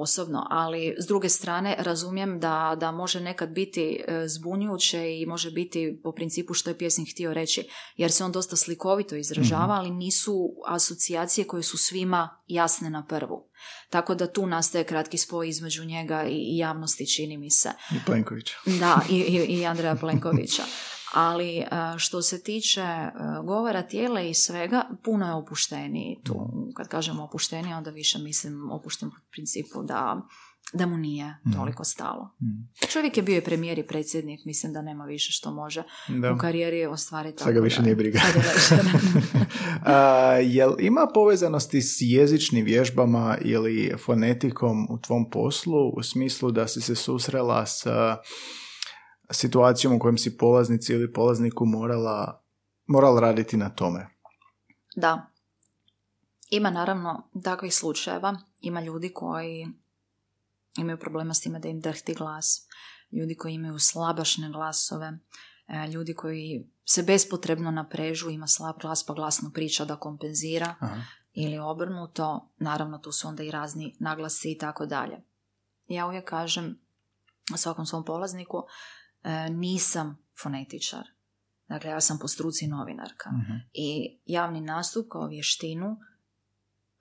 osobno, 0.00 0.46
ali 0.50 0.96
s 0.98 1.06
druge 1.06 1.28
strane 1.28 1.76
razumijem 1.78 2.40
da, 2.40 2.76
da 2.80 2.92
može 2.92 3.20
nekad 3.20 3.48
biti 3.48 4.04
e, 4.08 4.28
zbunjujuće 4.28 5.18
i 5.20 5.26
može 5.26 5.50
biti 5.50 6.00
po 6.02 6.12
principu 6.12 6.54
što 6.54 6.70
je 6.70 6.78
pjesnik 6.78 7.08
htio 7.12 7.34
reći, 7.34 7.68
jer 7.96 8.12
se 8.12 8.24
on 8.24 8.32
dosta 8.32 8.56
slikovito 8.56 9.16
izražava, 9.16 9.64
Mhm. 9.64 9.72
ali 9.72 9.90
nisu 9.90 10.50
asocijacije 10.66 11.46
koje 11.46 11.62
su 11.62 11.78
svima 11.78 12.42
jasne 12.46 12.90
na 12.90 13.06
prvu. 13.06 13.48
Tako 13.90 14.14
da 14.14 14.32
tu 14.32 14.46
nastaje 14.46 14.84
kratki 14.84 15.18
spoj 15.18 15.48
između 15.48 15.84
njega 15.84 16.24
i 16.28 16.56
javnosti, 16.58 17.14
čini 17.14 17.36
mi 17.38 17.50
se. 17.50 17.70
I 17.90 17.96
Plenković. 18.06 18.50
Da, 18.80 19.00
i, 19.10 19.16
i, 19.16 19.60
i 19.60 19.66
Andreja 19.66 19.94
Plenkovića. 19.94 20.62
Ali 21.14 21.56
e, 21.58 21.66
što 21.98 22.22
se 22.22 22.42
tiče 22.42 22.80
e, 22.80 23.10
govora 23.44 23.82
tijela 23.82 24.20
i 24.20 24.34
svega, 24.34 24.84
puno 25.04 25.26
je 25.26 25.34
opušteniji 25.34 26.20
tu. 26.24 26.34
Kad 26.76 26.88
kažemo 26.88 27.24
opušteniji, 27.24 27.74
onda 27.74 27.90
više 27.90 28.18
mislim 28.18 28.70
opušten 28.70 29.10
po 29.10 29.16
principu 29.30 29.82
da, 29.82 30.22
da 30.72 30.86
mu 30.86 30.96
nije 30.96 31.36
toliko 31.56 31.84
stalo. 31.84 32.30
Mhm. 32.42 32.88
Čovjek 32.88 33.16
je 33.16 33.22
bio 33.22 33.36
i 33.36 33.44
premijer 33.44 33.78
i 33.78 33.86
predsjednik, 33.86 34.40
mislim 34.44 34.72
da 34.72 34.82
nema 34.82 35.04
više 35.04 35.32
što 35.32 35.50
može 35.50 35.82
Da. 36.08 36.32
u 36.32 36.38
karijeri 36.38 36.86
ostvariti. 36.86 37.42
Sad 37.42 37.54
ga 37.54 37.60
više 37.60 37.76
da- 37.76 37.82
nije 37.82 37.96
briga. 37.96 38.20
A, 39.84 39.96
jel 40.42 40.74
ima 40.78 41.06
povezanosti 41.14 41.82
s 41.82 41.96
jezičnim 42.00 42.64
vježbama 42.64 43.36
ili 43.40 43.94
fonetikom 44.04 44.86
u 44.90 44.98
tvom 44.98 45.30
poslu 45.30 45.88
u 45.88 46.02
smislu 46.02 46.50
da 46.50 46.68
si 46.68 46.80
se 46.80 46.94
susrela 46.94 47.66
sa 47.66 48.16
situacijom 49.30 49.96
u 49.96 49.98
kojem 49.98 50.18
si 50.18 50.38
polaznici 50.38 50.92
ili 50.92 51.12
polazniku 51.12 51.66
morala, 51.66 52.42
morala 52.86 53.20
raditi 53.20 53.56
na 53.56 53.70
tome? 53.70 54.08
Da. 54.96 55.26
Ima 56.50 56.70
naravno 56.70 57.30
takvih 57.44 57.74
slučajeva. 57.74 58.36
Ima 58.60 58.80
ljudi 58.80 59.12
koji 59.14 59.68
imaju 60.76 60.98
problema 60.98 61.34
s 61.34 61.40
time 61.40 61.58
da 61.58 61.68
im 61.68 61.80
drhti 61.80 62.14
glas. 62.14 62.66
Ljudi 63.12 63.34
koji 63.34 63.54
imaju 63.54 63.78
slabašne 63.78 64.50
glasove. 64.50 65.18
e, 65.68 65.88
Ljudi 65.88 66.14
koji 66.14 66.68
se 66.84 67.02
bespotrebno 67.02 67.70
naprežu, 67.70 68.30
ima 68.30 68.46
slab 68.46 68.76
glas 68.80 69.06
pa 69.06 69.14
glasno 69.14 69.50
priča 69.54 69.84
da 69.84 69.96
kompenzira 69.96 70.74
Aha. 70.80 71.00
ili 71.32 71.58
obrnuto. 71.58 72.48
Naravno 72.58 72.98
tu 72.98 73.12
su 73.12 73.28
onda 73.28 73.42
i 73.42 73.50
razni 73.50 73.96
naglasi 74.00 74.52
i 74.52 74.58
tako 74.58 74.86
dalje. 74.86 75.16
Ja 75.88 76.06
uvijek 76.06 76.24
kažem 76.24 76.78
svakom 77.56 77.86
svom 77.86 78.04
polazniku 78.04 78.62
nisam 79.50 80.18
fonetičar. 80.42 81.04
Dakle, 81.68 81.90
ja 81.90 82.00
sam 82.00 82.18
po 82.18 82.28
struci 82.28 82.66
novinarka 82.66 83.30
Mhm. 83.30 83.52
i 83.72 84.20
javni 84.24 84.60
nastup 84.60 85.06
kao 85.08 85.26
vještinu 85.26 85.96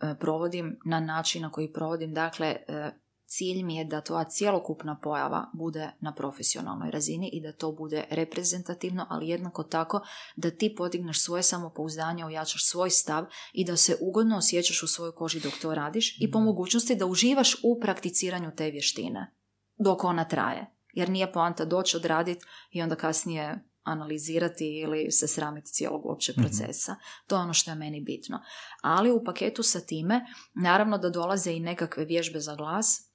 e, 0.01 0.15
provodim 0.19 0.80
na 0.86 0.99
način 0.99 1.41
na 1.41 1.51
koji 1.51 1.74
provodim. 1.74 2.13
Dakle, 2.13 2.47
e, 2.47 2.91
cilj 3.25 3.63
mi 3.63 3.75
je 3.75 3.86
da 3.86 4.01
tvoja 4.01 4.24
cjelokupna 4.24 5.00
pojava 5.04 5.51
bude 5.54 5.91
na 6.00 6.13
profesionalnoj 6.13 6.91
razini 6.91 7.29
i 7.33 7.41
da 7.41 7.51
to 7.54 7.71
bude 7.71 8.04
reprezentativno, 8.09 9.05
ali 9.09 9.28
jednako 9.28 9.63
tako 9.63 10.01
da 10.36 10.51
ti 10.51 10.75
podigneš 10.78 11.24
svoje 11.24 11.43
samopouzdanje, 11.43 12.25
ojačaš 12.25 12.66
svoj 12.70 12.89
stav 12.89 13.25
i 13.54 13.66
da 13.66 13.78
se 13.78 13.97
ugodno 14.01 14.37
osjećaš 14.37 14.83
u 14.83 14.87
svojoj 14.87 15.16
koži 15.16 15.39
dok 15.39 15.54
to 15.62 15.75
radiš 15.75 16.17
i 16.21 16.32
po 16.32 16.39
mogućnosti 16.39 16.95
da 16.95 17.05
uživaš 17.05 17.55
u 17.63 17.79
prakticiranju 17.82 18.51
te 18.58 18.71
vještine 18.71 19.33
dok 19.78 20.04
ona 20.04 20.25
traje. 20.25 20.72
Jer 20.93 21.09
nije 21.09 21.32
poanta 21.32 21.65
doći 21.65 21.97
odraditi 21.97 22.45
i 22.71 22.82
onda 22.82 22.95
kasnije 22.95 23.63
analizirati 23.83 24.79
ili 24.79 25.11
se 25.11 25.28
sramiti 25.28 25.67
cijelog 25.67 26.05
uopće 26.05 26.33
procesa. 26.33 26.95
To 27.28 27.36
je 27.36 27.41
ono 27.41 27.53
što 27.53 27.71
je 27.71 27.75
meni 27.75 28.01
bitno. 28.01 28.39
Ali 28.82 29.11
u 29.11 29.24
paketu 29.24 29.63
sa 29.63 29.79
time, 29.79 30.25
naravno 30.63 30.97
da 30.97 31.09
dolaze 31.09 31.51
i 31.51 31.59
nekakve 31.59 32.05
vježbe 32.05 32.39
za 32.39 32.55
glas, 32.55 33.09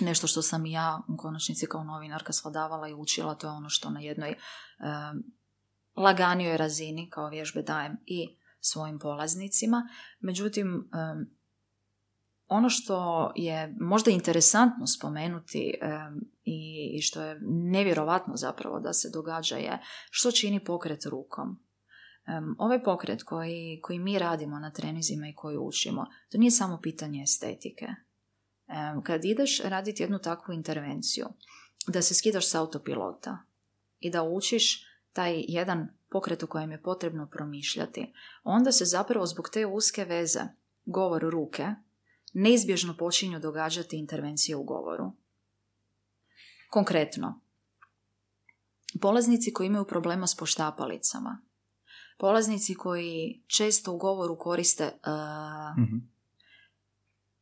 nešto 0.00 0.26
što 0.26 0.42
sam 0.42 0.66
i 0.66 0.72
ja 0.72 1.02
u 1.08 1.16
konačnici 1.16 1.66
kao 1.66 1.84
novinarka 1.84 2.32
svladavala 2.32 2.88
i 2.88 2.94
učila, 2.94 3.34
to 3.34 3.46
je 3.46 3.52
ono 3.52 3.68
što 3.68 3.90
na 3.90 4.00
jednoj 4.00 4.28
em, 4.30 4.36
laganijoj 5.96 6.56
razini 6.56 7.10
kao 7.10 7.28
vježbe 7.28 7.62
dajem 7.62 7.96
i 8.06 8.38
svojim 8.60 8.98
polaznicima. 8.98 9.88
Međutim, 10.20 10.90
em, 10.92 11.38
ono 12.46 12.68
što 12.68 13.32
je 13.36 13.74
možda 13.80 14.10
interesantno 14.10 14.86
spomenuti 14.86 15.74
em, 15.80 16.20
i, 16.98 17.02
što 17.02 17.22
je 17.22 17.38
nevjerovatno 17.42 18.36
zapravo 18.36 18.80
da 18.80 18.92
se 18.92 19.10
događa 19.10 19.56
je 19.56 19.78
što 20.10 20.30
čini 20.32 20.64
pokret 20.64 21.06
rukom. 21.06 21.58
Ovaj 22.58 22.82
pokret 22.82 23.22
koji, 23.22 23.80
koji 23.82 23.98
mi 23.98 24.18
radimo 24.18 24.58
na 24.58 24.70
trenizima 24.70 25.28
i 25.28 25.34
koji 25.34 25.58
učimo, 25.58 26.06
to 26.30 26.38
nije 26.38 26.50
samo 26.50 26.80
pitanje 26.82 27.22
estetike. 27.22 27.86
Kad 29.02 29.24
ideš 29.24 29.60
raditi 29.64 30.02
jednu 30.02 30.18
takvu 30.18 30.54
intervenciju, 30.54 31.26
da 31.86 32.02
se 32.02 32.14
skidaš 32.14 32.50
s 32.50 32.54
autopilota 32.54 33.38
i 34.00 34.10
da 34.10 34.22
učiš 34.22 34.84
taj 35.12 35.44
jedan 35.48 35.88
pokret 36.10 36.42
u 36.42 36.46
kojem 36.46 36.70
je 36.70 36.82
potrebno 36.82 37.28
promišljati, 37.30 38.12
onda 38.44 38.72
se 38.72 38.84
zapravo 38.84 39.26
zbog 39.26 39.48
te 39.52 39.66
uske 39.66 40.04
veze, 40.04 40.40
govor 40.84 41.22
ruke, 41.22 41.66
neizbježno 42.32 42.96
počinju 42.96 43.40
događati 43.40 43.98
intervencije 43.98 44.56
u 44.56 44.64
govoru. 44.64 45.12
Konkretno, 46.68 47.40
polaznici 49.00 49.52
koji 49.52 49.66
imaju 49.66 49.84
problema 49.84 50.26
s 50.26 50.36
poštapalicama, 50.36 51.40
polaznici 52.18 52.74
koji 52.74 53.42
često 53.46 53.92
u 53.92 53.98
govoru 53.98 54.38
koriste 54.38 54.84
uh, 54.84 55.84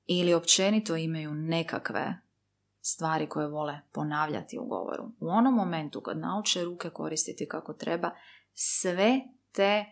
ili 0.06 0.34
općenito 0.34 0.96
imaju 0.96 1.34
nekakve 1.34 2.20
stvari 2.80 3.28
koje 3.28 3.48
vole 3.48 3.80
ponavljati 3.92 4.58
u 4.58 4.64
govoru. 4.64 5.04
U 5.20 5.28
onom 5.28 5.54
momentu 5.54 6.00
kad 6.00 6.18
nauče 6.18 6.64
ruke 6.64 6.90
koristiti 6.90 7.48
kako 7.48 7.72
treba, 7.72 8.10
sve 8.54 9.20
te 9.52 9.84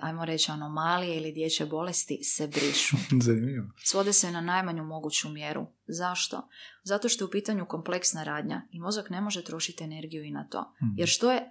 ajmo 0.00 0.24
reći 0.24 0.52
anomalije 0.52 1.16
ili 1.16 1.32
dječje 1.32 1.66
bolesti 1.66 2.24
se 2.24 2.46
brišu. 2.48 2.96
Zanimljivo. 3.26 3.66
Svode 3.84 4.12
se 4.12 4.30
na 4.30 4.40
najmanju 4.40 4.84
moguću 4.84 5.28
mjeru. 5.28 5.66
Zašto? 5.86 6.48
Zato 6.82 7.08
što 7.08 7.24
je 7.24 7.28
u 7.28 7.30
pitanju 7.30 7.66
kompleksna 7.66 8.24
radnja 8.24 8.62
i 8.72 8.80
mozak 8.80 9.10
ne 9.10 9.20
može 9.20 9.44
trošiti 9.44 9.84
energiju 9.84 10.24
i 10.24 10.30
na 10.30 10.48
to. 10.48 10.60
Mhm. 10.60 10.94
Jer 10.96 11.08
što 11.08 11.32
je, 11.32 11.38
e, 11.38 11.50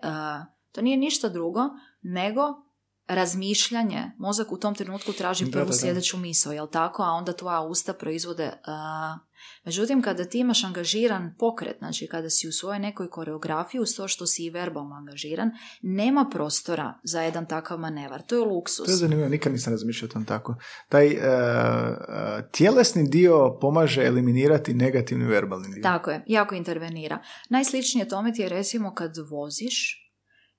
to 0.72 0.82
nije 0.82 0.98
ništa 0.98 1.30
drugo 1.30 1.62
nego 2.02 2.65
razmišljanje. 3.08 4.12
Mozak 4.18 4.52
u 4.52 4.58
tom 4.58 4.76
trenutku 4.76 5.14
traži 5.14 5.46
Da, 5.46 5.52
prvu 5.52 5.66
da, 5.66 5.72
da. 5.72 5.78
sljedeću 5.78 6.18
misao, 6.18 6.54
jel 6.54 6.68
tako? 6.68 7.04
A 7.04 7.12
onda 7.12 7.34
tvoja 7.34 7.62
usta 7.62 7.94
proizvode... 7.94 8.52
a, 8.66 9.18
Međutim, 9.66 10.02
kada 10.02 10.26
ti 10.26 10.40
imaš 10.40 10.64
angažiran 10.64 11.36
pokret, 11.40 11.78
znači 11.78 12.08
kada 12.08 12.30
si 12.30 12.48
u 12.48 12.52
svojoj 12.52 12.80
nekoj 12.80 13.10
koreografiji, 13.10 13.82
uz 13.82 13.96
to 13.98 14.08
što 14.08 14.26
si 14.26 14.46
i 14.46 14.50
verbalno 14.50 14.96
angažiran, 14.96 15.52
nema 15.82 16.30
prostora 16.32 17.00
za 17.04 17.22
jedan 17.22 17.46
takav 17.46 17.80
manevar. 17.80 18.22
To 18.22 18.36
je 18.36 18.42
luksus. 18.42 18.86
To 18.86 18.92
je 18.92 18.96
zanimljivo, 18.96 19.30
nikad 19.30 19.52
nisam 19.52 19.74
razmišljao 19.74 20.08
o 20.10 20.14
tom 20.14 20.26
tako. 20.26 20.56
Taj 20.90 21.08
e, 21.08 21.20
tjelesni 22.52 23.10
dio 23.10 23.58
pomaže 23.62 24.06
eliminirati 24.06 24.74
negativni 24.74 25.26
verbalni 25.26 25.74
dio. 25.74 25.84
Tako 25.84 26.12
je, 26.12 26.24
jako 26.28 26.56
intervenira. 26.56 27.20
Najsličnije 27.50 28.08
tome 28.08 28.34
ti 28.34 28.42
je 28.42 28.50
recimo 28.50 28.94
kad 28.94 29.18
voziš 29.30 30.06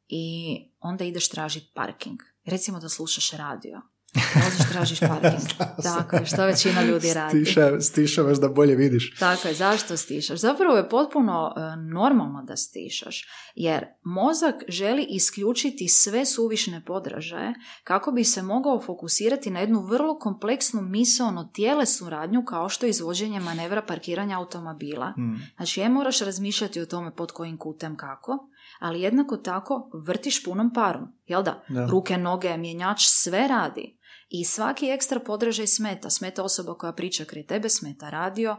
i 0.08 0.56
onda 0.80 1.04
ideš 1.04 1.28
tražiti 1.28 1.72
parking. 1.74 2.18
Recimo 2.46 2.80
da 2.80 2.88
slušaš 2.88 3.30
radio. 3.30 3.82
Voziš, 4.16 4.72
tražiš 4.72 5.00
parking. 5.10 5.50
Tako 5.82 6.16
je, 6.16 6.26
što 6.26 6.46
većina 6.46 6.82
ljudi 6.82 7.14
radi. 7.14 7.44
Stiša, 7.44 7.80
stišavaš 7.80 8.38
da 8.38 8.48
bolje 8.48 8.74
vidiš. 8.74 9.16
Tako 9.18 9.48
je, 9.48 9.54
zašto 9.54 9.96
stišaš? 9.96 10.38
Zapravo 10.38 10.76
je 10.76 10.88
potpuno 10.88 11.52
e, 11.56 11.76
normalno 11.76 12.42
da 12.42 12.56
stišaš, 12.56 13.28
jer 13.54 13.86
mozak 14.04 14.54
želi 14.68 15.06
isključiti 15.08 15.88
sve 15.88 16.26
suvišne 16.26 16.84
podražaje 16.84 17.54
kako 17.84 18.12
bi 18.12 18.24
se 18.24 18.42
mogao 18.42 18.82
fokusirati 18.82 19.50
na 19.50 19.60
jednu 19.60 19.80
vrlo 19.80 20.18
kompleksnu 20.18 20.82
misaono 20.82 21.50
tjelesnu 21.54 22.10
radnju 22.10 22.44
kao 22.44 22.68
što 22.68 22.86
je 22.86 22.90
izvođenje 22.90 23.40
manevra 23.40 23.82
parkiranja 23.82 24.38
automobila. 24.38 25.08
Mm. 25.08 25.34
Znači, 25.56 25.80
je 25.80 25.88
moraš 25.88 26.20
razmišljati 26.20 26.80
o 26.80 26.86
tome 26.86 27.14
pod 27.14 27.32
kojim 27.32 27.58
kutem 27.58 27.96
kako, 27.96 28.48
ali 28.78 29.00
jednako 29.00 29.36
tako 29.36 29.90
vrtiš 30.06 30.44
punom 30.44 30.72
parom, 30.72 31.12
jel 31.26 31.42
da? 31.42 31.64
Da. 31.68 31.86
Ruke, 31.86 32.18
noge, 32.18 32.56
mjenjač, 32.56 33.00
sve 33.02 33.48
radi. 33.48 33.98
I 34.28 34.44
svaki 34.44 34.86
ekstra 34.86 35.20
podražaj 35.20 35.66
smeta. 35.66 36.10
Smeta 36.10 36.42
osoba 36.42 36.74
koja 36.74 36.92
priča 36.92 37.24
kraj 37.24 37.46
tebe, 37.46 37.68
smeta 37.68 38.10
radio 38.10 38.56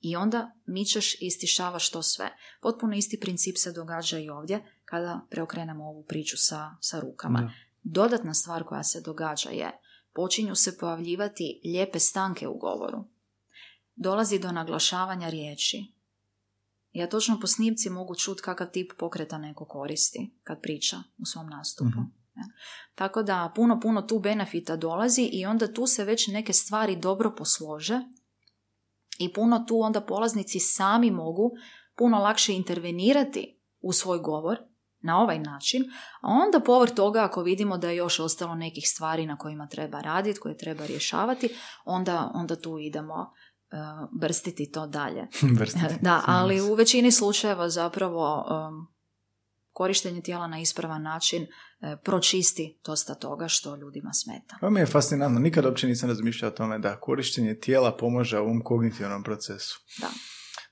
i 0.00 0.16
onda 0.16 0.52
mičeš 0.66 1.14
i 1.14 1.26
istišavaš 1.26 1.90
to 1.90 2.02
sve. 2.02 2.30
Potpuno 2.62 2.96
isti 2.96 3.20
princip 3.20 3.56
se 3.58 3.72
događa 3.72 4.18
i 4.18 4.28
ovdje 4.28 4.64
kada 4.84 5.20
preokrenemo 5.30 5.84
ovu 5.84 6.04
priču 6.04 6.36
sa, 6.36 6.70
sa 6.80 7.00
rukama. 7.00 7.40
Da. 7.40 7.50
Dodatna 7.82 8.34
stvar 8.34 8.64
koja 8.64 8.82
se 8.82 9.00
događa 9.00 9.50
je 9.50 9.70
počinju 10.14 10.54
se 10.54 10.78
pojavljivati 10.78 11.60
lijepe 11.64 11.98
stanke 11.98 12.48
u 12.48 12.58
govoru. 12.58 13.04
Dolazi 13.94 14.38
do 14.38 14.52
naglašavanja 14.52 15.28
riječi. 15.28 15.92
Ja 16.92 17.08
točno 17.08 17.40
po 17.40 17.46
snimci 17.46 17.90
mogu 17.90 18.14
čuti 18.14 18.42
kakav 18.42 18.70
tip 18.70 18.92
pokreta 18.98 19.38
neko 19.38 19.64
koristi 19.64 20.34
kad 20.42 20.60
priča 20.62 20.96
u 21.18 21.24
svom 21.24 21.46
nastupu. 21.46 21.88
Mhm. 21.88 22.00
Ja. 22.36 22.44
Tako 22.94 23.22
da 23.22 23.52
puno, 23.56 23.80
puno 23.80 24.02
tu 24.02 24.18
benefita 24.18 24.76
dolazi 24.76 25.22
i 25.32 25.46
onda 25.46 25.72
tu 25.72 25.86
se 25.86 26.04
već 26.04 26.26
neke 26.26 26.52
stvari 26.52 26.96
dobro 26.96 27.34
poslože 27.38 28.00
i 29.18 29.32
puno 29.32 29.64
tu 29.68 29.80
onda 29.80 30.00
polaznici 30.00 30.58
sami 30.60 31.10
mogu 31.10 31.50
puno 31.96 32.18
lakše 32.18 32.52
intervenirati 32.52 33.60
u 33.80 33.92
svoj 33.92 34.18
govor 34.18 34.58
na 35.02 35.20
ovaj 35.20 35.38
način, 35.38 35.82
a 36.20 36.28
onda 36.28 36.60
povrh 36.60 36.90
toga 36.90 37.24
ako 37.24 37.42
vidimo 37.42 37.78
da 37.78 37.90
je 37.90 37.96
još 37.96 38.20
ostalo 38.20 38.54
nekih 38.54 38.84
stvari 38.88 39.26
na 39.26 39.36
kojima 39.38 39.66
treba 39.66 40.00
raditi, 40.00 40.40
koje 40.40 40.56
treba 40.56 40.86
rješavati, 40.86 41.48
onda, 41.84 42.30
onda 42.34 42.60
tu 42.60 42.78
idemo 42.78 43.32
brstiti 44.20 44.70
to 44.70 44.86
dalje. 44.86 45.26
Vrstiti. 45.58 45.94
Da, 46.00 46.22
ali 46.26 46.60
u 46.60 46.74
većini 46.74 47.12
slučajeva 47.12 47.68
zapravo 47.68 48.44
korištenje 49.72 50.20
tijela 50.20 50.46
na 50.46 50.60
ispravan 50.60 51.02
način 51.02 51.42
e, 51.42 51.46
pročisti 52.04 52.80
dosta 52.84 53.14
toga 53.14 53.48
što 53.48 53.76
ljudima 53.76 54.12
smeta. 54.12 54.58
Ovo 54.60 54.70
mi 54.70 54.80
je 54.80 54.86
fascinantno, 54.86 55.40
nikad 55.40 55.64
uopće 55.64 55.86
nisam 55.86 56.08
razmišljao 56.08 56.50
o 56.50 56.54
tome 56.54 56.78
da 56.78 57.00
korištenje 57.00 57.54
tijela 57.54 57.96
pomaže 57.96 58.38
ovom 58.38 58.62
kognitivnom 58.64 59.22
procesu. 59.22 59.80
Da. 60.00 60.08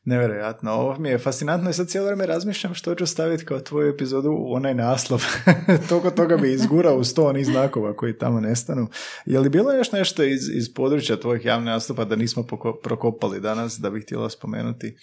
Nevjerojatno, 0.08 0.72
ovo 0.72 0.98
mi 0.98 1.08
je 1.08 1.18
fascinantno 1.18 1.70
i 1.70 1.72
sad 1.72 1.88
cijelo 1.88 2.06
vrijeme 2.06 2.26
razmišljam 2.26 2.74
što 2.74 2.94
ću 2.94 3.06
staviti 3.06 3.44
kao 3.44 3.60
tvoju 3.60 3.88
epizodu 3.88 4.28
u 4.30 4.52
onaj 4.54 4.74
naslov. 4.74 5.22
Toliko 5.88 6.10
toga 6.10 6.36
bi 6.36 6.52
izgurao 6.52 6.96
uz 6.96 7.14
to 7.14 7.26
onih 7.26 7.46
znakova 7.46 7.96
koji 7.96 8.18
tamo 8.18 8.40
nestanu. 8.40 8.88
Je 9.26 9.40
li 9.40 9.48
bilo 9.48 9.72
još 9.72 9.92
nešto 9.92 10.22
iz, 10.22 10.48
iz 10.54 10.74
područja 10.74 11.20
tvojih 11.20 11.44
javnih 11.44 11.66
nastupa 11.66 12.04
da 12.04 12.16
nismo 12.16 12.42
poko- 12.42 12.80
prokopali 12.82 13.40
danas, 13.40 13.78
da 13.78 13.90
bih 13.90 14.04
htjela 14.04 14.30
spomenuti? 14.30 14.96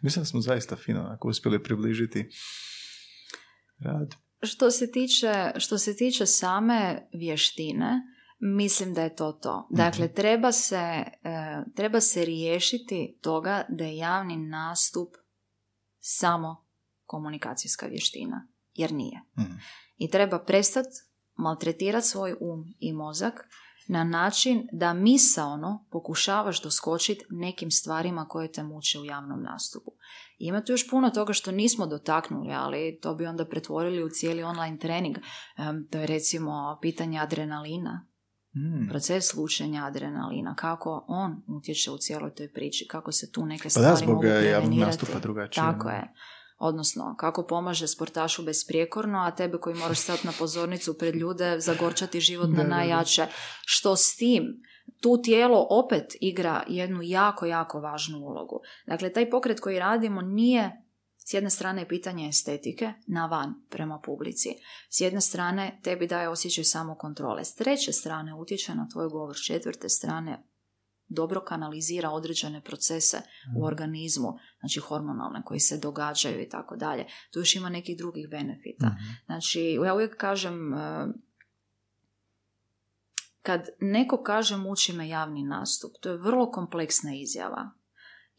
Mislim 0.00 0.22
da 0.22 0.26
smo 0.26 0.40
zaista 0.40 0.76
fino 0.76 1.00
onako 1.00 1.28
uspjeli 1.28 1.62
približiti 1.62 2.28
rad. 3.84 4.14
Što 4.42 4.70
se 4.70 4.90
tiče, 4.90 5.50
što 5.56 5.78
se 5.78 5.96
tiče 5.96 6.26
same 6.26 7.08
vještine, 7.12 8.00
mislim 8.38 8.94
da 8.94 9.02
je 9.02 9.16
to 9.16 9.32
to. 9.32 9.68
Dakle, 9.70 10.08
treba 10.08 10.52
se, 10.52 10.76
e, 10.76 11.62
treba 11.74 12.00
se 12.00 12.24
riješiti 12.24 13.18
toga 13.20 13.64
da 13.68 13.84
je 13.84 13.96
javni 13.96 14.36
nastup 14.36 15.08
samo 16.00 16.66
komunikacijska 17.04 17.86
vještina, 17.86 18.48
jer 18.74 18.92
nije. 18.92 19.20
Mhm. 19.38 19.52
I 19.96 20.10
treba 20.10 20.38
prestati 20.38 20.88
maltretirati 21.34 22.06
svoj 22.06 22.36
um 22.40 22.74
i 22.78 22.92
mozak 22.92 23.48
na 23.88 24.04
način 24.04 24.68
da 24.72 24.94
misaono 24.94 25.86
pokušavaš 25.90 26.62
doskočiti 26.62 27.24
nekim 27.30 27.70
stvarima 27.70 28.28
koje 28.28 28.52
te 28.52 28.62
muče 28.62 28.98
u 28.98 29.04
javnom 29.04 29.42
nastupu. 29.42 29.90
Ima 30.38 30.64
tu 30.64 30.72
još 30.72 30.90
puno 30.90 31.10
toga 31.10 31.32
što 31.32 31.50
nismo 31.50 31.86
dotaknuli, 31.86 32.52
ali 32.52 32.98
to 33.02 33.14
bi 33.14 33.26
onda 33.26 33.44
pretvorili 33.44 34.04
u 34.04 34.08
cijeli 34.08 34.42
online 34.42 34.78
trening. 34.78 35.16
To 35.90 35.98
je 35.98 36.06
recimo 36.06 36.78
pitanje 36.82 37.18
adrenalina, 37.18 38.06
Mm. 38.56 38.88
proces 38.88 39.34
lučenja 39.34 39.84
adrenalina, 39.86 40.54
kako 40.54 41.04
on 41.08 41.42
utječe 41.46 41.90
u 41.90 41.98
cijeloj 41.98 42.34
toj 42.34 42.52
priči, 42.52 42.86
kako 42.88 43.12
se 43.12 43.32
tu 43.32 43.46
neke 43.46 43.62
Pa 43.62 43.68
stvari 43.70 43.88
da, 43.90 43.96
zbog 43.96 44.14
mogu 44.14 44.26
e, 44.26 44.30
prevenirati. 44.30 44.76
nastupa 44.76 45.18
drugačije. 45.18 45.62
Tako 45.64 45.88
je. 45.88 46.14
Odnosno, 46.58 47.14
kako 47.18 47.46
pomaže 47.46 47.88
sportašu 47.88 48.42
besprijekorno, 48.42 49.18
a 49.18 49.30
tebe 49.30 49.58
koji 49.58 49.76
moraš 49.76 49.98
stati 49.98 50.26
na 50.26 50.32
pozornicu 50.38 50.98
pred 50.98 51.14
ljude, 51.16 51.60
zagorčati 51.60 52.20
život 52.20 52.48
na 52.50 52.62
najjače. 52.64 53.26
Što 53.66 53.96
s 53.96 54.16
tim? 54.16 54.44
Tu 55.00 55.22
tijelo 55.22 55.66
opet 55.70 56.04
igra 56.20 56.62
jednu 56.68 57.00
jako, 57.02 57.46
jako 57.46 57.80
važnu 57.80 58.18
ulogu. 58.18 58.60
Dakle, 58.86 59.12
taj 59.12 59.30
pokret 59.30 59.60
koji 59.60 59.78
radimo 59.78 60.22
nije 60.22 60.82
s 61.28 61.32
jedne 61.32 61.50
strane 61.50 61.88
pitanje 61.88 62.28
estetike 62.28 62.92
na 63.06 63.26
van 63.26 63.54
prema 63.70 64.00
publici. 64.00 64.48
S 64.90 65.00
jedne 65.00 65.20
strane 65.20 65.80
tebi 65.82 66.06
daje 66.06 66.28
osjećaj 66.28 66.64
samokontrole. 66.64 67.44
S 67.44 67.54
treće 67.54 67.92
strane 67.92 68.34
utječe 68.34 68.74
na 68.74 68.88
tvoj 68.92 69.08
govor. 69.08 69.36
S 69.36 69.46
četvrte 69.46 69.88
strane 69.88 70.42
dobro 71.08 71.40
kanalizira 71.40 72.10
određene 72.10 72.60
procese 72.60 73.16
u 73.58 73.64
organizmu, 73.64 74.28
znači 74.60 74.80
hormonalne 74.80 75.42
koji 75.44 75.60
se 75.60 75.78
događaju 75.78 76.40
i 76.40 76.48
tako 76.48 76.76
dalje. 76.76 77.06
Tu 77.30 77.38
još 77.38 77.56
ima 77.56 77.68
nekih 77.68 77.98
drugih 77.98 78.28
benefita. 78.30 78.86
Mhm. 78.86 79.12
Znači, 79.26 79.78
ja 79.84 79.94
uvijek 79.94 80.16
kažem, 80.16 80.74
e, 80.74 81.06
kad 83.42 83.68
neko 83.80 84.22
kaže 84.22 84.56
muči 84.56 84.92
me 84.92 85.08
javni 85.08 85.42
nastup, 85.42 85.92
to 86.00 86.10
je 86.10 86.16
vrlo 86.16 86.50
kompleksna 86.50 87.10
izjava. 87.14 87.77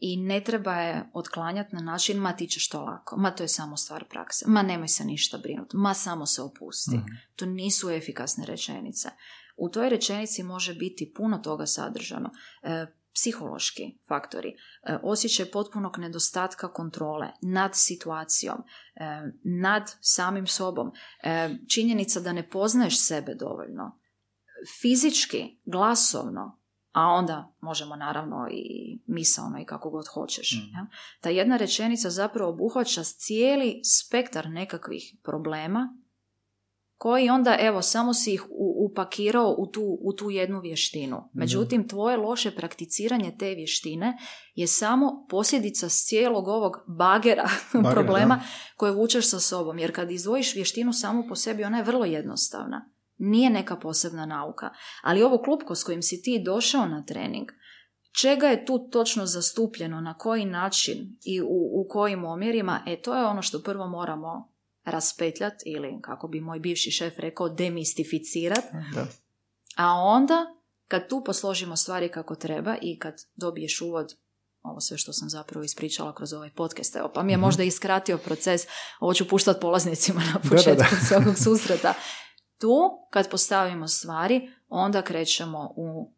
I 0.00 0.16
ne 0.16 0.40
treba 0.40 0.72
je 0.72 1.10
otklanjati 1.14 1.76
na 1.76 1.82
način, 1.82 2.18
ma 2.18 2.32
ti 2.32 2.46
ćeš 2.46 2.68
to 2.68 2.82
lako, 2.82 3.16
ma 3.16 3.30
to 3.30 3.44
je 3.44 3.48
samo 3.48 3.76
stvar 3.76 4.04
prakse, 4.04 4.44
ma 4.48 4.62
nemoj 4.62 4.88
se 4.88 5.04
ništa 5.04 5.38
brinuti, 5.38 5.76
ma 5.76 5.94
samo 5.94 6.26
se 6.26 6.42
opusti. 6.42 6.96
Mhm. 6.96 7.06
To 7.36 7.46
nisu 7.46 7.90
efikasne 7.90 8.46
rečenice. 8.46 9.08
U 9.56 9.68
toj 9.68 9.88
rečenici 9.88 10.42
može 10.42 10.74
biti 10.74 11.12
puno 11.16 11.38
toga 11.38 11.66
sadržano. 11.66 12.30
E, 12.62 12.86
psihološki 13.14 13.98
faktori, 14.08 14.48
e, 14.48 14.98
osjećaj 15.02 15.50
potpunog 15.50 15.98
nedostatka 15.98 16.72
kontrole 16.72 17.30
nad 17.42 17.70
situacijom, 17.74 18.58
e, 18.58 19.22
nad 19.44 19.90
samim 20.00 20.46
sobom, 20.46 20.92
e, 21.22 21.50
činjenica 21.68 22.20
da 22.20 22.32
ne 22.32 22.48
poznaješ 22.50 23.00
sebe 23.06 23.34
dovoljno, 23.34 23.98
fizički, 24.80 25.58
glasovno, 25.64 26.59
a 26.92 27.06
onda 27.06 27.52
možemo 27.60 27.96
naravno 27.96 28.48
i 28.50 28.98
misalno 29.06 29.58
i 29.58 29.64
kako 29.64 29.90
god 29.90 30.06
hoćeš. 30.06 30.52
Mm. 30.52 30.74
Ja? 30.74 30.86
Ta 31.20 31.30
jedna 31.30 31.56
rečenica 31.56 32.10
zapravo 32.10 32.50
obuhvaća 32.50 33.04
cijeli 33.04 33.80
spektar 33.84 34.48
nekakvih 34.48 35.16
problema 35.22 35.96
koji 37.00 37.30
onda, 37.30 37.56
evo, 37.60 37.82
samo 37.82 38.14
si 38.14 38.34
ih 38.34 38.44
upakirao 38.90 39.54
u 39.58 39.66
tu, 39.66 39.98
u 40.00 40.12
tu 40.12 40.30
jednu 40.30 40.60
vještinu. 40.60 41.30
Međutim, 41.32 41.88
tvoje 41.88 42.16
loše 42.16 42.50
prakticiranje 42.50 43.36
te 43.38 43.54
vještine 43.54 44.18
je 44.54 44.66
samo 44.66 45.26
posljedica 45.30 45.88
cijelog 45.88 46.48
ovog 46.48 46.76
bagera, 46.86 47.48
Bagera, 47.72 47.94
problema 47.94 48.36
da. 48.36 48.42
koje 48.76 48.92
vučeš 48.92 49.30
sa 49.30 49.40
sobom. 49.40 49.78
Jer 49.78 49.94
kad 49.94 50.10
izdvojiš 50.10 50.54
vještinu 50.54 50.92
samu 50.92 51.24
po 51.28 51.36
sebi, 51.36 51.64
ona 51.64 51.78
je 51.78 51.84
vrlo 51.84 52.04
jednostavna. 52.04 52.90
Nije 53.22 53.50
neka 53.50 53.76
posebna 53.76 54.26
nauka. 54.26 54.70
Ali 55.02 55.22
ovo 55.22 55.38
klupko 55.42 55.74
s 55.74 55.84
kojim 55.84 56.02
si 56.02 56.22
ti 56.22 56.42
došao 56.44 56.86
na 56.86 57.04
trening, 57.04 57.48
čega 58.20 58.46
je 58.46 58.66
tu 58.66 58.88
točno 58.90 59.26
zastupljeno, 59.26 60.00
na 60.00 60.18
koji 60.18 60.44
način 60.44 61.16
i 61.24 61.40
u, 61.40 61.70
u 61.72 61.86
kojim 61.88 62.24
omjerima, 62.24 62.82
e 62.86 63.02
to 63.02 63.16
je 63.16 63.26
ono 63.26 63.42
što 63.42 63.62
prvo 63.62 63.88
moramo 63.88 64.52
raspetljat 64.84 65.54
ili, 65.66 65.98
kako 66.02 66.28
bi 66.28 66.40
moj 66.40 66.58
bivši 66.58 66.90
šef 66.90 67.18
rekao, 67.18 67.48
demistificirat, 67.48 68.64
Da. 68.94 69.06
a 69.76 69.92
onda 69.94 70.46
kad 70.88 71.08
tu 71.08 71.22
posložimo 71.24 71.76
stvari 71.76 72.08
kako 72.08 72.34
treba 72.34 72.76
i 72.82 72.98
kad 72.98 73.14
dobiješ 73.36 73.80
uvod 73.80 74.16
ovo 74.62 74.80
sve 74.80 74.98
što 74.98 75.12
sam 75.12 75.28
zapravo 75.28 75.64
ispričala 75.64 76.14
kroz 76.14 76.32
ovaj 76.32 76.50
podcast, 76.50 76.96
evo, 76.96 77.10
pa 77.14 77.22
mi 77.22 77.32
je 77.32 77.38
možda 77.38 77.62
iskratio 77.62 78.18
proces, 78.18 78.62
ovo 79.00 79.14
ću 79.14 79.28
puštati 79.28 79.60
polaznicima 79.60 80.20
na 80.20 80.40
da, 80.42 80.48
početku 80.50 80.94
da. 81.00 81.06
svakog 81.08 81.34
susreta. 81.38 81.94
Tu, 82.60 82.76
kad 83.10 83.30
postavimo 83.30 83.88
stvari, 83.88 84.50
onda 84.68 85.02
krećemo 85.02 85.72
u, 85.76 86.12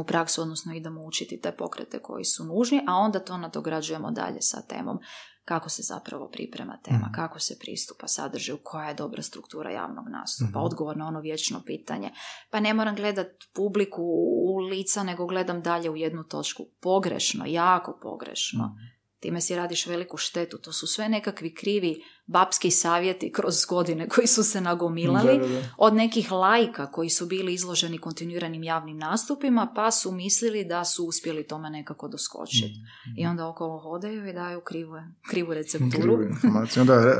u 0.00 0.04
praksu, 0.04 0.42
odnosno 0.42 0.74
idemo 0.74 1.04
učiti 1.04 1.40
te 1.40 1.52
pokrete 1.52 1.98
koji 1.98 2.24
su 2.24 2.44
nužni, 2.44 2.80
a 2.88 2.94
onda 2.94 3.18
to 3.18 3.36
nadograđujemo 3.36 4.10
dalje 4.10 4.40
sa 4.40 4.62
temom 4.62 4.98
kako 5.44 5.68
se 5.68 5.82
zapravo 5.82 6.28
priprema 6.28 6.78
tema, 6.84 6.98
Mhm. 6.98 7.12
kako 7.14 7.40
se 7.40 7.58
pristupa 7.58 8.08
sadržaju, 8.08 8.58
koja 8.64 8.88
je 8.88 8.94
dobra 8.94 9.22
struktura 9.22 9.70
javnog 9.70 10.04
nastupa, 10.08 10.58
Mhm. 10.58 10.66
odgovor 10.66 10.96
na 10.96 11.06
ono 11.06 11.20
vječno 11.20 11.62
pitanje. 11.66 12.10
Pa 12.50 12.60
ne 12.60 12.74
moram 12.74 12.94
gledat 12.96 13.26
publiku 13.54 14.02
u 14.44 14.58
lica, 14.58 15.02
nego 15.02 15.26
gledam 15.26 15.62
dalje 15.62 15.90
u 15.90 15.96
jednu 15.96 16.24
točku. 16.24 16.62
Pogrešno, 16.80 17.44
jako 17.46 17.98
pogrešno. 18.02 18.64
Mhm. 18.64 18.97
Time 19.20 19.40
si 19.40 19.56
radiš 19.56 19.86
veliku 19.86 20.16
štetu. 20.16 20.58
To 20.58 20.72
su 20.72 20.86
sve 20.86 21.08
nekakvi 21.08 21.54
krivi 21.54 22.02
babski 22.26 22.70
savjeti 22.70 23.32
kroz 23.32 23.64
godine 23.68 24.08
koji 24.08 24.26
su 24.26 24.44
se 24.44 24.60
nagomilali 24.60 25.38
Da, 25.38 25.46
da, 25.46 25.54
da. 25.54 25.62
od 25.76 25.94
nekih 25.94 26.32
lajka 26.32 26.90
koji 26.90 27.10
su 27.10 27.26
bili 27.26 27.54
izloženi 27.54 27.98
kontinuiranim 27.98 28.62
javnim 28.62 28.98
nastupima 28.98 29.72
pa 29.74 29.90
su 29.90 30.12
mislili 30.12 30.64
da 30.64 30.84
su 30.84 31.04
uspjeli 31.04 31.46
tome 31.46 31.70
nekako 31.70 32.08
doskočiti. 32.08 32.74
I 33.18 33.26
onda 33.26 33.48
okolo 33.48 33.78
hodaju 33.78 34.28
i 34.28 34.32
daju 34.32 34.60
krivu, 34.60 34.94
krivu 35.30 35.54
recepturu. 35.54 36.02
Krivu 36.02 36.22
informaciju. 36.22 36.80
Onda 36.80 36.94
e, 36.94 36.98
e, 36.98 37.12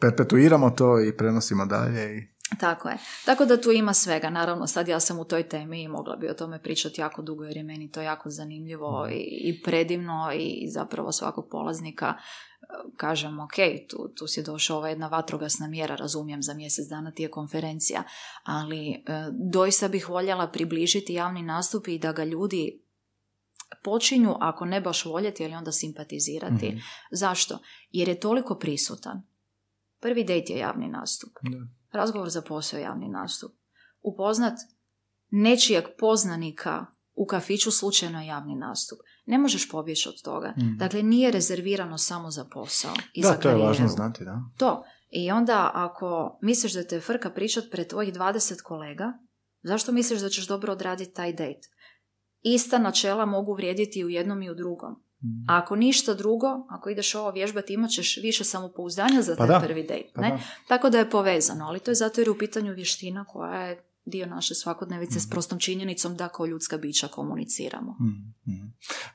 perpetuiramo 0.00 0.70
to 0.70 1.00
i 1.00 1.16
prenosimo 1.16 1.66
dalje. 1.66 2.18
I... 2.18 2.33
Tako 2.60 2.88
je. 2.88 2.98
Tako 3.24 3.44
da 3.44 3.60
tu 3.60 3.70
ima 3.70 3.94
svega. 3.94 4.30
Naravno, 4.30 4.66
sad 4.66 4.88
ja 4.88 5.00
sam 5.00 5.18
u 5.18 5.24
toj 5.24 5.48
temi 5.48 5.82
i 5.82 5.88
mogla 5.88 6.16
bi 6.16 6.28
o 6.28 6.34
tome 6.34 6.62
pričati 6.62 7.00
jako 7.00 7.22
dugo 7.22 7.44
jer 7.44 7.56
je 7.56 7.62
meni 7.62 7.90
to 7.90 8.00
jako 8.00 8.30
zanimljivo 8.30 9.08
i, 9.12 9.40
i 9.40 9.62
predivno 9.62 10.32
i 10.34 10.68
zapravo 10.70 11.12
svakog 11.12 11.48
polaznika 11.50 12.06
e, 12.06 12.16
kažem, 12.96 13.40
ok, 13.40 13.54
tu, 13.88 14.08
tu 14.14 14.26
si 14.26 14.42
došao 14.42 14.76
ova 14.76 14.88
jedna 14.88 15.06
vatrogasna 15.06 15.68
mjera, 15.68 15.96
razumijem, 15.96 16.42
za 16.42 16.54
mjesec 16.54 16.88
dana 16.88 17.10
ti 17.10 17.22
je 17.22 17.30
konferencija, 17.30 18.02
ali 18.42 18.90
e, 18.90 19.02
doista 19.52 19.88
bih 19.88 20.08
voljela 20.08 20.46
približiti 20.46 21.14
javni 21.14 21.42
nastup 21.42 21.88
i 21.88 21.98
da 21.98 22.12
ga 22.12 22.24
ljudi 22.24 22.80
počinju, 23.84 24.34
ako 24.40 24.64
ne 24.64 24.80
baš 24.80 25.04
voljeti, 25.04 25.44
ali 25.44 25.54
onda 25.54 25.72
simpatizirati. 25.72 26.68
Mhm. 26.68 26.78
Zašto? 27.10 27.58
Jer 27.90 28.08
je 28.08 28.20
toliko 28.20 28.54
prisutan. 28.54 29.22
Prvi 30.00 30.24
dejt 30.24 30.50
je 30.50 30.58
javni 30.58 30.88
nastup. 30.88 31.30
Da. 31.42 31.83
Razgovor 31.94 32.28
za 32.30 32.42
posao 32.42 32.80
javni 32.80 33.08
nastup. 33.08 33.52
Upoznat 34.02 34.54
nečijeg 35.30 35.84
poznanika 35.98 36.86
u 37.14 37.26
kafiću 37.26 37.70
slučajno 37.70 38.22
javni 38.22 38.54
nastup. 38.56 38.98
Ne 39.26 39.38
možeš 39.38 39.70
pobjeći 39.70 40.08
od 40.08 40.22
toga. 40.22 40.54
Mhm. 40.58 40.76
Dakle, 40.76 41.02
nije 41.02 41.30
rezervirano 41.30 41.98
samo 41.98 42.30
za 42.30 42.44
posao 42.44 42.94
i 43.12 43.22
Da, 43.22 43.28
za 43.28 43.34
to 43.34 43.48
je 43.48 43.52
karijeru. 43.52 43.66
važno 43.68 43.88
znati, 43.88 44.24
da. 44.24 44.42
To. 44.58 44.84
I 45.10 45.30
onda 45.30 45.70
ako 45.74 46.38
misliš 46.42 46.72
da 46.72 46.86
te 46.86 47.00
frka 47.00 47.30
pričat 47.30 47.64
pred 47.70 47.88
tvojih 47.88 48.14
20 48.14 48.62
kolega, 48.62 49.12
zašto 49.62 49.92
misliš 49.92 50.20
da 50.20 50.28
ćeš 50.28 50.46
dobro 50.46 50.72
odraditi 50.72 51.14
taj 51.14 51.32
dejt? 51.32 51.64
Ista 52.42 52.78
načela 52.78 53.26
mogu 53.26 53.54
vrijediti 53.54 53.98
i 53.98 54.04
u 54.04 54.08
jednom 54.08 54.42
i 54.42 54.50
u 54.50 54.54
drugom. 54.54 55.02
Mhm. 55.24 55.44
A 55.48 55.58
ako 55.58 55.76
ništa 55.76 56.14
drugo, 56.14 56.66
ako 56.70 56.90
ideš 56.90 57.14
ovo 57.14 57.30
vježbati, 57.30 57.72
imat 57.72 57.90
ćeš 57.90 58.16
više 58.22 58.44
samopouzdanja 58.44 59.22
za 59.22 59.36
Pa 59.36 59.46
taj 59.46 59.60
da, 59.60 59.66
prvi 59.66 59.82
dejt. 59.82 60.06
Pa 60.14 60.20
ne? 60.20 60.28
da. 60.28 60.38
Tako 60.68 60.90
da 60.90 60.98
je 60.98 61.10
povezano, 61.10 61.64
ali 61.64 61.80
to 61.80 61.90
je 61.90 61.94
zato 61.94 62.20
jer 62.20 62.28
je 62.28 62.32
u 62.32 62.38
pitanju 62.38 62.72
vještina 62.72 63.24
koja 63.24 63.60
je 63.60 63.84
dio 64.06 64.26
naše 64.26 64.54
svakodnevice 64.54 65.20
s 65.20 65.30
prostom 65.30 65.58
činjenicom 65.58 66.16
da 66.16 66.28
kao 66.28 66.46
ljudska 66.46 66.78
bića 66.78 67.08
komuniciramo. 67.08 67.96
Mhm, 68.00 68.54
mhm. 68.54 68.66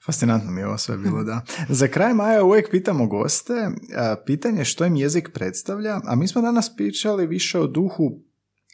Fascinantno 0.06 0.52
mi 0.52 0.62
je 0.62 0.68
ovo 0.68 0.78
sve 0.78 0.98
bilo, 1.04 1.24
da. 1.24 1.42
Za 1.70 1.88
kraj 1.88 2.14
Maja 2.14 2.44
uvijek 2.44 2.72
pitamo 2.72 3.08
goste, 3.08 3.54
a, 3.98 4.16
pitanje 4.26 4.66
što 4.66 4.86
im 4.86 4.96
jezik 4.96 5.30
predstavlja, 5.34 6.00
a 6.06 6.16
mi 6.16 6.28
smo 6.28 6.42
danas 6.42 6.76
pričali 6.76 7.28
više 7.28 7.60
o 7.60 7.68
duhu 7.68 8.20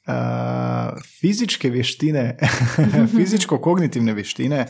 a, 0.05 0.95
fizičke 1.19 1.69
vještine, 1.69 2.37
fizičko-kognitivne 3.17 4.13
vještine, 4.13 4.65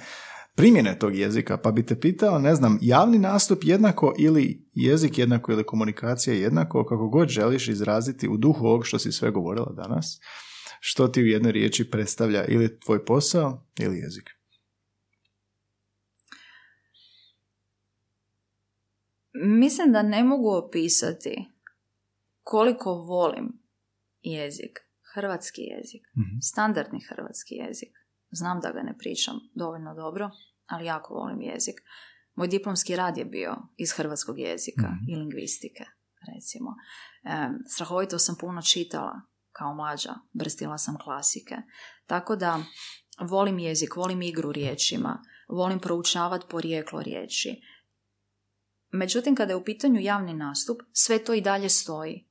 primjene 0.56 0.99
tog 0.99 1.15
jezika, 1.18 1.57
pa 1.57 1.72
bi 1.72 1.86
te 1.86 1.99
pitao, 1.99 2.40
ne 2.40 2.56
znam, 2.56 2.80
javni 2.82 3.18
nastup 3.19 3.60
jednako 3.64 4.15
ili 4.19 4.68
jezik 4.73 5.18
jednako 5.18 5.52
ili 5.52 5.64
komunikacija 5.65 6.34
jednako, 6.36 6.86
kako 6.86 7.07
god 7.10 7.30
želiš 7.30 7.68
izraziti 7.68 8.27
u 8.27 8.38
duhu 8.38 8.65
ovog 8.65 8.86
što 8.86 8.99
si 8.99 9.11
sve 9.11 9.32
govorila 9.32 9.73
danas, 9.73 10.19
što 10.80 11.07
ti 11.07 11.22
u 11.23 11.26
jednoj 11.26 11.52
riječi 11.52 11.90
predstavlja 11.91 12.45
ili 12.45 12.80
tvoj 12.80 13.06
posao 13.06 13.65
ili 13.80 13.98
jezik. 13.98 14.30
Mislim 19.34 19.91
da 19.91 20.02
ne 20.02 20.23
mogu 20.23 20.49
opisati 20.49 21.45
koliko 22.44 22.94
volim 22.94 23.60
jezik, 24.22 24.80
hrvatski 25.14 25.61
jezik, 25.61 26.02
Mhm. 26.18 26.38
standardni 26.41 26.99
hrvatski 27.10 27.56
jezik. 27.56 27.90
Znam 28.36 28.60
da 28.60 28.72
ga 28.72 28.82
ne 28.82 28.98
pričam 28.98 29.36
dovoljno 29.53 29.95
dobro, 29.95 30.30
ali 30.66 30.86
jako 30.86 31.14
volim 31.14 31.41
jezik. 31.41 31.76
Moj 32.36 32.48
diplomski 32.48 32.95
rad 32.95 33.18
je 33.18 33.26
bio 33.26 33.56
iz 33.78 33.91
hrvatskog 33.91 34.40
jezika 34.40 34.88
Mhm. 34.88 35.12
i 35.12 35.16
lingvistike, 35.16 35.84
recimo. 36.36 36.76
E, 37.24 37.49
strahovito 37.68 38.20
sam 38.20 38.36
puno 38.40 38.62
čitala 38.62 39.22
kao 39.52 39.74
mlađa, 39.76 40.14
brstila 40.34 40.78
sam 40.78 40.98
klasike. 40.98 41.56
Tako 42.06 42.36
da 42.36 42.60
volim 43.20 43.60
jezik, 43.60 43.95
volim 43.95 44.22
igru 44.22 44.52
riječima, 44.52 45.22
volim 45.48 45.80
proučavati 45.80 46.45
porijeklo 46.49 47.02
riječi. 47.02 47.62
Međutim, 48.91 49.36
kada 49.36 49.52
je 49.52 49.57
u 49.57 49.64
pitanju 49.64 49.99
javni 50.02 50.34
nastup, 50.34 50.82
sve 50.91 51.24
to 51.24 51.34
i 51.34 51.41
dalje 51.41 51.70
stoji. 51.70 52.28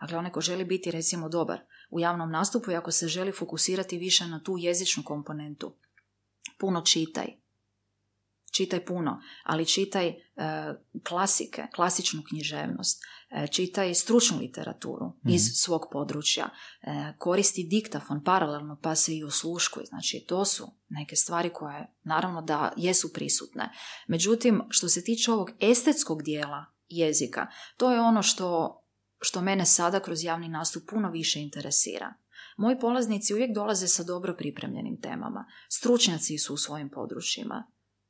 Dakle, 0.00 0.18
onaj 0.18 0.32
ko 0.32 0.40
želi 0.40 0.64
biti, 0.64 0.90
recimo, 0.90 1.28
dobar 1.28 1.60
u 1.90 2.00
javnom 2.00 2.30
nastupu 2.30 2.70
i 2.70 2.76
ako 2.76 2.90
se 2.90 3.08
želi 3.08 3.32
fokusirati 3.32 3.98
više 3.98 4.26
na 4.26 4.42
tu 4.42 4.56
jezičnu 4.58 5.02
komponentu, 5.02 5.74
puno 6.58 6.80
čitaj. 6.80 7.26
Čitaj 8.56 8.84
puno, 8.84 9.20
ali 9.44 9.66
čitaj 9.66 10.08
e, 10.08 10.14
klasike, 11.08 11.66
klasičnu 11.74 12.22
književnost, 12.28 13.02
e, 13.30 13.46
čitaj 13.46 13.94
stručnu 13.94 14.38
literaturu 14.38 15.12
iz 15.28 15.42
svog 15.54 15.82
područja, 15.92 16.44
e, 16.44 17.12
koristi 17.18 17.64
diktafon 17.64 18.24
paralelno 18.24 18.78
pa 18.82 18.94
se 18.94 19.16
i 19.16 19.24
osluškuj. 19.24 19.84
Znači, 19.84 20.24
to 20.28 20.44
su 20.44 20.66
neke 20.88 21.16
stvari 21.16 21.50
koje 21.50 21.94
naravno 22.02 22.42
da 22.42 22.72
jesu 22.76 23.12
prisutne. 23.12 23.72
Međutim, 24.06 24.62
što 24.68 24.88
se 24.88 25.04
tiče 25.04 25.32
ovog 25.32 25.50
estetskog 25.60 26.22
dijela 26.22 26.64
jezika, 26.88 27.46
to 27.76 27.92
je 27.92 28.00
ono 28.00 28.22
što, 28.22 28.80
što 29.20 29.40
mene 29.40 29.66
sada 29.66 30.00
kroz 30.00 30.24
javni 30.24 30.48
nastup 30.48 30.90
puno 30.90 31.10
više 31.10 31.40
interesira. 31.40 32.14
Moji 32.56 32.78
polaznici 32.78 33.34
uvijek 33.34 33.54
dolaze 33.54 33.88
sa 33.88 34.02
dobro 34.02 34.34
pripremljenim 34.34 35.00
temama. 35.00 35.46
Stručnjaci 35.68 36.38
su 36.38 36.54
u 36.54 36.56
svojim 36.56 36.88
područjima. 36.88 37.66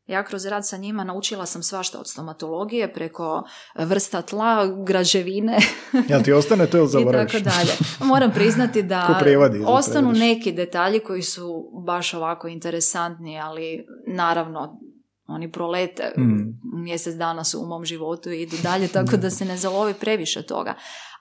Ja 0.06 0.24
kroz 0.24 0.46
rad 0.46 0.66
sa 0.66 0.76
njima 0.76 1.04
naučila 1.04 1.46
sam 1.46 1.62
svašta 1.62 1.98
od 1.98 2.08
stomatologije 2.08 2.92
preko 2.92 3.42
vrsta 3.74 4.22
tla, 4.22 4.66
građevine. 4.86 5.58
Ja 6.10 6.22
ti 6.22 6.32
ostane 6.32 6.66
to 6.66 6.78
ili 6.78 6.88
zaboraviš? 6.88 7.34
I 7.34 7.44
tako 7.44 7.56
dalje. 7.56 7.72
Moram 8.00 8.32
priznati 8.32 8.82
da 8.82 9.20
ostanu 9.66 10.12
neki 10.12 10.52
detalji 10.52 11.00
koji 11.00 11.22
su 11.22 11.70
baš 11.86 12.14
ovako 12.14 12.48
interesantni, 12.48 13.40
ali 13.40 13.86
naravno 14.06 14.80
oni 15.26 15.52
prolete 15.52 16.12
Mm. 16.18 16.60
mjesec 16.82 17.14
dana 17.14 17.44
su 17.44 17.60
u 17.60 17.66
mom 17.66 17.84
životu 17.84 18.30
i 18.30 18.42
idu 18.42 18.56
dalje, 18.62 18.88
tako 18.88 19.16
da 19.16 19.30
se 19.30 19.44
ne 19.44 19.56
zalovi 19.56 19.94
previše 19.94 20.42
toga. 20.42 20.74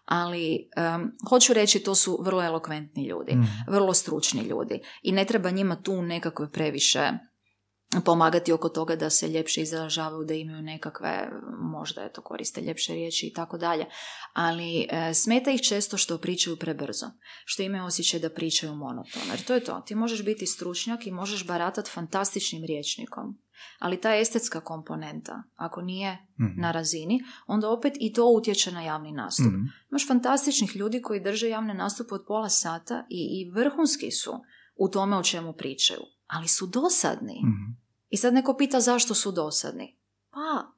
Ali 0.05 0.69
em, 0.75 1.11
hoću 1.29 1.53
reći, 1.53 1.79
to 1.79 1.95
su 1.95 2.19
vrlo 2.21 2.43
elokventni 2.43 3.05
ljudi, 3.07 3.35
Mm. 3.35 3.71
vrlo 3.71 3.93
stručni 3.93 4.41
ljudi 4.41 4.79
i 5.03 5.11
ne 5.11 5.25
treba 5.25 5.49
njima 5.49 5.75
tu 5.81 6.01
nekako 6.01 6.47
previše 6.53 7.11
pomagati 8.05 8.53
oko 8.53 8.69
toga 8.69 8.95
da 8.95 9.09
se 9.09 9.27
ljepše 9.27 9.61
izražavaju, 9.61 10.23
da 10.25 10.33
imaju 10.33 10.61
nekakve, 10.61 11.29
možda 11.61 12.03
eto 12.03 12.21
koriste 12.21 12.61
ljepše 12.61 12.93
riječi 12.93 13.27
i 13.27 13.33
tako 13.33 13.57
dalje. 13.57 13.85
Ali 14.33 14.87
e, 14.89 15.13
smeta 15.13 15.51
ih 15.51 15.61
često 15.61 15.97
što 15.97 16.17
pričaju 16.17 16.57
prebrzo, 16.57 17.05
što 17.45 17.63
imaju 17.63 17.85
osjećaj 17.85 18.19
da 18.19 18.29
pričaju 18.29 18.75
monotono. 18.75 19.25
Jer 19.31 19.43
to 19.43 19.53
je 19.53 19.63
to, 19.63 19.83
ti 19.85 19.95
možeš 19.95 20.25
biti 20.25 20.45
stručnjak 20.45 21.07
i 21.07 21.11
možeš 21.11 21.47
baratati 21.47 21.91
fantastičnim 21.91 22.63
riječnikom, 22.65 23.37
ali 23.79 24.01
ta 24.01 24.15
estetska 24.15 24.61
komponenta, 24.61 25.43
ako 25.55 25.81
nije 25.81 26.17
Mhm. 26.39 26.61
na 26.61 26.71
razini, 26.71 27.19
onda 27.47 27.69
opet 27.69 27.93
i 27.99 28.13
to 28.13 28.25
utječe 28.29 28.71
na 28.71 28.81
javni 28.81 29.11
nastup. 29.11 29.45
Mhm. 29.45 29.61
Imaš 29.91 30.07
fantastičnih 30.07 30.75
ljudi 30.75 31.01
koji 31.01 31.19
drže 31.19 31.49
javne 31.49 31.73
nastupe 31.73 32.15
od 32.15 32.23
pola 32.27 32.49
sata 32.49 33.05
i, 33.09 33.41
i 33.41 33.51
vrhunski 33.51 34.11
su 34.11 34.31
u 34.75 34.89
tome 34.89 35.17
o 35.17 35.23
čemu 35.23 35.53
pričaju, 35.53 35.99
ali 36.27 36.47
su 36.47 36.67
dosadni. 36.67 37.41
Mhm. 37.43 37.71
I 38.09 38.17
sad 38.17 38.33
neko 38.33 38.55
pita 38.57 38.79
zašto 38.79 39.13
su 39.13 39.31
dosadni. 39.31 39.97
Pa, 40.31 40.71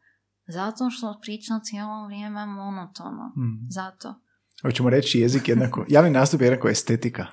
zato 0.48 0.90
što 0.90 1.20
priča 1.22 1.60
cijelo 1.64 2.06
vrijeme 2.06 2.46
monotono. 2.46 3.34
Mhm. 3.38 3.68
Zato. 3.70 4.16
Hoćemo 4.62 4.90
reći 4.90 5.20
jezik 5.20 5.50
jednako, 5.50 5.86
javni 5.90 6.10
nastup 6.10 6.42
je 6.42 6.46
jednako 6.46 6.70
estetika. 6.70 7.26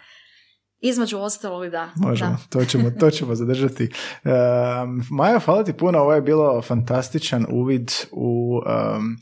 Između 0.87 1.19
ostalog, 1.19 1.71
da. 1.71 1.91
Možemo, 1.97 2.31
da. 2.31 2.39
to 2.49 2.65
ćemo, 2.65 2.91
to 2.91 3.11
ćemo 3.11 3.35
zadržati. 3.45 3.89
Um, 4.25 5.03
Maja, 5.11 5.39
hvala 5.39 5.65
ti 5.65 5.73
puno, 5.73 5.99
ovo 5.99 6.15
je 6.15 6.21
bilo 6.23 6.63
fantastičan 6.63 7.47
uvid 7.51 7.93
u 8.13 8.61
um, 8.67 9.17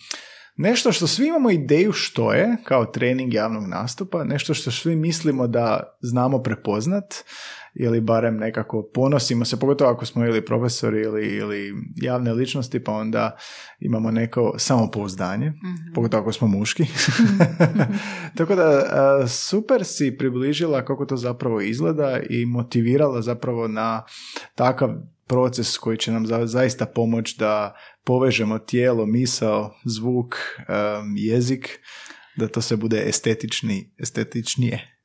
nešto 0.57 0.93
što 0.93 1.07
svi 1.07 1.27
imamo 1.27 1.51
ideju 1.51 1.93
što 1.93 2.33
je, 2.33 2.57
kao 2.65 2.85
trening 2.85 3.35
javnog 3.35 3.69
nastupa, 3.69 4.25
nešto 4.25 4.55
što 4.55 4.71
svi 4.71 4.97
mislimo 4.97 5.47
da 5.47 5.97
znamo 6.01 6.43
prepoznat, 6.43 7.15
ili 7.75 8.01
barem 8.01 8.37
nekako 8.37 8.83
ponosimo 8.85 9.45
se, 9.45 9.59
pogotovo 9.59 9.91
ako 9.91 10.07
smo 10.07 10.25
ili 10.25 10.45
profesori 10.45 11.01
ili, 11.01 11.27
ili 11.27 11.73
javne 11.97 12.33
ličnosti, 12.33 12.81
pa 12.81 12.93
onda 12.93 13.37
imamo 13.81 14.11
neko 14.11 14.55
samopouzdanje, 14.59 15.47
Mhm. 15.49 15.93
pogotovo 15.95 16.21
ako 16.21 16.33
smo 16.33 16.49
muški. 16.49 16.85
Tako 18.37 18.55
da 18.55 18.83
super 19.29 19.85
si 19.85 20.17
približila 20.19 20.85
kako 20.85 21.07
to 21.07 21.17
zapravo 21.17 21.61
izgleda 21.61 22.21
i 22.31 22.47
motivirala 22.47 23.23
zapravo 23.23 23.69
na 23.69 24.03
takav 24.55 24.91
proces 25.27 25.79
koji 25.79 25.99
će 25.99 26.13
nam 26.13 26.27
za- 26.27 26.47
zaista 26.47 26.87
pomoći 26.87 27.37
da 27.39 27.75
povežemo 28.05 28.59
tijelo, 28.59 29.07
misao, 29.07 29.75
zvuk, 29.85 30.35
jezik, 31.17 31.81
da 32.37 32.49
to 32.49 32.61
se 32.61 32.77
bude 32.77 33.03
estetični, 33.07 33.95
estetičnije. 33.99 34.99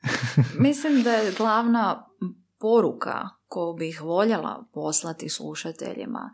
Mislim 0.60 1.04
da 1.04 1.12
je 1.12 1.32
glavna 1.32 2.06
poruka 2.60 3.30
koju 3.48 3.74
bih 3.74 4.02
voljela 4.02 4.66
poslati 4.74 5.30
slušateljima 5.30 6.34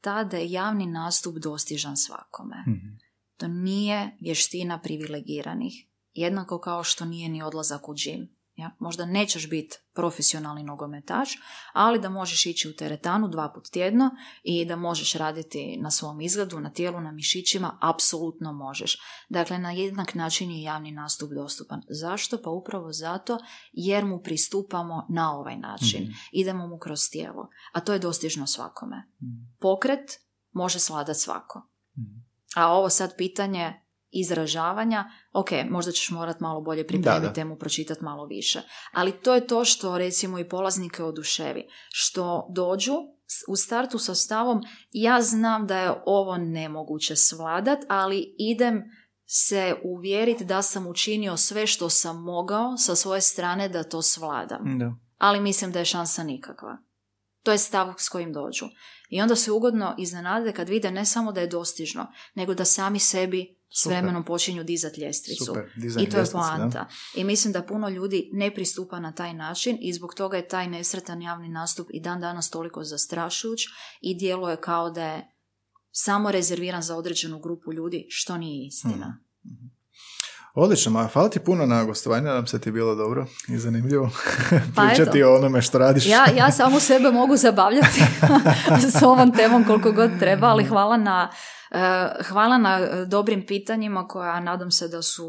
ta 0.00 0.24
da 0.24 0.36
je 0.36 0.50
javni 0.50 0.86
nastup 0.86 1.36
dostižan 1.36 1.96
svakome. 1.96 2.56
Mhm. 2.68 2.88
To 3.36 3.48
nije 3.48 4.16
vještina 4.20 4.80
privilegiranih, 4.80 5.72
jednako 6.12 6.58
kao 6.58 6.84
što 6.84 7.04
nije 7.04 7.28
ni 7.28 7.42
odlazak 7.42 7.88
u 7.88 7.94
džim. 7.94 8.36
Ja? 8.62 8.70
Možda 8.78 9.06
nećeš 9.06 9.50
biti 9.50 9.76
profesionalni 9.94 10.62
nogometaš, 10.62 11.38
ali 11.72 12.00
da 12.00 12.08
možeš 12.08 12.46
ići 12.46 12.68
u 12.68 12.76
teretanu 12.76 13.28
dva 13.28 13.52
put 13.54 13.70
tjedno 13.70 14.10
i 14.42 14.64
da 14.64 14.76
možeš 14.76 15.12
raditi 15.12 15.76
na 15.76 15.90
svom 15.90 16.20
izgledu, 16.20 16.60
na 16.60 16.70
tijelu, 16.70 17.00
na 17.00 17.12
mišićima, 17.12 17.78
apsolutno 17.80 18.52
možeš. 18.52 18.98
Dakle, 19.28 19.58
na 19.58 19.72
jednak 19.72 20.14
način 20.14 20.50
je 20.50 20.62
javni 20.62 20.90
nastup 20.90 21.30
dostupan. 21.32 21.82
Zašto? 21.88 22.42
Pa 22.42 22.50
upravo 22.50 22.92
zato 22.92 23.38
jer 23.72 24.04
mu 24.04 24.22
pristupamo 24.22 25.06
na 25.08 25.36
ovaj 25.38 25.56
način. 25.56 26.02
Mhm. 26.02 26.12
Idemo 26.32 26.66
mu 26.66 26.78
kroz 26.78 27.00
tijelo. 27.10 27.48
A 27.72 27.80
to 27.80 27.92
je 27.92 27.98
dostižno 27.98 28.46
svakome. 28.46 28.96
Mhm. 29.22 29.58
Pokret 29.60 30.20
može 30.52 30.78
sladat 30.78 31.16
svako. 31.16 31.68
Mhm. 31.98 32.20
A 32.56 32.72
ovo 32.72 32.88
sad 32.88 33.16
pitanje 33.16 33.81
izražavanja, 34.12 35.10
ok, 35.32 35.48
možda 35.70 35.92
ćeš 35.92 36.10
morat 36.10 36.40
malo 36.40 36.60
bolje 36.60 36.86
pripremiti 36.86 37.20
Da, 37.22 37.28
da. 37.28 37.32
temu, 37.32 37.56
pročitati 37.56 38.04
malo 38.04 38.26
više. 38.26 38.62
Ali 38.92 39.12
to 39.12 39.34
je 39.34 39.46
to 39.46 39.64
što 39.64 39.98
recimo 39.98 40.38
i 40.38 40.48
polaznike 40.48 41.02
oduševi. 41.02 41.68
Što 41.90 42.46
dođu 42.54 42.94
u 43.48 43.56
startu 43.56 43.98
sa 43.98 44.14
stavom 44.14 44.60
ja 44.90 45.22
znam 45.22 45.66
da 45.66 45.78
je 45.78 45.92
ovo 46.06 46.36
nemoguće 46.36 47.16
svladat, 47.16 47.78
ali 47.88 48.34
idem 48.38 48.82
se 49.26 49.74
uvjeriti 49.84 50.44
da 50.44 50.62
sam 50.62 50.86
učinio 50.86 51.36
sve 51.36 51.66
što 51.66 51.88
sam 51.88 52.22
mogao 52.22 52.76
sa 52.76 52.94
svoje 52.94 53.20
strane 53.20 53.68
da 53.68 53.82
to 53.82 54.02
svladam 54.02 54.78
Da. 54.78 54.92
ali 55.18 55.40
mislim 55.40 55.72
da 55.72 55.78
je 55.78 55.84
šansa 55.84 56.22
nikakva. 56.24 56.78
To 57.42 57.52
je 57.52 57.58
stav 57.58 57.94
s 57.98 58.08
kojim 58.08 58.32
dođu. 58.32 58.64
I 59.08 59.20
onda 59.22 59.36
se 59.36 59.52
ugodno 59.52 59.94
iznenade 59.98 60.52
kad 60.52 60.68
vide 60.68 60.90
ne 60.90 61.04
samo 61.04 61.32
da 61.32 61.40
je 61.40 61.46
dostižno, 61.46 62.06
nego 62.34 62.54
da 62.54 62.64
sami 62.64 62.98
sebi 62.98 63.61
s 63.74 63.86
vremenom 63.86 64.24
počinju 64.24 64.64
dizati 64.64 65.00
ljestvicu. 65.00 65.44
Super, 65.44 65.64
I 66.00 66.10
to 66.10 66.18
je 66.18 66.26
poanta. 66.32 66.88
I 67.14 67.24
mislim 67.24 67.52
da 67.52 67.62
puno 67.62 67.88
ljudi 67.88 68.30
ne 68.32 68.54
pristupa 68.54 69.00
na 69.00 69.12
taj 69.12 69.34
način 69.34 69.78
i 69.80 69.92
zbog 69.92 70.14
toga 70.14 70.36
je 70.36 70.48
taj 70.48 70.68
nesretan 70.68 71.22
javni 71.22 71.48
nastup 71.48 71.88
i 71.90 72.00
dan 72.00 72.20
danas 72.20 72.50
toliko 72.50 72.84
zastrašujuć 72.84 73.60
i 74.00 74.18
djeluje 74.18 74.56
kao 74.56 74.90
da 74.90 75.04
je 75.04 75.28
samo 75.90 76.30
rezerviran 76.30 76.82
za 76.82 76.96
određenu 76.96 77.40
grupu 77.40 77.72
ljudi, 77.72 78.06
što 78.08 78.36
nije 78.36 78.66
istina. 78.66 79.20
Mhm. 79.46 79.72
Odlično, 80.54 80.90
ma 80.90 81.08
hvala 81.12 81.28
ti 81.28 81.40
puno 81.40 81.66
na 81.66 81.84
gostovanju, 81.84 82.24
nadam 82.24 82.46
se 82.46 82.60
ti 82.60 82.68
je 82.68 82.72
bilo 82.72 82.94
dobro 82.94 83.26
i 83.48 83.58
zanimljivo 83.58 84.10
Pa 84.76 84.86
pričati 84.86 85.18
eto. 85.18 85.28
o 85.28 85.36
onome 85.36 85.62
što 85.62 85.78
radiš. 85.78 86.06
Ja, 86.06 86.26
ja 86.36 86.52
samo 86.52 86.80
sebe 86.80 87.10
mogu 87.10 87.36
zabavljati 87.36 88.00
s 88.98 89.02
ovom 89.02 89.32
temom 89.32 89.64
koliko 89.64 89.92
god 89.92 90.10
treba, 90.18 90.46
ali 90.46 90.64
hvala 90.64 90.96
na, 90.96 91.30
hvala 92.22 92.58
na 92.58 92.78
eh, 92.80 93.06
dobrim 93.06 93.46
pitanjima 93.46 93.82
koja 94.04 94.40
nadam 94.40 94.70
se 94.70 94.88
da 94.88 95.02
su, 95.02 95.24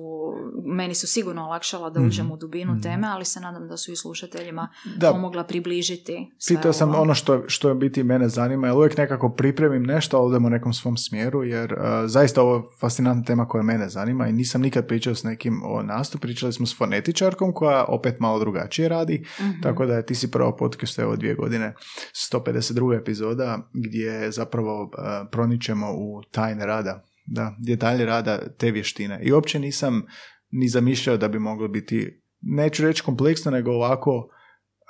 meni 0.65 0.95
su 0.95 1.07
sigurno 1.07 1.43
olakšala 1.43 1.89
da 1.89 1.99
Mhm. 1.99 2.07
uđem 2.07 2.31
u 2.31 2.37
dubinu 2.37 2.71
Mhm. 2.73 2.81
teme, 2.81 3.07
ali 3.07 3.25
se 3.25 3.39
nadam 3.39 3.67
da 3.67 3.77
su 3.77 3.91
i 3.91 3.95
slušateljima 3.95 4.67
Da, 4.95 5.11
pomogla 5.11 5.43
približiti 5.43 6.31
Pitao 6.47 6.73
sam 6.73 6.89
ovo. 6.89 7.01
ono 7.01 7.13
što, 7.13 7.43
što 7.47 7.69
je 7.69 7.75
biti 7.75 8.03
mene 8.03 8.29
zanima, 8.29 8.67
jer 8.67 8.75
uvijek 8.75 8.97
nekako 8.97 9.29
pripremim 9.29 9.83
nešto, 9.83 10.17
a 10.17 10.21
odem 10.21 10.45
u 10.45 10.49
nekom 10.49 10.73
svom 10.73 10.97
smjeru, 10.97 11.43
jer 11.43 11.73
uh, 11.73 11.79
zaista 12.05 12.41
ovo 12.41 12.55
je 12.55 12.61
fascinantna 12.79 13.23
tema 13.23 13.47
koja 13.47 13.63
mene 13.63 13.89
zanima 13.89 14.27
i 14.27 14.33
nisam 14.33 14.61
nikad 14.61 14.87
pričao 14.87 15.15
s 15.15 15.23
nekim 15.23 15.61
o 15.65 15.83
nastup, 15.83 16.21
pričali 16.21 16.53
smo 16.53 16.65
s 16.65 16.77
fonetičarkom 16.77 17.53
koja 17.53 17.85
opet 17.85 18.19
malo 18.19 18.39
drugačije 18.39 18.89
radi, 18.89 19.25
Mhm. 19.39 19.61
tako 19.61 19.85
da 19.85 19.93
je 19.93 20.05
ti 20.05 20.15
si 20.15 20.31
prvo 20.31 20.55
podcast 20.55 20.99
evo 20.99 21.15
dvije 21.15 21.35
godine, 21.35 21.73
152. 22.13 22.63
epizoda 22.93 23.43
gdje 23.73 24.03
zapravo 24.31 24.83
uh, 24.83 24.89
proničemo 25.31 25.87
u 25.89 26.21
tajne 26.33 26.65
rada, 26.65 27.05
da, 27.25 27.55
detalje 27.59 28.05
rada 28.05 28.39
te 28.57 28.71
vještine. 28.71 29.19
I 29.23 29.31
uopće 29.31 29.59
nisam 29.59 30.05
ni 30.51 30.67
zamišljao 30.67 31.17
da 31.17 31.27
bi 31.27 31.39
moglo 31.39 31.67
biti, 31.67 32.21
neću 32.41 32.83
reći 32.83 33.03
kompleksno, 33.03 33.51
nego 33.51 33.71
ovako 33.71 34.29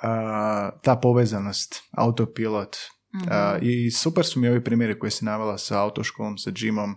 a, 0.02 0.70
ta 0.82 0.96
povezanost, 0.96 1.74
autopilot. 1.90 2.76
Mhm. 3.14 3.28
A, 3.30 3.58
I 3.62 3.90
super 3.90 4.24
su 4.24 4.40
mi 4.40 4.48
ovi 4.48 4.64
primjeri 4.64 4.98
koje 4.98 5.10
si 5.10 5.24
navela 5.24 5.58
sa 5.58 5.82
autoškolom, 5.82 6.38
sa 6.38 6.50
džimom. 6.50 6.94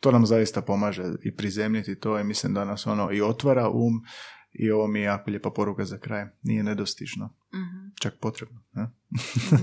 To 0.00 0.12
nam 0.12 0.26
zaista 0.26 0.62
pomaže 0.62 1.04
i 1.24 1.36
prizemljiti 1.36 2.00
to 2.00 2.18
i 2.18 2.24
mislim 2.24 2.54
da 2.54 2.64
nas 2.64 2.86
ono 2.86 3.12
i 3.12 3.20
otvara 3.22 3.68
um 3.68 4.02
i 4.52 4.70
ovo 4.70 4.86
mi 4.86 4.98
je 4.98 5.04
jako 5.04 5.30
lijepa 5.30 5.50
poruka 5.50 5.84
za 5.84 5.98
kraj. 5.98 6.24
Nije 6.42 6.62
nedostižno, 6.62 7.34
Mhm. 7.54 7.77
Čak 8.00 8.14
potrebno. 8.20 8.60
Ne? 8.72 8.86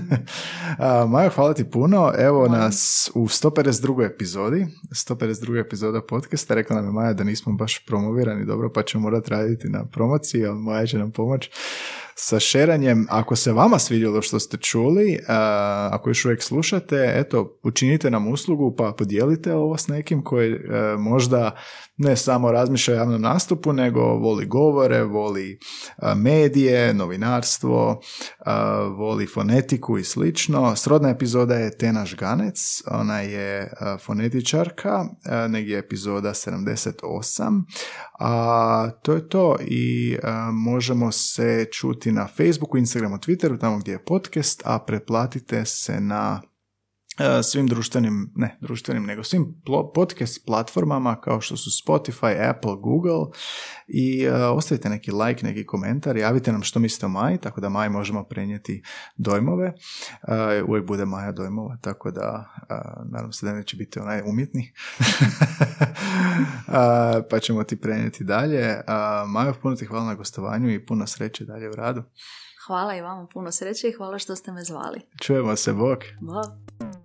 A, 0.78 1.06
Majo, 1.06 1.30
hvala 1.30 1.54
ti 1.54 1.70
puno. 1.70 2.12
Evo 2.18 2.38
Molim. 2.38 2.52
nas 2.52 3.10
u 3.14 3.26
152. 3.26 4.06
epizodi, 4.06 4.66
152. 5.08 5.60
epizoda 5.60 6.00
podcasta. 6.08 6.54
Rekla 6.54 6.76
nam 6.76 6.84
je 6.84 6.92
Maja 6.92 7.12
da 7.12 7.24
nismo 7.24 7.52
baš 7.52 7.86
promovirani 7.86 8.46
dobro, 8.46 8.72
pa 8.72 8.82
ćemo 8.82 9.02
morati 9.02 9.30
raditi 9.30 9.68
na 9.68 9.84
promociji, 9.84 10.46
ali 10.46 10.58
Maja 10.58 10.86
će 10.86 10.98
nam 10.98 11.12
pomoći 11.12 11.50
sa 12.18 12.40
šeranjem. 12.40 13.06
Ako 13.10 13.36
se 13.36 13.52
vama 13.52 13.78
svidjelo 13.78 14.22
što 14.22 14.40
ste 14.40 14.56
čuli, 14.56 15.18
a, 15.28 15.88
ako 15.92 16.10
još 16.10 16.24
uvijek 16.24 16.42
slušate, 16.42 17.12
eto, 17.16 17.58
učinite 17.62 18.10
nam 18.10 18.28
uslugu 18.28 18.74
pa 18.76 18.92
podijelite 18.98 19.54
ovo 19.54 19.76
s 19.76 19.88
nekim 19.88 20.24
koji 20.24 20.52
e, 20.52 20.58
možda 20.98 21.56
ne 21.96 22.16
samo 22.16 22.52
razmišlja 22.52 22.94
o 22.94 22.96
javnom 22.96 23.22
nastupu, 23.22 23.72
nego 23.72 24.00
voli 24.00 24.46
govore, 24.46 25.02
voli 25.02 25.58
a, 25.96 26.14
medije, 26.14 26.94
novinarstvo, 26.94 28.00
voli 28.96 29.26
fonetiku 29.26 29.98
i 29.98 30.04
slično. 30.04 30.76
Srodna 30.76 31.08
epizoda 31.08 31.54
je 31.54 31.78
Tena 31.78 32.06
Žganec, 32.06 32.82
ona 32.90 33.20
je 33.20 33.72
fonetičarka, 34.04 35.04
negdje 35.48 35.78
epizoda 35.78 36.28
78. 36.30 37.62
A 38.18 38.90
to 39.02 39.12
je 39.12 39.28
to 39.28 39.56
i 39.60 40.16
možemo 40.52 41.12
se 41.12 41.66
čuti 41.72 42.05
na 42.12 42.26
Facebooku, 42.26 42.76
Instagramu, 42.76 43.18
Twitteru, 43.18 43.58
tamo 43.58 43.78
gdje 43.78 43.92
je 43.92 44.04
podcast, 44.04 44.62
a 44.64 44.78
pretplatite 44.78 45.64
se 45.64 46.00
na 46.00 46.42
svim 47.42 47.66
društvenim, 47.66 48.32
ne 48.34 48.58
društvenim, 48.60 49.06
nego 49.06 49.24
svim 49.24 49.62
podcast 49.94 50.46
platformama 50.46 51.20
kao 51.20 51.40
što 51.40 51.56
su 51.56 51.70
Spotify, 51.70 52.50
Apple, 52.50 52.76
Google 52.76 53.26
i 53.88 54.28
uh, 54.28 54.34
ostavite 54.56 54.88
neki 54.88 55.12
like, 55.12 55.46
neki 55.46 55.66
komentar, 55.66 56.16
javite 56.16 56.52
nam 56.52 56.62
što 56.62 56.78
mislite 56.78 57.06
o 57.06 57.08
Maji, 57.08 57.38
tako 57.38 57.60
da 57.60 57.68
Maji 57.68 57.90
možemo 57.90 58.24
prenijeti 58.24 58.82
dojmove. 59.16 59.72
Uh, 60.22 60.68
uvijek 60.68 60.86
bude 60.86 61.04
Maja 61.04 61.32
dojmova, 61.32 61.76
tako 61.80 62.10
da 62.10 62.50
uh, 62.70 63.10
nadam 63.12 63.32
se 63.32 63.46
da 63.46 63.52
neće 63.52 63.76
biti 63.76 63.98
onaj 63.98 64.22
umjetni. 64.26 64.72
pa 67.30 67.38
ćemo 67.40 67.64
ti 67.64 67.80
prenijeti 67.80 68.24
dalje. 68.24 68.80
Maja, 69.26 69.52
puno 69.62 69.76
ti 69.76 69.86
hvala 69.86 70.04
na 70.04 70.14
gostovanju 70.14 70.70
i 70.70 70.86
puno 70.86 71.06
sreće 71.06 71.44
dalje 71.44 71.70
u 71.70 71.74
radu. 71.74 72.02
Hvala 72.66 72.96
i 72.96 73.00
vama 73.00 73.26
puno 73.32 73.52
sreće 73.52 73.88
i 73.88 73.92
hvala 73.92 74.18
što 74.18 74.36
ste 74.36 74.52
me 74.52 74.64
zvali. 74.64 75.00
Čujemo 75.22 75.56
se, 75.56 75.72
bok. 75.72 75.98
Bok. 76.20 76.95